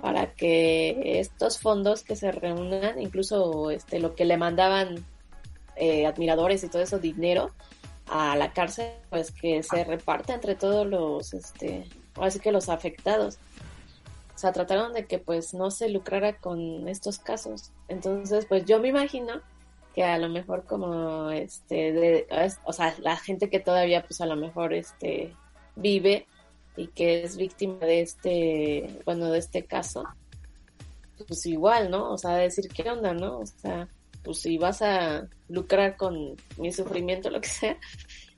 para 0.00 0.32
que 0.34 1.18
estos 1.18 1.58
fondos 1.58 2.04
que 2.04 2.14
se 2.14 2.30
reúnan 2.30 3.00
incluso 3.00 3.72
este 3.72 3.98
lo 3.98 4.14
que 4.14 4.24
le 4.24 4.36
mandaban 4.36 5.04
eh, 5.74 6.06
admiradores 6.06 6.62
y 6.62 6.68
todo 6.68 6.82
eso 6.82 7.00
dinero 7.00 7.50
a 8.06 8.36
la 8.36 8.52
cárcel 8.52 8.92
pues 9.10 9.32
que 9.32 9.64
se 9.64 9.82
reparta 9.82 10.32
entre 10.32 10.54
todos 10.54 10.86
los 10.86 11.34
este 11.34 11.88
así 12.20 12.38
que 12.38 12.52
los 12.52 12.68
afectados. 12.68 13.38
O 14.32 14.38
sea 14.38 14.52
trataron 14.52 14.92
de 14.92 15.06
que 15.06 15.18
pues 15.18 15.54
no 15.54 15.72
se 15.72 15.88
lucrara 15.88 16.36
con 16.36 16.86
estos 16.86 17.18
casos. 17.18 17.72
Entonces 17.88 18.46
pues 18.46 18.64
yo 18.64 18.78
me 18.78 18.88
imagino 18.88 19.40
que 19.94 20.04
a 20.04 20.18
lo 20.18 20.28
mejor 20.28 20.64
como 20.64 21.30
este 21.30 21.92
de, 21.92 22.26
es- 22.30 22.58
o 22.64 22.72
sea 22.72 22.94
la 23.00 23.16
gente 23.16 23.48
que 23.50 23.60
todavía 23.60 24.02
pues 24.02 24.20
a 24.20 24.26
lo 24.26 24.36
mejor 24.36 24.72
este 24.74 25.34
vive 25.76 26.26
y 26.76 26.86
que 26.88 27.22
es 27.24 27.36
víctima 27.36 27.76
de 27.80 28.00
este 28.00 29.00
bueno 29.04 29.30
de 29.30 29.38
este 29.38 29.64
caso 29.64 30.04
pues 31.28 31.46
igual 31.46 31.90
no 31.90 32.10
o 32.12 32.18
sea 32.18 32.32
decir 32.36 32.68
qué 32.68 32.88
onda 32.90 33.12
no 33.14 33.38
o 33.40 33.46
sea 33.46 33.88
pues 34.24 34.38
si 34.40 34.56
vas 34.58 34.82
a 34.82 35.26
lucrar 35.48 35.96
con 35.96 36.36
mi 36.56 36.72
sufrimiento 36.72 37.28
lo 37.30 37.40
que 37.40 37.48
sea 37.48 37.76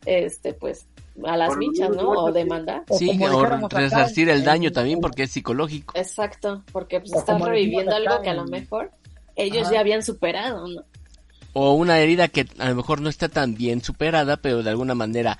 este 0.06 0.52
pues 0.55 0.86
a 1.24 1.36
las 1.36 1.56
michas 1.56 1.90
no 1.90 2.09
o 2.10 2.32
demandar. 2.32 2.82
Sí, 2.98 3.09
o 3.22 3.68
resarcir 3.68 4.28
el 4.28 4.43
daño 4.43 4.72
también 4.72 4.98
porque 5.01 5.22
es 5.22 5.31
psicológico. 5.31 5.94
exacto 5.97 6.64
porque 6.72 6.98
pues 6.98 7.12
estás 7.12 7.40
reviviendo 7.40 7.94
algo 7.94 8.20
que 8.20 8.31
a 8.31 8.35
lo 8.35 8.44
mejor 8.47 8.90
ellos 9.36 9.62
Ajá. 9.66 9.74
ya 9.74 9.81
habían 9.81 10.02
superado 10.02 10.66
no 10.66 10.82
O 11.55 11.72
una 11.74 11.98
herida 12.01 12.28
que 12.28 12.47
a 12.59 12.68
lo 12.68 12.74
mejor 12.74 13.01
no 13.01 13.09
está 13.09 13.28
tan 13.28 13.55
bien 13.55 13.82
superada, 13.82 14.36
pero 14.36 14.62
de 14.62 14.70
alguna 14.70 14.94
manera 14.94 15.39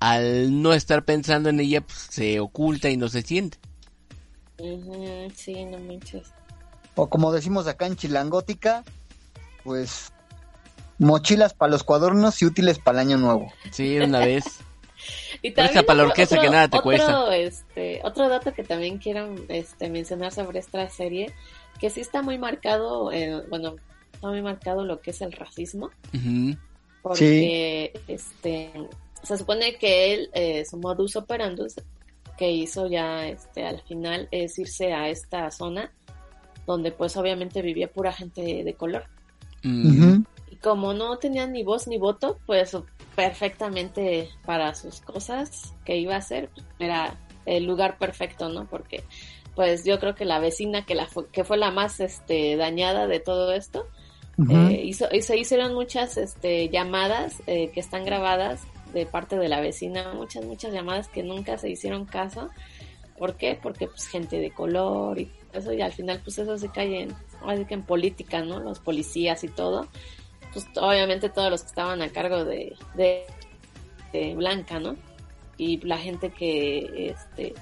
al 0.00 0.62
no 0.62 0.72
estar 0.74 1.04
pensando 1.04 1.48
en 1.48 1.58
ella 1.60 1.80
pues, 1.80 1.98
se 2.10 2.38
oculta 2.40 2.88
y 2.90 2.96
no 2.96 3.08
se 3.08 3.22
siente. 3.22 3.58
Sí 5.34 5.64
no 5.64 5.78
manches 5.78 6.28
O 6.94 7.08
como 7.08 7.32
decimos 7.32 7.66
acá 7.66 7.86
en 7.86 7.96
Chilangótica, 7.96 8.84
pues 9.64 10.12
mochilas 10.98 11.52
para 11.52 11.72
los 11.72 11.82
cuadernos 11.84 12.40
y 12.40 12.46
útiles 12.46 12.78
para 12.78 13.02
el 13.02 13.08
año 13.08 13.18
nuevo. 13.18 13.52
Sí, 13.70 13.98
una 13.98 14.20
vez. 14.20 14.44
Y 15.42 15.50
Presta 15.50 15.64
también 15.74 15.86
para 15.86 15.96
la 15.98 16.02
otro- 16.04 16.10
orquesta 16.12 16.40
que 16.40 16.48
nada 16.50 16.68
te 16.68 16.78
otro, 16.78 16.82
cuesta. 16.82 17.36
Este, 17.36 18.00
otro 18.02 18.28
dato 18.30 18.54
que 18.54 18.64
también 18.64 18.96
quiero 18.98 19.34
este, 19.48 19.90
mencionar 19.90 20.32
sobre 20.32 20.58
esta 20.58 20.88
serie, 20.88 21.32
que 21.78 21.90
sí 21.90 22.00
está 22.00 22.22
muy 22.22 22.38
marcado, 22.38 23.12
eh, 23.12 23.42
bueno, 23.50 23.76
está 24.16 24.28
muy 24.28 24.42
marcado 24.42 24.84
lo 24.84 25.00
que 25.00 25.10
es 25.10 25.20
el 25.20 25.32
racismo, 25.32 25.90
porque 27.02 27.92
este, 28.08 28.72
se 29.22 29.38
supone 29.38 29.76
que 29.76 30.14
él, 30.14 30.30
eh, 30.32 30.64
su 30.64 30.78
modus 30.78 31.16
operandus, 31.16 31.74
que 32.36 32.50
hizo 32.50 32.86
ya 32.88 33.28
este, 33.28 33.64
al 33.64 33.80
final, 33.82 34.28
es 34.30 34.58
irse 34.58 34.92
a 34.92 35.08
esta 35.08 35.50
zona 35.50 35.92
donde 36.66 36.90
pues 36.90 37.16
obviamente 37.16 37.62
vivía 37.62 37.88
pura 37.92 38.12
gente 38.12 38.64
de, 38.64 38.74
color. 38.74 39.04
Y 39.62 40.56
como 40.56 40.94
no 40.94 41.16
tenían 41.18 41.52
ni 41.52 41.62
voz 41.62 41.86
ni 41.86 41.98
voto, 41.98 42.38
pues 42.44 42.76
perfectamente 43.14 44.30
para 44.44 44.74
sus 44.74 45.00
cosas 45.00 45.74
que 45.84 45.96
iba 45.96 46.14
a 46.14 46.18
hacer, 46.18 46.50
era 46.78 47.16
el 47.44 47.64
lugar 47.64 47.98
perfecto, 47.98 48.48
¿no? 48.48 48.66
Porque 48.66 49.04
pues 49.54 49.84
yo 49.84 49.98
creo 49.98 50.14
que 50.14 50.24
la 50.24 50.38
vecina 50.38 50.84
que, 50.84 50.94
la 50.94 51.06
fue, 51.06 51.28
que 51.28 51.42
fue 51.42 51.56
la 51.56 51.70
más 51.70 51.98
este, 52.00 52.56
dañada 52.56 53.06
de 53.06 53.20
todo 53.20 53.52
esto, 53.52 53.86
Eh, 54.38 54.82
hizo, 54.84 55.06
y 55.10 55.22
se 55.22 55.36
hicieron 55.38 55.72
muchas 55.74 56.18
este, 56.18 56.68
llamadas 56.68 57.42
eh, 57.46 57.70
que 57.70 57.80
están 57.80 58.04
grabadas 58.04 58.60
de 58.92 59.06
parte 59.06 59.36
de 59.36 59.48
la 59.48 59.60
vecina, 59.60 60.12
muchas, 60.12 60.44
muchas 60.44 60.72
llamadas 60.72 61.08
que 61.08 61.22
nunca 61.22 61.56
se 61.58 61.70
hicieron 61.70 62.04
caso. 62.04 62.50
¿Por 63.18 63.36
qué? 63.36 63.58
Porque 63.60 63.86
pues 63.88 64.08
gente 64.08 64.38
de 64.38 64.50
color 64.50 65.18
y 65.18 65.30
eso, 65.54 65.72
y 65.72 65.80
al 65.80 65.92
final 65.92 66.20
pues 66.22 66.38
eso 66.38 66.58
se 66.58 66.68
cae 66.68 67.02
en, 67.02 67.14
así 67.46 67.64
que 67.64 67.74
en 67.74 67.82
política, 67.82 68.42
¿no? 68.42 68.60
Los 68.60 68.78
policías 68.78 69.42
y 69.42 69.48
todo. 69.48 69.88
Pues 70.52 70.66
obviamente 70.76 71.28
todos 71.30 71.50
los 71.50 71.62
que 71.62 71.68
estaban 71.68 72.02
a 72.02 72.10
cargo 72.10 72.44
de, 72.44 72.74
de, 72.94 73.24
de 74.12 74.34
Blanca, 74.34 74.78
¿no? 74.78 74.96
Y 75.58 75.78
la 75.78 75.96
gente 75.96 76.30
que, 76.30 77.08
este, 77.10 77.54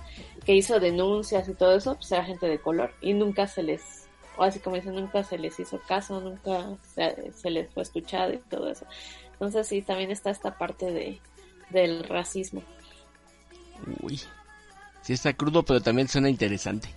que 0.44 0.54
hizo 0.54 0.80
denuncias 0.80 1.48
y 1.48 1.54
todo 1.54 1.76
eso, 1.76 1.94
pues 1.94 2.10
era 2.10 2.24
gente 2.24 2.46
de 2.46 2.58
color. 2.58 2.92
Y 3.00 3.12
nunca 3.14 3.46
se 3.46 3.62
les, 3.62 4.03
así 4.38 4.58
como 4.58 4.76
dicen, 4.76 4.94
nunca 4.94 5.22
se 5.24 5.38
les 5.38 5.58
hizo 5.60 5.80
caso, 5.86 6.20
nunca 6.20 6.66
se, 6.94 7.32
se 7.32 7.50
les 7.50 7.70
fue 7.70 7.82
escuchado 7.82 8.32
y 8.32 8.38
todo 8.38 8.68
eso. 8.70 8.86
Entonces 9.32 9.66
sí, 9.66 9.82
también 9.82 10.10
está 10.10 10.30
esta 10.30 10.56
parte 10.56 10.86
de, 10.86 11.20
del 11.70 12.04
racismo. 12.04 12.62
Uy. 14.00 14.20
Sí 15.02 15.12
está 15.12 15.32
crudo, 15.34 15.62
pero 15.64 15.80
también 15.80 16.08
suena 16.08 16.30
interesante. 16.30 16.88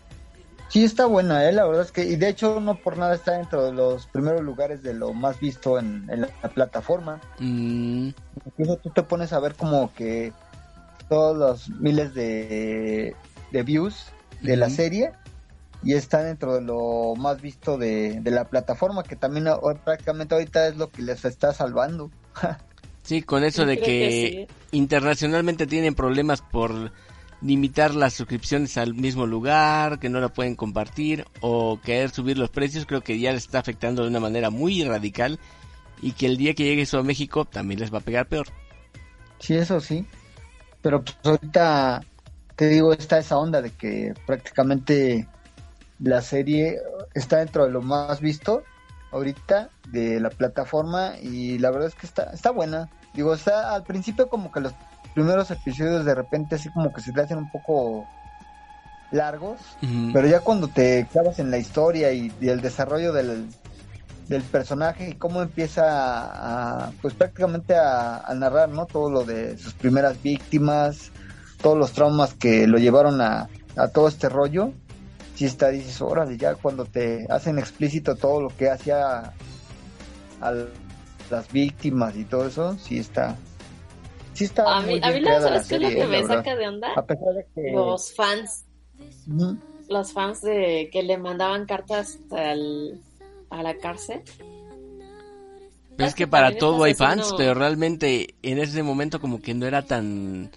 Sí, 0.70 0.84
está 0.84 1.06
buena, 1.06 1.48
¿eh? 1.48 1.54
la 1.54 1.66
verdad 1.66 1.84
es 1.84 1.92
que, 1.92 2.04
y 2.04 2.18
de 2.18 2.28
hecho 2.28 2.60
no 2.60 2.76
por 2.76 2.98
nada 2.98 3.16
está 3.16 3.34
dentro 3.38 3.66
de 3.66 3.72
los 3.72 4.06
primeros 4.08 4.42
lugares 4.42 4.84
de 4.84 4.94
lo 4.94 5.14
más 5.14 5.40
visto 5.40 5.80
en, 5.80 6.06
en 6.10 6.22
la, 6.22 6.30
la 6.44 6.50
plataforma. 6.50 7.22
Mm, 7.40 8.10
Incluso 8.46 8.78
tú 8.78 8.90
te 8.90 9.04
pones 9.04 9.32
a 9.32 9.40
ver 9.40 9.56
como 9.56 9.94
que 9.94 10.34
todos 11.08 11.38
los 11.38 11.70
miles 11.80 12.14
de, 12.14 13.16
de 13.52 13.64
views 13.64 14.08
de 14.42 14.58
la 14.58 14.70
serie 14.70 15.12
y 15.84 15.94
está 15.94 16.24
dentro 16.24 16.56
de 16.56 16.62
lo 16.62 17.16
más 17.16 17.42
visto 17.42 17.78
de, 17.78 18.20
de 18.22 18.32
la 18.32 18.46
plataforma, 18.46 19.04
que 19.04 19.16
también 19.16 19.48
prácticamente 19.84 20.36
ahorita 20.36 20.68
es 20.68 20.78
lo 20.78 20.90
que 20.90 21.02
les 21.02 21.24
está 21.26 21.54
salvando. 21.54 22.12
sí, 23.04 23.22
con 23.22 23.44
eso 23.44 23.64
Sí, 23.64 23.68
de 23.68 23.80
que 23.80 24.48
internacionalmente 24.72 25.68
tienen 25.68 25.96
problemas 25.96 26.42
por 26.42 26.92
limitar 27.42 27.94
las 27.94 28.14
suscripciones 28.14 28.78
al 28.78 28.94
mismo 28.96 29.28
lugar, 29.28 30.00
que 30.00 30.10
no 30.10 30.20
la 30.20 30.30
pueden 30.30 30.56
compartir 30.56 31.26
o 31.42 31.80
querer 31.82 32.10
subir 32.10 32.38
los 32.38 32.50
precios, 32.50 32.86
creo 32.86 33.02
que 33.02 33.20
ya 33.20 33.32
les 33.32 33.44
está 33.44 33.60
afectando 33.60 34.02
de 34.02 34.10
una 34.10 34.20
manera 34.20 34.50
muy 34.50 34.84
radical 34.84 35.40
y 36.02 36.14
que 36.14 36.26
el 36.26 36.38
día 36.38 36.54
que 36.54 36.64
llegue 36.64 36.84
eso 36.84 37.00
a 37.00 37.04
México 37.04 37.46
también 37.46 37.80
les 37.80 37.94
va 37.94 38.00
a 38.00 38.02
pegar 38.02 38.28
peor. 38.28 38.48
Sí, 39.40 39.56
eso 39.56 39.80
sí. 39.80 40.06
Pero 40.82 41.04
pues 41.04 41.18
ahorita, 41.24 42.04
te 42.56 42.70
digo, 42.70 42.94
está 42.94 43.20
esa 43.20 43.38
onda 43.38 43.62
de 43.62 43.72
que 43.72 44.14
prácticamente 44.26 45.28
la 46.00 46.22
serie 46.22 46.80
está 47.14 47.38
dentro 47.38 47.66
de 47.66 47.72
lo 47.72 47.82
más 47.82 48.22
visto 48.22 48.64
ahorita 49.12 49.70
de 49.90 50.20
la 50.20 50.30
plataforma 50.30 51.14
y 51.22 51.58
la 51.60 51.72
verdad 51.72 51.88
es 51.88 51.96
que 51.96 52.06
está, 52.06 52.32
está 52.34 52.52
buena. 52.52 52.90
Digo, 53.14 53.34
está 53.34 53.74
al 53.74 53.84
principio 53.84 54.30
como 54.30 54.52
que 54.52 54.60
los 54.60 54.74
primeros 55.14 55.50
episodios 55.50 56.06
de 56.06 56.14
repente 56.14 56.56
así 56.56 56.70
como 56.70 56.94
que 56.94 57.02
se 57.02 57.12
te 57.12 57.22
hacen 57.22 57.38
un 57.38 57.50
poco 57.50 58.06
largos, 59.12 59.60
pero 60.12 60.28
ya 60.28 60.42
cuando 60.42 60.68
te 60.68 61.08
clavas 61.12 61.40
en 61.40 61.50
la 61.50 61.58
historia 61.58 62.12
y, 62.12 62.32
y 62.42 62.50
el 62.50 62.62
desarrollo 62.62 63.14
del, 63.14 63.48
del 64.28 64.44
personaje 64.44 65.10
y 65.10 65.14
cómo 65.14 65.42
empieza 65.42 65.86
a, 65.88 66.92
pues 67.02 67.14
prácticamente 67.14 67.76
a, 67.76 68.18
a 68.18 68.36
narrar, 68.36 68.70
¿no? 68.70 68.86
Todo 68.86 69.10
lo 69.10 69.24
de 69.24 69.58
sus 69.58 69.74
primeras 69.74 70.22
víctimas, 70.22 71.12
todos 71.62 71.78
los 71.78 71.94
traumas 71.94 72.34
que 72.34 72.68
lo 72.68 72.78
llevaron 72.78 73.22
a, 73.22 73.48
a 73.78 73.88
todo 73.88 74.10
este 74.10 74.28
rollo, 74.28 74.74
si 75.38 75.46
está, 75.46 75.70
dices, 75.70 76.02
órale, 76.02 76.36
ya 76.36 76.56
cuando 76.56 76.84
te 76.86 77.28
hacen 77.30 77.60
explícito 77.60 78.16
todo 78.16 78.42
lo 78.42 78.50
que 78.50 78.72
hacía 78.72 79.32
a 80.42 80.54
las 81.30 81.52
víctimas 81.52 82.16
y 82.16 82.26
todo 82.26 82.48
eso, 82.48 82.76
sí 82.80 82.98
está, 82.98 83.38
sí 84.34 84.46
está 84.46 84.64
A 84.78 84.82
muy 84.82 84.96
mí, 84.96 85.00
a 85.04 85.12
mí 85.12 85.20
la, 85.20 85.34
la 85.34 85.42
¿sabes 85.42 85.68
qué 85.68 85.76
es 85.76 85.82
lo 85.82 85.88
serie, 85.90 86.02
que 86.02 86.08
me 86.08 86.24
saca 86.24 86.56
de 86.56 86.68
onda? 86.68 86.88
A 86.96 87.06
pesar 87.06 87.36
de 87.36 87.46
que... 87.54 87.72
Los 87.72 88.16
fans, 88.16 88.66
los 89.88 90.12
fans 90.12 90.42
de 90.42 90.90
que 90.92 91.04
le 91.04 91.20
mandaban 91.20 91.68
cartas 91.68 92.18
al, 92.32 93.00
a 93.52 93.62
la 93.62 93.78
cárcel. 93.78 94.24
Pero 95.98 96.10
es 96.10 96.16
que 96.16 96.26
para 96.26 96.58
todo 96.58 96.84
hay 96.84 96.96
fans, 96.96 97.36
pero 97.38 97.54
realmente 97.54 98.34
en 98.42 98.58
ese 98.58 98.82
momento 98.82 99.22
como 99.22 99.40
que 99.40 99.54
no 99.54 99.68
era 99.68 99.84
tan 99.84 100.50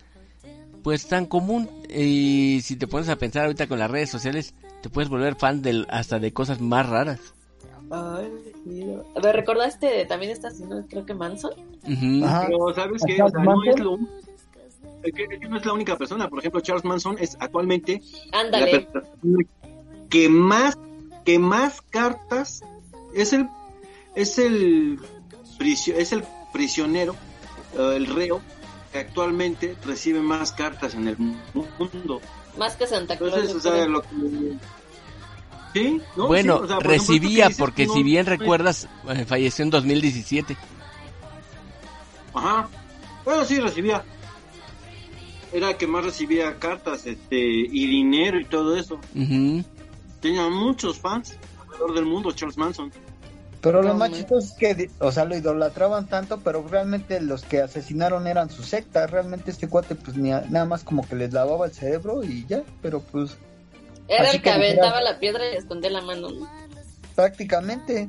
pues 0.82 1.06
tan 1.06 1.26
común 1.26 1.68
y 1.90 2.60
si 2.62 2.76
te 2.76 2.86
pones 2.86 3.10
a 3.10 3.16
pensar 3.16 3.44
ahorita 3.44 3.66
con 3.66 3.78
las 3.78 3.90
redes 3.90 4.08
sociales 4.08 4.54
te 4.82 4.88
puedes 4.88 5.08
volver 5.08 5.36
fan 5.36 5.62
del 5.62 5.86
hasta 5.90 6.18
de 6.18 6.32
cosas 6.32 6.60
más 6.60 6.88
raras. 6.88 7.34
Ay, 7.90 8.30
Dios. 8.64 9.04
¿Me 9.22 9.32
recordaste 9.32 10.04
también 10.06 10.32
esta 10.32 10.48
asesino, 10.48 10.84
creo 10.88 11.04
que 11.04 11.14
Manson? 11.14 11.52
Ajá. 12.24 12.46
Pero 12.46 12.74
¿sabes 12.74 13.02
qué? 13.06 13.20
¿A 13.20 13.26
O 13.26 13.30
sea, 13.30 13.40
no 13.42 13.52
Charles 13.54 13.74
es 13.74 13.80
lo... 13.80 13.98
Es 15.02 15.12
que, 15.14 15.24
es 15.24 15.40
que 15.40 15.48
no 15.48 15.56
es 15.56 15.64
la 15.64 15.72
única 15.72 15.96
persona. 15.96 16.28
Por 16.28 16.38
ejemplo, 16.40 16.60
Charles 16.60 16.84
Manson 16.84 17.16
es 17.18 17.36
actualmente 17.40 18.00
la 18.32 18.40
Ándale. 18.40 18.80
persona 18.80 19.06
que 20.10 20.28
más 20.28 20.76
que 21.24 21.38
más 21.38 21.80
cartas 21.82 22.62
es 23.14 23.32
el 23.32 23.48
es 24.14 24.38
el 24.38 24.98
es 25.60 26.12
el 26.12 26.24
prisionero 26.52 27.14
eh, 27.78 27.92
el 27.96 28.06
reo 28.06 28.40
que 28.92 28.98
actualmente 28.98 29.76
recibe 29.84 30.20
más 30.20 30.52
cartas 30.52 30.94
en 30.94 31.08
el 31.08 31.16
mundo 31.18 32.20
Más 32.58 32.76
que 32.76 32.86
Santa 32.86 33.16
Claus. 33.16 33.32
entonces 33.34 33.56
o 33.56 33.60
sea 33.60 33.86
lo 33.86 34.02
que 34.02 34.08
sí 35.72 36.00
¿no? 36.16 36.26
bueno, 36.26 36.58
Sí, 36.58 36.64
o 36.64 36.66
sea, 36.66 36.76
por 36.78 36.86
ejemplo, 36.86 36.94
esto 36.94 37.12
recibía 37.12 37.44
dices, 37.46 37.58
porque 37.58 37.86
no- 37.86 37.94
si 37.94 38.02
bien 38.02 38.26
recuerdas 38.26 38.88
eh, 39.08 39.24
falleció 39.24 39.62
en 39.64 39.70
2017. 39.70 40.56
ajá 42.34 42.68
bueno 43.24 43.44
sí 43.44 43.60
recibía 43.60 44.04
era 45.52 45.70
el 45.70 45.76
que 45.76 45.86
más 45.86 46.04
recibía 46.04 46.56
cartas 46.58 47.06
este 47.06 47.36
y 47.38 47.86
dinero 47.86 48.38
y 48.40 48.44
todo 48.44 48.76
eso 48.76 48.98
tenía 50.20 50.48
muchos 50.48 50.98
fans 50.98 51.36
alrededor 51.62 51.94
del 51.94 52.06
mundo 52.06 52.32
Charles 52.32 52.56
Manson 52.56 52.92
Pero 53.60 53.82
lo 53.82 53.88
No, 53.88 53.94
más 53.94 54.10
man. 54.10 54.18
chistoso 54.18 54.46
es 54.46 54.52
que, 54.54 54.90
o 55.00 55.12
sea, 55.12 55.24
lo 55.26 55.36
idolatraban 55.36 56.06
tanto, 56.08 56.40
pero 56.40 56.66
realmente 56.66 57.20
los 57.20 57.42
que 57.42 57.60
asesinaron 57.60 58.26
eran 58.26 58.48
su 58.50 58.62
secta. 58.62 59.06
Realmente 59.06 59.50
este 59.50 59.68
cuate, 59.68 59.94
pues 59.96 60.16
ni 60.16 60.32
a- 60.32 60.46
nada 60.48 60.64
más 60.64 60.82
como 60.82 61.06
que 61.06 61.14
les 61.16 61.32
lavaba 61.34 61.66
el 61.66 61.72
cerebro 61.72 62.24
y 62.24 62.46
ya, 62.46 62.62
pero 62.80 63.00
pues 63.00 63.32
Era 64.08 64.30
el 64.30 64.40
que 64.40 64.50
aventaba 64.50 65.00
era- 65.00 65.12
la 65.12 65.18
piedra 65.20 65.42
y 65.52 65.56
escondía 65.56 65.90
la 65.90 66.00
mano. 66.00 66.30
¿no? 66.30 66.48
prácticamente. 67.14 68.08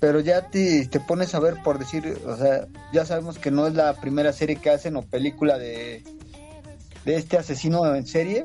Pero 0.00 0.20
ya 0.20 0.48
te, 0.48 0.86
te 0.86 0.98
pones 1.00 1.34
a 1.34 1.38
ver 1.40 1.56
por 1.62 1.78
decir, 1.78 2.18
o 2.26 2.36
sea, 2.36 2.66
ya 2.92 3.04
sabemos 3.04 3.38
que 3.38 3.50
no 3.50 3.66
es 3.66 3.74
la 3.74 3.94
primera 4.00 4.32
serie 4.32 4.56
que 4.56 4.70
hacen 4.70 4.96
o 4.96 5.02
película 5.02 5.58
de, 5.58 6.02
de 7.04 7.16
este 7.16 7.36
asesino 7.36 7.94
en 7.94 8.06
serie. 8.06 8.44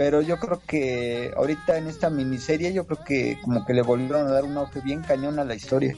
Pero 0.00 0.22
yo 0.22 0.38
creo 0.38 0.62
que 0.66 1.30
ahorita 1.36 1.76
en 1.76 1.86
esta 1.86 2.08
miniserie, 2.08 2.72
yo 2.72 2.86
creo 2.86 3.04
que 3.04 3.38
como 3.42 3.66
que 3.66 3.74
le 3.74 3.82
volvieron 3.82 4.26
a 4.26 4.30
dar 4.30 4.44
un 4.44 4.56
auge 4.56 4.80
bien 4.80 5.02
cañón 5.02 5.38
a 5.38 5.44
la 5.44 5.54
historia. 5.54 5.94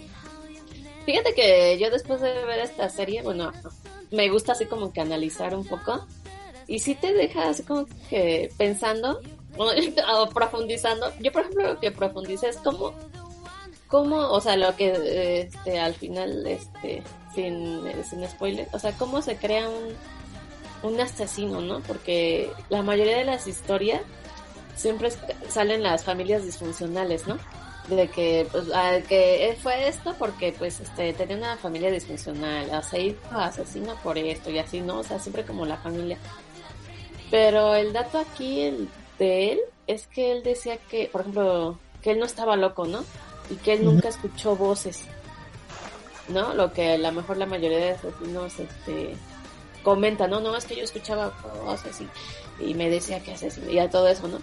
Fíjate 1.07 1.33
que 1.35 1.79
yo 1.79 1.89
después 1.89 2.20
de 2.20 2.33
ver 2.45 2.59
esta 2.59 2.89
serie, 2.89 3.23
bueno, 3.23 3.53
me 4.11 4.29
gusta 4.29 4.53
así 4.53 4.66
como 4.66 4.93
que 4.93 5.01
analizar 5.01 5.55
un 5.55 5.65
poco. 5.65 6.05
Y 6.66 6.81
sí 6.81 6.97
te 6.97 7.12
deja 7.12 7.49
así 7.49 7.62
como 7.62 7.87
que 8.11 8.51
pensando 8.59 9.20
o 9.57 10.29
profundizando. 10.31 11.12
Yo, 11.20 11.31
por 11.31 11.43
ejemplo, 11.43 11.74
lo 11.74 11.79
que 11.79 11.93
profundice 11.93 12.49
es 12.49 12.57
cómo, 12.57 12.95
cómo, 13.87 14.16
o 14.16 14.41
sea, 14.41 14.57
lo 14.57 14.74
que 14.74 15.43
este, 15.43 15.79
al 15.79 15.95
final, 15.95 16.45
este, 16.45 17.05
sin, 17.37 17.85
sin 18.03 18.29
spoiler, 18.29 18.66
o 18.73 18.81
sea, 18.81 18.91
cómo 18.99 19.23
se 19.23 19.37
crea 19.37 19.69
un, 19.69 19.95
un 20.83 21.01
asesino, 21.01 21.61
¿no? 21.61 21.81
Porque 21.81 22.51
la 22.69 22.83
mayoría 22.83 23.19
de 23.19 23.25
las 23.25 23.47
historias 23.47 24.03
siempre 24.77 25.11
salen 25.49 25.83
las 25.83 26.05
familias 26.05 26.45
disfuncionales, 26.45 27.27
¿no? 27.27 27.39
de 27.89 28.09
que 28.09 28.47
pues 28.51 28.65
ah, 28.75 28.99
que 29.09 29.57
fue 29.61 29.89
esto 29.89 30.15
porque 30.19 30.55
pues 30.57 30.81
este 30.81 31.13
tenía 31.15 31.37
una 31.37 31.57
familia 31.57 31.91
disfuncional 31.91 32.71
o 32.71 32.83
se 32.83 33.01
hizo 33.01 33.19
asesino 33.33 33.97
por 34.03 34.17
esto 34.19 34.51
y 34.51 34.59
así 34.59 34.81
no 34.81 34.99
o 34.99 35.03
sea 35.03 35.19
siempre 35.19 35.45
como 35.45 35.67
la 35.67 35.77
familia. 35.77 36.19
Pero 37.31 37.75
el 37.75 37.93
dato 37.93 38.19
aquí 38.19 38.63
el 38.63 38.89
de 39.19 39.53
él 39.53 39.61
es 39.87 40.07
que 40.07 40.33
él 40.33 40.43
decía 40.43 40.77
que 40.77 41.09
por 41.11 41.23
ejemplo 41.23 41.79
que 42.03 42.13
él 42.13 42.19
no 42.19 42.27
estaba 42.27 42.57
loco 42.57 42.87
no 42.87 43.05
y 43.51 43.57
que 43.57 43.75
él 43.75 43.85
nunca 43.85 44.09
escuchó 44.09 44.55
voces 44.55 45.05
no 46.29 46.55
lo 46.55 46.73
que 46.73 46.93
a 46.93 46.99
lo 46.99 47.13
mejor 47.13 47.37
la 47.37 47.47
mayoría 47.47 47.79
de 47.79 47.91
asesinos 47.91 48.61
este 48.61 49.17
comenta 49.83 50.27
no 50.27 50.41
no 50.41 50.57
es 50.57 50.65
que 50.65 50.77
yo 50.77 50.85
escuchaba 50.85 51.33
voces 51.65 52.01
y, 52.01 52.71
y 52.71 52.75
me 52.75 52.89
decía 52.89 53.21
que 53.21 53.33
asesino 53.33 53.71
y 53.71 53.79
a 53.79 53.91
todo 53.91 54.09
eso 54.09 54.29
no 54.29 54.39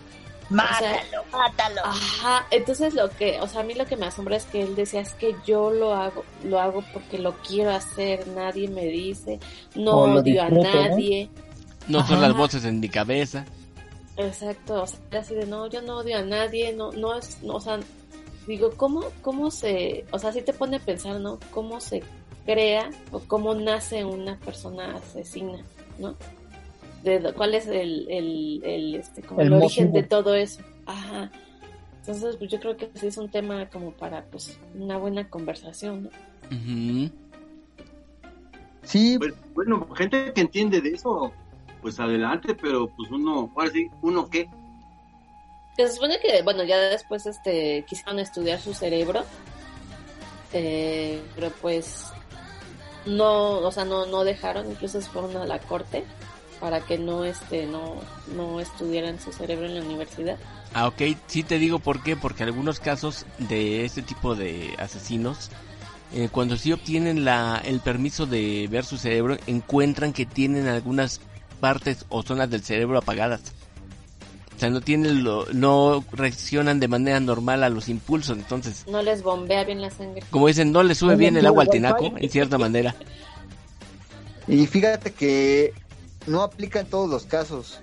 Mátalo, 0.50 1.24
mátalo. 1.32 1.82
Ajá, 1.86 2.48
entonces 2.50 2.96
lo 2.96 3.10
que, 3.12 3.40
o 3.40 3.48
sea, 3.48 3.62
a 3.62 3.64
mí 3.64 3.76
lo 3.76 3.86
que 3.86 3.96
me 3.96 4.08
asombra 4.08 4.36
es 4.36 4.46
que 4.46 4.62
él 4.62 4.76
decía 4.76 5.02
es 5.02 5.14
que 5.14 5.36
yo 5.46 5.70
lo 5.70 5.94
hago, 5.94 6.26
lo 6.44 6.60
hago 6.60 6.84
porque 6.92 7.20
lo 7.20 7.38
quiero 7.38 7.70
hacer, 7.70 8.28
nadie 8.30 8.68
me 8.68 8.86
dice, 8.86 9.40
no 9.76 9.92
odio 9.92 10.42
a 10.42 10.50
nadie. 10.50 11.30
No 11.88 12.06
son 12.06 12.22
las 12.22 12.36
voces 12.36 12.66
en 12.66 12.80
mi 12.80 12.90
cabeza. 12.90 13.46
Exacto, 14.18 14.84
o 14.84 14.88
sea, 14.88 15.00
era 15.12 15.20
así 15.22 15.36
de 15.36 15.46
no, 15.46 15.68
yo 15.68 15.82
no 15.82 15.98
odio 15.98 16.18
a 16.18 16.24
nadie, 16.24 16.74
no, 16.74 16.92
no 16.92 17.16
es, 17.16 17.42
no, 17.44 17.56
o 17.56 17.62
sea, 17.62 17.80
digo, 18.48 18.72
¿cómo, 18.76 19.06
cómo 19.22 19.52
se, 19.52 20.06
o 20.12 20.18
sea, 20.18 20.34
sí 20.34 20.42
te 20.42 20.52
pone 20.52 20.78
a 20.78 20.80
pensar, 20.80 21.20
¿no? 21.20 21.40
¿Cómo 21.52 21.80
se 21.80 22.04
crea 22.50 22.90
o 23.12 23.20
cómo 23.20 23.54
nace 23.54 24.04
una 24.04 24.40
persona 24.40 24.96
asesina, 24.96 25.64
¿no? 26.00 26.16
De, 27.04 27.32
¿Cuál 27.38 27.54
es 27.54 27.68
el, 27.68 28.08
el, 28.10 28.62
el, 28.64 28.96
este, 28.96 29.22
como 29.22 29.42
el, 29.42 29.48
El 29.48 29.54
origen 29.54 29.92
de 29.92 30.02
todo 30.02 30.34
eso? 30.34 30.62
Ajá. 30.88 31.30
Entonces, 32.00 32.38
pues 32.38 32.50
yo 32.50 32.60
creo 32.60 32.76
que 32.76 32.90
sí 32.96 33.06
es 33.06 33.18
un 33.18 33.30
tema 33.30 33.70
como 33.70 33.92
para, 33.92 34.26
pues, 34.26 34.58
una 34.74 34.98
buena 34.98 35.30
conversación, 35.30 36.06
¿no? 36.06 36.10
Sí, 38.82 39.20
Pues, 39.20 39.36
bueno, 39.54 39.88
gente 39.94 40.34
que 40.34 40.42
entiende 40.42 40.82
de 40.82 40.90
eso, 40.90 41.32
pues 41.84 42.00
adelante, 42.00 42.56
pero 42.60 42.88
pues 42.88 43.12
uno, 43.12 43.52
ahora 43.56 43.70
sí, 43.70 43.88
uno 44.02 44.28
qué, 44.28 44.50
Que 45.78 45.86
se 45.86 45.94
supone 45.94 46.20
que, 46.20 46.42
bueno, 46.42 46.64
ya 46.64 46.80
después 46.80 47.28
este 47.28 47.86
quisieron 47.88 48.18
estudiar 48.18 48.60
su 48.60 48.74
cerebro, 48.74 49.24
eh, 50.52 51.22
pero 51.36 51.52
pues 51.62 52.12
no, 53.10 53.60
o 53.60 53.72
sea, 53.72 53.86
no, 53.86 54.06
no 54.06 54.24
dejaron, 54.24 54.70
incluso 54.70 55.02
se 55.02 55.10
fueron 55.10 55.36
a 55.38 55.46
la 55.46 55.60
corte 55.60 56.06
para 56.60 56.82
que 56.82 56.98
no, 56.98 57.24
este, 57.24 57.66
no, 57.66 57.96
no 58.36 58.60
estudiaran 58.60 59.20
su 59.20 59.32
cerebro 59.32 59.66
en 59.66 59.76
la 59.76 59.82
universidad. 59.82 60.38
Ah, 60.74 60.88
ok, 60.88 61.02
sí 61.28 61.44
te 61.44 61.58
digo 61.58 61.80
por 61.80 62.04
qué, 62.04 62.16
porque 62.16 62.44
algunos 62.44 62.80
casos 62.80 63.26
de 63.38 63.86
este 63.86 64.02
tipo 64.02 64.36
de 64.36 64.76
asesinos, 64.78 65.50
eh, 66.14 66.30
cuando 66.32 66.58
sí 66.58 66.72
obtienen 66.72 67.26
la, 67.26 67.62
el 67.64 67.80
permiso 67.80 68.26
de 68.26 68.68
ver 68.70 68.86
su 68.86 68.98
cerebro, 68.98 69.38
encuentran 69.48 70.14
que 70.14 70.26
tienen 70.26 70.68
algunas 70.68 71.22
partes 71.60 72.06
o 72.10 72.24
zonas 72.24 72.50
del 72.50 72.64
cerebro 72.64 72.98
apagadas. 72.98 73.42
O 74.60 74.62
sea, 74.62 74.70
no 74.70 74.82
tienen 74.82 75.24
lo, 75.24 75.46
no 75.54 76.04
reaccionan 76.12 76.82
de 76.82 76.90
manera 76.90 77.22
normal 77.22 77.64
a 77.64 77.70
los 77.70 77.88
impulsos, 77.88 78.38
entonces, 78.38 78.84
No 78.88 79.02
les 79.02 79.24
bombea 79.24 79.64
bien 79.64 79.80
la 79.80 79.90
sangre. 79.90 80.22
como 80.32 80.48
dicen, 80.48 80.74
no 80.74 80.84
le 80.84 80.96
sube 80.96 81.16
bien 81.16 81.38
el 81.38 81.46
agua 81.46 81.64
al 81.64 81.70
tinaco, 81.70 82.12
en 82.18 82.30
cierta 82.30 82.58
manera. 82.58 82.94
y 84.50 84.68
fíjate 84.68 85.14
que 85.14 85.74
no 86.28 86.42
aplica 86.42 86.82
en 86.82 86.88
todos 86.88 87.10
los 87.10 87.26
casos. 87.26 87.80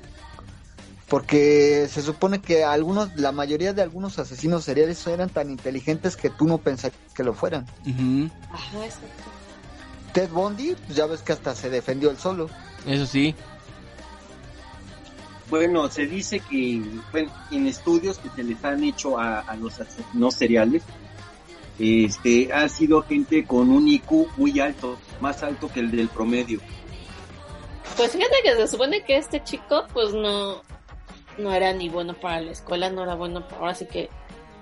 Porque 1.08 1.88
se 1.90 2.02
supone 2.02 2.42
que 2.42 2.62
algunos, 2.62 3.16
la 3.16 3.32
mayoría 3.32 3.72
de 3.72 3.80
algunos 3.80 4.18
asesinos 4.18 4.64
seriales 4.64 5.06
eran 5.06 5.30
tan 5.30 5.50
inteligentes 5.50 6.14
que 6.14 6.28
tú 6.28 6.44
no 6.44 6.58
pensarías 6.58 7.00
que 7.14 7.24
lo 7.24 7.32
fueran. 7.32 7.64
Ujú, 7.86 8.28
Ajá, 8.52 8.84
exacto. 8.84 9.24
Ted 10.12 10.28
Bundy, 10.28 10.76
pues 10.84 10.94
ya 10.94 11.06
ves 11.06 11.22
que 11.22 11.32
hasta 11.32 11.54
se 11.54 11.70
defendió 11.70 12.10
él 12.10 12.18
solo. 12.18 12.50
Eso 12.86 13.06
sí, 13.06 13.34
Bueno, 15.48 15.88
se 15.88 16.06
dice 16.06 16.40
que 16.40 16.82
bueno, 17.12 17.30
en 17.50 17.66
estudios 17.66 18.18
que 18.18 18.28
se 18.30 18.42
les 18.42 18.64
han 18.64 18.82
hecho 18.82 19.18
a, 19.18 19.40
a 19.40 19.56
los 19.56 19.78
asesinos 19.80 20.34
seriales, 20.34 20.82
este, 21.78 22.52
ha 22.52 22.68
sido 22.68 23.02
gente 23.02 23.44
con 23.44 23.70
un 23.70 23.86
IQ 23.86 24.28
muy 24.36 24.58
alto. 24.60 24.96
más 25.20 25.42
alto 25.42 25.68
que 25.72 25.80
el 25.80 25.90
del 25.90 26.08
promedio. 26.08 26.60
Pues 27.96 28.12
fíjate 28.12 28.34
que 28.42 28.54
se 28.56 28.66
supone 28.68 29.02
que 29.04 29.16
este 29.16 29.42
chico, 29.44 29.84
pues 29.94 30.12
no, 30.12 30.62
no 31.38 31.52
era 31.54 31.72
ni 31.72 31.88
bueno 31.88 32.14
para 32.14 32.40
la 32.40 32.50
escuela, 32.52 32.90
no 32.90 33.02
era 33.04 33.14
bueno 33.14 33.46
para, 33.46 33.60
ahora 33.60 33.74
sí 33.74 33.86
que 33.86 34.08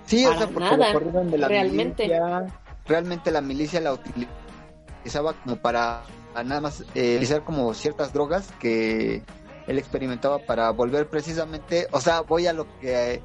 Sí, 0.05 0.23
o 0.25 0.29
Para 0.29 0.37
sea, 0.39 0.47
porque 0.49 0.77
nada, 0.77 0.93
lo 0.93 1.23
de 1.25 1.37
la 1.39 1.47
realmente. 1.47 2.03
milicia. 2.03 2.59
Realmente 2.85 3.31
la 3.31 3.41
milicia 3.41 3.81
la 3.81 3.93
utilizaba 3.93 5.33
como 5.43 5.55
para 5.57 6.03
a 6.35 6.43
nada 6.43 6.61
más 6.61 6.81
eh, 6.93 7.13
utilizar 7.15 7.43
como 7.43 7.73
ciertas 7.73 8.13
drogas 8.13 8.49
que 8.59 9.23
él 9.67 9.77
experimentaba 9.79 10.39
para 10.39 10.69
volver 10.71 11.07
precisamente, 11.07 11.87
o 11.91 12.01
sea, 12.01 12.21
voy 12.21 12.47
a 12.47 12.53
lo 12.53 12.67
que 12.79 13.13
eh, 13.15 13.21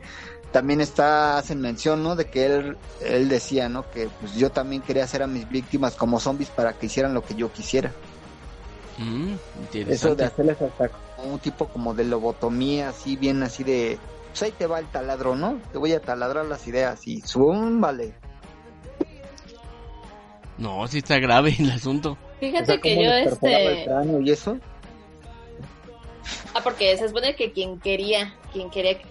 también 0.52 0.80
está 0.80 1.38
hacen 1.38 1.60
mención, 1.60 2.02
¿no? 2.02 2.16
De 2.16 2.26
que 2.26 2.46
él 2.46 2.76
él 3.02 3.28
decía, 3.28 3.68
¿no? 3.68 3.88
Que 3.90 4.08
pues 4.20 4.34
yo 4.34 4.50
también 4.50 4.82
quería 4.82 5.04
hacer 5.04 5.22
a 5.22 5.26
mis 5.26 5.48
víctimas 5.48 5.94
como 5.94 6.20
zombies 6.20 6.50
para 6.50 6.72
que 6.72 6.86
hicieran 6.86 7.14
lo 7.14 7.22
que 7.22 7.34
yo 7.34 7.52
quisiera. 7.52 7.92
Mm, 8.98 9.34
Eso 9.88 10.14
de 10.14 10.24
hacerles 10.24 10.60
hasta 10.60 10.88
como 10.88 11.34
un 11.34 11.38
tipo 11.38 11.66
como 11.68 11.94
de 11.94 12.04
lobotomía, 12.04 12.90
así 12.90 13.16
bien 13.16 13.42
así 13.42 13.64
de, 13.64 13.98
pues 14.28 14.42
ahí 14.42 14.52
te 14.52 14.66
va 14.66 14.78
el 14.78 14.86
taladro, 14.86 15.36
¿no? 15.36 15.58
Te 15.72 15.78
voy 15.78 15.92
a 15.92 16.00
taladrar 16.00 16.44
las 16.46 16.66
ideas 16.66 17.06
y 17.06 17.20
zoom, 17.22 17.80
vale. 17.80 18.12
No, 20.58 20.86
sí 20.86 20.98
está 20.98 21.18
grave 21.18 21.56
el 21.58 21.70
asunto. 21.70 22.18
Fíjate 22.38 22.62
O 22.62 22.66
sea, 22.66 22.80
que 22.80 22.94
yo 22.96 23.10
el 23.10 23.28
este 23.28 23.84
cráneo 23.86 24.20
y 24.20 24.30
eso. 24.30 24.58
Ah 26.54 26.60
porque 26.62 26.96
se 26.96 27.08
supone 27.08 27.34
que 27.36 27.52
quien 27.52 27.78
quería 27.80 28.34
quien 28.52 28.70
quería 28.70 28.98
que- 28.98 29.06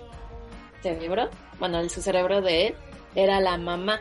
cerebro 0.81 1.29
bueno 1.59 1.79
el 1.79 1.89
su 1.89 2.01
cerebro 2.01 2.41
de 2.41 2.67
él 2.67 2.75
era 3.15 3.39
la 3.41 3.57
mamá. 3.57 3.99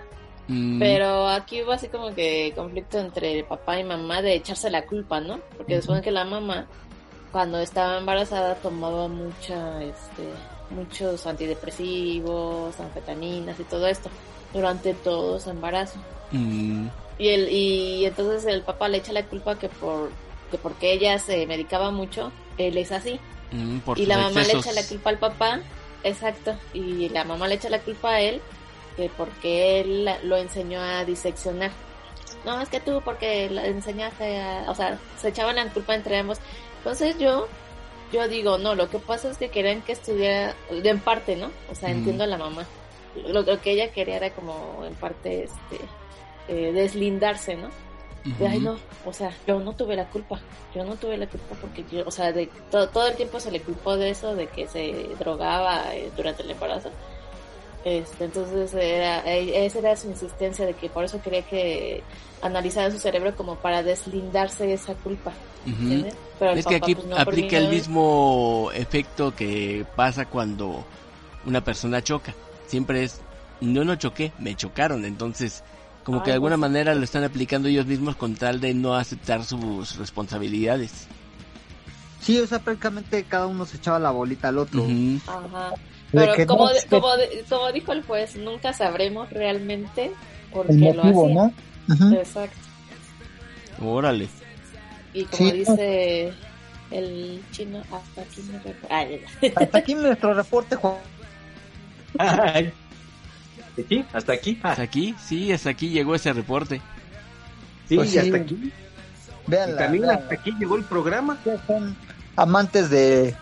Mm, 0.48 0.78
pero 0.78 1.28
aquí 1.28 1.62
hubo 1.62 1.72
así 1.72 1.88
como 1.88 2.14
que 2.14 2.52
conflicto 2.56 2.98
entre 2.98 3.44
papá 3.44 3.78
y 3.78 3.84
mamá 3.84 4.22
de 4.22 4.34
echarse 4.34 4.70
la 4.70 4.86
culpa 4.86 5.20
no 5.20 5.40
porque 5.56 5.76
se 5.76 5.82
supone 5.82 6.00
que 6.02 6.10
la 6.10 6.24
mamá 6.24 6.66
cuando 7.32 7.58
estaba 7.58 7.98
embarazada 7.98 8.54
tomaba 8.56 9.08
mucha 9.08 9.82
este 9.82 10.24
muchos 10.70 11.26
antidepresivos 11.26 12.78
anfetaminas 12.80 13.58
y 13.60 13.64
todo 13.64 13.86
esto 13.86 14.10
durante 14.52 14.94
todo 14.94 15.38
su 15.40 15.50
embarazo. 15.50 15.98
Mm, 16.32 16.88
Y, 17.18 17.28
el, 17.28 17.48
y 17.52 18.04
entonces 18.06 18.44
el 18.46 18.62
papá 18.62 18.88
le 18.88 18.98
echa 18.98 19.12
la 19.12 19.24
culpa 19.24 19.58
que 19.58 19.68
por 19.68 20.10
que 20.50 20.58
porque 20.58 20.92
ella 20.92 21.18
se 21.18 21.46
medicaba 21.46 21.90
mucho, 21.90 22.32
él 22.56 22.76
es 22.78 22.92
así. 22.92 23.20
mm, 23.52 23.78
y 23.96 24.06
la 24.06 24.18
mamá 24.18 24.40
excesos. 24.40 24.64
le 24.66 24.70
echa 24.70 24.80
la 24.80 24.88
culpa 24.88 25.10
al 25.10 25.18
papá, 25.18 25.60
exacto. 26.04 26.56
Y 26.72 27.08
la 27.10 27.24
mamá 27.24 27.48
le 27.48 27.54
echa 27.54 27.70
la 27.70 27.80
culpa 27.80 28.14
a 28.14 28.20
él 28.20 28.40
que 28.96 29.10
porque 29.16 29.80
él 29.80 30.10
lo 30.24 30.36
enseñó 30.36 30.80
a 30.80 31.04
diseccionar. 31.04 31.70
No, 32.44 32.60
es 32.60 32.68
que 32.68 32.80
tú 32.80 33.00
porque 33.04 33.48
la 33.48 33.66
enseñaste 33.66 34.40
a... 34.40 34.64
O 34.68 34.74
sea, 34.74 34.98
se 35.20 35.28
echaban 35.28 35.56
la 35.56 35.68
culpa 35.72 35.94
entre 35.94 36.18
ambos. 36.18 36.38
Entonces 36.78 37.16
yo, 37.18 37.46
yo 38.12 38.26
digo, 38.26 38.58
no, 38.58 38.74
lo 38.74 38.90
que 38.90 38.98
pasa 38.98 39.30
es 39.30 39.38
que 39.38 39.50
querían 39.50 39.82
que 39.82 39.92
estudiara, 39.92 40.54
en 40.70 40.98
parte, 41.00 41.36
¿no? 41.36 41.50
O 41.70 41.74
sea, 41.74 41.90
entiendo 41.90 42.24
a 42.24 42.26
la 42.26 42.38
mamá. 42.38 42.66
Lo, 43.26 43.42
lo 43.42 43.60
que 43.60 43.72
ella 43.72 43.92
quería 43.92 44.16
era 44.16 44.30
como, 44.30 44.84
en 44.84 44.94
parte, 44.94 45.44
este, 45.44 45.80
eh, 46.48 46.72
deslindarse, 46.72 47.56
¿no? 47.56 47.68
De, 48.38 48.46
ay, 48.46 48.60
no, 48.60 48.76
o 49.04 49.12
sea, 49.12 49.32
yo 49.46 49.60
no 49.60 49.72
tuve 49.74 49.96
la 49.96 50.08
culpa, 50.08 50.40
yo 50.74 50.84
no 50.84 50.96
tuve 50.96 51.16
la 51.16 51.26
culpa 51.26 51.54
porque 51.60 51.84
yo, 51.90 52.04
o 52.06 52.10
sea, 52.10 52.32
de 52.32 52.48
todo, 52.70 52.88
todo 52.88 53.08
el 53.08 53.16
tiempo 53.16 53.40
se 53.40 53.50
le 53.50 53.60
culpó 53.60 53.96
de 53.96 54.10
eso, 54.10 54.34
de 54.34 54.46
que 54.48 54.66
se 54.66 55.08
drogaba 55.18 55.94
eh, 55.94 56.10
durante 56.16 56.42
el 56.42 56.50
embarazo. 56.50 56.90
Este, 57.84 58.24
entonces 58.24 58.74
era, 58.74 59.20
esa 59.20 59.78
era 59.78 59.96
su 59.96 60.08
insistencia 60.08 60.66
de 60.66 60.74
que 60.74 60.90
por 60.90 61.04
eso 61.04 61.22
quería 61.22 61.42
que 61.42 62.02
analizara 62.42 62.90
su 62.90 62.98
cerebro 62.98 63.34
como 63.36 63.56
para 63.56 63.82
deslindarse 63.82 64.66
de 64.66 64.74
esa 64.74 64.94
culpa. 64.94 65.32
Pero 66.38 66.52
Es 66.52 66.66
que 66.66 66.76
aquí 66.76 66.94
pues, 66.94 67.06
no 67.06 67.16
aplica 67.16 67.58
el 67.58 67.68
mismo 67.68 68.70
efecto 68.74 69.34
que 69.34 69.84
pasa 69.96 70.26
cuando 70.26 70.84
una 71.46 71.62
persona 71.62 72.02
choca. 72.02 72.34
Siempre 72.66 73.04
es, 73.04 73.20
no, 73.60 73.84
no 73.84 73.96
choqué, 73.96 74.32
me 74.38 74.54
chocaron. 74.54 75.04
Entonces, 75.04 75.62
como 76.08 76.22
que 76.22 76.30
de 76.30 76.34
alguna 76.34 76.54
así. 76.54 76.60
manera 76.60 76.94
lo 76.94 77.04
están 77.04 77.22
aplicando 77.24 77.68
ellos 77.68 77.86
mismos 77.86 78.16
con 78.16 78.34
tal 78.34 78.60
de 78.60 78.72
no 78.74 78.94
aceptar 78.94 79.44
sus 79.44 79.96
responsabilidades. 79.96 81.06
Sí, 82.20 82.38
o 82.40 82.46
sea, 82.46 82.58
prácticamente 82.58 83.24
cada 83.24 83.46
uno 83.46 83.64
se 83.66 83.76
echaba 83.76 83.98
la 83.98 84.10
bolita 84.10 84.48
al 84.48 84.58
otro. 84.58 84.84
Ajá. 85.26 85.72
Pero 86.10 86.32
como, 86.46 86.64
no, 86.66 86.72
de- 86.72 86.86
como, 86.88 87.16
de- 87.16 87.44
como 87.48 87.72
dijo 87.72 87.92
el 87.92 88.02
juez, 88.02 88.36
nunca 88.36 88.72
sabremos 88.72 89.28
realmente 89.30 90.10
por 90.52 90.66
qué 90.66 90.92
lo 90.94 91.02
hacía. 91.02 91.12
¿no? 91.12 91.52
Ujú. 91.88 92.14
Exacto. 92.14 92.56
Órale. 93.84 94.28
Y 95.14 95.24
como 95.24 95.50
Sí. 95.50 95.56
dice 95.58 96.32
el 96.90 97.42
chino, 97.52 97.82
hasta 97.92 98.22
aquí 98.22 98.42
me. 98.42 99.50
Hasta 99.56 99.78
aquí 99.78 99.94
nuestro 99.94 100.34
reporte, 100.34 100.76
Juan. 100.76 100.94
Ay. 102.18 102.72
¿De 103.78 103.84
aquí? 103.84 104.04
¿Hasta 104.12 104.32
aquí? 104.32 104.58
Ah, 104.62 104.70
Hasta 104.70 104.82
aquí, 104.82 105.14
sí, 105.24 105.52
hasta 105.52 105.70
aquí 105.70 105.88
llegó 105.90 106.14
ese 106.16 106.32
reporte. 106.32 106.80
sí, 107.88 107.94
Pues 107.96 108.10
sí. 108.10 108.18
hasta 108.18 108.36
aquí. 108.38 108.72
Vean, 109.46 109.70
Y 109.70 109.76
también 109.76 110.10
hasta 110.10 110.34
aquí 110.34 110.52
llegó 110.58 110.76
el 110.76 110.84
programa. 110.84 111.38
son 111.68 111.96
amantes 112.34 112.90
de, 112.90 113.34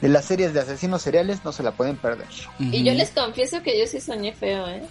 de 0.00 0.08
las 0.08 0.24
series 0.24 0.52
de 0.54 0.60
asesinos 0.60 1.02
seriales, 1.02 1.44
no 1.44 1.52
se 1.52 1.62
la 1.62 1.70
pueden 1.70 1.96
perder. 1.96 2.26
Y 2.58 2.82
yo 2.82 2.92
les 2.94 3.10
confieso 3.10 3.62
que 3.62 3.78
yo 3.78 3.86
sí 3.86 4.00
soñé 4.00 4.32
feo, 4.32 4.66
¿eh? 4.66 4.82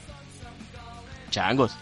Changos. 1.30 1.74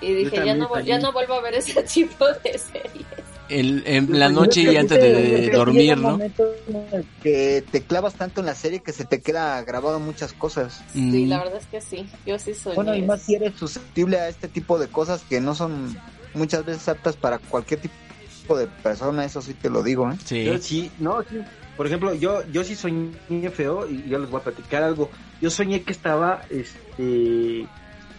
Y 0.00 0.12
dije, 0.14 0.44
ya, 0.44 0.54
no, 0.54 0.80
ya 0.80 0.98
no 0.98 1.12
vuelvo 1.12 1.34
a 1.34 1.40
ver 1.40 1.54
ese 1.54 1.82
tipo 1.94 2.26
de 2.26 2.58
series. 2.58 3.06
El, 3.48 3.82
en 3.86 4.18
la 4.18 4.26
soy- 4.26 4.34
noche 4.34 4.62
y 4.62 4.76
antes 4.76 5.00
de 5.00 5.50
dormir, 5.50 5.96
¿no? 5.96 6.10
momento 6.12 6.54
en 6.68 6.76
el 6.92 7.06
que 7.22 7.64
te 7.70 7.82
clavas 7.82 8.14
tanto 8.14 8.40
en 8.40 8.46
la 8.46 8.54
serie 8.54 8.80
que 8.80 8.92
se 8.92 9.04
te 9.04 9.20
queda 9.20 9.62
grabado 9.62 9.98
muchas 10.00 10.32
cosas. 10.32 10.82
Sí, 10.92 11.00
Mm. 11.00 11.28
la 11.30 11.38
verdad 11.38 11.58
es 11.60 11.66
que 11.66 11.80
sí. 11.80 12.06
Yo 12.26 12.38
sí 12.38 12.54
soñé. 12.54 12.74
Bueno, 12.76 12.94
y 12.94 13.02
más 13.02 13.22
si 13.22 13.34
eres 13.36 13.54
susceptible 13.54 14.18
a 14.18 14.28
este 14.28 14.48
tipo 14.48 14.78
de 14.78 14.88
cosas 14.88 15.22
que 15.28 15.40
no 15.40 15.54
son 15.54 15.96
muchas 16.34 16.64
veces 16.64 16.86
aptas 16.88 17.16
para 17.16 17.38
cualquier 17.38 17.80
tipo 17.80 18.56
de 18.58 18.66
persona, 18.66 19.24
eso 19.24 19.40
sí 19.42 19.54
te 19.54 19.70
lo 19.70 19.82
digo, 19.82 20.10
¿eh? 20.10 20.16
Sí. 20.24 20.44
Yo 20.44 20.58
sí, 20.58 20.90
no, 20.98 21.22
sí. 21.22 21.38
Por 21.76 21.86
ejemplo, 21.86 22.12
yo, 22.14 22.42
yo 22.50 22.64
sí 22.64 22.74
soñé 22.74 23.50
feo 23.50 23.88
y 23.88 24.08
yo 24.08 24.18
les 24.18 24.28
voy 24.28 24.40
a 24.40 24.44
platicar 24.44 24.82
algo. 24.82 25.10
Yo 25.40 25.48
soñé 25.48 25.82
que 25.82 25.92
estaba 25.92 26.42
este, 26.50 27.66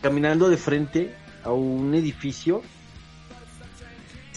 caminando 0.01 0.49
de 0.49 0.57
frente 0.57 1.13
a 1.43 1.51
un 1.51 1.93
edificio. 1.93 2.61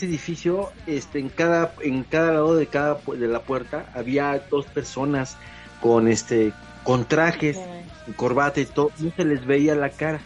Ese 0.03 0.09
edificio, 0.09 0.73
este, 0.89 1.21
en 1.21 1.29
cada, 1.29 1.77
en 1.81 2.03
cada 2.03 2.33
lado 2.33 2.57
de 2.57 2.67
cada 2.67 2.99
de 3.07 3.29
la 3.29 3.43
puerta 3.43 3.87
había 3.95 4.37
dos 4.51 4.67
personas 4.67 5.37
con 5.81 6.09
este, 6.09 6.53
con 6.83 7.07
trajes, 7.07 7.57
Ay, 7.57 8.13
corbata 8.15 8.59
y 8.59 8.65
todo. 8.65 8.91
No 8.99 9.13
se 9.17 9.25
les 9.25 9.47
veía 9.47 9.77
la 9.77 9.91
cara. 9.91 10.21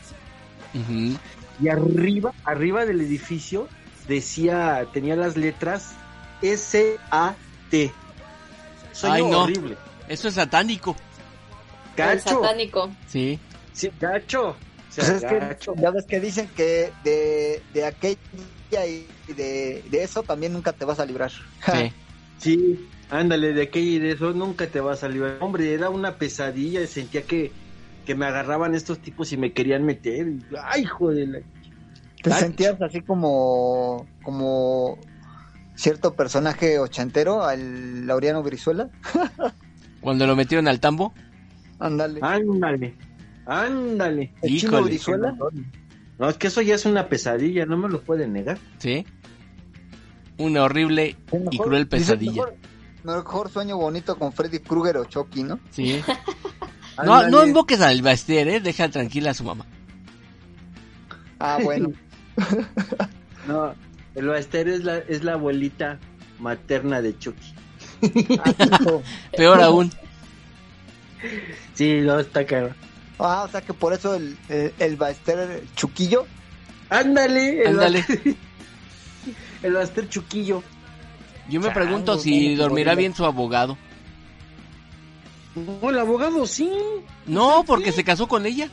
Y 0.73 1.69
arriba, 1.69 2.33
arriba 2.45 2.87
del 2.87 3.03
edificio 3.03 3.69
decía, 4.09 4.87
tenía 4.95 5.15
las 5.15 5.37
letras 5.37 5.93
S-A-T. 6.41 7.93
Sueño 8.93 9.15
Ay, 9.15 9.23
no. 9.31 9.43
horrible. 9.43 9.77
Eso 10.09 10.29
es 10.29 10.35
satánico. 10.37 10.97
Gacho. 11.99 12.41
satánico. 12.41 12.91
Sí. 13.09 13.39
Sí, 13.75 13.91
gacho. 14.01 14.53
O 14.53 14.55
Pues 14.95 15.07
es 15.11 15.23
que 15.23 15.59
ya 15.77 15.91
ves 15.91 16.07
que 16.07 16.19
dicen 16.19 16.49
que 16.57 16.91
de, 17.05 17.63
de 17.75 17.85
y 18.85 19.07
de, 19.33 19.83
de 19.91 20.03
eso 20.03 20.23
también 20.23 20.53
nunca 20.53 20.73
te 20.73 20.85
vas 20.85 20.99
a 20.99 21.07
librar. 21.07 21.31
Sí. 21.31 21.93
Sí, 22.39 22.89
ándale, 23.11 23.53
de 23.55 23.63
aquello 23.63 23.93
y 23.93 23.99
de 23.99 24.13
eso 24.13 24.33
nunca 24.33 24.67
te 24.67 24.81
vas 24.81 25.03
a 25.05 25.09
librar. 25.09 25.39
Hombre, 25.41 25.73
era 25.73 25.89
una 25.89 26.17
pesadilla. 26.17 26.87
Sentía 26.87 27.23
que, 27.23 27.51
que 28.05 28.15
me 28.15 28.27
agarraban 28.27 28.75
estos 28.75 28.99
tipos 28.99 29.33
y 29.33 29.37
me 29.37 29.53
querían 29.53 29.85
meter. 29.85 30.27
Ay, 30.63 30.85
joder. 30.85 31.45
Te 32.23 32.31
Gacho. 32.31 32.43
sentías 32.43 32.83
así 32.83 33.01
como 33.03 34.07
como 34.23 34.99
cierto 35.77 36.15
personaje 36.15 36.79
ochentero, 36.79 37.45
al 37.45 38.07
Laureano 38.07 38.43
Brizuela. 38.43 38.91
Cuando 40.01 40.27
lo 40.27 40.37
metieron 40.37 40.69
al 40.69 40.81
tambo. 40.81 41.15
Ándale. 41.79 42.21
Ándale. 42.23 42.95
Ándale. 43.47 44.33
el 44.43 44.59
chino 44.59 44.73
híjole. 44.73 44.85
Brizuela. 44.91 45.37
No, 46.19 46.29
es 46.29 46.37
que 46.37 46.47
eso 46.47 46.63
ya 46.63 46.75
es 46.75 46.87
una 46.87 47.09
pesadilla, 47.09 47.67
no 47.67 47.77
me 47.77 47.89
lo 47.89 48.01
pueden 48.01 48.33
negar. 48.33 48.59
Sí. 48.79 49.07
Una 50.39 50.63
horrible 50.65 51.17
y 51.51 51.59
cruel 51.59 51.89
pesadilla. 51.89 52.33
Mejor, 52.33 52.57
mejor 53.05 53.51
sueño 53.51 53.77
bonito 53.77 54.17
con 54.19 54.33
Freddy 54.33 54.61
Krueger 54.61 54.99
o 54.99 55.05
Chucky, 55.05 55.43
¿no? 55.43 55.61
Sí. 55.71 56.03
No, 57.05 57.29
no 57.29 57.45
invoques 57.45 57.83
al 57.83 58.01
Bastier, 58.01 58.49
eh. 58.49 58.59
Deja 58.59 58.89
tranquila 58.89 59.33
a 59.33 59.35
su 59.35 59.45
mamá. 59.45 59.67
Ah, 61.39 61.59
bueno. 61.63 61.93
No, 63.47 63.75
el 64.17 64.27
Baster 64.27 64.67
es 64.67 64.83
la, 64.83 64.99
es 64.99 65.23
la 65.23 65.35
abuelita 65.35 66.01
materna 66.41 67.01
de 67.01 67.17
Chucky. 67.17 67.55
Peor 69.37 69.61
aún. 69.61 69.93
Sí, 71.75 72.01
no, 72.01 72.19
está 72.19 72.45
caro. 72.45 72.71
Ah, 73.19 73.45
o 73.45 73.49
sea 73.51 73.61
que 73.63 73.73
por 73.73 73.93
eso 73.93 74.15
el, 74.15 74.37
el, 74.49 74.73
el 74.79 74.97
Baester 74.97 75.63
Chuquillo. 75.75 76.27
Ándale, 76.91 77.63
el 77.63 77.69
Ándale. 77.69 78.01
Baster- 78.03 78.37
el 79.63 79.73
Baster 79.73 80.09
Chuquillo. 80.09 80.63
Yo 81.49 81.61
me 81.61 81.67
Chango, 81.69 81.81
pregunto 81.81 82.19
si 82.19 82.55
dormirá 82.57 82.95
bien 82.95 83.15
su 83.15 83.25
abogado. 83.25 83.79
No, 85.55 85.89
el 85.91 85.99
abogado 85.99 86.47
sí. 86.47 86.71
No, 87.27 87.65
porque 87.67 87.91
se 87.93 88.05
casó 88.05 88.29
con 88.29 88.45
ella. 88.45 88.69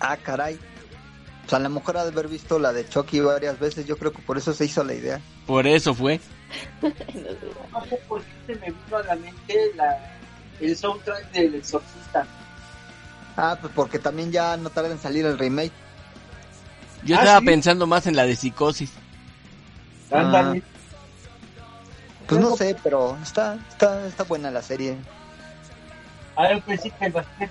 Ah, 0.00 0.16
caray. 0.16 0.58
O 1.46 1.48
sea, 1.48 1.58
a 1.58 1.62
lo 1.62 1.70
mejor 1.70 1.96
ha 1.96 2.04
de 2.04 2.10
haber 2.10 2.28
visto 2.28 2.58
la 2.58 2.72
de 2.72 2.88
Chucky 2.88 3.20
varias 3.20 3.58
veces. 3.58 3.86
Yo 3.86 3.96
creo 3.96 4.12
que 4.12 4.20
por 4.22 4.36
eso 4.36 4.52
se 4.52 4.64
hizo 4.64 4.84
la 4.84 4.94
idea. 4.94 5.20
Por 5.46 5.66
eso 5.66 5.94
fue. 5.94 6.20
No 7.72 7.84
sé 7.86 7.96
por 8.08 8.22
qué 8.22 8.54
se 8.54 8.60
me 8.60 8.66
vino 8.70 8.96
a 8.96 9.02
la 9.02 9.16
mente 9.16 9.54
la, 9.74 10.15
el 10.60 10.76
soundtrack 10.76 11.30
del 11.32 11.54
Exorcista. 11.56 12.26
Ah, 13.36 13.56
pues 13.60 13.72
porque 13.74 13.98
también 13.98 14.32
ya 14.32 14.56
no 14.56 14.70
tarda 14.70 14.90
en 14.90 14.98
salir 14.98 15.26
el 15.26 15.38
remake. 15.38 15.72
Yo 17.04 17.16
Ah, 17.16 17.20
estaba 17.20 17.40
¿sí? 17.40 17.46
pensando 17.46 17.86
más 17.86 18.06
en 18.06 18.16
la 18.16 18.24
de 18.24 18.34
psicosis. 18.36 18.90
Ándale. 20.10 20.62
Pues 22.26 22.40
no 22.40 22.56
sé, 22.56 22.76
pero 22.82 23.16
está, 23.22 23.56
está, 23.68 24.06
está 24.06 24.24
buena 24.24 24.50
la 24.50 24.62
serie. 24.62 24.96
A 26.34 26.42
ver, 26.48 26.62
pues 26.62 26.80
sí 26.82 26.90
que 26.90 27.06
el 27.06 27.12
Baster. 27.12 27.50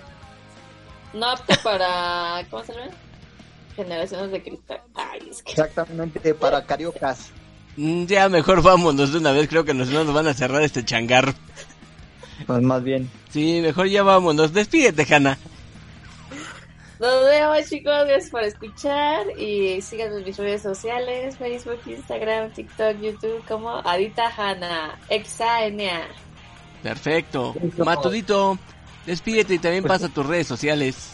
No 1.13 1.29
apto 1.29 1.53
para. 1.63 2.45
¿Cómo 2.49 2.63
se 2.63 2.73
llama? 2.73 2.91
Generaciones 3.75 4.31
de 4.31 4.43
cristal. 4.43 4.81
Ay, 4.95 5.27
es 5.29 5.41
que. 5.43 5.51
Exactamente, 5.51 6.33
para 6.33 6.65
cariocas. 6.65 7.29
Mm, 7.77 8.05
Ya 8.05 8.27
mejor 8.29 8.61
vámonos 8.61 9.11
de 9.13 9.19
una 9.19 9.31
vez, 9.31 9.47
creo 9.47 9.63
que 9.63 9.73
nos, 9.73 9.87
nos 9.89 10.13
van 10.13 10.27
a 10.27 10.33
cerrar 10.33 10.61
este 10.61 10.83
changarro. 10.83 11.33
Pues 12.45 12.61
más 12.61 12.83
bien. 12.83 13.09
Sí, 13.29 13.59
mejor 13.61 13.87
ya 13.87 14.03
vámonos. 14.03 14.53
Despídete, 14.53 15.05
Hanna. 15.13 15.37
Nos 16.99 17.25
vemos, 17.25 17.69
chicos. 17.69 18.05
Gracias 18.07 18.29
por 18.29 18.43
escuchar. 18.43 19.25
Y 19.37 19.81
síganos 19.81 20.19
en 20.19 20.23
mis 20.25 20.37
redes 20.37 20.61
sociales: 20.61 21.37
Facebook, 21.37 21.79
Instagram, 21.85 22.51
TikTok, 22.51 22.99
YouTube, 23.01 23.43
como 23.47 23.77
Adita 23.77 24.31
Hanna. 24.35 24.97
Exaenea. 25.09 26.07
Perfecto. 26.81 27.55
Matudito, 27.77 28.59
despídete 29.05 29.55
y 29.55 29.59
también 29.59 29.83
pasa 29.83 30.07
tus 30.07 30.25
redes 30.25 30.47
sociales. 30.47 31.13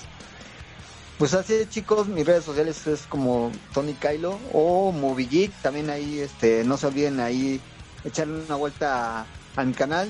Pues 1.17 1.33
así 1.33 1.53
es, 1.53 1.69
chicos, 1.69 2.07
mis 2.07 2.25
redes 2.25 2.43
sociales 2.43 2.85
es 2.87 3.03
como 3.03 3.51
Tony 3.73 3.93
Kylo 3.93 4.37
o 4.53 4.91
Movie 4.91 5.27
Geek. 5.27 5.51
También 5.61 5.89
ahí, 5.89 6.19
este, 6.19 6.63
no 6.63 6.77
se 6.77 6.87
olviden 6.87 7.19
ahí 7.19 7.61
echarle 8.03 8.43
una 8.43 8.55
vuelta 8.55 9.21
a, 9.21 9.25
a 9.55 9.63
mi 9.63 9.73
canal. 9.73 10.09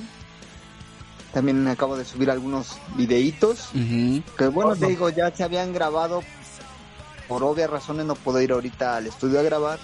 También 1.33 1.67
acabo 1.67 1.97
de 1.97 2.05
subir 2.05 2.29
algunos 2.29 2.77
videitos. 2.95 3.69
Que 4.37 4.47
bueno, 4.47 4.75
te 4.75 4.87
digo, 4.87 5.09
ya 5.09 5.33
se 5.35 5.43
habían 5.43 5.73
grabado. 5.73 6.23
Por 7.27 7.43
obvias 7.43 7.69
razones 7.69 8.05
no 8.05 8.15
puedo 8.15 8.41
ir 8.41 8.51
ahorita 8.51 8.97
al 8.97 9.07
estudio 9.07 9.39
a 9.39 9.43
grabar. 9.43 9.79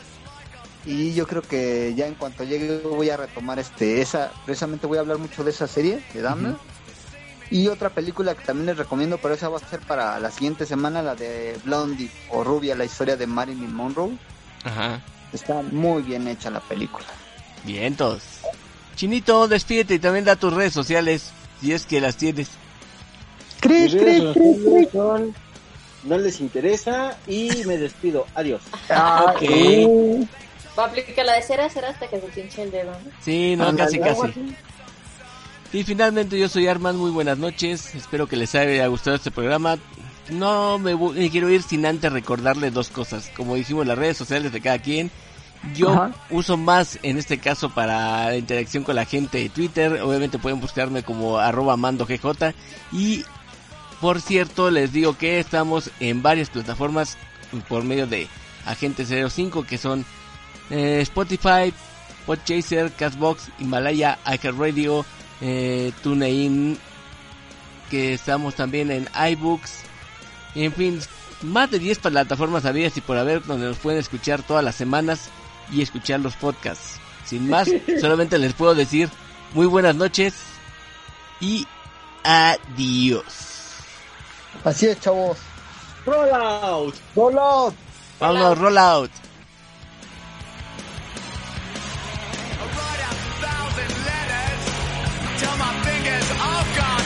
Y 0.85 1.13
yo 1.13 1.27
creo 1.27 1.41
que 1.41 1.93
ya 1.95 2.07
en 2.07 2.15
cuanto 2.15 2.43
llegue 2.43 2.79
voy 2.79 3.09
a 3.09 3.17
retomar 3.17 3.59
este 3.59 4.01
esa 4.01 4.31
precisamente 4.45 4.87
voy 4.87 4.97
a 4.97 5.01
hablar 5.01 5.17
mucho 5.17 5.43
de 5.43 5.51
esa 5.51 5.67
serie 5.67 6.01
de 6.13 6.21
Dama. 6.21 6.49
Ujú. 6.49 6.57
Y 7.49 7.67
otra 7.69 7.89
película 7.89 8.35
que 8.35 8.43
también 8.43 8.67
les 8.67 8.77
recomiendo, 8.77 9.17
pero 9.17 9.33
esa 9.33 9.47
va 9.47 9.57
a 9.57 9.69
ser 9.69 9.79
para 9.79 10.19
la 10.19 10.31
siguiente 10.31 10.65
semana, 10.65 11.01
la 11.01 11.15
de 11.15 11.57
Blondie 11.63 12.09
o 12.29 12.43
Rubia, 12.43 12.75
la 12.75 12.85
historia 12.85 13.15
de 13.15 13.25
Marilyn 13.25 13.73
Monroe. 13.73 14.17
Ajá. 14.63 15.01
Está 15.31 15.61
muy 15.61 16.03
bien 16.03 16.27
hecha 16.27 16.49
la 16.49 16.59
película. 16.59 17.05
Vientos. 17.63 18.21
Chinito, 18.95 19.47
despídete 19.47 19.95
y 19.95 19.99
también 19.99 20.25
da 20.25 20.35
tus 20.35 20.53
redes 20.53 20.73
sociales, 20.73 21.31
si 21.61 21.73
es 21.73 21.85
que 21.85 22.01
las 22.01 22.17
tienes. 22.17 22.49
Mis 23.63 23.91
redes 23.93 24.33
sociales 24.33 24.89
son 24.91 25.35
no 26.07 26.17
les 26.17 26.39
interesa 26.39 27.17
y 27.27 27.49
me 27.65 27.77
despido. 27.77 28.25
Adiós. 28.35 28.61
Ok. 28.73 29.43
Va 30.77 30.83
a 30.83 30.87
aplicar 30.87 31.25
la 31.25 31.33
de 31.33 31.41
cera, 31.41 31.69
cera 31.69 31.89
hasta 31.89 32.07
que 32.07 32.19
se 32.19 32.27
pinche 32.27 32.63
el 32.63 32.71
dedo. 32.71 32.91
¿no? 32.91 33.11
Sí, 33.21 33.55
no, 33.55 33.75
casi, 33.75 33.99
casi. 33.99 34.55
Y 35.73 35.83
finalmente 35.83 36.39
yo 36.39 36.47
soy 36.47 36.67
Arman, 36.67 36.95
muy 36.95 37.11
buenas 37.11 37.37
noches, 37.37 37.93
espero 37.93 38.27
que 38.27 38.37
les 38.37 38.55
haya 38.55 38.87
gustado 38.87 39.15
este 39.15 39.31
programa. 39.31 39.77
No 40.29 40.77
me, 40.77 40.95
me 40.95 41.29
quiero 41.29 41.49
ir 41.49 41.61
sin 41.63 41.85
antes 41.85 42.11
recordarles 42.11 42.73
dos 42.73 42.89
cosas, 42.89 43.29
como 43.35 43.55
dijimos 43.55 43.85
las 43.85 43.97
redes 43.97 44.17
sociales 44.17 44.51
de 44.51 44.61
cada 44.61 44.79
quien. 44.79 45.11
Yo 45.73 45.89
Ajá. 45.91 46.11
uso 46.29 46.55
más 46.57 46.99
en 47.03 47.17
este 47.17 47.39
caso 47.39 47.69
para 47.69 48.27
la 48.27 48.37
interacción 48.37 48.83
con 48.83 48.95
la 48.95 49.05
gente 49.05 49.39
de 49.39 49.49
Twitter, 49.49 50.01
obviamente 50.01 50.39
pueden 50.39 50.59
buscarme 50.59 51.03
como 51.03 51.37
arroba 51.37 51.75
mando 51.77 52.05
GJ 52.05 52.53
y 52.91 53.25
por 53.99 54.21
cierto 54.21 54.71
les 54.71 54.93
digo 54.93 55.17
que 55.17 55.39
estamos 55.39 55.91
en 55.99 56.21
varias 56.21 56.49
plataformas 56.49 57.17
por 57.67 57.83
medio 57.83 58.07
de 58.07 58.27
Agente 58.65 59.05
05 59.05 59.63
que 59.65 59.77
son 59.77 60.05
eh, 60.69 60.99
Spotify, 61.01 61.73
Podchaser, 62.25 62.91
Castbox, 62.91 63.49
Himalaya, 63.59 64.19
iHeartRadio, 64.25 65.05
eh, 65.41 65.91
TuneIn, 66.03 66.77
que 67.89 68.13
estamos 68.13 68.55
también 68.55 68.91
en 68.91 69.07
iBooks, 69.31 69.83
en 70.55 70.73
fin, 70.73 70.99
más 71.41 71.71
de 71.71 71.79
10 71.79 71.99
plataformas 71.99 72.65
habidas 72.65 72.97
y 72.97 73.01
por 73.01 73.17
haber 73.17 73.45
donde 73.45 73.67
nos 73.67 73.77
pueden 73.77 73.99
escuchar 73.99 74.43
todas 74.43 74.63
las 74.63 74.75
semanas 74.75 75.29
y 75.71 75.81
escuchar 75.81 76.19
los 76.19 76.35
podcasts. 76.35 76.99
Sin 77.25 77.49
más, 77.49 77.69
solamente 78.01 78.37
les 78.37 78.53
puedo 78.53 78.75
decir 78.75 79.09
muy 79.53 79.65
buenas 79.65 79.95
noches 79.95 80.33
y 81.39 81.67
adiós. 82.23 83.75
Así 84.63 84.87
es, 84.87 84.99
chavos. 84.99 85.37
Rollout. 86.05 86.95
Rollout. 87.15 87.75
Vamos, 88.19 88.57
rollout. 88.57 89.11
Fingers, 95.83 96.31
I've. 96.31 96.96